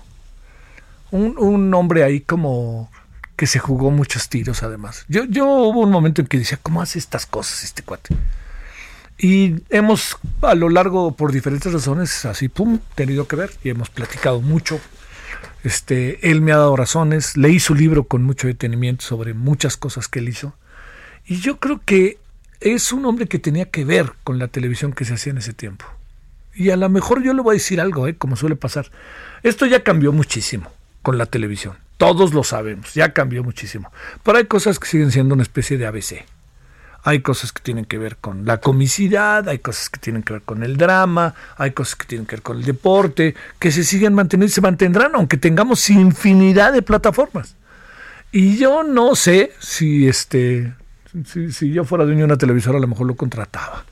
Un, 1.12 1.38
un 1.38 1.74
hombre 1.74 2.04
ahí 2.04 2.22
como 2.22 2.90
que 3.42 3.48
se 3.48 3.58
jugó 3.58 3.90
muchos 3.90 4.30
tiros 4.30 4.62
además. 4.62 5.04
Yo, 5.08 5.24
yo 5.26 5.48
hubo 5.48 5.80
un 5.80 5.90
momento 5.90 6.22
en 6.22 6.28
que 6.28 6.38
decía, 6.38 6.60
¿cómo 6.62 6.82
hace 6.82 7.00
estas 7.00 7.26
cosas 7.26 7.64
este 7.64 7.82
cuate? 7.82 8.16
Y 9.18 9.56
hemos, 9.70 10.18
a 10.42 10.56
lo 10.56 10.70
largo, 10.70 11.16
por 11.16 11.32
diferentes 11.32 11.74
razones, 11.74 12.26
así, 12.26 12.50
pum, 12.50 12.80
tenido 12.96 13.28
que 13.28 13.36
ver 13.36 13.52
y 13.64 13.70
hemos 13.70 13.90
platicado 13.90 14.42
mucho. 14.42 14.80
Este, 15.64 16.32
él 16.32 16.42
me 16.42 16.52
ha 16.52 16.58
dado 16.58 16.76
razones, 16.76 17.38
leí 17.38 17.60
su 17.60 17.76
libro 17.76 18.06
con 18.06 18.24
mucho 18.24 18.48
detenimiento 18.48 19.06
sobre 19.06 19.34
muchas 19.34 19.78
cosas 19.78 20.08
que 20.08 20.20
él 20.20 20.30
hizo. 20.30 20.56
Y 21.26 21.40
yo 21.40 21.60
creo 21.60 21.82
que 21.86 22.18
es 22.60 22.92
un 22.92 23.06
hombre 23.06 23.28
que 23.28 23.40
tenía 23.40 23.66
que 23.66 23.86
ver 23.86 24.14
con 24.24 24.40
la 24.40 24.48
televisión 24.48 24.94
que 24.94 25.06
se 25.06 25.14
hacía 25.14 25.32
en 25.32 25.38
ese 25.38 25.54
tiempo. 25.54 25.86
Y 26.54 26.70
a 26.70 26.78
lo 26.78 26.90
mejor 26.90 27.24
yo 27.24 27.34
le 27.34 27.42
voy 27.42 27.54
a 27.54 27.58
decir 27.60 27.80
algo, 27.80 28.08
¿eh? 28.08 28.16
como 28.16 28.36
suele 28.36 28.56
pasar. 28.56 28.88
Esto 29.44 29.66
ya 29.66 29.84
cambió 29.84 30.12
muchísimo 30.12 30.72
con 31.02 31.18
la 31.18 31.26
televisión. 31.26 31.78
Todos 31.98 32.34
lo 32.34 32.44
sabemos, 32.44 32.94
ya 32.94 33.14
cambió 33.14 33.44
muchísimo. 33.44 33.92
Pero 34.24 34.38
hay 34.38 34.46
cosas 34.46 34.80
que 34.80 34.88
siguen 34.88 35.12
siendo 35.12 35.34
una 35.34 35.44
especie 35.44 35.78
de 35.78 35.86
ABC. 35.86 36.26
Hay 37.04 37.22
cosas 37.22 37.52
que 37.52 37.62
tienen 37.62 37.86
que 37.86 37.98
ver 37.98 38.18
con 38.18 38.46
la 38.46 38.60
comicidad, 38.60 39.48
hay 39.50 39.60
cosas 39.60 39.90
que 39.90 40.00
tienen 40.00 40.24
que 40.24 40.34
ver 40.34 40.42
con 40.44 40.64
el 40.64 40.78
drama, 40.78 41.34
hay 41.58 41.72
cosas 41.72 41.96
que 41.96 42.06
tienen 42.06 42.28
que 42.28 42.36
ver 42.36 42.44
con 42.44 42.58
el 42.58 42.64
deporte, 42.64 43.36
que 43.60 43.72
se 43.72 43.84
siguen 43.84 44.14
manteniendo 44.14 44.50
y 44.50 44.54
se 44.54 44.62
mantendrán, 44.62 45.12
aunque 45.16 45.38
tengamos 45.38 45.90
infinidad 45.90 46.74
de 46.74 46.82
plataformas. 46.82 47.56
Y 48.32 48.58
yo 48.58 48.84
no 48.84 49.16
sé 49.16 49.52
si 49.60 50.08
este 50.08 50.74
si, 51.26 51.52
si 51.52 51.72
yo 51.72 51.84
fuera 51.84 52.06
dueño 52.06 52.20
de 52.20 52.26
una 52.26 52.38
televisora 52.38 52.78
a 52.78 52.82
lo 52.82 52.88
mejor 52.88 53.06
lo 53.06 53.16
contrataba 53.16 53.84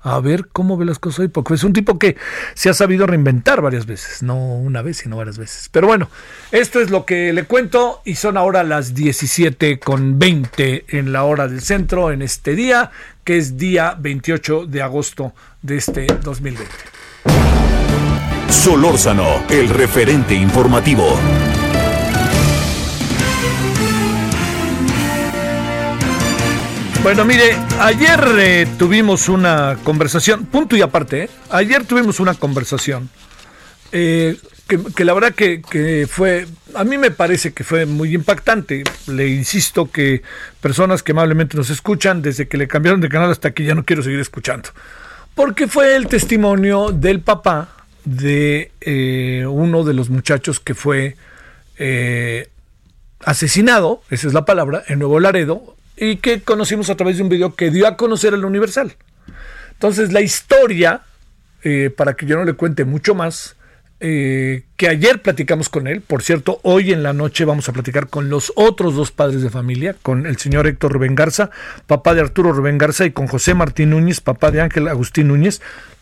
a 0.00 0.20
ver 0.20 0.48
cómo 0.52 0.76
ve 0.76 0.84
las 0.84 0.98
cosas 0.98 1.20
hoy, 1.20 1.28
porque 1.28 1.54
es 1.54 1.64
un 1.64 1.72
tipo 1.72 1.98
que 1.98 2.16
se 2.54 2.70
ha 2.70 2.74
sabido 2.74 3.06
reinventar 3.06 3.60
varias 3.60 3.86
veces, 3.86 4.22
no 4.22 4.36
una 4.36 4.82
vez, 4.82 4.98
sino 4.98 5.16
varias 5.16 5.38
veces. 5.38 5.68
Pero 5.72 5.86
bueno, 5.86 6.08
esto 6.52 6.80
es 6.80 6.90
lo 6.90 7.04
que 7.04 7.32
le 7.32 7.44
cuento 7.44 8.00
y 8.04 8.14
son 8.14 8.36
ahora 8.36 8.62
las 8.62 8.94
17 8.94 9.78
con 9.80 10.18
20 10.18 10.84
en 10.88 11.12
la 11.12 11.24
hora 11.24 11.48
del 11.48 11.60
centro 11.60 12.12
en 12.12 12.22
este 12.22 12.54
día, 12.54 12.90
que 13.24 13.38
es 13.38 13.58
día 13.58 13.96
28 13.98 14.66
de 14.66 14.82
agosto 14.82 15.34
de 15.62 15.76
este 15.76 16.06
2020. 16.22 16.70
Solórzano, 18.48 19.44
el 19.50 19.68
referente 19.68 20.34
informativo. 20.34 21.18
Bueno, 27.02 27.24
mire, 27.24 27.56
ayer 27.80 28.20
eh, 28.38 28.66
tuvimos 28.76 29.28
una 29.28 29.78
conversación, 29.84 30.46
punto 30.46 30.76
y 30.76 30.82
aparte, 30.82 31.24
¿eh? 31.24 31.30
ayer 31.48 31.84
tuvimos 31.84 32.18
una 32.18 32.34
conversación 32.34 33.08
eh, 33.92 34.36
que, 34.66 35.04
la 35.04 35.14
verdad 35.14 35.32
que, 35.32 36.06
fue, 36.10 36.46
a 36.74 36.84
mí 36.84 36.98
me 36.98 37.10
parece 37.10 37.52
que 37.52 37.64
fue 37.64 37.86
muy 37.86 38.14
impactante. 38.14 38.82
Le 39.06 39.28
insisto 39.28 39.90
que 39.90 40.22
personas 40.60 41.02
que 41.02 41.12
amablemente 41.12 41.56
nos 41.56 41.70
escuchan, 41.70 42.20
desde 42.20 42.48
que 42.48 42.58
le 42.58 42.68
cambiaron 42.68 43.00
de 43.00 43.08
canal 43.08 43.30
hasta 43.30 43.48
aquí 43.48 43.64
ya 43.64 43.74
no 43.74 43.84
quiero 43.84 44.02
seguir 44.02 44.20
escuchando. 44.20 44.68
Porque 45.34 45.68
fue 45.68 45.96
el 45.96 46.08
testimonio 46.08 46.90
del 46.90 47.20
papá 47.20 47.68
de 48.04 48.72
uno 49.48 49.84
de 49.84 49.94
los 49.94 50.10
muchachos 50.10 50.60
que 50.60 50.74
fue 50.74 51.16
asesinado, 53.24 54.02
esa 54.10 54.26
es 54.26 54.34
la 54.34 54.44
palabra, 54.44 54.82
en 54.88 54.98
Nuevo 54.98 55.20
Laredo, 55.20 55.77
y 56.00 56.16
que 56.16 56.40
conocimos 56.40 56.90
a 56.90 56.96
través 56.96 57.16
de 57.16 57.22
un 57.22 57.28
video 57.28 57.54
que 57.54 57.70
dio 57.70 57.86
a 57.86 57.96
conocer 57.96 58.34
el 58.34 58.44
Universal. 58.44 58.94
Entonces 59.72 60.12
la 60.12 60.20
historia, 60.20 61.02
eh, 61.62 61.90
para 61.94 62.14
que 62.14 62.26
yo 62.26 62.36
no 62.36 62.44
le 62.44 62.54
cuente 62.54 62.84
mucho 62.84 63.14
más, 63.14 63.56
eh, 64.00 64.62
que 64.76 64.88
ayer 64.88 65.22
platicamos 65.22 65.68
con 65.68 65.88
él, 65.88 66.02
por 66.02 66.22
cierto, 66.22 66.60
hoy 66.62 66.92
en 66.92 67.02
la 67.02 67.12
noche 67.12 67.44
vamos 67.44 67.68
a 67.68 67.72
platicar 67.72 68.08
con 68.08 68.30
los 68.30 68.52
otros 68.54 68.94
dos 68.94 69.10
padres 69.10 69.42
de 69.42 69.50
familia, 69.50 69.96
con 70.00 70.26
el 70.26 70.36
señor 70.36 70.68
Héctor 70.68 70.92
Rubén 70.92 71.16
Garza, 71.16 71.50
papá 71.86 72.14
de 72.14 72.20
Arturo 72.20 72.52
Rubén 72.52 72.78
Garza, 72.78 73.04
y 73.04 73.10
con 73.10 73.26
José 73.26 73.54
Martín 73.54 73.90
Núñez, 73.90 74.20
papá 74.20 74.52
de 74.52 74.60
Ángel 74.60 74.86
Agustín 74.86 75.28
Núñez, 75.28 75.60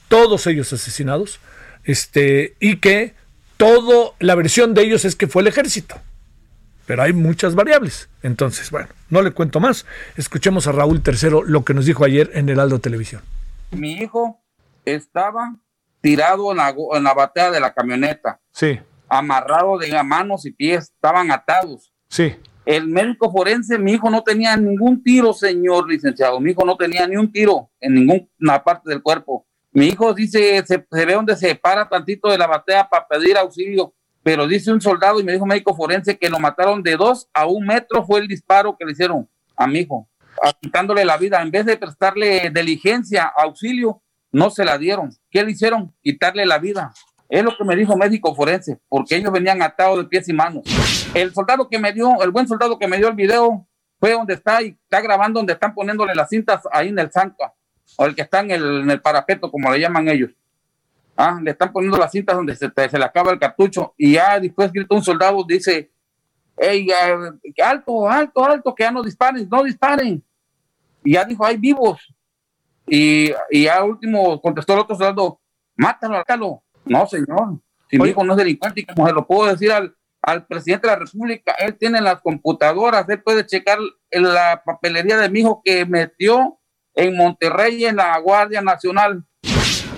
todos 0.08 0.46
ellos 0.46 0.72
asesinados, 0.74 1.40
este, 1.84 2.54
y 2.60 2.76
que 2.76 3.14
todo, 3.56 4.14
la 4.20 4.34
versión 4.34 4.74
de 4.74 4.82
ellos 4.82 5.06
es 5.06 5.16
que 5.16 5.26
fue 5.26 5.40
el 5.40 5.48
ejército 5.48 5.96
pero 6.86 7.02
hay 7.02 7.12
muchas 7.12 7.54
variables. 7.54 8.08
Entonces, 8.22 8.70
bueno, 8.70 8.88
no 9.10 9.20
le 9.22 9.32
cuento 9.32 9.60
más. 9.60 9.84
Escuchemos 10.16 10.66
a 10.66 10.72
Raúl 10.72 11.02
Tercero 11.02 11.42
lo 11.42 11.64
que 11.64 11.74
nos 11.74 11.84
dijo 11.84 12.04
ayer 12.04 12.30
en 12.34 12.48
el 12.48 12.60
Aldo 12.60 12.78
Televisión. 12.78 13.22
Mi 13.72 13.94
hijo 13.94 14.40
estaba 14.84 15.56
tirado 16.00 16.52
en 16.52 16.58
la, 16.58 16.74
en 16.94 17.04
la 17.04 17.14
batea 17.14 17.50
de 17.50 17.60
la 17.60 17.74
camioneta. 17.74 18.40
Sí. 18.52 18.78
Amarrado 19.08 19.78
de 19.78 20.02
manos 20.02 20.46
y 20.46 20.52
pies, 20.52 20.92
estaban 20.94 21.30
atados. 21.30 21.92
Sí. 22.08 22.36
El 22.64 22.88
médico 22.88 23.30
forense, 23.30 23.78
mi 23.78 23.92
hijo 23.92 24.10
no 24.10 24.22
tenía 24.22 24.56
ningún 24.56 25.02
tiro, 25.02 25.32
señor 25.32 25.88
licenciado. 25.88 26.40
Mi 26.40 26.52
hijo 26.52 26.64
no 26.64 26.76
tenía 26.76 27.06
ni 27.06 27.16
un 27.16 27.30
tiro 27.30 27.70
en 27.80 27.94
ninguna 27.94 28.62
parte 28.64 28.90
del 28.90 29.02
cuerpo. 29.02 29.46
Mi 29.72 29.86
hijo 29.86 30.14
dice, 30.14 30.64
se, 30.66 30.86
se 30.90 31.04
ve 31.04 31.12
donde 31.12 31.36
se 31.36 31.54
para 31.54 31.88
tantito 31.88 32.28
de 32.28 32.38
la 32.38 32.46
batea 32.46 32.88
para 32.88 33.06
pedir 33.06 33.36
auxilio 33.36 33.92
pero 34.26 34.48
dice 34.48 34.72
un 34.72 34.80
soldado 34.80 35.20
y 35.20 35.22
me 35.22 35.30
dijo 35.30 35.46
médico 35.46 35.76
forense 35.76 36.18
que 36.18 36.28
lo 36.28 36.40
mataron 36.40 36.82
de 36.82 36.96
dos 36.96 37.28
a 37.32 37.46
un 37.46 37.64
metro 37.64 38.04
fue 38.04 38.18
el 38.18 38.26
disparo 38.26 38.76
que 38.76 38.84
le 38.84 38.90
hicieron 38.90 39.30
a 39.56 39.68
mi 39.68 39.78
hijo, 39.78 40.08
quitándole 40.60 41.04
la 41.04 41.16
vida. 41.16 41.40
En 41.40 41.52
vez 41.52 41.64
de 41.64 41.76
prestarle 41.76 42.50
diligencia, 42.50 43.32
auxilio, 43.38 44.02
no 44.32 44.50
se 44.50 44.64
la 44.64 44.78
dieron. 44.78 45.10
¿Qué 45.30 45.44
le 45.44 45.52
hicieron? 45.52 45.94
Quitarle 46.02 46.44
la 46.44 46.58
vida. 46.58 46.92
Es 47.28 47.44
lo 47.44 47.56
que 47.56 47.62
me 47.62 47.76
dijo 47.76 47.96
médico 47.96 48.34
forense, 48.34 48.80
porque 48.88 49.14
ellos 49.14 49.30
venían 49.30 49.62
atados 49.62 49.98
de 49.98 50.04
pies 50.06 50.28
y 50.28 50.32
manos. 50.32 50.64
El 51.14 51.32
soldado 51.32 51.68
que 51.68 51.78
me 51.78 51.92
dio, 51.92 52.20
el 52.20 52.32
buen 52.32 52.48
soldado 52.48 52.80
que 52.80 52.88
me 52.88 52.96
dio 52.96 53.06
el 53.06 53.14
video, 53.14 53.64
fue 54.00 54.10
donde 54.10 54.34
está 54.34 54.60
y 54.60 54.76
está 54.82 55.00
grabando 55.02 55.38
donde 55.38 55.52
están 55.52 55.72
poniéndole 55.72 56.16
las 56.16 56.30
cintas 56.30 56.62
ahí 56.72 56.88
en 56.88 56.98
el 56.98 57.12
santo, 57.12 57.44
o 57.96 58.04
el 58.04 58.16
que 58.16 58.22
está 58.22 58.40
en 58.40 58.50
el, 58.50 58.80
en 58.80 58.90
el 58.90 59.00
parapeto, 59.00 59.52
como 59.52 59.70
le 59.70 59.78
llaman 59.78 60.08
ellos. 60.08 60.32
Ah, 61.16 61.40
le 61.42 61.52
están 61.52 61.72
poniendo 61.72 61.96
las 61.96 62.12
cintas 62.12 62.36
donde 62.36 62.54
se, 62.54 62.70
se, 62.74 62.98
le 62.98 63.04
acaba 63.04 63.32
el 63.32 63.38
cartucho 63.38 63.94
y 63.96 64.12
ya 64.12 64.38
después 64.38 64.70
grita 64.70 64.94
un 64.94 65.02
soldado, 65.02 65.42
dice, 65.48 65.90
hey, 66.58 66.88
alto, 67.64 68.08
alto, 68.08 68.44
alto, 68.44 68.74
que 68.74 68.82
ya 68.82 68.90
no 68.90 69.02
disparen, 69.02 69.48
no 69.50 69.62
disparen. 69.62 70.22
Y 71.02 71.14
ya 71.14 71.24
dijo, 71.24 71.44
hay 71.44 71.56
vivos. 71.56 72.00
Y, 72.86 73.32
y 73.50 73.64
ya 73.64 73.82
último 73.82 74.40
contestó 74.40 74.74
el 74.74 74.80
otro 74.80 74.94
soldado, 74.94 75.40
mátalo, 75.76 76.18
mátalo. 76.18 76.62
No, 76.84 77.06
señor, 77.06 77.60
si 77.90 77.98
mi 77.98 78.10
hijo 78.10 78.22
no 78.22 78.34
es 78.34 78.38
delincuente, 78.38 78.80
y 78.80 78.84
como 78.84 79.06
se 79.06 79.12
lo 79.12 79.26
puedo 79.26 79.50
decir 79.50 79.72
al, 79.72 79.96
al 80.22 80.46
presidente 80.46 80.86
de 80.86 80.92
la 80.92 80.98
República, 80.98 81.52
él 81.58 81.76
tiene 81.78 82.00
las 82.00 82.20
computadoras, 82.20 83.08
él 83.08 83.22
puede 83.22 83.46
checar 83.46 83.78
la 84.10 84.62
papelería 84.64 85.16
de 85.16 85.30
mi 85.30 85.40
hijo 85.40 85.62
que 85.64 85.86
metió 85.86 86.58
en 86.94 87.16
Monterrey 87.16 87.84
en 87.84 87.96
la 87.96 88.18
Guardia 88.18 88.60
Nacional 88.62 89.24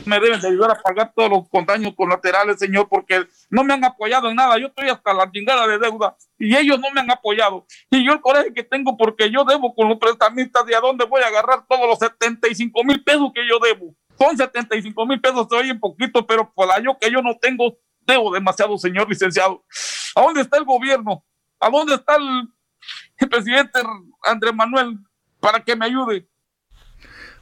me 0.09 0.19
deben 0.19 0.41
de 0.41 0.49
ayudar 0.49 0.73
a 0.73 0.83
pagar 0.83 1.13
todos 1.15 1.31
los 1.31 1.67
daños 1.67 1.95
colaterales, 1.95 2.59
señor, 2.59 2.89
porque 2.89 3.27
no 3.51 3.63
me 3.63 3.75
han 3.75 3.85
apoyado 3.85 4.31
en 4.31 4.37
nada. 4.37 4.59
Yo 4.59 4.69
estoy 4.69 4.89
hasta 4.89 5.15
la 5.15 5.31
chingada 5.31 5.67
de 5.67 5.79
deuda 5.79 6.17
y 6.39 6.57
ellos 6.57 6.81
no 6.81 6.91
me 6.91 7.01
han 7.01 7.11
apoyado. 7.11 7.67
Y 7.91 8.05
yo 8.05 8.13
el 8.13 8.21
coraje 8.21 8.53
que 8.53 8.65
tengo 8.65 8.97
porque 8.97 9.31
yo 9.31 9.45
debo 9.45 9.75
con 9.75 9.89
los 9.89 9.99
prestamistas 9.99 10.67
de 10.67 10.75
a 10.75 10.81
dónde 10.81 11.05
voy 11.05 11.23
a 11.23 11.29
agarrar 11.29 11.67
todos 11.69 11.87
los 11.87 11.99
75 11.99 12.85
mil 12.85 13.05
pesos 13.05 13.31
que 13.35 13.47
yo 13.47 13.59
debo. 13.59 13.95
Son 14.19 14.37
75 14.37 15.07
mil 15.07 15.21
pesos, 15.21 15.47
se 15.49 15.57
oyen 15.57 15.79
poquito, 15.79 16.27
pero 16.27 16.53
por 16.53 16.67
la 16.67 16.81
yo 16.83 16.99
que 16.99 17.11
yo 17.11 17.23
no 17.23 17.37
tengo, 17.39 17.79
debo 18.01 18.33
demasiado, 18.33 18.77
señor 18.79 19.09
licenciado. 19.09 19.65
¿A 20.17 20.23
dónde 20.23 20.41
está 20.41 20.59
el 20.59 20.65
gobierno? 20.65 21.25
¿A 21.61 21.71
dónde 21.71 21.95
está 21.95 22.17
el, 22.17 22.49
el 23.19 23.29
presidente 23.29 23.81
Andrés 24.25 24.55
Manuel 24.55 24.99
para 25.39 25.63
que 25.63 25.77
me 25.77 25.87
ayude? 25.87 26.27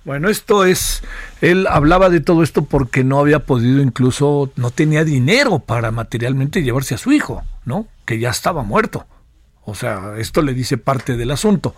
Bueno, 0.06 0.28
esto 0.28 0.64
es, 0.64 1.02
él 1.40 1.66
hablaba 1.68 2.10
de 2.10 2.20
todo 2.20 2.44
esto 2.44 2.64
porque 2.64 3.02
no 3.02 3.18
había 3.18 3.40
podido 3.40 3.82
incluso, 3.82 4.52
no 4.54 4.70
tenía 4.70 5.02
dinero 5.02 5.58
para 5.58 5.90
materialmente 5.90 6.62
llevarse 6.62 6.94
a 6.94 6.98
su 6.98 7.10
hijo, 7.10 7.42
¿no? 7.64 7.88
Que 8.04 8.20
ya 8.20 8.30
estaba 8.30 8.62
muerto. 8.62 9.04
O 9.64 9.74
sea, 9.74 10.14
esto 10.16 10.42
le 10.42 10.54
dice 10.54 10.78
parte 10.78 11.16
del 11.16 11.32
asunto. 11.32 11.74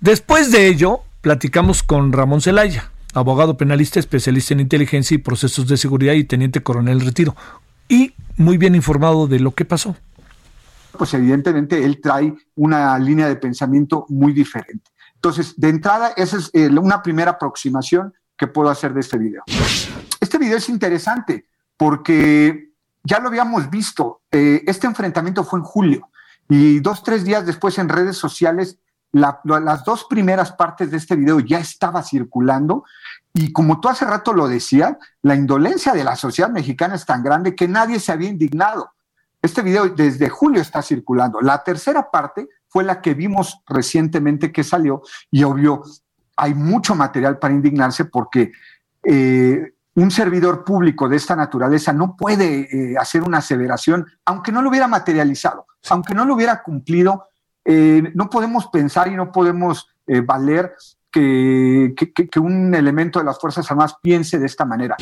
Después 0.00 0.52
de 0.52 0.68
ello, 0.68 1.00
platicamos 1.22 1.82
con 1.82 2.12
Ramón 2.12 2.40
Zelaya, 2.40 2.92
abogado 3.14 3.56
penalista, 3.56 3.98
especialista 3.98 4.54
en 4.54 4.60
inteligencia 4.60 5.16
y 5.16 5.18
procesos 5.18 5.66
de 5.66 5.76
seguridad 5.76 6.12
y 6.12 6.22
teniente 6.22 6.62
coronel 6.62 7.00
retiro, 7.00 7.34
y 7.88 8.14
muy 8.36 8.58
bien 8.58 8.76
informado 8.76 9.26
de 9.26 9.40
lo 9.40 9.56
que 9.56 9.64
pasó. 9.64 9.96
Pues 10.96 11.14
evidentemente 11.14 11.84
él 11.84 12.00
trae 12.00 12.32
una 12.54 12.96
línea 13.00 13.26
de 13.26 13.34
pensamiento 13.34 14.06
muy 14.08 14.32
diferente. 14.32 14.88
Entonces, 15.26 15.58
de 15.58 15.70
entrada, 15.70 16.12
esa 16.16 16.36
es 16.36 16.50
eh, 16.52 16.68
una 16.68 17.02
primera 17.02 17.32
aproximación 17.32 18.14
que 18.38 18.46
puedo 18.46 18.70
hacer 18.70 18.94
de 18.94 19.00
este 19.00 19.18
video. 19.18 19.42
este 20.20 20.38
video 20.38 20.56
es 20.56 20.68
interesante 20.68 21.48
porque 21.76 22.70
ya 23.02 23.18
lo 23.18 23.26
habíamos 23.26 23.68
visto. 23.68 24.20
Eh, 24.30 24.62
este 24.68 24.86
enfrentamiento 24.86 25.42
fue 25.42 25.58
en 25.58 25.64
julio 25.64 26.10
y 26.48 26.78
dos, 26.78 27.02
tres 27.02 27.24
días 27.24 27.44
después 27.44 27.76
en 27.78 27.88
redes 27.88 28.16
sociales, 28.16 28.78
las 29.10 29.84
dos 29.84 30.06
primeras 30.08 30.52
partes 30.52 30.92
de 30.92 30.98
este 30.98 31.16
video 31.16 31.40
ya 31.40 31.58
estaba 31.58 32.04
circulando 32.04 32.84
y 33.34 33.52
como 33.52 33.80
tú 33.80 33.88
hace 33.88 34.04
rato 34.04 34.32
lo 34.32 34.46
decías, 34.46 34.94
la 35.22 35.34
indolencia 35.34 35.92
de 35.92 36.04
la 36.04 36.14
sociedad 36.14 36.50
mexicana 36.50 36.94
es 36.94 37.04
tan 37.04 37.24
grande 37.24 37.56
que 37.56 37.66
nadie 37.66 37.98
se 37.98 38.12
había 38.12 38.28
indignado. 38.28 38.92
Este 39.42 39.62
video 39.62 39.88
desde 39.88 40.28
julio 40.28 40.62
está 40.62 40.82
circulando. 40.82 41.40
La 41.40 41.64
tercera 41.64 42.12
parte 42.12 42.48
fue 42.68 42.84
la 42.84 43.00
que 43.00 43.14
vimos 43.14 43.62
recientemente 43.66 44.52
que 44.52 44.64
salió 44.64 45.02
y 45.30 45.44
obvio 45.44 45.82
hay 46.36 46.54
mucho 46.54 46.94
material 46.94 47.38
para 47.38 47.54
indignarse 47.54 48.04
porque 48.04 48.52
eh, 49.02 49.72
un 49.94 50.10
servidor 50.10 50.64
público 50.64 51.08
de 51.08 51.16
esta 51.16 51.34
naturaleza 51.34 51.92
no 51.92 52.16
puede 52.16 52.68
eh, 52.70 52.96
hacer 52.98 53.22
una 53.22 53.38
aseveración, 53.38 54.06
aunque 54.26 54.52
no 54.52 54.60
lo 54.60 54.68
hubiera 54.68 54.88
materializado, 54.88 55.66
aunque 55.88 56.14
no 56.14 56.26
lo 56.26 56.34
hubiera 56.34 56.62
cumplido, 56.62 57.28
eh, 57.64 58.12
no 58.14 58.28
podemos 58.28 58.66
pensar 58.66 59.08
y 59.08 59.16
no 59.16 59.32
podemos 59.32 59.88
valer 60.24 60.72
que, 61.10 61.94
que, 62.30 62.38
un 62.38 62.74
elemento 62.74 63.18
de 63.18 63.24
las 63.24 63.40
Fuerzas 63.40 63.68
Armadas 63.70 63.96
piense 64.02 64.38
de 64.38 64.46
esta 64.46 64.64
manera. 64.64 64.96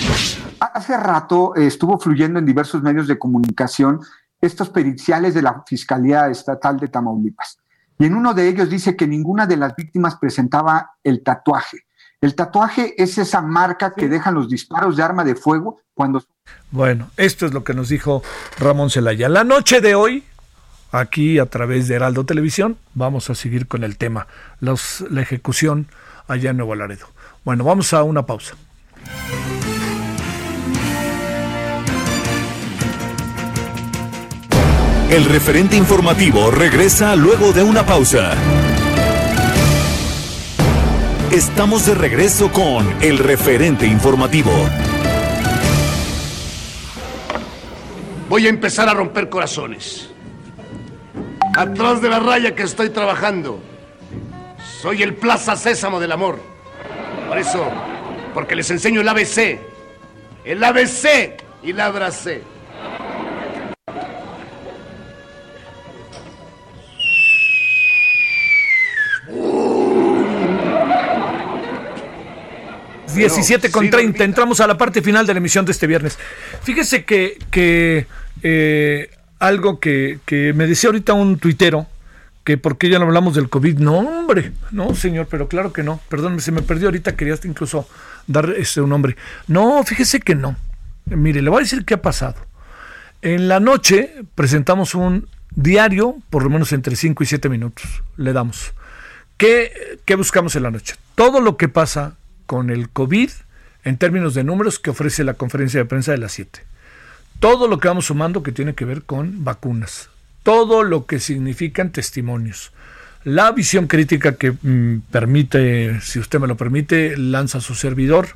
Hace 0.61 0.97
rato 0.97 1.55
estuvo 1.57 1.99
fluyendo 1.99 2.39
en 2.39 2.47
diversos 2.47 2.83
medios 2.83 3.09
de 3.09 3.19
comunicación 3.19 4.01
estos 4.45 4.71
periciales 4.71 5.35
de 5.35 5.43
la 5.43 5.63
Fiscalía 5.67 6.29
Estatal 6.29 6.79
de 6.79 6.89
Tamaulipas. 6.89 7.59
Y 7.99 8.07
en 8.07 8.15
uno 8.15 8.35
de 8.35 8.49
ellos 8.49 8.69
dice 8.69 8.97
que 8.97 9.07
ninguna 9.07 9.47
de 9.47 9.57
las 9.57 9.75
víctimas 9.77 10.17
presentaba 10.17 10.93
el 11.03 11.23
tatuaje. 11.23 11.87
El 12.21 12.35
tatuaje 12.35 12.95
es 13.03 13.19
esa 13.19 13.41
marca 13.43 13.95
que 13.95 14.09
dejan 14.09 14.35
los 14.35 14.49
disparos 14.49 14.97
de 14.97 15.03
arma 15.03 15.25
de 15.25 15.35
fuego 15.35 15.81
cuando... 15.95 16.23
Bueno, 16.71 17.11
esto 17.17 17.47
es 17.47 17.53
lo 17.53 17.65
que 17.65 17.75
nos 17.75 17.89
dijo 17.89 18.23
Ramón 18.59 18.91
Celaya. 18.91 19.29
La 19.29 19.45
noche 19.45 19.81
de 19.81 19.95
hoy, 19.95 20.25
aquí 20.91 21.39
a 21.39 21.47
través 21.47 21.89
de 21.89 21.95
Heraldo 21.95 22.25
Televisión, 22.25 22.79
vamos 22.95 23.31
a 23.31 23.35
seguir 23.35 23.69
con 23.69 23.85
el 23.85 23.97
tema, 23.97 24.27
los, 24.61 25.05
la 25.11 25.23
ejecución 25.23 25.87
allá 26.27 26.51
en 26.51 26.57
Nuevo 26.57 26.75
Laredo. 26.75 27.07
Bueno, 27.45 27.65
vamos 27.65 27.93
a 27.93 28.03
una 28.03 28.25
pausa. 28.27 28.55
El 35.15 35.27
referente 35.27 35.77
informativo 35.77 36.51
regresa 36.51 37.15
luego 37.15 37.53
de 37.53 37.63
una 37.63 37.87
pausa. 37.87 38.33
Estamos 41.31 41.87
de 41.87 41.95
regreso 41.95 42.51
con 42.51 43.01
el 43.01 43.19
referente 43.19 43.87
informativo. 43.87 44.51
Voy 48.29 48.47
a 48.49 48.51
empezar 48.51 48.89
a 48.89 48.95
romper 48.95 49.29
corazones. 49.29 50.11
Atrás 51.57 52.03
de 52.03 52.09
la 52.09 52.19
raya 52.19 52.57
que 52.57 52.65
estoy 52.65 52.91
trabajando. 52.91 53.61
Soy 54.83 55.05
el 55.05 55.15
Plaza 55.15 55.55
Sésamo 55.55 56.01
del 56.01 56.11
amor. 56.11 56.41
Por 57.29 57.39
eso, 57.39 57.71
porque 58.35 58.57
les 58.57 58.69
enseño 58.69 59.01
el 59.01 59.09
ABC. 59.09 59.61
El 60.45 60.65
ABC 60.65 61.41
y 61.63 61.73
la 61.73 61.87
abracé. 61.87 62.54
17 73.15 73.71
con 73.71 73.91
30. 73.91 74.25
Entramos 74.25 74.61
a 74.61 74.67
la 74.67 74.77
parte 74.77 75.03
final 75.03 75.27
de 75.27 75.35
la 75.35 75.39
emisión 75.39 75.65
de 75.65 75.73
este 75.73 75.87
viernes. 75.87 76.19
Fíjese 76.63 77.05
que, 77.05 77.39
que 77.51 78.07
eh, 78.43 79.11
algo 79.39 79.81
que, 79.81 80.19
me 80.55 80.67
decía 80.67 80.89
ahorita 80.89 81.13
un 81.13 81.39
tuitero, 81.39 81.87
que 82.45 82.59
por 82.59 82.77
qué 82.77 82.89
ya 82.89 82.99
no 82.99 83.07
hablamos 83.07 83.35
del 83.35 83.49
COVID. 83.49 83.79
No, 83.79 83.99
hombre, 83.99 84.53
no, 84.71 84.95
señor, 84.95 85.27
pero 85.31 85.49
claro 85.49 85.73
que 85.73 85.83
no. 85.83 86.01
Perdón, 86.09 86.41
se 86.41 86.53
me 86.53 86.63
perdió 86.63 86.89
ahorita, 86.89 87.17
quería 87.17 87.39
incluso 87.45 87.89
dar 88.27 88.51
ese 88.51 88.81
un 88.81 88.91
nombre. 88.91 89.17
No, 89.47 89.83
fíjese 89.85 90.21
que 90.21 90.35
no. 90.35 90.57
Mire, 91.07 91.43
le 91.43 91.51
voy 91.51 91.59
a 91.59 91.63
decir 91.63 91.85
qué 91.85 91.95
ha 91.95 92.03
pasado. 92.03 92.37
En 93.23 93.49
la 93.49 93.61
noche 93.61 94.15
presentamos 94.35 94.95
un 94.95 95.29
diario, 95.55 96.17
por 96.31 96.43
lo 96.43 96.51
menos 96.51 96.73
entre 96.73 96.97
5 96.97 97.23
y 97.23 97.27
7 97.27 97.49
minutos, 97.49 98.03
le 98.17 98.33
damos. 98.33 98.73
¿Qué, 99.37 99.99
¿Qué 100.05 100.15
buscamos 100.15 100.55
en 100.57 100.65
la 100.65 100.71
noche? 100.71 100.95
Todo 101.15 101.41
lo 101.41 101.57
que 101.57 101.69
pasa 101.69 102.17
con 102.47 102.71
el 102.71 102.89
COVID 102.89 103.31
en 103.85 103.99
términos 103.99 104.35
de 104.35 104.45
números 104.45 104.79
que 104.79 104.91
ofrece 104.91 105.25
la 105.25 105.35
conferencia 105.35 105.81
de 105.81 105.87
prensa 105.87 106.13
de 106.13 106.19
las 106.19 106.33
7. 106.33 106.61
Todo 107.41 107.69
lo 107.69 107.79
que 107.79 107.89
vamos 107.89 108.07
sumando 108.07 108.43
que 108.43 108.53
tiene 108.53 108.75
que 108.75 108.85
ver 108.85 109.03
con 109.03 109.45
vacunas, 109.45 110.09
todo 110.43 110.83
lo 110.83 111.07
que 111.07 111.21
significan 111.21 111.91
testimonios, 111.91 112.73
la 113.25 113.53
visión 113.53 113.87
crítica 113.87 114.37
que 114.37 114.53
mm, 114.53 115.03
permite, 115.11 116.01
si 116.01 116.19
usted 116.19 116.39
me 116.41 116.47
lo 116.47 116.57
permite, 116.57 117.17
lanza 117.17 117.61
su 117.61 117.75
servidor 117.75 118.29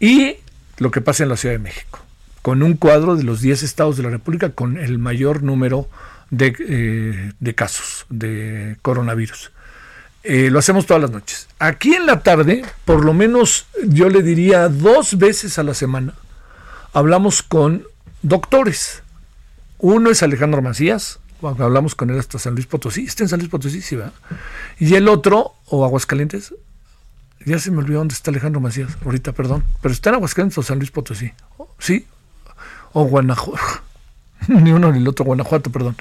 y 0.00 0.36
lo 0.78 0.90
que 0.90 1.00
pasa 1.00 1.24
en 1.24 1.28
la 1.28 1.36
Ciudad 1.36 1.54
de 1.54 1.60
México, 1.60 2.00
con 2.42 2.62
un 2.62 2.74
cuadro 2.74 3.16
de 3.16 3.24
los 3.24 3.40
10 3.40 3.62
estados 3.64 3.96
de 3.96 4.04
la 4.04 4.10
República 4.10 4.50
con 4.50 4.78
el 4.78 4.98
mayor 4.98 5.42
número 5.42 5.88
de, 6.30 6.54
eh, 6.60 7.32
de 7.38 7.54
casos 7.54 8.06
de 8.10 8.76
coronavirus. 8.82 9.50
Eh, 10.24 10.50
lo 10.50 10.58
hacemos 10.58 10.86
todas 10.86 11.00
las 11.00 11.10
noches. 11.10 11.48
Aquí 11.58 11.94
en 11.94 12.06
la 12.06 12.20
tarde, 12.20 12.64
por 12.84 13.04
lo 13.04 13.14
menos 13.14 13.66
yo 13.86 14.08
le 14.08 14.22
diría 14.22 14.68
dos 14.68 15.16
veces 15.16 15.58
a 15.58 15.62
la 15.62 15.74
semana, 15.74 16.14
hablamos 16.92 17.42
con 17.42 17.84
doctores. 18.22 19.02
Uno 19.78 20.10
es 20.10 20.22
Alejandro 20.22 20.60
Macías, 20.60 21.20
hablamos 21.42 21.94
con 21.94 22.10
él 22.10 22.18
hasta 22.18 22.38
San 22.38 22.54
Luis 22.54 22.66
Potosí, 22.66 23.04
está 23.04 23.22
en 23.22 23.28
San 23.28 23.38
Luis 23.38 23.50
Potosí, 23.50 23.80
sí, 23.80 23.96
¿verdad? 23.96 24.12
Y 24.78 24.94
el 24.96 25.08
otro, 25.08 25.54
o 25.66 25.84
Aguascalientes, 25.84 26.52
ya 27.46 27.58
se 27.60 27.70
me 27.70 27.78
olvidó 27.78 27.98
dónde 27.98 28.14
está 28.14 28.30
Alejandro 28.30 28.60
Macías, 28.60 28.96
ahorita, 29.04 29.32
perdón, 29.32 29.64
pero 29.80 29.92
está 29.92 30.10
en 30.10 30.16
Aguascalientes 30.16 30.58
o 30.58 30.62
San 30.62 30.78
Luis 30.78 30.90
Potosí, 30.90 31.32
¿sí? 31.78 32.06
O 32.92 33.04
Guanajuato. 33.04 33.87
ni 34.48 34.72
uno 34.72 34.92
ni 34.92 34.98
el 34.98 35.08
otro, 35.08 35.24
Guanajuato, 35.24 35.70
perdón. 35.70 35.96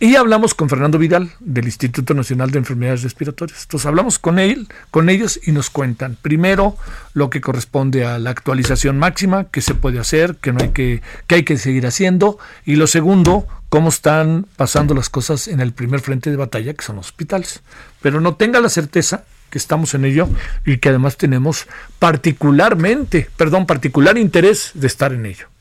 Y 0.00 0.16
hablamos 0.16 0.54
con 0.54 0.68
Fernando 0.68 0.98
Vidal 0.98 1.30
del 1.40 1.66
Instituto 1.66 2.14
Nacional 2.14 2.50
de 2.50 2.58
Enfermedades 2.58 3.02
Respiratorias. 3.02 3.62
Entonces 3.62 3.86
hablamos 3.86 4.18
con 4.18 4.38
él, 4.38 4.68
con 4.90 5.08
ellos 5.08 5.38
y 5.44 5.52
nos 5.52 5.70
cuentan 5.70 6.16
primero 6.20 6.76
lo 7.12 7.30
que 7.30 7.40
corresponde 7.40 8.04
a 8.04 8.18
la 8.18 8.30
actualización 8.30 8.98
máxima, 8.98 9.44
que 9.44 9.60
se 9.60 9.74
puede 9.74 9.98
hacer, 10.00 10.36
que 10.36 10.52
no 10.52 10.60
hay 10.62 10.70
que, 10.70 11.02
que 11.26 11.36
hay 11.36 11.42
que 11.44 11.56
seguir 11.58 11.86
haciendo, 11.86 12.38
y 12.64 12.76
lo 12.76 12.86
segundo, 12.86 13.46
cómo 13.68 13.88
están 13.88 14.46
pasando 14.56 14.94
las 14.94 15.10
cosas 15.10 15.48
en 15.48 15.60
el 15.60 15.72
primer 15.72 16.00
frente 16.00 16.30
de 16.30 16.36
batalla, 16.36 16.74
que 16.74 16.84
son 16.84 16.96
los 16.96 17.06
hospitales. 17.06 17.62
Pero 18.02 18.20
no 18.20 18.34
tenga 18.34 18.60
la 18.60 18.68
certeza 18.68 19.24
que 19.50 19.58
estamos 19.58 19.94
en 19.94 20.04
ello 20.04 20.28
y 20.66 20.78
que 20.78 20.88
además 20.88 21.16
tenemos 21.16 21.66
particularmente, 22.00 23.28
perdón, 23.36 23.66
particular 23.66 24.18
interés 24.18 24.72
de 24.74 24.88
estar 24.88 25.12
en 25.12 25.26
ello 25.26 25.53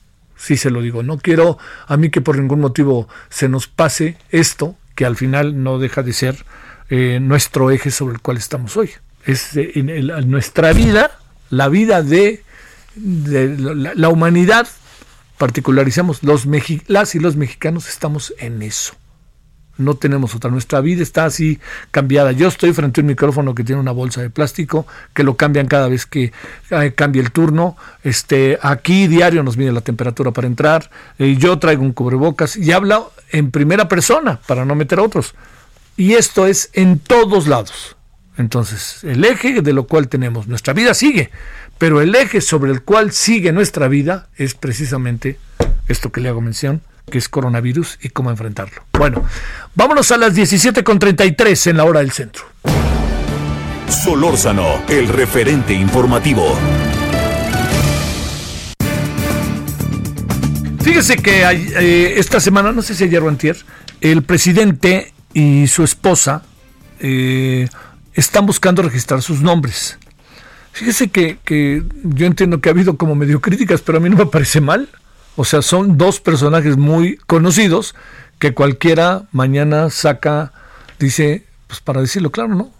sí 0.43 0.57
se 0.57 0.69
lo 0.69 0.81
digo. 0.81 1.03
No 1.03 1.17
quiero 1.17 1.57
a 1.87 1.97
mí 1.97 2.09
que 2.09 2.21
por 2.21 2.37
ningún 2.37 2.59
motivo 2.59 3.07
se 3.29 3.47
nos 3.47 3.67
pase 3.67 4.17
esto, 4.29 4.75
que 4.95 5.05
al 5.05 5.15
final 5.15 5.63
no 5.63 5.79
deja 5.79 6.03
de 6.03 6.13
ser 6.13 6.45
eh, 6.89 7.19
nuestro 7.21 7.71
eje 7.71 7.91
sobre 7.91 8.15
el 8.15 8.21
cual 8.21 8.37
estamos 8.37 8.75
hoy. 8.75 8.91
Es 9.25 9.55
eh, 9.55 9.71
en, 9.75 10.29
nuestra 10.29 10.73
vida, 10.73 11.17
la 11.49 11.69
vida 11.69 12.03
de, 12.03 12.43
la, 12.95 14.09
humanidad, 14.09 14.67
particularizamos, 15.37 16.23
los 16.23 16.45
las 16.87 17.15
y 17.15 17.19
los 17.19 17.35
mexicanos 17.35 17.87
estamos 17.87 18.33
en 18.37 18.61
eso 18.61 18.95
no 19.77 19.95
tenemos 19.95 20.35
otra. 20.35 20.51
Nuestra 20.51 20.81
vida 20.81 21.01
está 21.01 21.25
así 21.25 21.59
cambiada. 21.91 22.31
Yo 22.31 22.47
estoy 22.47 22.73
frente 22.73 23.01
a 23.01 23.03
un 23.03 23.07
micrófono 23.07 23.55
que 23.55 23.63
tiene 23.63 23.81
una 23.81 23.91
bolsa 23.91 24.21
de 24.21 24.29
plástico, 24.29 24.85
que 25.13 25.23
lo 25.23 25.35
cambian 25.35 25.67
cada 25.67 25.87
vez 25.87 26.05
que 26.05 26.31
eh, 26.69 26.93
cambia 26.95 27.21
el 27.21 27.31
turno. 27.31 27.75
Este, 28.03 28.59
aquí 28.61 29.07
diario 29.07 29.43
nos 29.43 29.57
mide 29.57 29.71
la 29.71 29.81
temperatura 29.81 30.31
para 30.31 30.47
entrar. 30.47 30.89
Eh, 31.17 31.35
yo 31.37 31.57
traigo 31.59 31.81
un 31.81 31.93
cubrebocas 31.93 32.55
y 32.55 32.71
hablo 32.71 33.11
en 33.31 33.51
primera 33.51 33.87
persona 33.87 34.39
para 34.47 34.65
no 34.65 34.75
meter 34.75 34.99
a 34.99 35.03
otros. 35.03 35.33
Y 35.97 36.13
esto 36.13 36.47
es 36.47 36.69
en 36.73 36.99
todos 36.99 37.47
lados. 37.47 37.95
Entonces, 38.37 39.03
el 39.03 39.23
eje 39.25 39.61
de 39.61 39.73
lo 39.73 39.85
cual 39.85 40.07
tenemos, 40.07 40.47
nuestra 40.47 40.73
vida 40.73 40.95
sigue, 40.95 41.29
pero 41.77 42.01
el 42.01 42.15
eje 42.15 42.41
sobre 42.41 42.71
el 42.71 42.81
cual 42.81 43.11
sigue 43.11 43.51
nuestra 43.51 43.87
vida 43.87 44.27
es 44.37 44.55
precisamente 44.55 45.37
esto 45.87 46.11
que 46.11 46.21
le 46.21 46.29
hago 46.29 46.41
mención, 46.41 46.81
que 47.09 47.17
es 47.17 47.29
coronavirus 47.29 47.99
y 48.01 48.09
cómo 48.09 48.29
enfrentarlo. 48.29 48.83
Bueno, 48.93 49.23
vámonos 49.75 50.11
a 50.11 50.17
las 50.17 50.35
17.33 50.35 51.69
en 51.69 51.77
la 51.77 51.85
hora 51.85 51.99
del 51.99 52.11
centro. 52.11 52.43
Solórzano, 53.87 54.83
el 54.87 55.07
referente 55.07 55.73
informativo. 55.73 56.57
Fíjese 60.81 61.17
que 61.17 61.43
eh, 61.43 62.19
esta 62.19 62.39
semana, 62.39 62.71
no 62.71 62.81
sé 62.81 62.93
si 62.95 63.05
ayer 63.05 63.21
o 63.21 63.29
antier, 63.29 63.57
el 64.01 64.23
presidente 64.23 65.13
y 65.33 65.67
su 65.67 65.83
esposa 65.83 66.43
eh, 66.99 67.69
están 68.13 68.45
buscando 68.45 68.81
registrar 68.81 69.21
sus 69.21 69.41
nombres. 69.41 69.97
Fíjese 70.73 71.09
que, 71.09 71.37
que 71.45 71.83
yo 72.03 72.25
entiendo 72.25 72.59
que 72.59 72.69
ha 72.69 72.73
habido 72.73 72.97
como 72.97 73.15
medio 73.15 73.39
críticas, 73.39 73.81
pero 73.81 73.99
a 73.99 74.01
mí 74.01 74.09
no 74.09 74.17
me 74.17 74.25
parece 74.25 74.59
mal. 74.59 74.89
O 75.35 75.45
sea, 75.45 75.61
son 75.61 75.97
dos 75.97 76.19
personajes 76.19 76.77
muy 76.77 77.17
conocidos 77.17 77.95
que 78.39 78.53
cualquiera 78.53 79.23
mañana 79.31 79.89
saca, 79.89 80.53
dice, 80.99 81.45
pues 81.67 81.79
para 81.79 82.01
decirlo 82.01 82.31
claro, 82.31 82.55
¿no? 82.55 82.71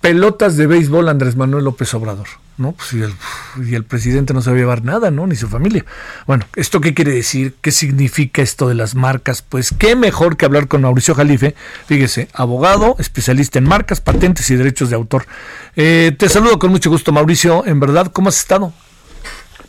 Pelotas 0.00 0.56
de 0.56 0.66
béisbol 0.66 1.08
Andrés 1.08 1.36
Manuel 1.36 1.64
López 1.64 1.92
Obrador. 1.94 2.28
¿no? 2.60 2.72
Pues 2.72 2.92
y 2.92 3.74
el, 3.74 3.84
presidente 3.84 4.34
no 4.34 4.42
sabe 4.42 4.58
llevar 4.58 4.84
nada, 4.84 5.10
¿no? 5.10 5.26
Ni 5.26 5.34
su 5.34 5.48
familia. 5.48 5.84
Bueno, 6.26 6.44
¿esto 6.56 6.80
qué 6.80 6.92
quiere 6.92 7.12
decir? 7.12 7.54
¿Qué 7.60 7.72
significa 7.72 8.42
esto 8.42 8.68
de 8.68 8.74
las 8.74 8.94
marcas? 8.94 9.42
Pues 9.42 9.74
qué 9.76 9.96
mejor 9.96 10.36
que 10.36 10.44
hablar 10.44 10.68
con 10.68 10.82
Mauricio 10.82 11.14
Jalife, 11.14 11.54
fíjese, 11.86 12.28
abogado, 12.34 12.96
especialista 12.98 13.58
en 13.58 13.64
marcas, 13.64 14.00
patentes 14.00 14.50
y 14.50 14.56
derechos 14.56 14.90
de 14.90 14.96
autor. 14.96 15.26
Eh, 15.74 16.14
te 16.16 16.28
saludo 16.28 16.58
con 16.58 16.70
mucho 16.70 16.90
gusto, 16.90 17.12
Mauricio. 17.12 17.64
En 17.66 17.80
verdad, 17.80 18.12
¿cómo 18.12 18.28
has 18.28 18.38
estado? 18.38 18.74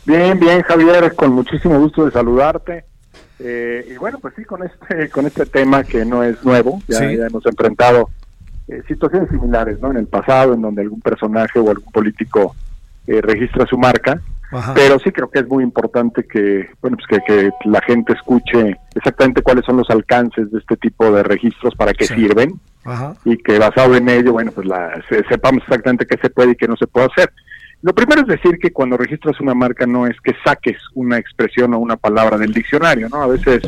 Bien, 0.04 0.38
bien, 0.38 0.62
Javier, 0.62 1.14
con 1.14 1.32
muchísimo 1.32 1.78
gusto 1.78 2.04
de 2.04 2.10
saludarte. 2.10 2.84
Eh, 3.38 3.92
y 3.92 3.96
bueno, 3.96 4.18
pues 4.20 4.34
sí, 4.36 4.44
con 4.44 4.62
este, 4.62 5.10
con 5.10 5.26
este 5.26 5.46
tema 5.46 5.84
que 5.84 6.04
no 6.04 6.22
es 6.22 6.44
nuevo, 6.44 6.80
ya, 6.86 7.02
hemos 7.02 7.44
enfrentado 7.46 8.10
eh, 8.68 8.82
situaciones 8.86 9.30
similares, 9.30 9.80
¿no? 9.80 9.90
En 9.90 9.96
el 9.96 10.06
pasado, 10.06 10.54
en 10.54 10.62
donde 10.62 10.82
algún 10.82 11.00
personaje 11.00 11.58
o 11.58 11.70
algún 11.70 11.90
político 11.92 12.54
eh, 13.06 13.20
registra 13.20 13.66
su 13.66 13.78
marca. 13.78 14.20
Pero 14.74 14.98
sí 14.98 15.10
creo 15.10 15.30
que 15.30 15.38
es 15.38 15.48
muy 15.48 15.64
importante 15.64 16.26
que, 16.26 16.68
bueno, 16.82 16.98
pues 16.98 17.22
que, 17.26 17.50
la 17.64 17.80
gente 17.80 18.12
escuche 18.12 18.76
exactamente 18.94 19.40
cuáles 19.40 19.64
son 19.64 19.78
los 19.78 19.88
alcances 19.88 20.52
de 20.52 20.58
este 20.58 20.76
tipo 20.76 21.10
de 21.10 21.22
registros, 21.22 21.74
para 21.74 21.94
qué 21.94 22.04
sirven, 22.04 22.60
y 23.24 23.38
que 23.38 23.58
basado 23.58 23.96
en 23.96 24.10
ello, 24.10 24.32
bueno, 24.32 24.52
pues 24.52 24.66
la, 24.66 25.02
sepamos 25.30 25.62
exactamente 25.62 26.04
qué 26.04 26.18
se 26.18 26.28
puede 26.28 26.50
y 26.50 26.56
qué 26.56 26.68
no 26.68 26.76
se 26.76 26.86
puede 26.86 27.06
hacer. 27.06 27.32
Lo 27.82 27.92
primero 27.92 28.22
es 28.22 28.28
decir 28.28 28.58
que 28.58 28.72
cuando 28.72 28.96
registras 28.96 29.40
una 29.40 29.54
marca 29.54 29.86
no 29.86 30.06
es 30.06 30.16
que 30.20 30.34
saques 30.44 30.78
una 30.94 31.18
expresión 31.18 31.74
o 31.74 31.78
una 31.78 31.96
palabra 31.96 32.38
del 32.38 32.52
diccionario, 32.52 33.08
¿no? 33.08 33.22
A 33.22 33.26
veces 33.26 33.62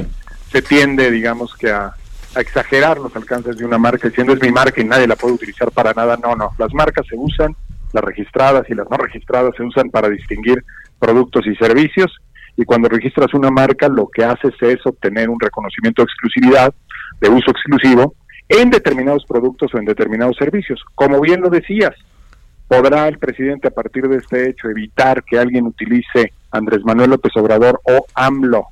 se 0.51 0.63
tiende, 0.63 1.11
digamos, 1.11 1.55
que 1.55 1.71
a, 1.71 1.95
a 2.35 2.41
exagerar 2.41 2.99
los 2.99 3.15
alcances 3.17 3.57
de 3.57 3.65
una 3.65 3.79
marca 3.79 4.09
diciendo 4.09 4.33
es 4.33 4.41
mi 4.41 4.53
marca 4.53 4.81
y 4.81 4.85
nadie 4.85 5.09
la 5.09 5.17
puede 5.17 5.35
utilizar 5.35 5.71
para 5.73 5.93
nada. 5.93 6.17
No, 6.17 6.37
no, 6.37 6.51
las 6.59 6.73
marcas 6.73 7.07
se 7.09 7.17
usan 7.17 7.57
las 7.93 8.05
registradas 8.05 8.69
y 8.69 8.75
las 8.75 8.91
no 8.91 8.97
registradas 8.97 9.55
se 9.57 9.63
usan 9.63 9.89
para 9.89 10.09
distinguir 10.09 10.63
productos 10.99 11.47
y 11.47 11.55
servicios 11.55 12.13
y 12.57 12.65
cuando 12.65 12.89
registras 12.89 13.33
una 13.35 13.51
marca 13.51 13.89
lo 13.89 14.09
que 14.09 14.25
haces 14.25 14.55
es 14.61 14.85
obtener 14.85 15.31
un 15.31 15.41
reconocimiento 15.41 16.03
de 16.03 16.07
exclusividad, 16.07 16.75
de 17.21 17.29
uso 17.29 17.51
exclusivo, 17.51 18.15
en 18.49 18.71
determinados 18.71 19.25
productos 19.27 19.73
o 19.75 19.79
en 19.79 19.85
determinados 19.85 20.37
servicios. 20.37 20.83
Como 20.95 21.21
bien 21.21 21.41
lo 21.41 21.51
decías, 21.51 21.95
podrá 22.77 23.09
el 23.09 23.19
presidente 23.19 23.69
a 23.69 23.71
partir 23.71 24.09
de 24.09 24.17
este 24.17 24.51
hecho 24.51 24.69
evitar 24.69 25.23
que 25.23 25.39
alguien 25.39 25.67
utilice 25.67 26.33
Andrés 26.51 26.85
Manuel 26.85 27.11
López 27.11 27.33
Obrador 27.37 27.81
o 27.85 28.07
AMLO 28.15 28.69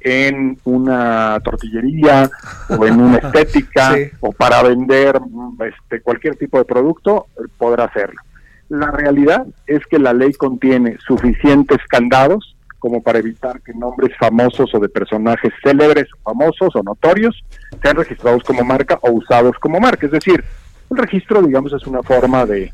en 0.00 0.58
una 0.64 1.40
tortillería 1.42 2.30
o 2.68 2.86
en 2.86 3.00
una 3.00 3.18
estética 3.22 3.94
o 4.20 4.32
para 4.32 4.62
vender 4.62 5.20
este, 5.66 6.00
cualquier 6.02 6.36
tipo 6.36 6.58
de 6.58 6.64
producto, 6.64 7.26
podrá 7.56 7.84
hacerlo. 7.84 8.20
La 8.68 8.90
realidad 8.90 9.46
es 9.66 9.84
que 9.86 9.98
la 9.98 10.12
ley 10.12 10.32
contiene 10.32 10.98
suficientes 11.06 11.78
candados 11.88 12.56
como 12.78 13.02
para 13.02 13.18
evitar 13.18 13.62
que 13.62 13.72
nombres 13.72 14.14
famosos 14.18 14.74
o 14.74 14.78
de 14.78 14.90
personajes 14.90 15.52
célebres, 15.62 16.06
famosos 16.22 16.76
o 16.76 16.82
notorios 16.82 17.42
sean 17.82 17.96
registrados 17.96 18.42
como 18.42 18.62
marca 18.62 18.98
o 19.00 19.10
usados 19.12 19.56
como 19.58 19.80
marca. 19.80 20.04
Es 20.04 20.12
decir, 20.12 20.44
el 20.90 20.96
registro, 20.98 21.40
digamos, 21.42 21.72
es 21.72 21.86
una 21.86 22.02
forma 22.02 22.44
de 22.44 22.70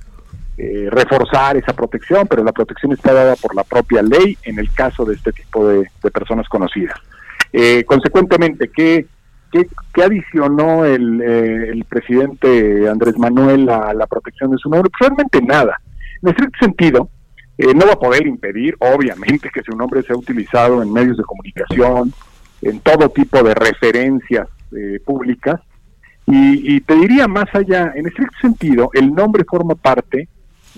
eh, 0.63 0.89
reforzar 0.91 1.57
esa 1.57 1.73
protección, 1.73 2.27
pero 2.29 2.45
la 2.45 2.53
protección 2.53 2.93
está 2.93 3.13
dada 3.13 3.37
por 3.37 3.55
la 3.55 3.65
propia 3.65 4.03
ley 4.03 4.37
en 4.43 4.59
el 4.59 4.73
caso 4.73 5.05
de 5.05 5.15
este 5.15 5.33
tipo 5.33 5.67
de, 5.69 5.89
personas 6.13 6.49
conocidas. 6.49 6.99
Eh, 7.53 7.85
consecuentemente, 7.85 8.69
¿qué, 8.69 9.07
qué, 9.53 10.03
adicionó 10.03 10.85
el, 10.85 11.21
eh, 11.21 11.71
el, 11.71 11.85
presidente 11.85 12.89
Andrés 12.89 13.17
Manuel 13.19 13.69
a 13.69 13.95
la 13.95 14.07
protección 14.07 14.51
de 14.51 14.59
su 14.59 14.69
nombre? 14.69 14.91
Pues 14.99 15.43
nada. 15.43 15.81
En 16.23 16.29
estricto 16.29 16.59
sentido, 16.61 17.09
eh, 17.63 17.75
no 17.75 17.85
va 17.87 17.93
a 17.93 17.99
poder 17.99 18.27
impedir, 18.27 18.75
obviamente, 18.79 19.51
que 19.53 19.63
su 19.63 19.77
nombre 19.77 20.03
sea 20.03 20.17
utilizado 20.17 20.83
en 20.83 20.91
medios 20.91 21.19
de 21.19 21.25
comunicación, 21.25 22.11
en 22.63 22.81
todo 22.81 23.11
tipo 23.11 23.43
de 23.43 23.55
referencias 23.55 24.49
eh, 24.75 24.99
públicas. 25.05 25.61
Y, 26.27 26.81
te 26.83 26.95
diría 26.95 27.27
más 27.27 27.53
allá, 27.53 27.93
en 27.97 28.07
estricto 28.07 28.39
sentido, 28.41 28.91
el 28.95 29.13
nombre 29.13 29.45
forma 29.45 29.75
parte 29.75 30.29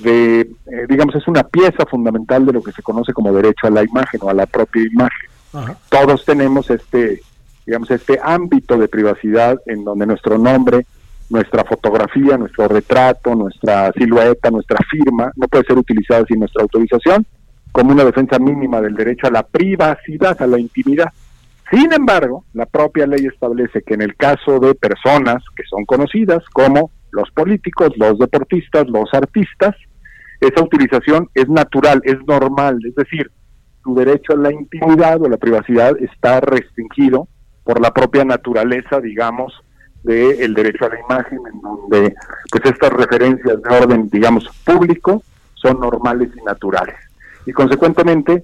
de, 0.02 0.40
eh, 0.40 0.86
digamos, 0.88 1.14
es 1.14 1.26
una 1.28 1.42
pieza 1.44 1.86
fundamental 1.86 2.44
de 2.46 2.52
lo 2.52 2.62
que 2.62 2.72
se 2.72 2.82
conoce 2.82 3.12
como 3.12 3.32
derecho 3.32 3.66
a 3.66 3.70
la 3.70 3.84
imagen 3.84 4.20
o 4.22 4.30
a 4.30 4.34
la 4.34 4.46
propia 4.46 4.82
imagen. 4.82 5.28
Todos 5.90 6.24
tenemos 6.24 6.70
este, 6.70 7.20
digamos, 7.66 7.90
este 7.90 8.18
ámbito 8.22 8.78
de 8.78 8.88
privacidad 8.88 9.58
en 9.66 9.84
donde 9.84 10.06
nuestro 10.06 10.38
nombre 10.38 10.86
nuestra 11.32 11.64
fotografía, 11.64 12.36
nuestro 12.36 12.68
retrato, 12.68 13.34
nuestra 13.34 13.90
silueta, 13.92 14.50
nuestra 14.50 14.78
firma, 14.90 15.32
no 15.36 15.48
puede 15.48 15.64
ser 15.64 15.78
utilizada 15.78 16.24
sin 16.26 16.40
nuestra 16.40 16.62
autorización, 16.62 17.24
como 17.72 17.92
una 17.92 18.04
defensa 18.04 18.38
mínima 18.38 18.82
del 18.82 18.94
derecho 18.94 19.26
a 19.26 19.30
la 19.30 19.42
privacidad, 19.42 20.40
a 20.40 20.46
la 20.46 20.58
intimidad. 20.58 21.10
Sin 21.70 21.90
embargo, 21.90 22.44
la 22.52 22.66
propia 22.66 23.06
ley 23.06 23.24
establece 23.24 23.80
que 23.80 23.94
en 23.94 24.02
el 24.02 24.14
caso 24.14 24.60
de 24.60 24.74
personas 24.74 25.42
que 25.56 25.62
son 25.64 25.86
conocidas 25.86 26.44
como 26.52 26.90
los 27.12 27.30
políticos, 27.30 27.92
los 27.96 28.18
deportistas, 28.18 28.86
los 28.88 29.12
artistas, 29.14 29.74
esa 30.42 30.62
utilización 30.62 31.28
es 31.34 31.48
natural, 31.48 32.02
es 32.04 32.18
normal, 32.26 32.78
es 32.84 32.94
decir, 32.96 33.30
su 33.82 33.94
derecho 33.94 34.32
a 34.32 34.36
la 34.36 34.52
intimidad 34.52 35.22
o 35.22 35.28
la 35.28 35.36
privacidad 35.36 35.96
está 36.00 36.40
restringido 36.40 37.28
por 37.64 37.80
la 37.80 37.92
propia 37.92 38.24
naturaleza, 38.24 39.00
digamos, 39.00 39.54
del 40.02 40.52
derecho 40.54 40.86
a 40.86 40.88
la 40.88 41.00
imagen, 41.00 41.38
en 41.52 41.60
donde 41.60 42.14
pues 42.50 42.64
estas 42.64 42.92
referencias 42.92 43.62
de 43.62 43.76
orden, 43.76 44.08
digamos, 44.10 44.48
público 44.64 45.22
son 45.54 45.78
normales 45.78 46.30
y 46.36 46.42
naturales. 46.44 46.96
Y 47.46 47.52
consecuentemente, 47.52 48.42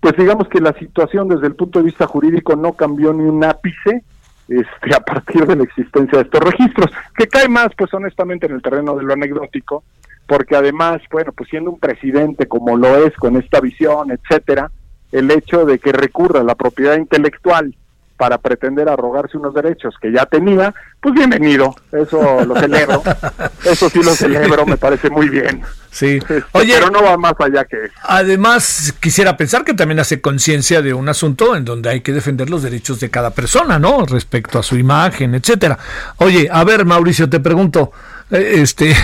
pues 0.00 0.16
digamos 0.16 0.48
que 0.48 0.60
la 0.60 0.72
situación 0.72 1.28
desde 1.28 1.46
el 1.46 1.54
punto 1.54 1.78
de 1.78 1.84
vista 1.84 2.08
jurídico 2.08 2.56
no 2.56 2.72
cambió 2.72 3.12
ni 3.12 3.22
un 3.22 3.44
ápice 3.44 4.02
este, 4.48 4.94
a 4.96 5.00
partir 5.00 5.46
de 5.46 5.54
la 5.54 5.62
existencia 5.62 6.18
de 6.18 6.24
estos 6.24 6.40
registros, 6.40 6.90
que 7.16 7.28
cae 7.28 7.48
más, 7.48 7.68
pues 7.78 7.94
honestamente, 7.94 8.46
en 8.46 8.52
el 8.54 8.62
terreno 8.62 8.96
de 8.96 9.04
lo 9.04 9.12
anecdótico, 9.12 9.84
porque 10.30 10.54
además, 10.54 11.02
bueno, 11.10 11.32
pues 11.32 11.50
siendo 11.50 11.72
un 11.72 11.80
presidente 11.80 12.46
como 12.46 12.76
lo 12.76 13.04
es, 13.04 13.12
con 13.16 13.34
esta 13.34 13.58
visión, 13.58 14.12
etcétera, 14.12 14.70
el 15.10 15.28
hecho 15.28 15.64
de 15.64 15.80
que 15.80 15.90
recurra 15.90 16.38
a 16.38 16.44
la 16.44 16.54
propiedad 16.54 16.96
intelectual 16.96 17.74
para 18.16 18.38
pretender 18.38 18.88
arrogarse 18.88 19.36
unos 19.36 19.52
derechos 19.54 19.92
que 20.00 20.12
ya 20.12 20.26
tenía, 20.26 20.72
pues 21.00 21.16
bienvenido, 21.16 21.74
eso 21.90 22.44
lo 22.44 22.54
celebro, 22.60 23.02
eso 23.64 23.90
sí 23.90 24.04
lo 24.04 24.12
celebro, 24.12 24.64
me 24.66 24.76
parece 24.76 25.10
muy 25.10 25.28
bien. 25.28 25.62
Sí, 25.90 26.18
este, 26.18 26.44
Oye, 26.52 26.74
pero 26.74 26.90
no 26.90 27.02
va 27.02 27.16
más 27.16 27.34
allá 27.40 27.64
que 27.64 27.86
eso. 27.86 27.94
Además, 28.04 28.94
quisiera 29.00 29.36
pensar 29.36 29.64
que 29.64 29.74
también 29.74 29.98
hace 29.98 30.20
conciencia 30.20 30.80
de 30.80 30.94
un 30.94 31.08
asunto 31.08 31.56
en 31.56 31.64
donde 31.64 31.90
hay 31.90 32.02
que 32.02 32.12
defender 32.12 32.50
los 32.50 32.62
derechos 32.62 33.00
de 33.00 33.10
cada 33.10 33.30
persona, 33.32 33.80
¿no? 33.80 34.06
Respecto 34.06 34.60
a 34.60 34.62
su 34.62 34.76
imagen, 34.76 35.34
etcétera. 35.34 35.76
Oye, 36.18 36.48
a 36.52 36.62
ver, 36.62 36.84
Mauricio, 36.84 37.28
te 37.28 37.40
pregunto, 37.40 37.90
eh, 38.30 38.58
este, 38.58 38.94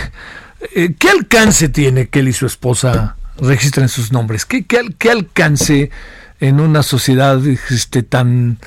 ¿qué 0.98 1.10
alcance 1.10 1.68
tiene 1.68 2.08
que 2.08 2.20
él 2.20 2.28
y 2.28 2.32
su 2.32 2.46
esposa 2.46 3.16
registren 3.38 3.88
sus 3.88 4.12
nombres? 4.12 4.46
¿Qué, 4.46 4.66
qué, 4.66 4.94
qué 4.98 5.10
alcance 5.10 5.90
en 6.40 6.60
una 6.60 6.82
sociedad 6.82 7.40
este, 7.46 8.02
tan 8.02 8.58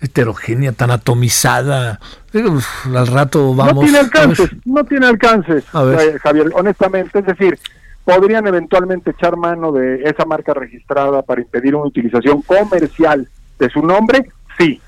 heterogénea, 0.00 0.72
tan 0.72 0.90
atomizada. 0.90 2.00
al 2.34 3.06
rato 3.06 3.54
vamos. 3.54 3.74
No 3.74 3.80
tiene 3.80 3.98
alcances, 3.98 4.50
no 4.64 4.84
tiene 4.84 5.06
alcances, 5.06 5.64
eh, 5.64 6.18
Javier, 6.22 6.50
honestamente. 6.54 7.18
Es 7.18 7.26
decir, 7.26 7.58
podrían 8.04 8.46
eventualmente 8.46 9.10
echar 9.10 9.36
mano 9.36 9.72
de 9.72 10.02
esa 10.04 10.24
marca 10.24 10.54
registrada 10.54 11.22
para 11.22 11.40
impedir 11.40 11.74
una 11.74 11.86
utilización 11.86 12.42
comercial 12.42 13.28
de 13.58 13.70
su 13.70 13.82
nombre, 13.82 14.30
sí. 14.58 14.80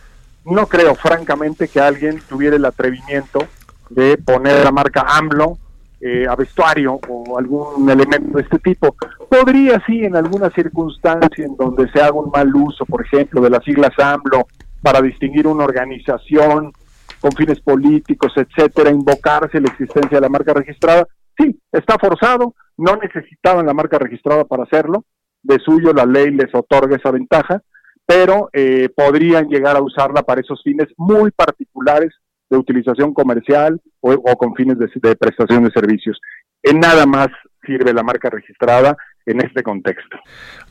No 0.44 0.66
creo, 0.66 0.94
francamente, 0.94 1.68
que 1.68 1.80
alguien 1.80 2.20
tuviera 2.26 2.56
el 2.56 2.64
atrevimiento 2.64 3.46
de 3.90 4.16
poner 4.16 4.64
la 4.64 4.72
marca 4.72 5.02
AMLO 5.06 5.58
eh, 6.00 6.26
a 6.28 6.34
vestuario 6.34 6.98
o 7.08 7.38
algún 7.38 7.88
elemento 7.88 8.38
de 8.38 8.42
este 8.42 8.58
tipo. 8.58 8.96
Podría, 9.28 9.82
sí, 9.86 10.04
en 10.04 10.16
alguna 10.16 10.50
circunstancia 10.50 11.44
en 11.44 11.56
donde 11.56 11.90
se 11.90 12.00
haga 12.00 12.12
un 12.12 12.30
mal 12.30 12.54
uso, 12.54 12.86
por 12.86 13.04
ejemplo, 13.04 13.40
de 13.40 13.50
las 13.50 13.62
siglas 13.64 13.90
AMLO 13.98 14.46
para 14.82 15.02
distinguir 15.02 15.46
una 15.46 15.64
organización 15.64 16.72
con 17.20 17.32
fines 17.32 17.60
políticos, 17.60 18.32
etcétera, 18.34 18.90
invocarse 18.90 19.60
la 19.60 19.68
existencia 19.68 20.16
de 20.16 20.20
la 20.22 20.30
marca 20.30 20.54
registrada. 20.54 21.06
Sí, 21.36 21.60
está 21.70 21.98
forzado, 21.98 22.54
no 22.78 22.96
necesitaban 22.96 23.66
la 23.66 23.74
marca 23.74 23.98
registrada 23.98 24.44
para 24.44 24.62
hacerlo, 24.62 25.04
de 25.42 25.58
suyo 25.58 25.92
la 25.92 26.06
ley 26.06 26.30
les 26.30 26.54
otorga 26.54 26.96
esa 26.96 27.10
ventaja, 27.10 27.62
pero 28.06 28.48
eh, 28.52 28.88
podrían 28.94 29.48
llegar 29.48 29.76
a 29.76 29.82
usarla 29.82 30.22
para 30.22 30.40
esos 30.40 30.62
fines 30.62 30.88
muy 30.96 31.30
particulares 31.30 32.12
de 32.48 32.56
utilización 32.56 33.12
comercial 33.14 33.80
o, 34.00 34.36
con 34.36 34.54
fines 34.54 34.78
de, 34.78 34.88
de, 34.94 35.16
prestación 35.16 35.64
de 35.64 35.70
servicios. 35.70 36.20
En 36.62 36.80
nada 36.80 37.06
más 37.06 37.28
sirve 37.64 37.92
la 37.92 38.02
marca 38.02 38.30
registrada 38.30 38.96
en 39.26 39.40
este 39.40 39.62
contexto. 39.62 40.18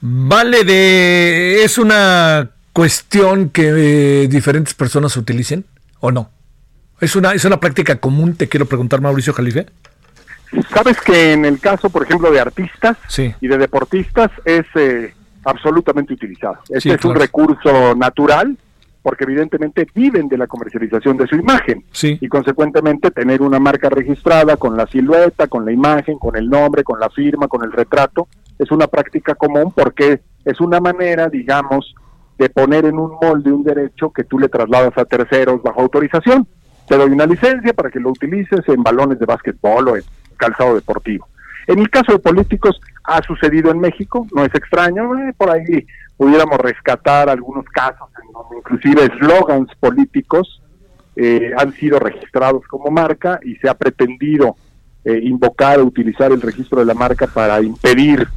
Vale 0.02 0.64
de... 0.64 1.64
¿Es 1.64 1.78
una 1.78 2.52
cuestión 2.74 3.50
que 3.50 4.24
eh, 4.24 4.28
diferentes 4.28 4.74
personas 4.74 5.16
utilicen 5.18 5.66
o 6.00 6.12
no? 6.12 6.30
¿Es 7.00 7.16
una, 7.16 7.34
¿Es 7.34 7.46
una 7.46 7.60
práctica 7.60 7.98
común, 7.98 8.36
te 8.36 8.50
quiero 8.50 8.66
preguntar, 8.66 9.02
Mauricio 9.02 9.34
Jalife? 9.34 9.68
Sabes 10.74 11.00
que 11.00 11.34
en 11.34 11.46
el 11.46 11.60
caso, 11.60 11.90
por 11.90 12.04
ejemplo, 12.04 12.32
de 12.32 12.40
artistas 12.40 12.98
y 13.18 13.48
de 13.48 13.58
deportistas 13.58 14.32
es 14.44 14.66
eh, 14.76 15.14
absolutamente 15.46 16.14
utilizado. 16.14 16.58
Este 16.70 16.94
es 16.94 17.06
un 17.06 17.16
recurso 17.16 17.96
natural 17.96 18.58
porque 19.10 19.24
evidentemente 19.24 19.88
viven 19.96 20.28
de 20.28 20.38
la 20.38 20.46
comercialización 20.46 21.18
de 21.18 21.26
su 21.26 21.36
imagen 21.36 21.84
y 22.00 22.28
consecuentemente 22.28 23.10
tener 23.10 23.42
una 23.42 23.58
marca 23.58 23.90
registrada 23.90 24.56
con 24.56 24.78
la 24.78 24.86
silueta, 24.86 25.48
con 25.48 25.66
la 25.66 25.72
imagen, 25.72 26.20
con 26.20 26.36
el 26.36 26.48
nombre, 26.48 26.84
con 26.84 27.00
la 27.00 27.10
firma, 27.10 27.48
con 27.48 27.64
el 27.64 27.72
retrato, 27.72 28.28
es 28.60 28.70
una 28.70 28.86
práctica 28.86 29.34
común 29.34 29.74
porque 29.76 30.22
es 30.46 30.62
una 30.62 30.80
manera, 30.80 31.28
digamos, 31.28 31.96
de 32.38 32.52
poner 32.52 32.86
en 32.86 33.00
un 33.00 33.18
molde 33.20 33.52
un 33.52 33.64
derecho 33.64 34.12
que 34.12 34.26
tú 34.26 34.38
le 34.38 34.48
trasladas 34.48 34.96
a 34.96 35.06
terceros 35.06 35.64
bajo 35.64 35.82
autorización. 35.82 36.48
Te 36.88 36.96
doy 36.96 37.10
una 37.10 37.26
licencia 37.26 37.74
para 37.74 37.90
que 37.90 38.00
lo 38.00 38.12
utilices 38.12 38.60
en 38.68 38.84
balones 38.84 39.18
de 39.18 39.26
básquetbol 39.26 39.88
o 39.88 39.96
en 39.96 40.04
calzado 40.38 40.76
deportivo. 40.76 41.28
En 41.66 41.80
el 41.80 41.90
caso 41.90 42.12
de 42.12 42.20
políticos 42.20 42.80
ha 43.06 43.24
sucedido 43.24 43.72
en 43.72 43.80
México, 43.80 44.28
no 44.36 44.46
es 44.46 44.54
extraño, 44.54 45.18
eh, 45.18 45.34
por 45.36 45.50
ahí 45.50 45.88
pudiéramos 46.16 46.60
rescatar 46.60 47.28
algunos 47.28 47.66
casos 47.66 48.08
inclusive 48.58 49.06
eslogans 49.06 49.70
políticos 49.80 50.62
eh, 51.16 51.52
han 51.58 51.74
sido 51.74 52.00
registrados 52.00 52.66
como 52.68 52.92
marca 52.92 53.40
y 53.44 53.56
se 53.56 53.70
ha 53.70 53.74
pretendido 53.74 54.56
eh, 55.04 55.20
invocar 55.24 55.80
o 55.80 55.86
utilizar 55.86 56.32
el 56.32 56.42
registro 56.42 56.80
de 56.80 56.86
la 56.86 56.94
marca 56.94 57.28
para 57.28 57.62
impedir 57.62 58.28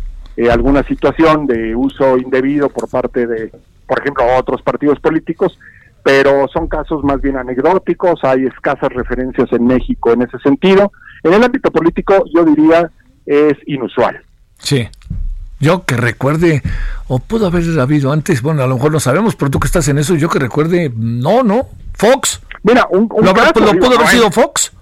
alguna 0.50 0.82
situación 0.84 1.46
de 1.46 1.76
uso 1.76 2.16
indebido 2.16 2.70
por 2.70 2.88
parte 2.88 3.26
de, 3.26 3.52
por 3.86 4.00
ejemplo, 4.00 4.24
otros 4.38 4.62
partidos 4.62 4.98
políticos, 4.98 5.58
pero 6.02 6.48
son 6.48 6.68
casos 6.68 7.04
más 7.04 7.20
bien 7.20 7.36
anecdóticos, 7.36 8.24
hay 8.24 8.46
escasas 8.46 8.90
referencias 8.92 9.52
en 9.52 9.66
México 9.66 10.12
en 10.12 10.22
ese 10.22 10.38
sentido. 10.38 10.90
En 11.22 11.34
el 11.34 11.44
ámbito 11.44 11.70
político 11.70 12.24
yo 12.34 12.44
diría 12.44 12.90
es 13.26 13.56
inusual. 13.66 14.20
Sí. 14.58 14.88
Yo 15.62 15.84
que 15.84 15.96
recuerde, 15.96 16.60
o 17.06 17.20
pudo 17.20 17.46
haber 17.46 17.62
habido 17.78 18.10
antes, 18.10 18.42
bueno, 18.42 18.64
a 18.64 18.66
lo 18.66 18.74
mejor 18.74 18.90
no 18.90 18.98
sabemos, 18.98 19.36
pero 19.36 19.48
tú 19.48 19.60
que 19.60 19.66
estás 19.66 19.86
en 19.86 19.96
eso, 19.96 20.16
yo 20.16 20.28
que 20.28 20.40
recuerde, 20.40 20.90
no, 20.92 21.44
no, 21.44 21.68
Fox. 21.94 22.42
Mira, 22.64 22.88
un, 22.90 23.02
¿Lo, 23.02 23.32
pudo 23.32 23.94
haber 23.96 24.08
sido 24.08 24.28
Fox? 24.32 24.72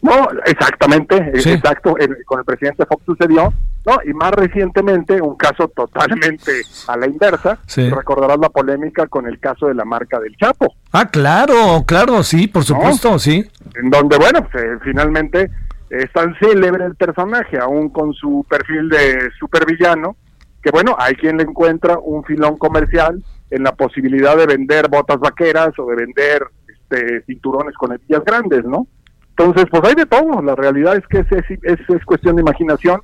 No, 0.00 0.28
exactamente, 0.46 1.16
exacto, 1.34 1.96
con 2.26 2.38
el 2.38 2.44
presidente 2.44 2.86
Fox 2.86 3.02
sucedió, 3.06 3.52
no, 3.84 3.98
y 4.04 4.12
más 4.12 4.30
recientemente, 4.30 5.20
un 5.20 5.36
caso 5.36 5.66
totalmente 5.66 6.52
a 6.86 6.96
la 6.96 7.06
inversa, 7.08 7.58
recordarás 7.74 8.38
la 8.38 8.50
polémica 8.50 9.08
con 9.08 9.26
el 9.26 9.40
caso 9.40 9.66
de 9.66 9.74
la 9.74 9.84
marca 9.84 10.20
del 10.20 10.36
Chapo. 10.36 10.76
Ah, 10.92 11.08
claro, 11.08 11.82
claro, 11.84 12.22
sí, 12.22 12.46
por 12.46 12.62
supuesto, 12.62 13.18
sí. 13.18 13.44
En 13.74 13.90
donde, 13.90 14.16
bueno, 14.16 14.46
pues, 14.48 14.62
eh, 14.62 14.78
finalmente 14.84 15.50
es 15.90 16.12
tan 16.12 16.34
célebre 16.38 16.84
el 16.84 16.94
personaje, 16.94 17.58
aún 17.58 17.88
con 17.88 18.12
su 18.12 18.44
perfil 18.48 18.88
de 18.88 19.30
supervillano, 19.38 20.16
que 20.62 20.70
bueno, 20.70 20.96
hay 20.98 21.14
quien 21.14 21.36
le 21.36 21.44
encuentra 21.44 21.98
un 21.98 22.24
filón 22.24 22.56
comercial 22.56 23.22
en 23.50 23.62
la 23.62 23.72
posibilidad 23.72 24.36
de 24.36 24.46
vender 24.46 24.88
botas 24.88 25.18
vaqueras 25.18 25.70
o 25.78 25.86
de 25.86 25.96
vender 25.96 26.42
este, 26.68 27.22
cinturones 27.22 27.74
con 27.76 27.92
hebillas 27.92 28.24
grandes, 28.24 28.64
¿no? 28.64 28.86
Entonces, 29.30 29.66
pues 29.70 29.82
hay 29.84 29.94
de 29.94 30.06
todo, 30.06 30.42
la 30.42 30.56
realidad 30.56 30.96
es 30.96 31.06
que 31.06 31.20
es, 31.20 31.50
es, 31.62 31.80
es 31.88 32.04
cuestión 32.04 32.36
de 32.36 32.42
imaginación, 32.42 33.00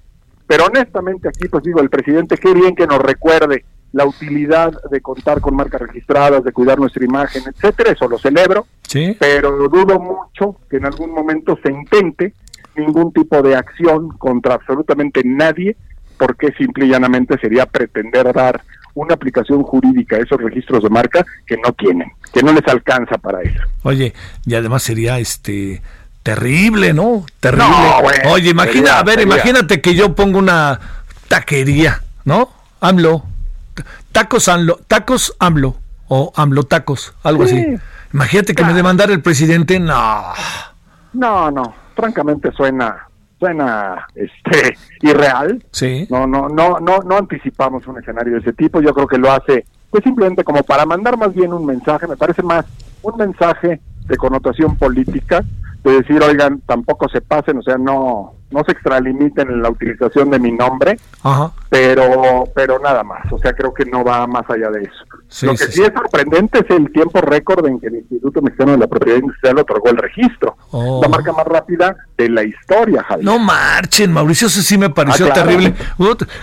pero 0.47 0.67
honestamente 0.67 1.29
aquí 1.29 1.49
pues 1.49 1.63
digo, 1.63 1.81
el 1.81 1.89
presidente, 1.89 2.37
qué 2.37 2.53
bien 2.53 2.75
que 2.75 2.87
nos 2.87 2.99
recuerde 2.99 3.65
la 3.93 4.05
utilidad 4.05 4.73
de 4.91 5.01
contar 5.01 5.41
con 5.41 5.55
marcas 5.55 5.81
registradas, 5.81 6.43
de 6.43 6.53
cuidar 6.53 6.79
nuestra 6.81 7.05
imagen, 7.05 7.45
etcétera, 7.47 7.93
eso 7.93 8.09
lo 8.09 8.19
celebro, 8.19 8.67
¿Sí? 8.83 9.17
pero 9.19 9.69
dudo 9.69 10.01
mucho 10.01 10.59
que 10.69 10.79
en 10.79 10.87
algún 10.87 11.13
momento 11.13 11.57
se 11.63 11.71
intente 11.71 12.35
ningún 12.77 13.13
tipo 13.13 13.43
de 13.43 13.57
acción 13.57 14.09
contra 14.19 14.55
absolutamente 14.55 15.23
nadie, 15.25 15.77
porque 16.19 16.53
simple 16.57 16.87
y 16.87 16.91
llanamente 16.91 17.39
sería 17.39 17.67
pretender 17.67 18.33
dar 18.33 18.63
una 18.95 19.15
aplicación 19.15 19.63
jurídica 19.63 20.17
a 20.17 20.21
esos 20.21 20.41
registros 20.41 20.83
de 20.83 20.91
marca 20.91 21.25
que 21.47 21.57
no 21.57 21.73
tienen, 21.73 22.13
que 22.33 22.43
no 22.43 22.53
les 22.53 22.67
alcanza 22.69 23.19
para 23.19 23.43
eso. 23.43 23.61
Oye, 23.83 24.15
y 24.47 24.55
además 24.55 24.83
sería 24.83 25.19
este 25.19 25.83
terrible, 26.23 26.95
¿no? 26.95 27.27
Terrible. 27.41 27.67
Oye, 28.29 28.51
imagina, 28.51 28.99
a 28.99 29.03
ver, 29.03 29.21
imagínate 29.21 29.81
que 29.81 29.95
yo 29.95 30.15
pongo 30.15 30.39
una 30.39 30.79
taquería, 31.29 32.03
¿no? 32.25 32.51
AMLO, 32.81 33.25
tacos 34.13 34.49
AMLO, 34.49 34.81
tacos 34.87 35.35
AMLO 35.39 35.77
o 36.09 36.33
AMLO 36.37 36.63
tacos, 36.65 37.15
algo 37.25 37.45
así. 37.45 37.77
Imagínate 38.13 38.55
que 38.55 38.65
me 38.65 38.75
demandara 38.75 39.13
el 39.13 39.21
presidente, 39.21 39.81
no. 39.81 40.33
No, 41.13 41.51
no 41.51 41.84
francamente 41.95 42.51
suena 42.53 43.09
suena 43.39 44.07
este 44.15 44.77
irreal. 45.03 45.65
Sí. 45.71 46.07
No 46.11 46.27
no 46.27 46.49
no 46.49 46.79
no 46.81 46.99
no 46.99 47.17
anticipamos 47.17 47.87
un 47.87 47.99
escenario 47.99 48.35
de 48.35 48.41
ese 48.41 48.53
tipo. 48.53 48.81
Yo 48.81 48.95
creo 48.95 49.07
que 49.07 49.19
lo 49.19 49.31
hace 49.31 49.67
pues 49.91 50.03
simplemente 50.03 50.43
como 50.43 50.63
para 50.65 50.85
mandar 50.85 51.17
más 51.17 51.33
bien 51.33 51.53
un 51.53 51.65
mensaje, 51.65 52.09
me 52.09 52.17
parece 52.17 52.43
más 52.43 52.65
un 53.03 53.17
mensaje 53.17 53.81
de 54.07 54.17
connotación 54.17 54.77
política 54.77 55.45
de 55.85 55.93
decir, 55.93 56.21
oigan, 56.23 56.61
tampoco 56.67 57.09
se 57.09 57.21
pasen, 57.21 57.59
o 57.59 57.63
sea, 57.63 57.77
no 57.77 58.35
no 58.55 58.63
se 58.65 58.73
extralimiten 58.73 59.51
en 59.51 59.63
la 59.63 59.71
utilización 59.71 60.31
de 60.31 60.39
mi 60.39 60.53
nombre, 60.53 60.97
pero 61.69 62.45
pero 62.55 62.79
nada 62.79 63.03
más, 63.03 63.31
o 63.33 63.39
sea, 63.39 63.53
creo 63.53 63.75
que 63.75 63.85
no 63.85 64.05
va 64.05 64.27
más 64.29 64.49
allá 64.49 64.71
de 64.71 64.85
eso. 64.85 65.47
Lo 65.47 65.53
que 65.53 65.67
sí, 65.67 65.83
es 65.83 65.93
sorprendente 65.93 66.61
es 66.61 66.71
el 66.71 66.93
tiempo 66.93 67.21
récord 67.21 67.67
en 67.67 67.81
que 67.81 67.89
el 67.89 67.97
Instituto 67.97 68.41
Mexicano 68.41 68.73
de 68.73 68.79
la 68.79 68.87
Propiedad 68.87 69.19
Industrial 69.19 69.59
otorgó 69.59 69.91
el 69.91 69.97
registro. 69.97 70.57
Oh. 70.71 71.01
La 71.03 71.09
marca 71.09 71.33
más 71.33 71.45
rápida 71.47 71.97
de 72.17 72.29
la 72.29 72.45
historia, 72.45 73.03
Javier. 73.03 73.25
No 73.25 73.41
marchen, 73.41 74.13
Mauricio, 74.13 74.47
eso 74.47 74.63
sí 74.63 74.79
me 74.79 74.91
pareció 74.91 75.27
ah, 75.27 75.33
terrible. 75.33 75.75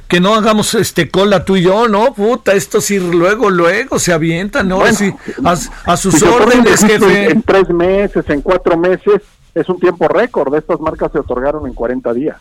que 0.09 0.19
no 0.19 0.35
hagamos 0.35 0.73
este 0.75 1.09
cola 1.09 1.45
tú 1.45 1.55
y 1.55 1.61
yo, 1.61 1.87
¿no? 1.87 2.13
Puta, 2.13 2.51
esto 2.51 2.81
sí 2.81 2.99
luego, 2.99 3.49
luego 3.49 3.97
se 3.97 4.11
avientan, 4.11 4.67
¿no? 4.67 4.81
a, 4.83 5.97
sus 5.97 6.21
órdenes, 6.23 6.83
jefe. 6.83 7.31
En 7.31 7.41
tres 7.43 7.69
meses, 7.69 8.25
en 8.29 8.41
cuatro 8.41 8.77
meses, 8.77 9.21
es 9.53 9.69
un 9.69 9.79
tiempo 9.79 10.07
récord. 10.07 10.53
Estas 10.55 10.79
marcas 10.79 11.11
se 11.11 11.19
otorgaron 11.19 11.67
en 11.67 11.73
40 11.73 12.13
días. 12.13 12.37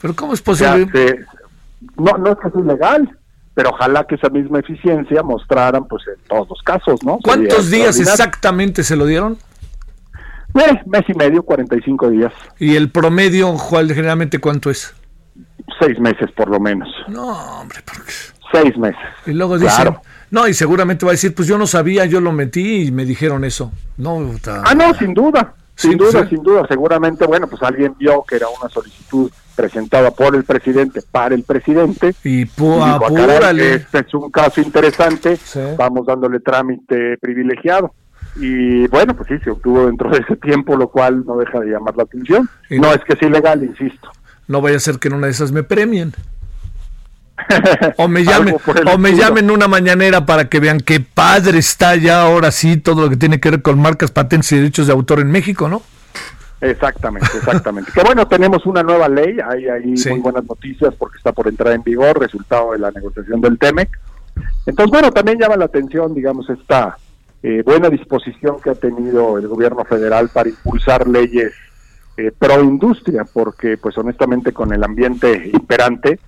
¿Pero 0.00 0.14
cómo 0.14 0.32
es 0.32 0.42
posible? 0.42 0.86
no, 1.96 2.18
no 2.18 2.32
es 2.32 2.38
que 2.38 2.50
sea 2.50 2.60
ilegal, 2.60 3.18
pero 3.54 3.70
ojalá 3.70 4.04
que 4.06 4.14
esa 4.14 4.28
misma 4.28 4.60
eficiencia 4.60 5.22
mostraran 5.22 5.86
pues 5.86 6.02
en 6.06 6.22
todos 6.28 6.48
los 6.48 6.62
casos, 6.62 7.02
¿no? 7.04 7.18
¿Cuántos 7.22 7.70
días 7.70 7.98
exactamente 7.98 8.82
se 8.82 8.96
lo 8.96 9.06
dieron? 9.06 9.38
Eh, 10.54 10.80
mes 10.86 11.02
y 11.08 11.14
medio, 11.14 11.42
45 11.42 12.10
días. 12.10 12.32
¿Y 12.58 12.74
el 12.74 12.90
promedio, 12.90 13.56
generalmente 13.56 14.38
cuánto 14.38 14.70
es? 14.70 14.94
Seis 15.78 15.98
meses 16.00 16.30
por 16.32 16.48
lo 16.48 16.58
menos. 16.58 16.88
No, 17.08 17.60
hombre, 17.60 17.78
¿por 17.82 18.04
qué? 18.04 18.12
Seis 18.52 18.76
meses. 18.76 19.00
Y 19.26 19.32
luego 19.32 19.58
dicen, 19.58 19.94
no, 20.30 20.48
y 20.48 20.54
seguramente 20.54 21.06
va 21.06 21.12
a 21.12 21.14
decir, 21.14 21.34
pues 21.34 21.46
yo 21.46 21.56
no 21.56 21.66
sabía, 21.66 22.04
yo 22.06 22.20
lo 22.20 22.32
metí 22.32 22.86
y 22.86 22.90
me 22.90 23.04
dijeron 23.04 23.44
eso. 23.44 23.72
No, 23.96 24.32
ah, 24.64 24.74
no, 24.74 24.92
sin 24.94 25.14
duda. 25.14 25.54
Sin 25.80 25.96
duda, 25.96 26.28
sin 26.28 26.42
duda, 26.42 26.66
seguramente, 26.68 27.26
bueno, 27.26 27.46
pues 27.46 27.62
alguien 27.62 27.94
vio 27.98 28.22
que 28.22 28.36
era 28.36 28.46
una 28.48 28.68
solicitud 28.68 29.30
presentada 29.56 30.10
por 30.10 30.36
el 30.36 30.44
presidente 30.44 31.00
para 31.10 31.34
el 31.34 31.42
presidente 31.42 32.14
y, 32.22 32.44
púa, 32.44 33.00
este 33.58 33.98
es 33.98 34.14
un 34.14 34.30
caso 34.30 34.60
interesante, 34.60 35.38
vamos 35.76 36.06
dándole 36.06 36.40
trámite 36.40 37.16
privilegiado. 37.18 37.94
Y 38.36 38.86
bueno, 38.88 39.16
pues 39.16 39.28
sí, 39.28 39.34
se 39.42 39.50
obtuvo 39.50 39.86
dentro 39.86 40.10
de 40.10 40.18
ese 40.18 40.36
tiempo, 40.36 40.76
lo 40.76 40.88
cual 40.88 41.24
no 41.26 41.36
deja 41.36 41.58
de 41.60 41.70
llamar 41.70 41.96
la 41.96 42.04
atención. 42.04 42.48
no, 42.70 42.92
es 42.92 43.02
que 43.04 43.14
es 43.14 43.22
ilegal, 43.22 43.64
insisto. 43.64 44.10
No 44.46 44.60
vaya 44.60 44.76
a 44.76 44.80
ser 44.80 44.98
que 44.98 45.08
en 45.08 45.14
una 45.14 45.26
de 45.26 45.32
esas 45.32 45.50
me 45.50 45.62
premien. 45.62 46.12
O 47.96 48.08
me 48.08 48.24
llamen 48.24 48.56
o 48.92 48.98
me 48.98 49.12
llamen 49.12 49.50
una 49.50 49.68
mañanera 49.68 50.26
para 50.26 50.48
que 50.48 50.60
vean 50.60 50.80
qué 50.80 51.00
padre 51.00 51.58
está 51.58 51.96
ya 51.96 52.22
ahora 52.22 52.50
sí 52.50 52.76
todo 52.76 53.02
lo 53.02 53.10
que 53.10 53.16
tiene 53.16 53.40
que 53.40 53.50
ver 53.50 53.62
con 53.62 53.80
marcas, 53.80 54.10
patentes 54.10 54.52
y 54.52 54.56
derechos 54.56 54.86
de 54.86 54.92
autor 54.92 55.20
en 55.20 55.30
México, 55.30 55.68
¿no? 55.68 55.82
Exactamente, 56.60 57.28
exactamente. 57.38 57.90
que 57.92 58.02
bueno, 58.02 58.28
tenemos 58.28 58.66
una 58.66 58.82
nueva 58.82 59.08
ley, 59.08 59.38
hay 59.42 59.66
ahí 59.68 59.94
muy 60.10 60.20
buenas 60.20 60.44
noticias 60.44 60.94
porque 60.98 61.16
está 61.16 61.32
por 61.32 61.48
entrar 61.48 61.72
en 61.72 61.82
vigor, 61.82 62.20
resultado 62.20 62.72
de 62.72 62.78
la 62.78 62.90
negociación 62.90 63.40
del 63.40 63.58
TEMEC. 63.58 63.88
Entonces, 64.66 64.90
bueno, 64.90 65.10
también 65.10 65.38
llama 65.38 65.56
la 65.56 65.64
atención, 65.64 66.14
digamos, 66.14 66.50
esta 66.50 66.98
eh, 67.42 67.62
buena 67.64 67.88
disposición 67.88 68.60
que 68.60 68.70
ha 68.70 68.74
tenido 68.74 69.38
el 69.38 69.48
gobierno 69.48 69.84
federal 69.86 70.28
para 70.28 70.50
impulsar 70.50 71.08
leyes 71.08 71.52
eh, 72.18 72.32
pro 72.38 72.62
industria, 72.62 73.24
porque 73.24 73.78
pues 73.78 73.96
honestamente 73.96 74.52
con 74.52 74.74
el 74.74 74.84
ambiente 74.84 75.50
imperante, 75.54 76.20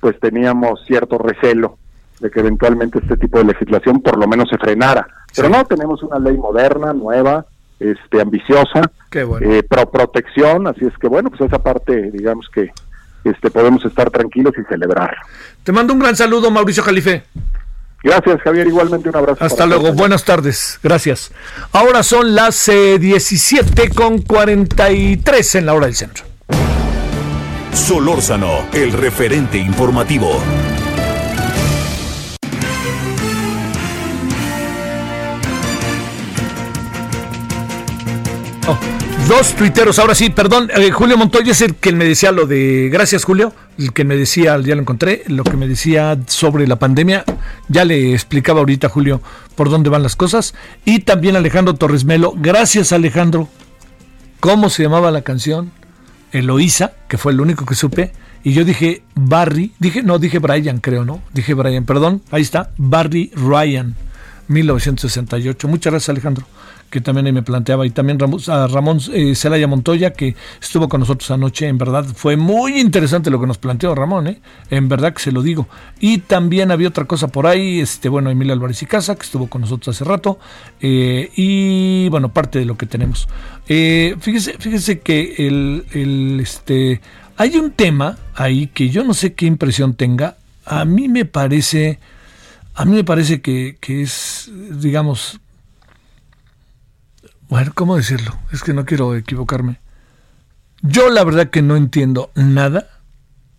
pues 0.00 0.18
teníamos 0.20 0.84
cierto 0.86 1.18
recelo 1.18 1.78
de 2.20 2.30
que 2.30 2.40
eventualmente 2.40 2.98
este 2.98 3.16
tipo 3.16 3.38
de 3.38 3.44
legislación 3.44 4.00
por 4.00 4.18
lo 4.18 4.26
menos 4.26 4.48
se 4.48 4.58
frenara. 4.58 5.06
Pero 5.34 5.48
no, 5.48 5.64
tenemos 5.64 6.02
una 6.02 6.18
ley 6.18 6.36
moderna, 6.36 6.92
nueva, 6.92 7.44
este 7.78 8.20
ambiciosa, 8.20 8.90
eh, 9.12 9.62
pro 9.68 9.90
protección, 9.90 10.66
así 10.66 10.86
es 10.86 10.96
que 10.98 11.08
bueno, 11.08 11.30
pues 11.30 11.42
esa 11.42 11.62
parte 11.62 12.10
digamos 12.10 12.48
que 12.52 12.70
este, 13.24 13.50
podemos 13.50 13.84
estar 13.84 14.10
tranquilos 14.10 14.54
y 14.56 14.64
celebrar. 14.64 15.16
Te 15.64 15.72
mando 15.72 15.92
un 15.92 15.98
gran 15.98 16.16
saludo, 16.16 16.50
Mauricio 16.50 16.82
Jalife. 16.82 17.24
Gracias, 18.02 18.40
Javier. 18.42 18.68
Igualmente 18.68 19.08
un 19.08 19.16
abrazo. 19.16 19.44
Hasta 19.44 19.66
luego. 19.66 19.92
Buenas 19.92 20.24
tardes. 20.24 20.78
Gracias. 20.82 21.32
Ahora 21.72 22.04
son 22.04 22.36
las 22.36 22.66
17 22.66 23.82
eh, 23.82 23.90
con 23.90 24.22
43 24.22 25.54
en 25.56 25.66
la 25.66 25.74
hora 25.74 25.86
del 25.86 25.96
centro. 25.96 26.25
Solórzano, 27.76 28.66
el 28.72 28.90
referente 28.90 29.58
informativo. 29.58 30.42
Oh, 38.66 38.78
dos 39.28 39.54
tuiteros, 39.54 39.98
ahora 39.98 40.14
sí, 40.14 40.30
perdón, 40.30 40.70
eh, 40.74 40.90
Julio 40.90 41.16
Montoya 41.18 41.52
es 41.52 41.60
el 41.60 41.76
que 41.76 41.92
me 41.92 42.06
decía 42.06 42.32
lo 42.32 42.46
de, 42.46 42.88
gracias 42.90 43.24
Julio, 43.24 43.52
el 43.78 43.92
que 43.92 44.04
me 44.04 44.16
decía, 44.16 44.58
ya 44.58 44.74
lo 44.74 44.80
encontré, 44.80 45.22
lo 45.28 45.44
que 45.44 45.56
me 45.56 45.68
decía 45.68 46.18
sobre 46.26 46.66
la 46.66 46.76
pandemia, 46.76 47.24
ya 47.68 47.84
le 47.84 48.14
explicaba 48.14 48.60
ahorita 48.60 48.88
Julio 48.88 49.20
por 49.54 49.68
dónde 49.68 49.90
van 49.90 50.02
las 50.02 50.16
cosas, 50.16 50.54
y 50.84 51.00
también 51.00 51.36
Alejandro 51.36 51.74
Torres 51.74 52.04
Melo, 52.04 52.32
gracias 52.36 52.90
Alejandro, 52.90 53.48
¿cómo 54.40 54.70
se 54.70 54.82
llamaba 54.82 55.10
la 55.12 55.22
canción? 55.22 55.75
Eloísa, 56.32 56.92
que 57.08 57.18
fue 57.18 57.32
el 57.32 57.40
único 57.40 57.64
que 57.64 57.74
supe, 57.74 58.12
y 58.44 58.52
yo 58.52 58.64
dije 58.64 59.02
Barry, 59.14 59.72
dije, 59.78 60.02
no, 60.02 60.18
dije 60.18 60.38
Brian, 60.38 60.78
creo, 60.78 61.04
¿no? 61.04 61.22
Dije 61.32 61.54
Brian, 61.54 61.84
perdón, 61.84 62.22
ahí 62.30 62.42
está, 62.42 62.70
Barry 62.76 63.32
Ryan, 63.34 63.96
1968. 64.48 65.68
Muchas 65.68 65.92
gracias 65.92 66.08
Alejandro 66.10 66.46
que 66.90 67.00
también 67.00 67.26
ahí 67.26 67.32
me 67.32 67.42
planteaba, 67.42 67.86
y 67.86 67.90
también 67.90 68.18
a 68.48 68.66
Ramón 68.66 69.00
eh, 69.12 69.34
Celaya 69.34 69.66
Montoya, 69.66 70.12
que 70.12 70.36
estuvo 70.60 70.88
con 70.88 71.00
nosotros 71.00 71.30
anoche, 71.30 71.66
en 71.66 71.78
verdad 71.78 72.04
fue 72.04 72.36
muy 72.36 72.80
interesante 72.80 73.30
lo 73.30 73.40
que 73.40 73.46
nos 73.46 73.58
planteó 73.58 73.94
Ramón, 73.94 74.28
¿eh? 74.28 74.40
en 74.70 74.88
verdad 74.88 75.12
que 75.12 75.20
se 75.20 75.32
lo 75.32 75.42
digo. 75.42 75.68
Y 76.00 76.18
también 76.18 76.70
había 76.70 76.88
otra 76.88 77.04
cosa 77.04 77.28
por 77.28 77.46
ahí, 77.46 77.80
este 77.80 78.08
bueno, 78.08 78.30
Emilio 78.30 78.52
Álvarez 78.52 78.82
y 78.82 78.86
Casa, 78.86 79.14
que 79.14 79.22
estuvo 79.22 79.48
con 79.48 79.62
nosotros 79.62 79.96
hace 79.96 80.04
rato, 80.04 80.38
eh, 80.80 81.30
y 81.36 82.08
bueno, 82.08 82.32
parte 82.32 82.58
de 82.58 82.64
lo 82.64 82.76
que 82.76 82.86
tenemos. 82.86 83.28
Eh, 83.68 84.16
fíjese, 84.20 84.54
fíjese 84.58 85.00
que 85.00 85.34
el, 85.38 85.84
el, 85.92 86.40
este, 86.40 87.00
hay 87.36 87.56
un 87.56 87.72
tema 87.72 88.18
ahí 88.34 88.68
que 88.68 88.90
yo 88.90 89.04
no 89.04 89.14
sé 89.14 89.34
qué 89.34 89.46
impresión 89.46 89.94
tenga, 89.94 90.36
a 90.64 90.84
mí 90.84 91.08
me 91.08 91.24
parece... 91.24 91.98
A 92.78 92.84
mí 92.84 92.94
me 92.94 93.04
parece 93.04 93.40
que, 93.40 93.78
que 93.80 94.02
es, 94.02 94.50
digamos, 94.52 95.40
bueno, 97.48 97.72
¿cómo 97.74 97.96
decirlo? 97.96 98.36
Es 98.52 98.62
que 98.62 98.74
no 98.74 98.84
quiero 98.84 99.14
equivocarme. 99.14 99.80
Yo 100.82 101.10
la 101.10 101.24
verdad 101.24 101.50
que 101.50 101.62
no 101.62 101.76
entiendo 101.76 102.30
nada, 102.34 102.88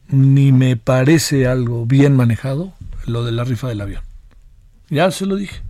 ni 0.08 0.52
me 0.52 0.76
parece 0.78 1.48
algo 1.48 1.86
bien 1.86 2.16
manejado 2.16 2.74
lo 3.06 3.24
de 3.24 3.32
la 3.32 3.44
rifa 3.44 3.68
del 3.68 3.82
avión. 3.82 4.02
Ya 4.90 5.12
se 5.12 5.26
lo 5.26 5.36
dije, 5.36 5.62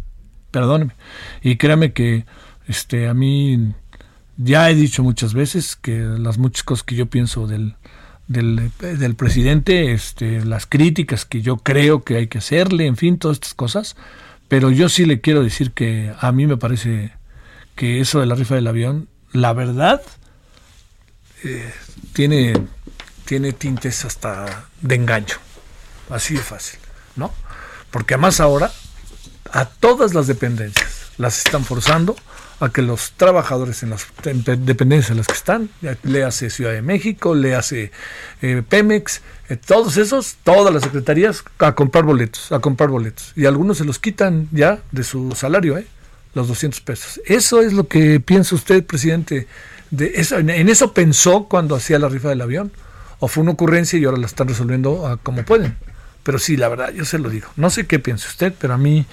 perdóneme. 0.51 0.93
Y 1.41 1.57
créame 1.57 1.93
que 1.93 2.25
este, 2.67 3.07
a 3.07 3.13
mí 3.13 3.73
ya 4.37 4.69
he 4.69 4.75
dicho 4.75 5.03
muchas 5.03 5.33
veces 5.33 5.75
que 5.75 5.99
las 5.99 6.37
muchas 6.37 6.63
cosas 6.63 6.83
que 6.83 6.95
yo 6.95 7.07
pienso 7.07 7.47
del, 7.47 7.75
del, 8.27 9.15
presidente, 9.15 9.93
este, 9.93 10.45
las 10.45 10.65
críticas 10.65 11.25
que 11.25 11.41
yo 11.41 11.57
creo 11.57 12.03
que 12.03 12.17
hay 12.17 12.27
que 12.27 12.39
hacerle, 12.39 12.85
en 12.85 12.97
fin, 12.97 13.17
todas 13.17 13.37
estas 13.37 13.53
cosas, 13.53 13.95
pero 14.47 14.69
yo 14.69 14.89
sí 14.89 15.05
le 15.05 15.21
quiero 15.21 15.43
decir 15.43 15.71
que 15.71 16.13
a 16.19 16.31
mí 16.31 16.45
me 16.45 16.57
parece 16.57 17.16
que 17.77 18.01
eso 18.01 18.19
de 18.19 18.25
la 18.25 18.35
rifa 18.35 18.55
del 18.55 18.67
avión, 18.67 19.07
la 19.31 19.53
verdad, 19.53 20.01
eh, 21.43 21.71
tiene, 22.11 22.53
tiene 23.23 23.53
tintes 23.53 24.03
hasta 24.03 24.65
de 24.81 24.95
engaño. 24.95 25.35
Así 26.09 26.33
de 26.33 26.41
fácil, 26.41 26.79
¿no? 27.15 27.31
Porque 27.91 28.15
además 28.15 28.39
ahora 28.39 28.71
a 29.51 29.65
todas 29.65 30.13
las 30.13 30.27
dependencias 30.27 31.11
las 31.17 31.37
están 31.37 31.63
forzando 31.63 32.15
a 32.59 32.69
que 32.69 32.81
los 32.81 33.11
trabajadores 33.11 33.83
en 33.83 33.91
las 33.91 34.07
dependencias 34.23 35.11
en 35.11 35.17
las 35.17 35.27
que 35.27 35.33
están, 35.33 35.69
le 36.03 36.23
hace 36.23 36.49
Ciudad 36.49 36.71
de 36.71 36.81
México, 36.81 37.35
le 37.35 37.53
hace 37.53 37.91
eh, 38.41 38.63
Pemex, 38.67 39.21
eh, 39.49 39.57
todos 39.57 39.97
esos, 39.97 40.37
todas 40.43 40.73
las 40.73 40.81
secretarías, 40.81 41.43
a 41.59 41.75
comprar 41.75 42.03
boletos, 42.03 42.51
a 42.51 42.59
comprar 42.59 42.89
boletos. 42.89 43.33
Y 43.35 43.45
algunos 43.45 43.77
se 43.77 43.85
los 43.85 43.99
quitan 43.99 44.49
ya 44.51 44.79
de 44.91 45.03
su 45.03 45.33
salario, 45.35 45.77
¿eh? 45.77 45.85
Los 46.37 46.47
200 46.47 46.79
pesos. 46.81 47.21
Eso 47.25 47.61
es 47.61 47.73
lo 47.73 47.87
que 47.87 48.19
piensa 48.19 48.55
usted, 48.55 48.85
presidente. 48.85 49.47
De 49.91 50.13
eso, 50.15 50.37
¿En 50.37 50.69
eso 50.69 50.93
pensó 50.93 51.45
cuando 51.45 51.75
hacía 51.75 51.99
la 51.99 52.09
rifa 52.09 52.29
del 52.29 52.41
avión? 52.41 52.71
¿O 53.19 53.27
fue 53.27 53.43
una 53.43 53.51
ocurrencia 53.51 53.97
y 53.99 54.05
ahora 54.05 54.17
la 54.17 54.27
están 54.27 54.47
resolviendo 54.47 55.19
como 55.23 55.43
pueden? 55.43 55.75
Pero 56.23 56.39
sí, 56.39 56.57
la 56.57 56.69
verdad, 56.69 56.93
yo 56.93 57.05
se 57.05 57.19
lo 57.19 57.29
digo. 57.29 57.47
No 57.55 57.69
sé 57.69 57.87
qué 57.87 57.99
piensa 57.99 58.27
usted, 58.27 58.53
pero 58.57 58.73
a 58.73 58.77
mí 58.77 59.05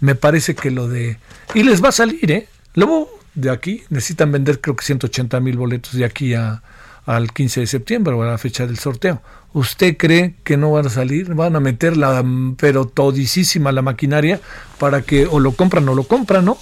me 0.00 0.14
parece 0.14 0.54
que 0.54 0.70
lo 0.70 0.88
de... 0.88 1.18
Y 1.54 1.62
les 1.62 1.82
va 1.82 1.90
a 1.90 1.92
salir, 1.92 2.30
¿eh? 2.30 2.48
Luego 2.74 3.10
de 3.34 3.50
aquí 3.50 3.82
necesitan 3.90 4.32
vender 4.32 4.60
creo 4.60 4.76
que 4.76 4.84
180 4.84 5.40
mil 5.40 5.56
boletos 5.56 5.92
de 5.92 6.04
aquí 6.04 6.34
a, 6.34 6.62
al 7.10 7.32
15 7.32 7.60
de 7.60 7.66
septiembre 7.66 8.14
o 8.14 8.22
a 8.22 8.26
la 8.26 8.38
fecha 8.38 8.66
del 8.66 8.78
sorteo. 8.78 9.20
¿Usted 9.52 9.96
cree 9.96 10.36
que 10.44 10.56
no 10.56 10.70
van 10.70 10.86
a 10.86 10.90
salir? 10.90 11.34
Van 11.34 11.56
a 11.56 11.60
meter 11.60 11.96
la, 11.96 12.24
pero 12.56 12.86
todisísima 12.86 13.72
la 13.72 13.82
maquinaria 13.82 14.40
para 14.78 15.02
que 15.02 15.26
o 15.26 15.40
lo 15.40 15.52
compran 15.52 15.88
o 15.88 15.94
lo 15.96 16.04
compran, 16.04 16.44
¿no? 16.44 16.56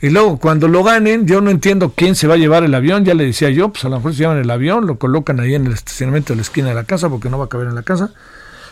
Y 0.00 0.10
luego 0.10 0.38
cuando 0.38 0.68
lo 0.68 0.84
ganen, 0.84 1.26
yo 1.26 1.40
no 1.40 1.50
entiendo 1.50 1.92
quién 1.96 2.14
se 2.14 2.28
va 2.28 2.34
a 2.34 2.36
llevar 2.36 2.62
el 2.62 2.76
avión, 2.76 3.04
ya 3.04 3.14
le 3.14 3.24
decía 3.24 3.50
yo, 3.50 3.70
pues 3.70 3.84
a 3.84 3.88
lo 3.88 3.96
mejor 3.96 4.12
se 4.12 4.18
llevan 4.18 4.38
el 4.38 4.48
avión, 4.48 4.86
lo 4.86 5.00
colocan 5.00 5.40
ahí 5.40 5.56
en 5.56 5.66
el 5.66 5.72
estacionamiento 5.72 6.32
de 6.32 6.36
la 6.36 6.42
esquina 6.42 6.68
de 6.68 6.74
la 6.76 6.84
casa 6.84 7.08
porque 7.08 7.28
no 7.28 7.36
va 7.36 7.46
a 7.46 7.48
caber 7.48 7.66
en 7.66 7.74
la 7.74 7.82
casa 7.82 8.12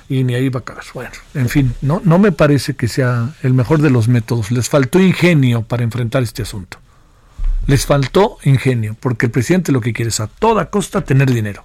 y 0.09 0.23
ni 0.23 0.37
ahí 0.37 0.49
va 0.49 0.61
a 0.61 0.65
caber. 0.65 0.85
Bueno, 0.95 1.11
en 1.35 1.49
fin, 1.49 1.75
no, 1.83 2.01
no 2.05 2.21
me 2.21 2.31
parece 2.31 2.77
que 2.77 2.87
sea 2.87 3.31
el 3.43 3.53
mejor 3.53 3.83
de 3.83 3.91
los 3.91 4.07
métodos. 4.07 4.53
Les 4.53 4.69
faltó 4.69 5.01
ingenio 5.01 5.63
para 5.63 5.83
enfrentar 5.83 6.23
este 6.23 6.43
asunto. 6.43 6.79
Les 7.67 7.85
faltó 7.85 8.39
ingenio, 8.45 8.97
porque 8.99 9.27
el 9.27 9.33
presidente 9.33 9.73
lo 9.73 9.81
que 9.81 9.93
quiere 9.93 10.11
es 10.11 10.21
a 10.21 10.29
toda 10.29 10.71
costa 10.71 11.03
tener 11.05 11.33
dinero 11.33 11.65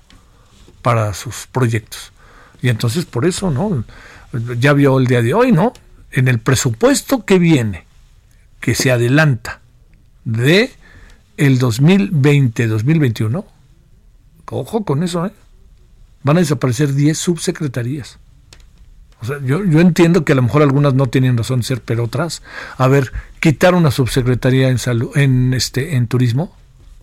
para 0.81 1.13
sus 1.13 1.47
proyectos. 1.51 2.11
Y 2.61 2.69
entonces 2.69 3.05
por 3.05 3.25
eso, 3.25 3.51
¿no? 3.51 3.83
Ya 4.59 4.73
vio 4.73 4.97
el 4.97 5.07
día 5.07 5.21
de 5.21 5.33
hoy, 5.33 5.51
¿no? 5.51 5.73
En 6.11 6.27
el 6.27 6.39
presupuesto 6.39 7.25
que 7.25 7.37
viene, 7.39 7.85
que 8.59 8.75
se 8.75 8.91
adelanta 8.91 9.61
de 10.25 10.71
el 11.37 11.59
2020-2021, 11.59 13.45
ojo 14.51 14.83
con 14.83 15.03
eso, 15.03 15.25
¿eh? 15.25 15.31
Van 16.23 16.37
a 16.37 16.41
desaparecer 16.41 16.93
10 16.93 17.17
subsecretarías. 17.17 18.19
O 19.21 19.25
sea, 19.25 19.39
yo, 19.43 19.63
yo 19.63 19.79
entiendo 19.79 20.25
que 20.25 20.31
a 20.33 20.35
lo 20.35 20.41
mejor 20.41 20.61
algunas 20.61 20.93
no 20.93 21.07
tienen 21.07 21.37
razón 21.37 21.59
de 21.59 21.65
ser, 21.65 21.81
pero 21.81 22.05
otras, 22.05 22.41
a 22.77 22.87
ver, 22.87 23.11
quitar 23.39 23.75
una 23.75 23.91
subsecretaría 23.91 24.69
en 24.69 24.79
salud, 24.79 25.15
en 25.15 25.53
este, 25.53 25.95
en 25.95 26.07
turismo, 26.07 26.55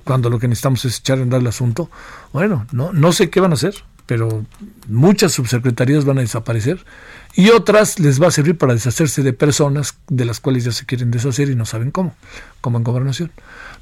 cuando 0.05 0.31
lo 0.31 0.39
que 0.39 0.49
necesitamos 0.49 0.85
es 0.85 0.99
echar 0.99 1.19
a 1.19 1.23
andar 1.23 1.40
el 1.40 1.47
asunto. 1.47 1.90
Bueno, 2.32 2.66
no, 2.73 2.93
no 2.93 3.12
sé 3.12 3.31
qué 3.31 3.40
van 3.40 3.53
a 3.53 3.55
hacer, 3.55 3.74
pero 4.07 4.45
muchas 4.89 5.32
subsecretarías 5.32 6.07
van 6.07 6.19
a 6.19 6.23
desaparecer 6.23 6.85
y 7.35 7.51
otras 7.51 7.99
les 7.99 8.20
va 8.20 8.28
a 8.28 8.31
servir 8.31 8.57
para 8.57 8.73
deshacerse 8.73 9.23
de 9.23 9.35
personas 9.35 9.99
de 10.09 10.24
las 10.24 10.40
cuales 10.40 10.65
ya 10.65 10.73
se 10.73 10.86
quieren 10.86 11.11
deshacer 11.11 11.51
y 11.51 11.55
no 11.55 11.66
saben 11.66 11.90
cómo, 11.90 12.16
como 12.61 12.78
en 12.78 12.85
gobernación. 12.85 13.31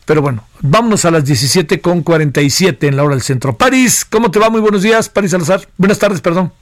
Pero 0.04 0.22
bueno, 0.22 0.44
vámonos 0.60 1.04
a 1.04 1.10
las 1.10 1.24
17 1.24 1.80
con 1.80 2.02
47 2.02 2.88
en 2.88 2.96
la 2.96 3.04
hora 3.04 3.14
del 3.14 3.22
centro. 3.22 3.56
París, 3.56 4.04
¿cómo 4.04 4.30
te 4.30 4.38
va? 4.38 4.50
Muy 4.50 4.60
buenos 4.60 4.82
días, 4.82 5.08
París 5.08 5.30
Salazar. 5.30 5.68
Buenas 5.78 5.98
tardes, 5.98 6.20
perdón. 6.20 6.52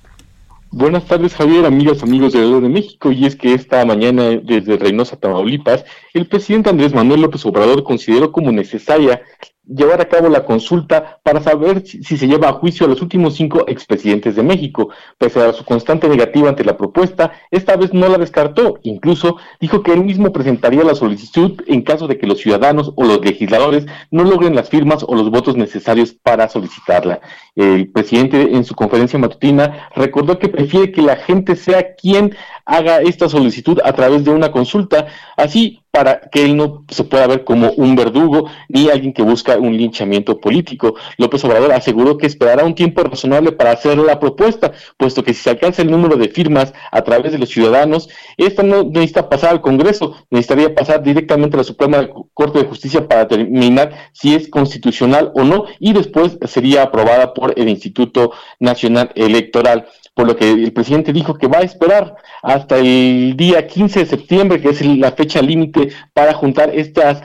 Buenas 0.76 1.06
tardes, 1.06 1.36
Javier, 1.36 1.66
amigas, 1.66 2.02
amigos 2.02 2.32
de 2.32 2.40
de 2.40 2.68
México. 2.68 3.12
Y 3.12 3.26
es 3.26 3.36
que 3.36 3.55
esta 3.55 3.84
mañana, 3.84 4.30
desde 4.42 4.76
Reynosa, 4.76 5.16
Tamaulipas, 5.16 5.84
el 6.12 6.26
presidente 6.26 6.68
Andrés 6.68 6.92
Manuel 6.92 7.20
López 7.20 7.46
Obrador 7.46 7.84
consideró 7.84 8.32
como 8.32 8.51
necesaria 8.51 9.22
llevar 9.66 10.01
a 10.01 10.09
cabo 10.09 10.28
la 10.28 10.45
consulta 10.45 11.20
para 11.23 11.41
saber 11.41 11.86
si, 11.86 12.03
se 12.03 12.27
lleva 12.27 12.49
a 12.49 12.53
juicio 12.53 12.86
a 12.86 12.89
los 12.89 13.01
últimos 13.01 13.35
cinco 13.35 13.65
expresidentes 13.66 14.36
de 14.36 14.43
México. 14.43 14.91
Pese 15.19 15.41
a 15.41 15.53
su 15.53 15.65
constante 15.65 16.09
negativa 16.09 16.49
ante 16.49 16.65
la 16.65 16.77
propuesta, 16.77 17.32
esta 17.51 17.77
vez 17.77 17.93
no 17.93 18.09
la 18.09 18.19
descartó. 18.19 18.78
Incluso 18.82 19.36
dijo 19.61 19.82
que 19.82 19.93
él 19.93 20.05
mismo 20.05 20.32
presentaría 20.32 20.85
la 20.85 20.95
solicitud 20.95 21.62
en 21.66 21.82
caso 21.82 22.07
de 22.07 22.19
que 22.19 22.27
los 22.27 22.41
ciudadanos 22.41 22.93
o 22.97 23.05
los 23.05 23.24
legisladores 23.24 23.86
no 24.11 24.24
logren 24.24 24.55
las 24.55 24.69
firmas 24.69 25.05
o 25.07 25.15
los 25.15 25.31
votos 25.31 25.57
necesarios 25.57 26.12
para 26.12 26.49
solicitarla. 26.49 27.20
El 27.55 27.89
presidente 27.89 28.41
en 28.57 28.65
su 28.65 28.74
conferencia 28.74 29.19
matutina 29.19 29.89
recordó 29.95 30.39
que 30.39 30.49
prefiere 30.49 30.93
que 30.93 31.03
la 31.03 31.16
gente 31.16 31.57
sea 31.57 31.95
quien 31.95 32.35
haga 32.65 33.01
esta 33.01 33.28
solicitud 33.28 33.81
a 33.85 33.93
través 33.93 34.24
de 34.24 34.31
una 34.31 34.51
consulta, 34.51 35.07
así 35.36 35.81
para 35.95 36.23
que 36.23 36.45
él 36.45 36.57
no 36.57 36.85
se 36.89 37.05
pueda 37.05 37.28
ver 37.28 37.45
como 37.45 37.70
un 37.70 37.95
verdugo 37.95 38.51
ni 38.69 38.91
alguien 38.91 39.12
que 39.12 39.23
busca 39.23 39.57
un 39.59 39.77
linchamiento 39.77 40.41
político. 40.41 40.97
López 41.19 41.45
Obrador 41.45 41.70
aseguró 41.70 42.19
que 42.19 42.27
esperará 42.27 42.65
un 42.65 42.74
tiempo 42.74 43.05
razonable 43.05 43.53
para 43.53 43.70
hacer 43.70 43.97
la 43.99 44.19
propuesta, 44.19 44.73
puesto 44.97 45.23
que 45.23 45.32
si 45.32 45.43
se 45.43 45.51
alcanza 45.51 45.82
el 45.82 45.93
número 45.93 46.16
de 46.16 46.28
firmas 46.28 46.74
a 46.91 47.03
través 47.03 47.31
de 47.31 47.39
los 47.39 47.49
ciudadanos, 47.49 48.09
esta 48.36 48.65
no 48.65 48.82
necesita 48.82 49.28
pasar 49.28 49.51
al 49.51 49.61
Congreso, 49.61 50.16
necesitaría 50.31 50.74
pasar 50.74 51.01
directamente 51.01 51.55
a 51.55 51.59
la 51.59 51.65
Suprema 51.65 52.09
Corte 52.32 52.59
de 52.59 52.69
Justicia 52.69 53.07
para 53.07 53.27
determinar 53.27 54.11
si 54.12 54.35
es 54.35 54.49
constitucional 54.49 55.31
o 55.36 55.45
no, 55.45 55.66
y 55.78 55.93
después 55.93 56.39
sería 56.49 56.82
aprobada 56.82 57.35
por 57.35 57.57
el 57.57 57.69
Instituto 57.69 58.32
Nacional 58.59 59.12
Electoral 59.15 59.86
por 60.15 60.27
lo 60.27 60.36
que 60.36 60.51
el 60.51 60.73
presidente 60.73 61.12
dijo 61.12 61.35
que 61.35 61.49
va 61.49 61.59
a 61.59 61.62
esperar 61.62 62.16
hasta 62.43 62.78
el 62.78 63.35
día 63.36 63.66
15 63.66 64.01
de 64.01 64.07
septiembre, 64.07 64.61
que 64.61 64.70
es 64.70 64.85
la 64.85 65.12
fecha 65.12 65.43
límite 65.43 65.89
para 66.12 66.35
juntar 66.35 66.70
estas 66.74 67.23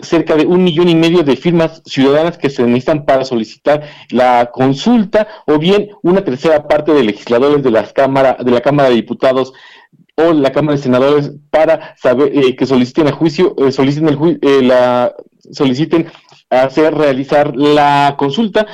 cerca 0.00 0.36
de 0.36 0.46
un 0.46 0.64
millón 0.64 0.88
y 0.88 0.94
medio 0.94 1.22
de 1.22 1.36
firmas 1.36 1.82
ciudadanas 1.84 2.38
que 2.38 2.48
se 2.48 2.62
necesitan 2.62 3.04
para 3.04 3.24
solicitar 3.24 3.82
la 4.10 4.50
consulta 4.50 5.28
o 5.46 5.58
bien 5.58 5.90
una 6.02 6.24
tercera 6.24 6.66
parte 6.66 6.92
de 6.92 7.04
legisladores 7.04 7.62
de 7.62 7.70
las 7.70 7.92
cámara 7.92 8.38
de 8.42 8.50
la 8.50 8.62
Cámara 8.62 8.88
de 8.88 8.94
Diputados 8.94 9.52
o 10.16 10.32
la 10.32 10.50
Cámara 10.52 10.76
de 10.76 10.82
Senadores 10.82 11.32
para 11.50 11.94
saber 11.98 12.32
eh, 12.34 12.56
que 12.56 12.64
soliciten 12.64 13.08
a 13.08 13.12
juicio 13.12 13.54
eh, 13.58 13.70
soliciten 13.70 14.08
el 14.08 14.38
eh, 14.40 14.62
la 14.62 15.14
soliciten 15.50 16.06
hacer 16.48 16.94
realizar 16.94 17.54
la 17.54 18.14
consulta 18.16 18.66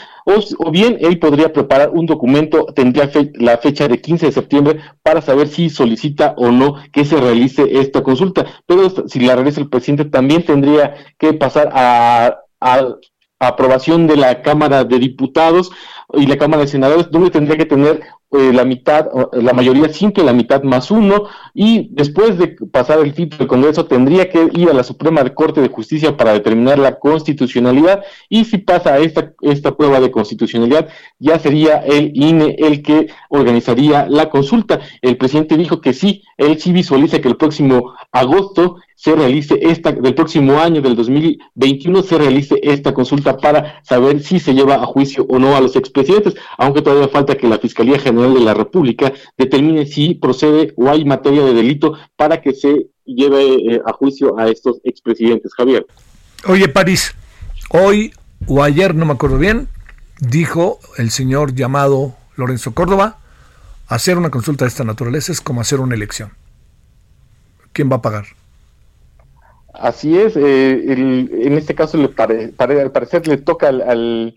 o, 0.58 0.70
bien 0.70 0.98
él 1.00 1.18
podría 1.18 1.52
preparar 1.52 1.90
un 1.90 2.06
documento, 2.06 2.66
tendría 2.74 3.10
la 3.34 3.58
fecha 3.58 3.88
de 3.88 4.00
15 4.00 4.26
de 4.26 4.32
septiembre 4.32 4.80
para 5.02 5.22
saber 5.22 5.48
si 5.48 5.70
solicita 5.70 6.34
o 6.36 6.50
no 6.50 6.74
que 6.92 7.04
se 7.04 7.16
realice 7.16 7.80
esta 7.80 8.02
consulta. 8.02 8.46
Pero 8.66 8.90
si 9.08 9.20
la 9.20 9.34
realiza 9.34 9.60
el 9.60 9.70
presidente 9.70 10.04
también 10.04 10.44
tendría 10.44 10.94
que 11.18 11.32
pasar 11.32 11.70
a, 11.72 12.40
a 12.60 12.94
aprobación 13.40 14.06
de 14.06 14.16
la 14.16 14.42
Cámara 14.42 14.84
de 14.84 14.98
Diputados 14.98 15.70
y 16.12 16.26
la 16.26 16.36
Cámara 16.36 16.62
de 16.62 16.68
Senadores, 16.68 17.10
donde 17.10 17.30
tendría 17.30 17.56
que 17.56 17.66
tener 17.66 18.00
eh, 18.30 18.52
la 18.52 18.64
mitad, 18.66 19.06
la 19.32 19.54
mayoría 19.54 19.88
simple, 19.88 20.22
la 20.22 20.34
mitad 20.34 20.62
más 20.62 20.90
uno, 20.90 21.24
y 21.54 21.88
después 21.92 22.36
de 22.36 22.48
pasar 22.70 22.98
el 22.98 23.14
filtro 23.14 23.38
del 23.38 23.48
Congreso 23.48 23.86
tendría 23.86 24.28
que 24.28 24.50
ir 24.52 24.68
a 24.68 24.74
la 24.74 24.84
Suprema 24.84 25.24
Corte 25.30 25.62
de 25.62 25.68
Justicia 25.68 26.14
para 26.14 26.34
determinar 26.34 26.78
la 26.78 26.98
constitucionalidad, 26.98 28.04
y 28.28 28.44
si 28.44 28.58
pasa 28.58 28.98
esta, 28.98 29.32
esta 29.40 29.76
prueba 29.76 29.98
de 30.00 30.10
constitucionalidad, 30.10 30.88
ya 31.18 31.38
sería 31.38 31.78
el 31.78 32.12
INE 32.14 32.56
el 32.58 32.82
que 32.82 33.08
organizaría 33.30 34.06
la 34.08 34.28
consulta. 34.28 34.80
El 35.00 35.16
presidente 35.16 35.56
dijo 35.56 35.80
que 35.80 35.94
sí, 35.94 36.22
él 36.36 36.60
sí 36.60 36.72
visualiza 36.72 37.20
que 37.20 37.28
el 37.28 37.36
próximo 37.36 37.94
agosto 38.12 38.76
se 38.98 39.14
realice 39.14 39.56
esta, 39.62 39.92
del 39.92 40.14
próximo 40.14 40.58
año, 40.58 40.82
del 40.82 40.96
2021, 40.96 42.02
se 42.02 42.18
realice 42.18 42.58
esta 42.64 42.92
consulta 42.92 43.36
para 43.36 43.80
saber 43.84 44.20
si 44.20 44.40
se 44.40 44.54
lleva 44.54 44.74
a 44.74 44.86
juicio 44.86 45.24
o 45.28 45.38
no 45.38 45.54
a 45.54 45.60
los 45.60 45.76
expresidentes, 45.76 46.34
aunque 46.58 46.82
todavía 46.82 47.06
falta 47.06 47.36
que 47.36 47.46
la 47.46 47.58
Fiscalía 47.58 48.00
General 48.00 48.17
de 48.22 48.40
la 48.40 48.54
República 48.54 49.12
determine 49.36 49.86
si 49.86 50.14
procede 50.14 50.72
o 50.76 50.88
hay 50.88 51.04
materia 51.04 51.44
de 51.44 51.54
delito 51.54 51.94
para 52.16 52.40
que 52.40 52.52
se 52.52 52.88
lleve 53.04 53.74
eh, 53.74 53.82
a 53.84 53.92
juicio 53.92 54.38
a 54.38 54.48
estos 54.48 54.80
expresidentes. 54.84 55.54
Javier. 55.54 55.86
Oye, 56.46 56.68
París, 56.68 57.14
hoy 57.70 58.12
o 58.46 58.62
ayer, 58.62 58.94
no 58.94 59.06
me 59.06 59.12
acuerdo 59.12 59.38
bien, 59.38 59.68
dijo 60.20 60.78
el 60.96 61.10
señor 61.10 61.54
llamado 61.54 62.14
Lorenzo 62.36 62.74
Córdoba, 62.74 63.18
hacer 63.88 64.18
una 64.18 64.30
consulta 64.30 64.64
de 64.64 64.68
esta 64.68 64.84
naturaleza 64.84 65.32
es 65.32 65.40
como 65.40 65.60
hacer 65.60 65.80
una 65.80 65.94
elección. 65.94 66.32
¿Quién 67.72 67.90
va 67.90 67.96
a 67.96 68.02
pagar? 68.02 68.26
Así 69.74 70.18
es, 70.18 70.36
eh, 70.36 70.92
en 70.92 71.52
este 71.52 71.74
caso 71.74 71.96
le 71.98 72.10
al 72.16 72.90
parecer 72.90 73.28
le 73.28 73.36
toca 73.36 73.68
al, 73.68 73.82
al, 73.82 74.34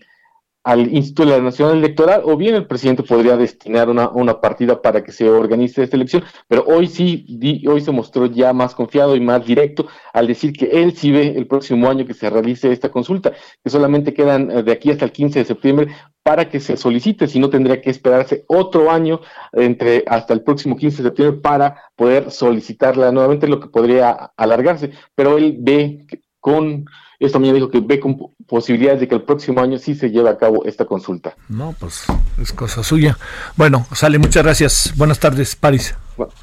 Instituto 0.64 1.40
Nacional 1.40 1.78
Electoral 1.78 2.22
o 2.24 2.36
bien 2.36 2.54
el 2.54 2.66
presidente 2.66 3.02
podría 3.02 3.36
destinar 3.36 3.90
una, 3.90 4.08
una, 4.10 4.40
partida 4.40 4.80
para 4.80 5.02
que 5.02 5.10
se 5.10 5.28
organice 5.28 5.82
esta 5.82 5.96
elección, 5.96 6.22
pero 6.46 6.64
hoy 6.66 6.86
sí, 6.86 7.26
hoy 7.66 7.80
se 7.80 7.90
mostró 7.90 8.26
ya 8.26 8.52
más 8.52 8.74
confiado 8.74 9.16
y 9.16 9.20
más 9.20 9.44
directo 9.44 9.88
al 10.12 10.28
decir 10.28 10.52
que 10.52 10.66
él 10.66 10.96
sí 10.96 11.10
ve 11.10 11.34
el 11.36 11.48
próximo 11.48 11.90
año 11.90 12.06
que 12.06 12.14
se 12.14 12.30
realice 12.30 12.70
esta 12.70 12.90
consulta, 12.90 13.32
que 13.62 13.70
solamente 13.70 14.14
quedan 14.14 14.50
eh, 14.50 14.62
de 14.62 14.72
aquí 14.72 14.90
hasta 14.90 15.04
el 15.04 15.12
15 15.12 15.40
de 15.40 15.44
septiembre 15.44 15.88
para 16.22 16.48
que 16.48 16.60
se 16.60 16.76
solicite, 16.76 17.26
si 17.26 17.40
no 17.40 17.50
tendría 17.50 17.80
que 17.80 17.90
esperarse 17.90 18.44
otro 18.46 18.90
año 18.90 19.20
entre 19.52 20.04
hasta 20.06 20.32
el 20.32 20.42
próximo 20.42 20.76
15 20.76 21.02
de 21.02 21.08
septiembre 21.08 21.40
para 21.40 21.82
poder 21.96 22.30
solicitarla 22.30 23.10
nuevamente, 23.10 23.48
lo 23.48 23.58
que 23.58 23.68
podría 23.68 24.12
alargarse, 24.36 24.92
pero 25.16 25.36
él 25.36 25.56
ve 25.58 26.06
con, 26.38 26.86
esto 27.26 27.36
también 27.36 27.54
dijo 27.54 27.70
que 27.70 27.80
ve 27.80 28.00
con 28.00 28.16
posibilidades 28.46 29.00
de 29.00 29.08
que 29.08 29.14
el 29.14 29.22
próximo 29.22 29.60
año 29.60 29.78
sí 29.78 29.94
se 29.94 30.10
lleve 30.10 30.28
a 30.28 30.36
cabo 30.36 30.64
esta 30.64 30.84
consulta. 30.84 31.34
No, 31.48 31.74
pues 31.78 32.04
es 32.40 32.52
cosa 32.52 32.82
suya. 32.82 33.16
Bueno, 33.56 33.86
sale, 33.92 34.18
muchas 34.18 34.42
gracias. 34.42 34.92
Buenas 34.96 35.20
tardes, 35.20 35.54
París. 35.54 35.96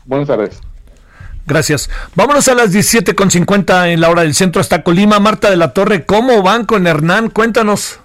buenas 0.05 0.27
tardes. 0.27 0.61
Gracias. 1.45 1.89
Vámonos 2.15 2.47
a 2.47 2.55
las 2.55 2.73
17.50 2.73 3.91
en 3.91 4.01
la 4.01 4.09
hora 4.09 4.21
del 4.21 4.35
centro 4.35 4.61
hasta 4.61 4.83
Colima. 4.83 5.19
Marta 5.19 5.49
de 5.49 5.57
la 5.57 5.73
Torre, 5.73 6.05
¿cómo 6.05 6.43
van 6.43 6.65
con 6.65 6.87
Hernán? 6.87 7.29
Cuéntanos. 7.29 7.99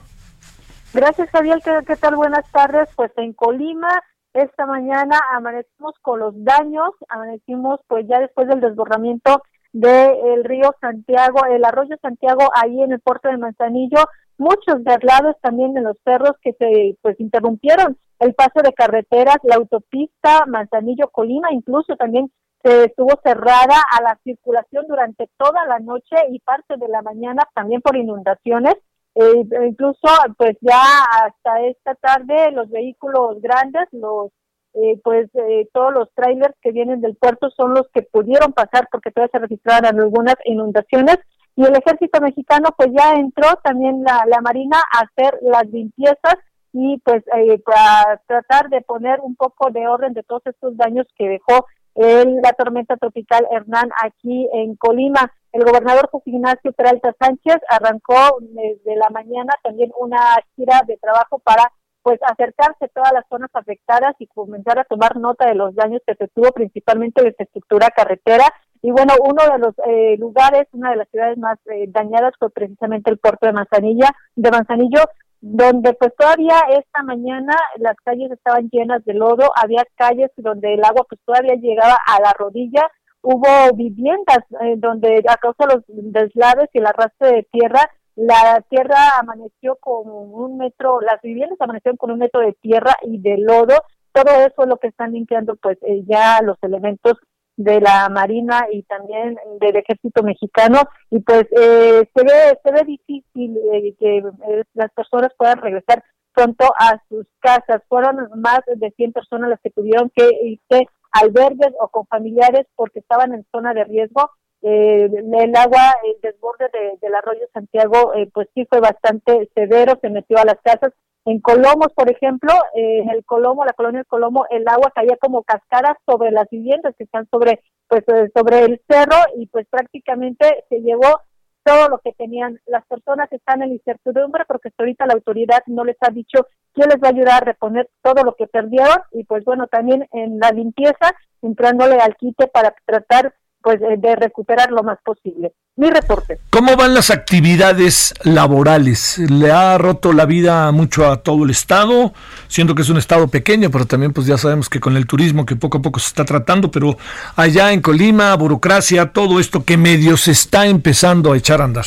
Gracias, 0.92 1.28
Javier. 1.30 1.58
¿Qué, 1.86 1.96
tal? 1.96 2.16
Buenas 2.16 2.44
tardes. 2.50 2.88
Pues 2.96 3.12
en 3.18 3.34
Colima, 3.34 4.02
esta 4.32 4.66
mañana 4.66 5.20
amanecimos 5.36 5.94
con 6.02 6.20
los 6.20 6.34
daños, 6.42 6.90
amanecimos 7.08 7.80
pues 7.86 8.06
ya 8.08 8.18
después 8.18 8.48
del 8.48 8.60
desbordamiento 8.60 9.42
del 9.74 10.44
río 10.44 10.72
Santiago, 10.80 11.44
el 11.50 11.64
arroyo 11.64 11.96
Santiago, 12.00 12.48
ahí 12.54 12.80
en 12.80 12.92
el 12.92 13.00
puerto 13.00 13.28
de 13.28 13.36
Manzanillo, 13.36 13.98
muchos 14.38 14.84
deslados 14.84 15.34
también 15.42 15.76
en 15.76 15.82
los 15.82 15.96
cerros 16.04 16.36
que 16.40 16.52
se 16.52 16.96
pues 17.02 17.18
interrumpieron 17.18 17.98
el 18.20 18.34
paso 18.34 18.60
de 18.62 18.72
carreteras, 18.72 19.36
la 19.42 19.56
autopista 19.56 20.46
Manzanillo-Colima, 20.46 21.52
incluso 21.52 21.96
también 21.96 22.30
se 22.62 22.84
estuvo 22.84 23.10
cerrada 23.22 23.76
a 23.90 24.02
la 24.02 24.18
circulación 24.22 24.86
durante 24.86 25.28
toda 25.36 25.66
la 25.66 25.80
noche 25.80 26.16
y 26.30 26.38
parte 26.38 26.76
de 26.76 26.88
la 26.88 27.02
mañana 27.02 27.42
también 27.54 27.82
por 27.82 27.96
inundaciones. 27.96 28.74
Eh, 29.16 29.44
incluso, 29.68 30.08
pues 30.38 30.56
ya 30.60 30.80
hasta 31.24 31.60
esta 31.62 31.94
tarde 31.96 32.52
los 32.52 32.70
vehículos 32.70 33.40
grandes, 33.42 33.88
los 33.92 34.30
eh, 34.74 35.00
pues 35.04 35.28
eh, 35.34 35.68
todos 35.72 35.92
los 35.92 36.12
trailers 36.14 36.54
que 36.60 36.72
vienen 36.72 37.00
del 37.00 37.16
puerto 37.16 37.48
son 37.50 37.74
los 37.74 37.88
que 37.94 38.02
pudieron 38.02 38.52
pasar 38.52 38.88
porque 38.90 39.10
todavía 39.10 39.30
se 39.32 39.38
registraron 39.38 40.00
algunas 40.00 40.34
inundaciones 40.44 41.18
y 41.54 41.64
el 41.64 41.76
ejército 41.76 42.20
mexicano 42.20 42.70
pues 42.76 42.90
ya 42.92 43.14
entró 43.14 43.46
también 43.62 44.02
la, 44.02 44.24
la 44.26 44.40
marina 44.40 44.78
a 44.92 45.02
hacer 45.02 45.38
las 45.42 45.66
limpiezas 45.68 46.34
y 46.72 46.98
pues 47.04 47.22
para 47.64 48.20
tratar 48.26 48.68
de 48.68 48.80
poner 48.80 49.20
un 49.20 49.36
poco 49.36 49.70
de 49.70 49.86
orden 49.86 50.12
de 50.12 50.24
todos 50.24 50.42
estos 50.46 50.76
daños 50.76 51.06
que 51.16 51.28
dejó 51.28 51.66
la 51.94 52.52
tormenta 52.54 52.96
tropical 52.96 53.46
Hernán 53.52 53.90
aquí 54.02 54.48
en 54.52 54.74
Colima. 54.74 55.32
El 55.52 55.62
gobernador 55.62 56.08
José 56.10 56.30
Ignacio 56.30 56.72
Peralta 56.72 57.14
Sánchez 57.20 57.58
arrancó 57.68 58.38
desde 58.40 58.96
la 58.96 59.08
mañana 59.10 59.52
también 59.62 59.92
una 59.96 60.18
gira 60.56 60.82
de 60.84 60.96
trabajo 60.96 61.38
para 61.38 61.70
pues 62.04 62.20
acercarse 62.22 62.84
a 62.84 62.88
todas 62.88 63.12
las 63.14 63.24
zonas 63.30 63.50
afectadas 63.54 64.14
y 64.18 64.26
comenzar 64.26 64.78
a 64.78 64.84
tomar 64.84 65.16
nota 65.16 65.48
de 65.48 65.54
los 65.54 65.74
daños 65.74 66.02
que 66.06 66.14
se 66.14 66.28
tuvo 66.28 66.52
principalmente 66.52 67.22
de 67.22 67.28
infraestructura 67.28 67.88
carretera. 67.88 68.44
Y 68.82 68.90
bueno, 68.90 69.14
uno 69.24 69.42
de 69.50 69.58
los 69.58 69.74
eh, 69.86 70.16
lugares, 70.18 70.68
una 70.72 70.90
de 70.90 70.96
las 70.96 71.08
ciudades 71.08 71.38
más 71.38 71.58
eh, 71.72 71.86
dañadas 71.88 72.34
fue 72.38 72.50
precisamente 72.50 73.10
el 73.10 73.16
puerto 73.16 73.46
de 73.46 73.54
Manzanilla, 73.54 74.10
de 74.36 74.50
Manzanillo, 74.50 75.00
donde 75.40 75.94
pues 75.94 76.12
todavía 76.14 76.60
esta 76.76 77.02
mañana 77.02 77.56
las 77.78 77.96
calles 78.04 78.30
estaban 78.30 78.68
llenas 78.70 79.02
de 79.06 79.14
lodo, 79.14 79.50
había 79.56 79.84
calles 79.96 80.30
donde 80.36 80.74
el 80.74 80.84
agua 80.84 81.06
pues 81.08 81.18
todavía 81.24 81.54
llegaba 81.54 81.98
a 82.06 82.20
la 82.20 82.34
rodilla, 82.38 82.82
hubo 83.22 83.48
viviendas 83.74 84.44
eh, 84.60 84.74
donde 84.76 85.24
a 85.26 85.36
causa 85.36 85.66
de 85.66 85.74
los 85.74 85.84
deslaves 85.88 86.68
y 86.74 86.78
el 86.78 86.86
arrastre 86.86 87.28
de 87.28 87.48
tierra, 87.50 87.80
la 88.16 88.64
tierra 88.68 89.18
amaneció 89.18 89.76
con 89.76 90.08
un 90.08 90.58
metro, 90.58 91.00
las 91.00 91.20
viviendas 91.22 91.60
amanecieron 91.60 91.96
con 91.96 92.10
un 92.10 92.18
metro 92.18 92.40
de 92.40 92.52
tierra 92.54 92.96
y 93.02 93.18
de 93.18 93.38
lodo, 93.38 93.74
todo 94.12 94.32
eso 94.46 94.62
es 94.62 94.68
lo 94.68 94.76
que 94.76 94.88
están 94.88 95.12
limpiando 95.12 95.56
pues 95.56 95.78
eh, 95.82 96.02
ya 96.06 96.40
los 96.42 96.56
elementos 96.62 97.14
de 97.56 97.80
la 97.80 98.08
Marina 98.08 98.66
y 98.72 98.82
también 98.82 99.36
del 99.60 99.76
Ejército 99.76 100.22
Mexicano 100.22 100.80
y 101.10 101.20
pues 101.20 101.44
eh, 101.52 102.08
se 102.14 102.24
ve 102.24 102.58
se 102.62 102.72
ve 102.72 102.84
difícil 102.84 103.56
eh, 103.72 103.94
que 103.98 104.18
eh, 104.18 104.64
las 104.74 104.90
personas 104.92 105.30
puedan 105.36 105.58
regresar 105.58 106.02
pronto 106.32 106.64
a 106.78 107.00
sus 107.08 107.26
casas. 107.38 107.82
Fueron 107.88 108.28
más 108.36 108.60
de 108.66 108.90
100 108.90 109.12
personas 109.12 109.50
las 109.50 109.60
que 109.60 109.70
tuvieron 109.70 110.10
que 110.14 110.28
irse 110.42 110.88
albergues 111.12 111.72
o 111.78 111.88
con 111.88 112.06
familiares 112.06 112.66
porque 112.74 112.98
estaban 112.98 113.32
en 113.34 113.46
zona 113.52 113.72
de 113.72 113.84
riesgo. 113.84 114.30
El 114.64 115.56
agua, 115.56 115.94
el 116.04 116.20
desborde 116.22 116.68
del 117.00 117.14
arroyo 117.14 117.46
Santiago, 117.52 118.12
pues 118.32 118.48
sí 118.54 118.66
fue 118.68 118.80
bastante 118.80 119.50
severo, 119.54 119.98
se 120.00 120.10
metió 120.10 120.38
a 120.38 120.44
las 120.44 120.60
casas 120.62 120.92
En 121.26 121.40
Colomos, 121.40 121.88
por 121.94 122.10
ejemplo, 122.10 122.52
eh, 122.74 123.02
el 123.12 123.24
Colomo, 123.24 123.64
la 123.64 123.72
colonia 123.72 124.00
del 124.00 124.06
Colomo, 124.06 124.44
el 124.50 124.68
agua 124.68 124.92
caía 124.94 125.16
como 125.16 125.42
cascadas 125.42 125.96
sobre 126.04 126.30
las 126.30 126.48
viviendas 126.50 126.94
que 126.98 127.04
están 127.04 127.26
sobre, 127.30 127.60
pues, 127.88 128.04
eh, 128.08 128.30
sobre 128.34 128.64
el 128.64 128.82
cerro 128.86 129.16
y 129.36 129.46
pues 129.46 129.66
prácticamente 129.70 130.64
se 130.68 130.80
llevó 130.80 131.22
todo 131.64 131.88
lo 131.88 131.98
que 131.98 132.12
tenían. 132.12 132.60
Las 132.66 132.84
personas 132.86 133.32
están 133.32 133.62
en 133.62 133.72
incertidumbre 133.72 134.44
porque 134.46 134.68
hasta 134.68 134.82
ahorita 134.82 135.06
la 135.06 135.14
autoridad 135.14 135.62
no 135.66 135.84
les 135.84 135.96
ha 136.00 136.10
dicho 136.10 136.46
quién 136.74 136.90
les 136.90 136.98
va 137.02 137.08
a 137.08 137.12
ayudar 137.12 137.42
a 137.42 137.46
reponer 137.46 137.88
todo 138.02 138.22
lo 138.22 138.34
que 138.34 138.46
perdieron 138.46 138.98
y 139.12 139.24
pues 139.24 139.44
bueno, 139.44 139.66
también 139.66 140.06
en 140.12 140.38
la 140.38 140.50
limpieza, 140.50 141.16
entrándole 141.40 141.96
al 141.96 142.16
quite 142.16 142.48
para 142.48 142.74
tratar 142.84 143.34
pues 143.64 143.80
de 143.80 144.14
recuperar 144.16 144.70
lo 144.70 144.82
más 144.82 144.98
posible. 145.02 145.54
Mi 145.76 145.88
reporte. 145.88 146.38
¿Cómo 146.50 146.76
van 146.76 146.92
las 146.92 147.10
actividades 147.10 148.12
laborales? 148.22 149.18
¿Le 149.18 149.50
ha 149.50 149.78
roto 149.78 150.12
la 150.12 150.26
vida 150.26 150.70
mucho 150.70 151.10
a 151.10 151.22
todo 151.22 151.44
el 151.44 151.50
estado? 151.50 152.12
Siento 152.46 152.74
que 152.74 152.82
es 152.82 152.90
un 152.90 152.98
estado 152.98 153.26
pequeño, 153.26 153.70
pero 153.70 153.86
también 153.86 154.12
pues 154.12 154.26
ya 154.26 154.36
sabemos 154.36 154.68
que 154.68 154.78
con 154.78 154.96
el 154.96 155.06
turismo 155.06 155.46
que 155.46 155.56
poco 155.56 155.78
a 155.78 155.82
poco 155.82 155.98
se 155.98 156.08
está 156.08 156.26
tratando, 156.26 156.70
pero 156.70 156.96
allá 157.36 157.72
en 157.72 157.80
Colima, 157.80 158.36
burocracia, 158.36 159.12
todo 159.12 159.40
esto 159.40 159.64
que 159.64 159.78
medio 159.78 160.18
se 160.18 160.32
está 160.32 160.66
empezando 160.66 161.32
a 161.32 161.36
echar 161.38 161.62
a 161.62 161.64
andar. 161.64 161.86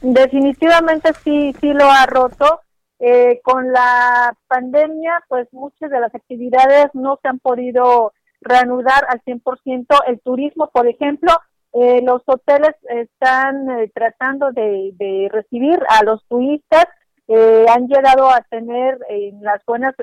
Definitivamente 0.00 1.12
sí, 1.22 1.54
sí 1.60 1.72
lo 1.74 1.88
ha 1.90 2.06
roto. 2.06 2.62
Eh, 3.04 3.40
con 3.42 3.72
la 3.72 4.32
pandemia, 4.46 5.24
pues 5.28 5.48
muchas 5.52 5.90
de 5.90 5.98
las 6.00 6.14
actividades 6.14 6.86
no 6.94 7.18
se 7.20 7.28
han 7.28 7.40
podido 7.40 8.12
reanudar 8.42 9.06
al 9.08 9.20
100%. 9.22 9.86
El 10.06 10.20
turismo, 10.20 10.70
por 10.72 10.86
ejemplo, 10.86 11.32
eh, 11.74 12.02
los 12.02 12.22
hoteles 12.26 12.74
están 12.88 13.70
eh, 13.70 13.90
tratando 13.94 14.52
de, 14.52 15.28
recibir 15.32 15.78
a 15.88 16.04
los 16.04 16.24
turistas. 16.28 16.84
Eh, 17.28 17.64
han 17.68 17.86
llegado 17.86 18.28
a 18.28 18.42
tener 18.50 18.98
en 19.08 19.42
las 19.42 19.64
buenas 19.64 19.94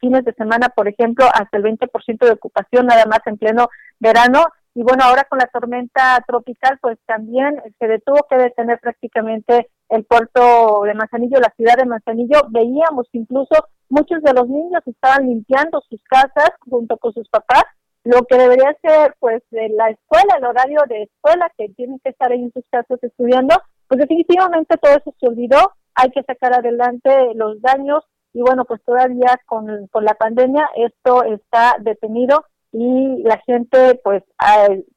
fines 0.00 0.24
de 0.24 0.32
semana, 0.34 0.68
por 0.68 0.86
ejemplo, 0.86 1.24
hasta 1.32 1.56
el 1.56 1.64
20% 1.64 2.26
de 2.26 2.32
ocupación 2.32 2.86
nada 2.86 3.06
más 3.06 3.20
en 3.26 3.38
pleno 3.38 3.68
verano. 3.98 4.44
Y 4.78 4.84
bueno, 4.84 5.02
ahora 5.02 5.24
con 5.24 5.40
la 5.40 5.48
tormenta 5.48 6.22
tropical, 6.24 6.78
pues 6.80 6.98
también 7.04 7.60
se 7.80 7.88
detuvo 7.88 8.24
que 8.30 8.36
detener 8.36 8.78
prácticamente 8.78 9.68
el 9.88 10.04
puerto 10.04 10.82
de 10.84 10.94
Manzanillo, 10.94 11.40
la 11.40 11.52
ciudad 11.56 11.76
de 11.76 11.84
Manzanillo. 11.84 12.42
Veíamos 12.50 13.08
incluso 13.10 13.56
muchos 13.88 14.22
de 14.22 14.32
los 14.34 14.48
niños 14.48 14.80
estaban 14.86 15.26
limpiando 15.26 15.82
sus 15.88 16.00
casas 16.04 16.50
junto 16.60 16.96
con 16.98 17.12
sus 17.12 17.28
papás, 17.28 17.64
lo 18.04 18.22
que 18.22 18.38
debería 18.38 18.72
ser 18.80 19.16
pues 19.18 19.42
de 19.50 19.68
la 19.70 19.90
escuela, 19.90 20.36
el 20.38 20.44
horario 20.44 20.82
de 20.88 21.02
escuela 21.02 21.50
que 21.58 21.70
tienen 21.70 21.98
que 22.04 22.10
estar 22.10 22.30
ahí 22.30 22.44
en 22.44 22.52
sus 22.52 22.64
casas 22.70 23.02
estudiando, 23.02 23.56
pues 23.88 23.98
definitivamente 23.98 24.76
todo 24.76 24.92
eso 24.92 25.12
se 25.18 25.26
olvidó, 25.26 25.72
hay 25.96 26.12
que 26.12 26.22
sacar 26.22 26.54
adelante 26.54 27.10
los 27.34 27.60
daños 27.62 28.04
y 28.32 28.42
bueno, 28.42 28.64
pues 28.64 28.80
todavía 28.84 29.40
con, 29.44 29.88
con 29.88 30.04
la 30.04 30.14
pandemia 30.14 30.70
esto 30.76 31.24
está 31.24 31.78
detenido 31.80 32.44
y 32.72 33.22
la 33.24 33.38
gente 33.46 34.00
pues 34.02 34.22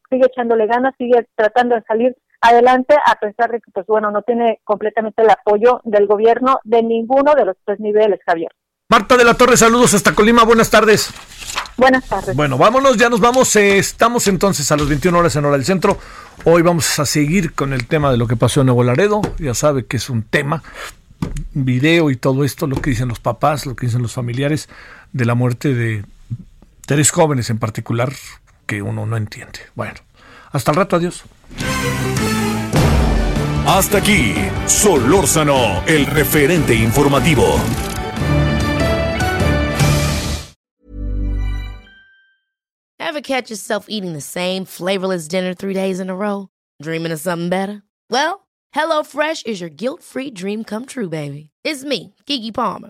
sigue 0.09 0.25
echándole 0.25 0.67
ganas, 0.67 0.93
sigue 0.97 1.27
tratando 1.35 1.75
de 1.75 1.83
salir 1.83 2.15
adelante 2.41 2.95
a 3.05 3.15
pesar 3.15 3.51
de 3.51 3.61
que 3.61 3.71
pues 3.71 3.85
bueno, 3.87 4.11
no 4.11 4.23
tiene 4.23 4.59
completamente 4.63 5.21
el 5.21 5.29
apoyo 5.29 5.81
del 5.83 6.07
gobierno 6.07 6.59
de 6.63 6.83
ninguno 6.83 7.33
de 7.35 7.45
los 7.45 7.55
tres 7.65 7.79
niveles, 7.79 8.19
Javier. 8.25 8.51
Marta 8.89 9.15
de 9.15 9.23
la 9.23 9.35
Torre, 9.35 9.55
saludos 9.55 9.93
hasta 9.93 10.13
Colima, 10.13 10.43
buenas 10.43 10.69
tardes. 10.69 11.13
Buenas 11.77 12.05
tardes. 12.09 12.35
Bueno, 12.35 12.57
vámonos, 12.57 12.97
ya 12.97 13.09
nos 13.09 13.21
vamos. 13.21 13.55
Eh, 13.55 13.77
estamos 13.77 14.27
entonces 14.27 14.69
a 14.69 14.75
las 14.75 14.89
21 14.89 15.17
horas 15.17 15.35
en 15.37 15.45
hora 15.45 15.55
del 15.55 15.65
centro. 15.65 15.97
Hoy 16.43 16.61
vamos 16.61 16.99
a 16.99 17.05
seguir 17.05 17.53
con 17.53 17.71
el 17.71 17.87
tema 17.87 18.11
de 18.11 18.17
lo 18.17 18.27
que 18.27 18.35
pasó 18.35 18.59
en 18.59 18.65
Nuevo 18.65 18.83
Laredo. 18.83 19.21
Ya 19.39 19.53
sabe 19.53 19.85
que 19.85 19.95
es 19.95 20.09
un 20.09 20.23
tema, 20.23 20.61
video 21.53 22.09
y 22.09 22.17
todo 22.17 22.43
esto, 22.43 22.67
lo 22.67 22.81
que 22.81 22.89
dicen 22.89 23.07
los 23.07 23.19
papás, 23.19 23.65
lo 23.65 23.75
que 23.75 23.85
dicen 23.85 24.01
los 24.01 24.13
familiares 24.13 24.67
de 25.13 25.25
la 25.25 25.35
muerte 25.35 25.73
de 25.73 26.03
tres 26.91 27.09
jóvenes 27.09 27.49
en 27.49 27.57
particular 27.57 28.11
que 28.65 28.81
uno 28.81 29.05
no 29.05 29.15
entiende. 29.15 29.61
Bueno, 29.75 29.93
hasta 30.51 30.71
el 30.71 30.75
rato, 30.75 30.97
adiós. 30.97 31.23
Hasta 33.65 33.99
aquí, 33.99 34.35
Solórzano, 34.65 35.85
el 35.87 36.05
referente 36.05 36.75
informativo. 36.75 37.45
Ever 42.99 43.21
catch 43.21 43.49
yourself 43.49 43.85
eating 43.87 44.11
the 44.11 44.19
same 44.19 44.65
flavorless 44.65 45.29
dinner 45.29 45.53
three 45.53 45.73
days 45.73 46.01
in 46.01 46.09
a 46.09 46.15
row? 46.15 46.49
Dreaming 46.81 47.13
of 47.13 47.21
something 47.21 47.47
better? 47.47 47.83
Well, 48.09 48.47
HelloFresh 48.75 49.45
is 49.45 49.61
your 49.61 49.69
guilt-free 49.69 50.31
dream 50.31 50.65
come 50.65 50.85
true, 50.85 51.07
baby. 51.07 51.51
It's 51.63 51.85
me, 51.85 52.15
Kiki 52.25 52.51
Palmer. 52.51 52.89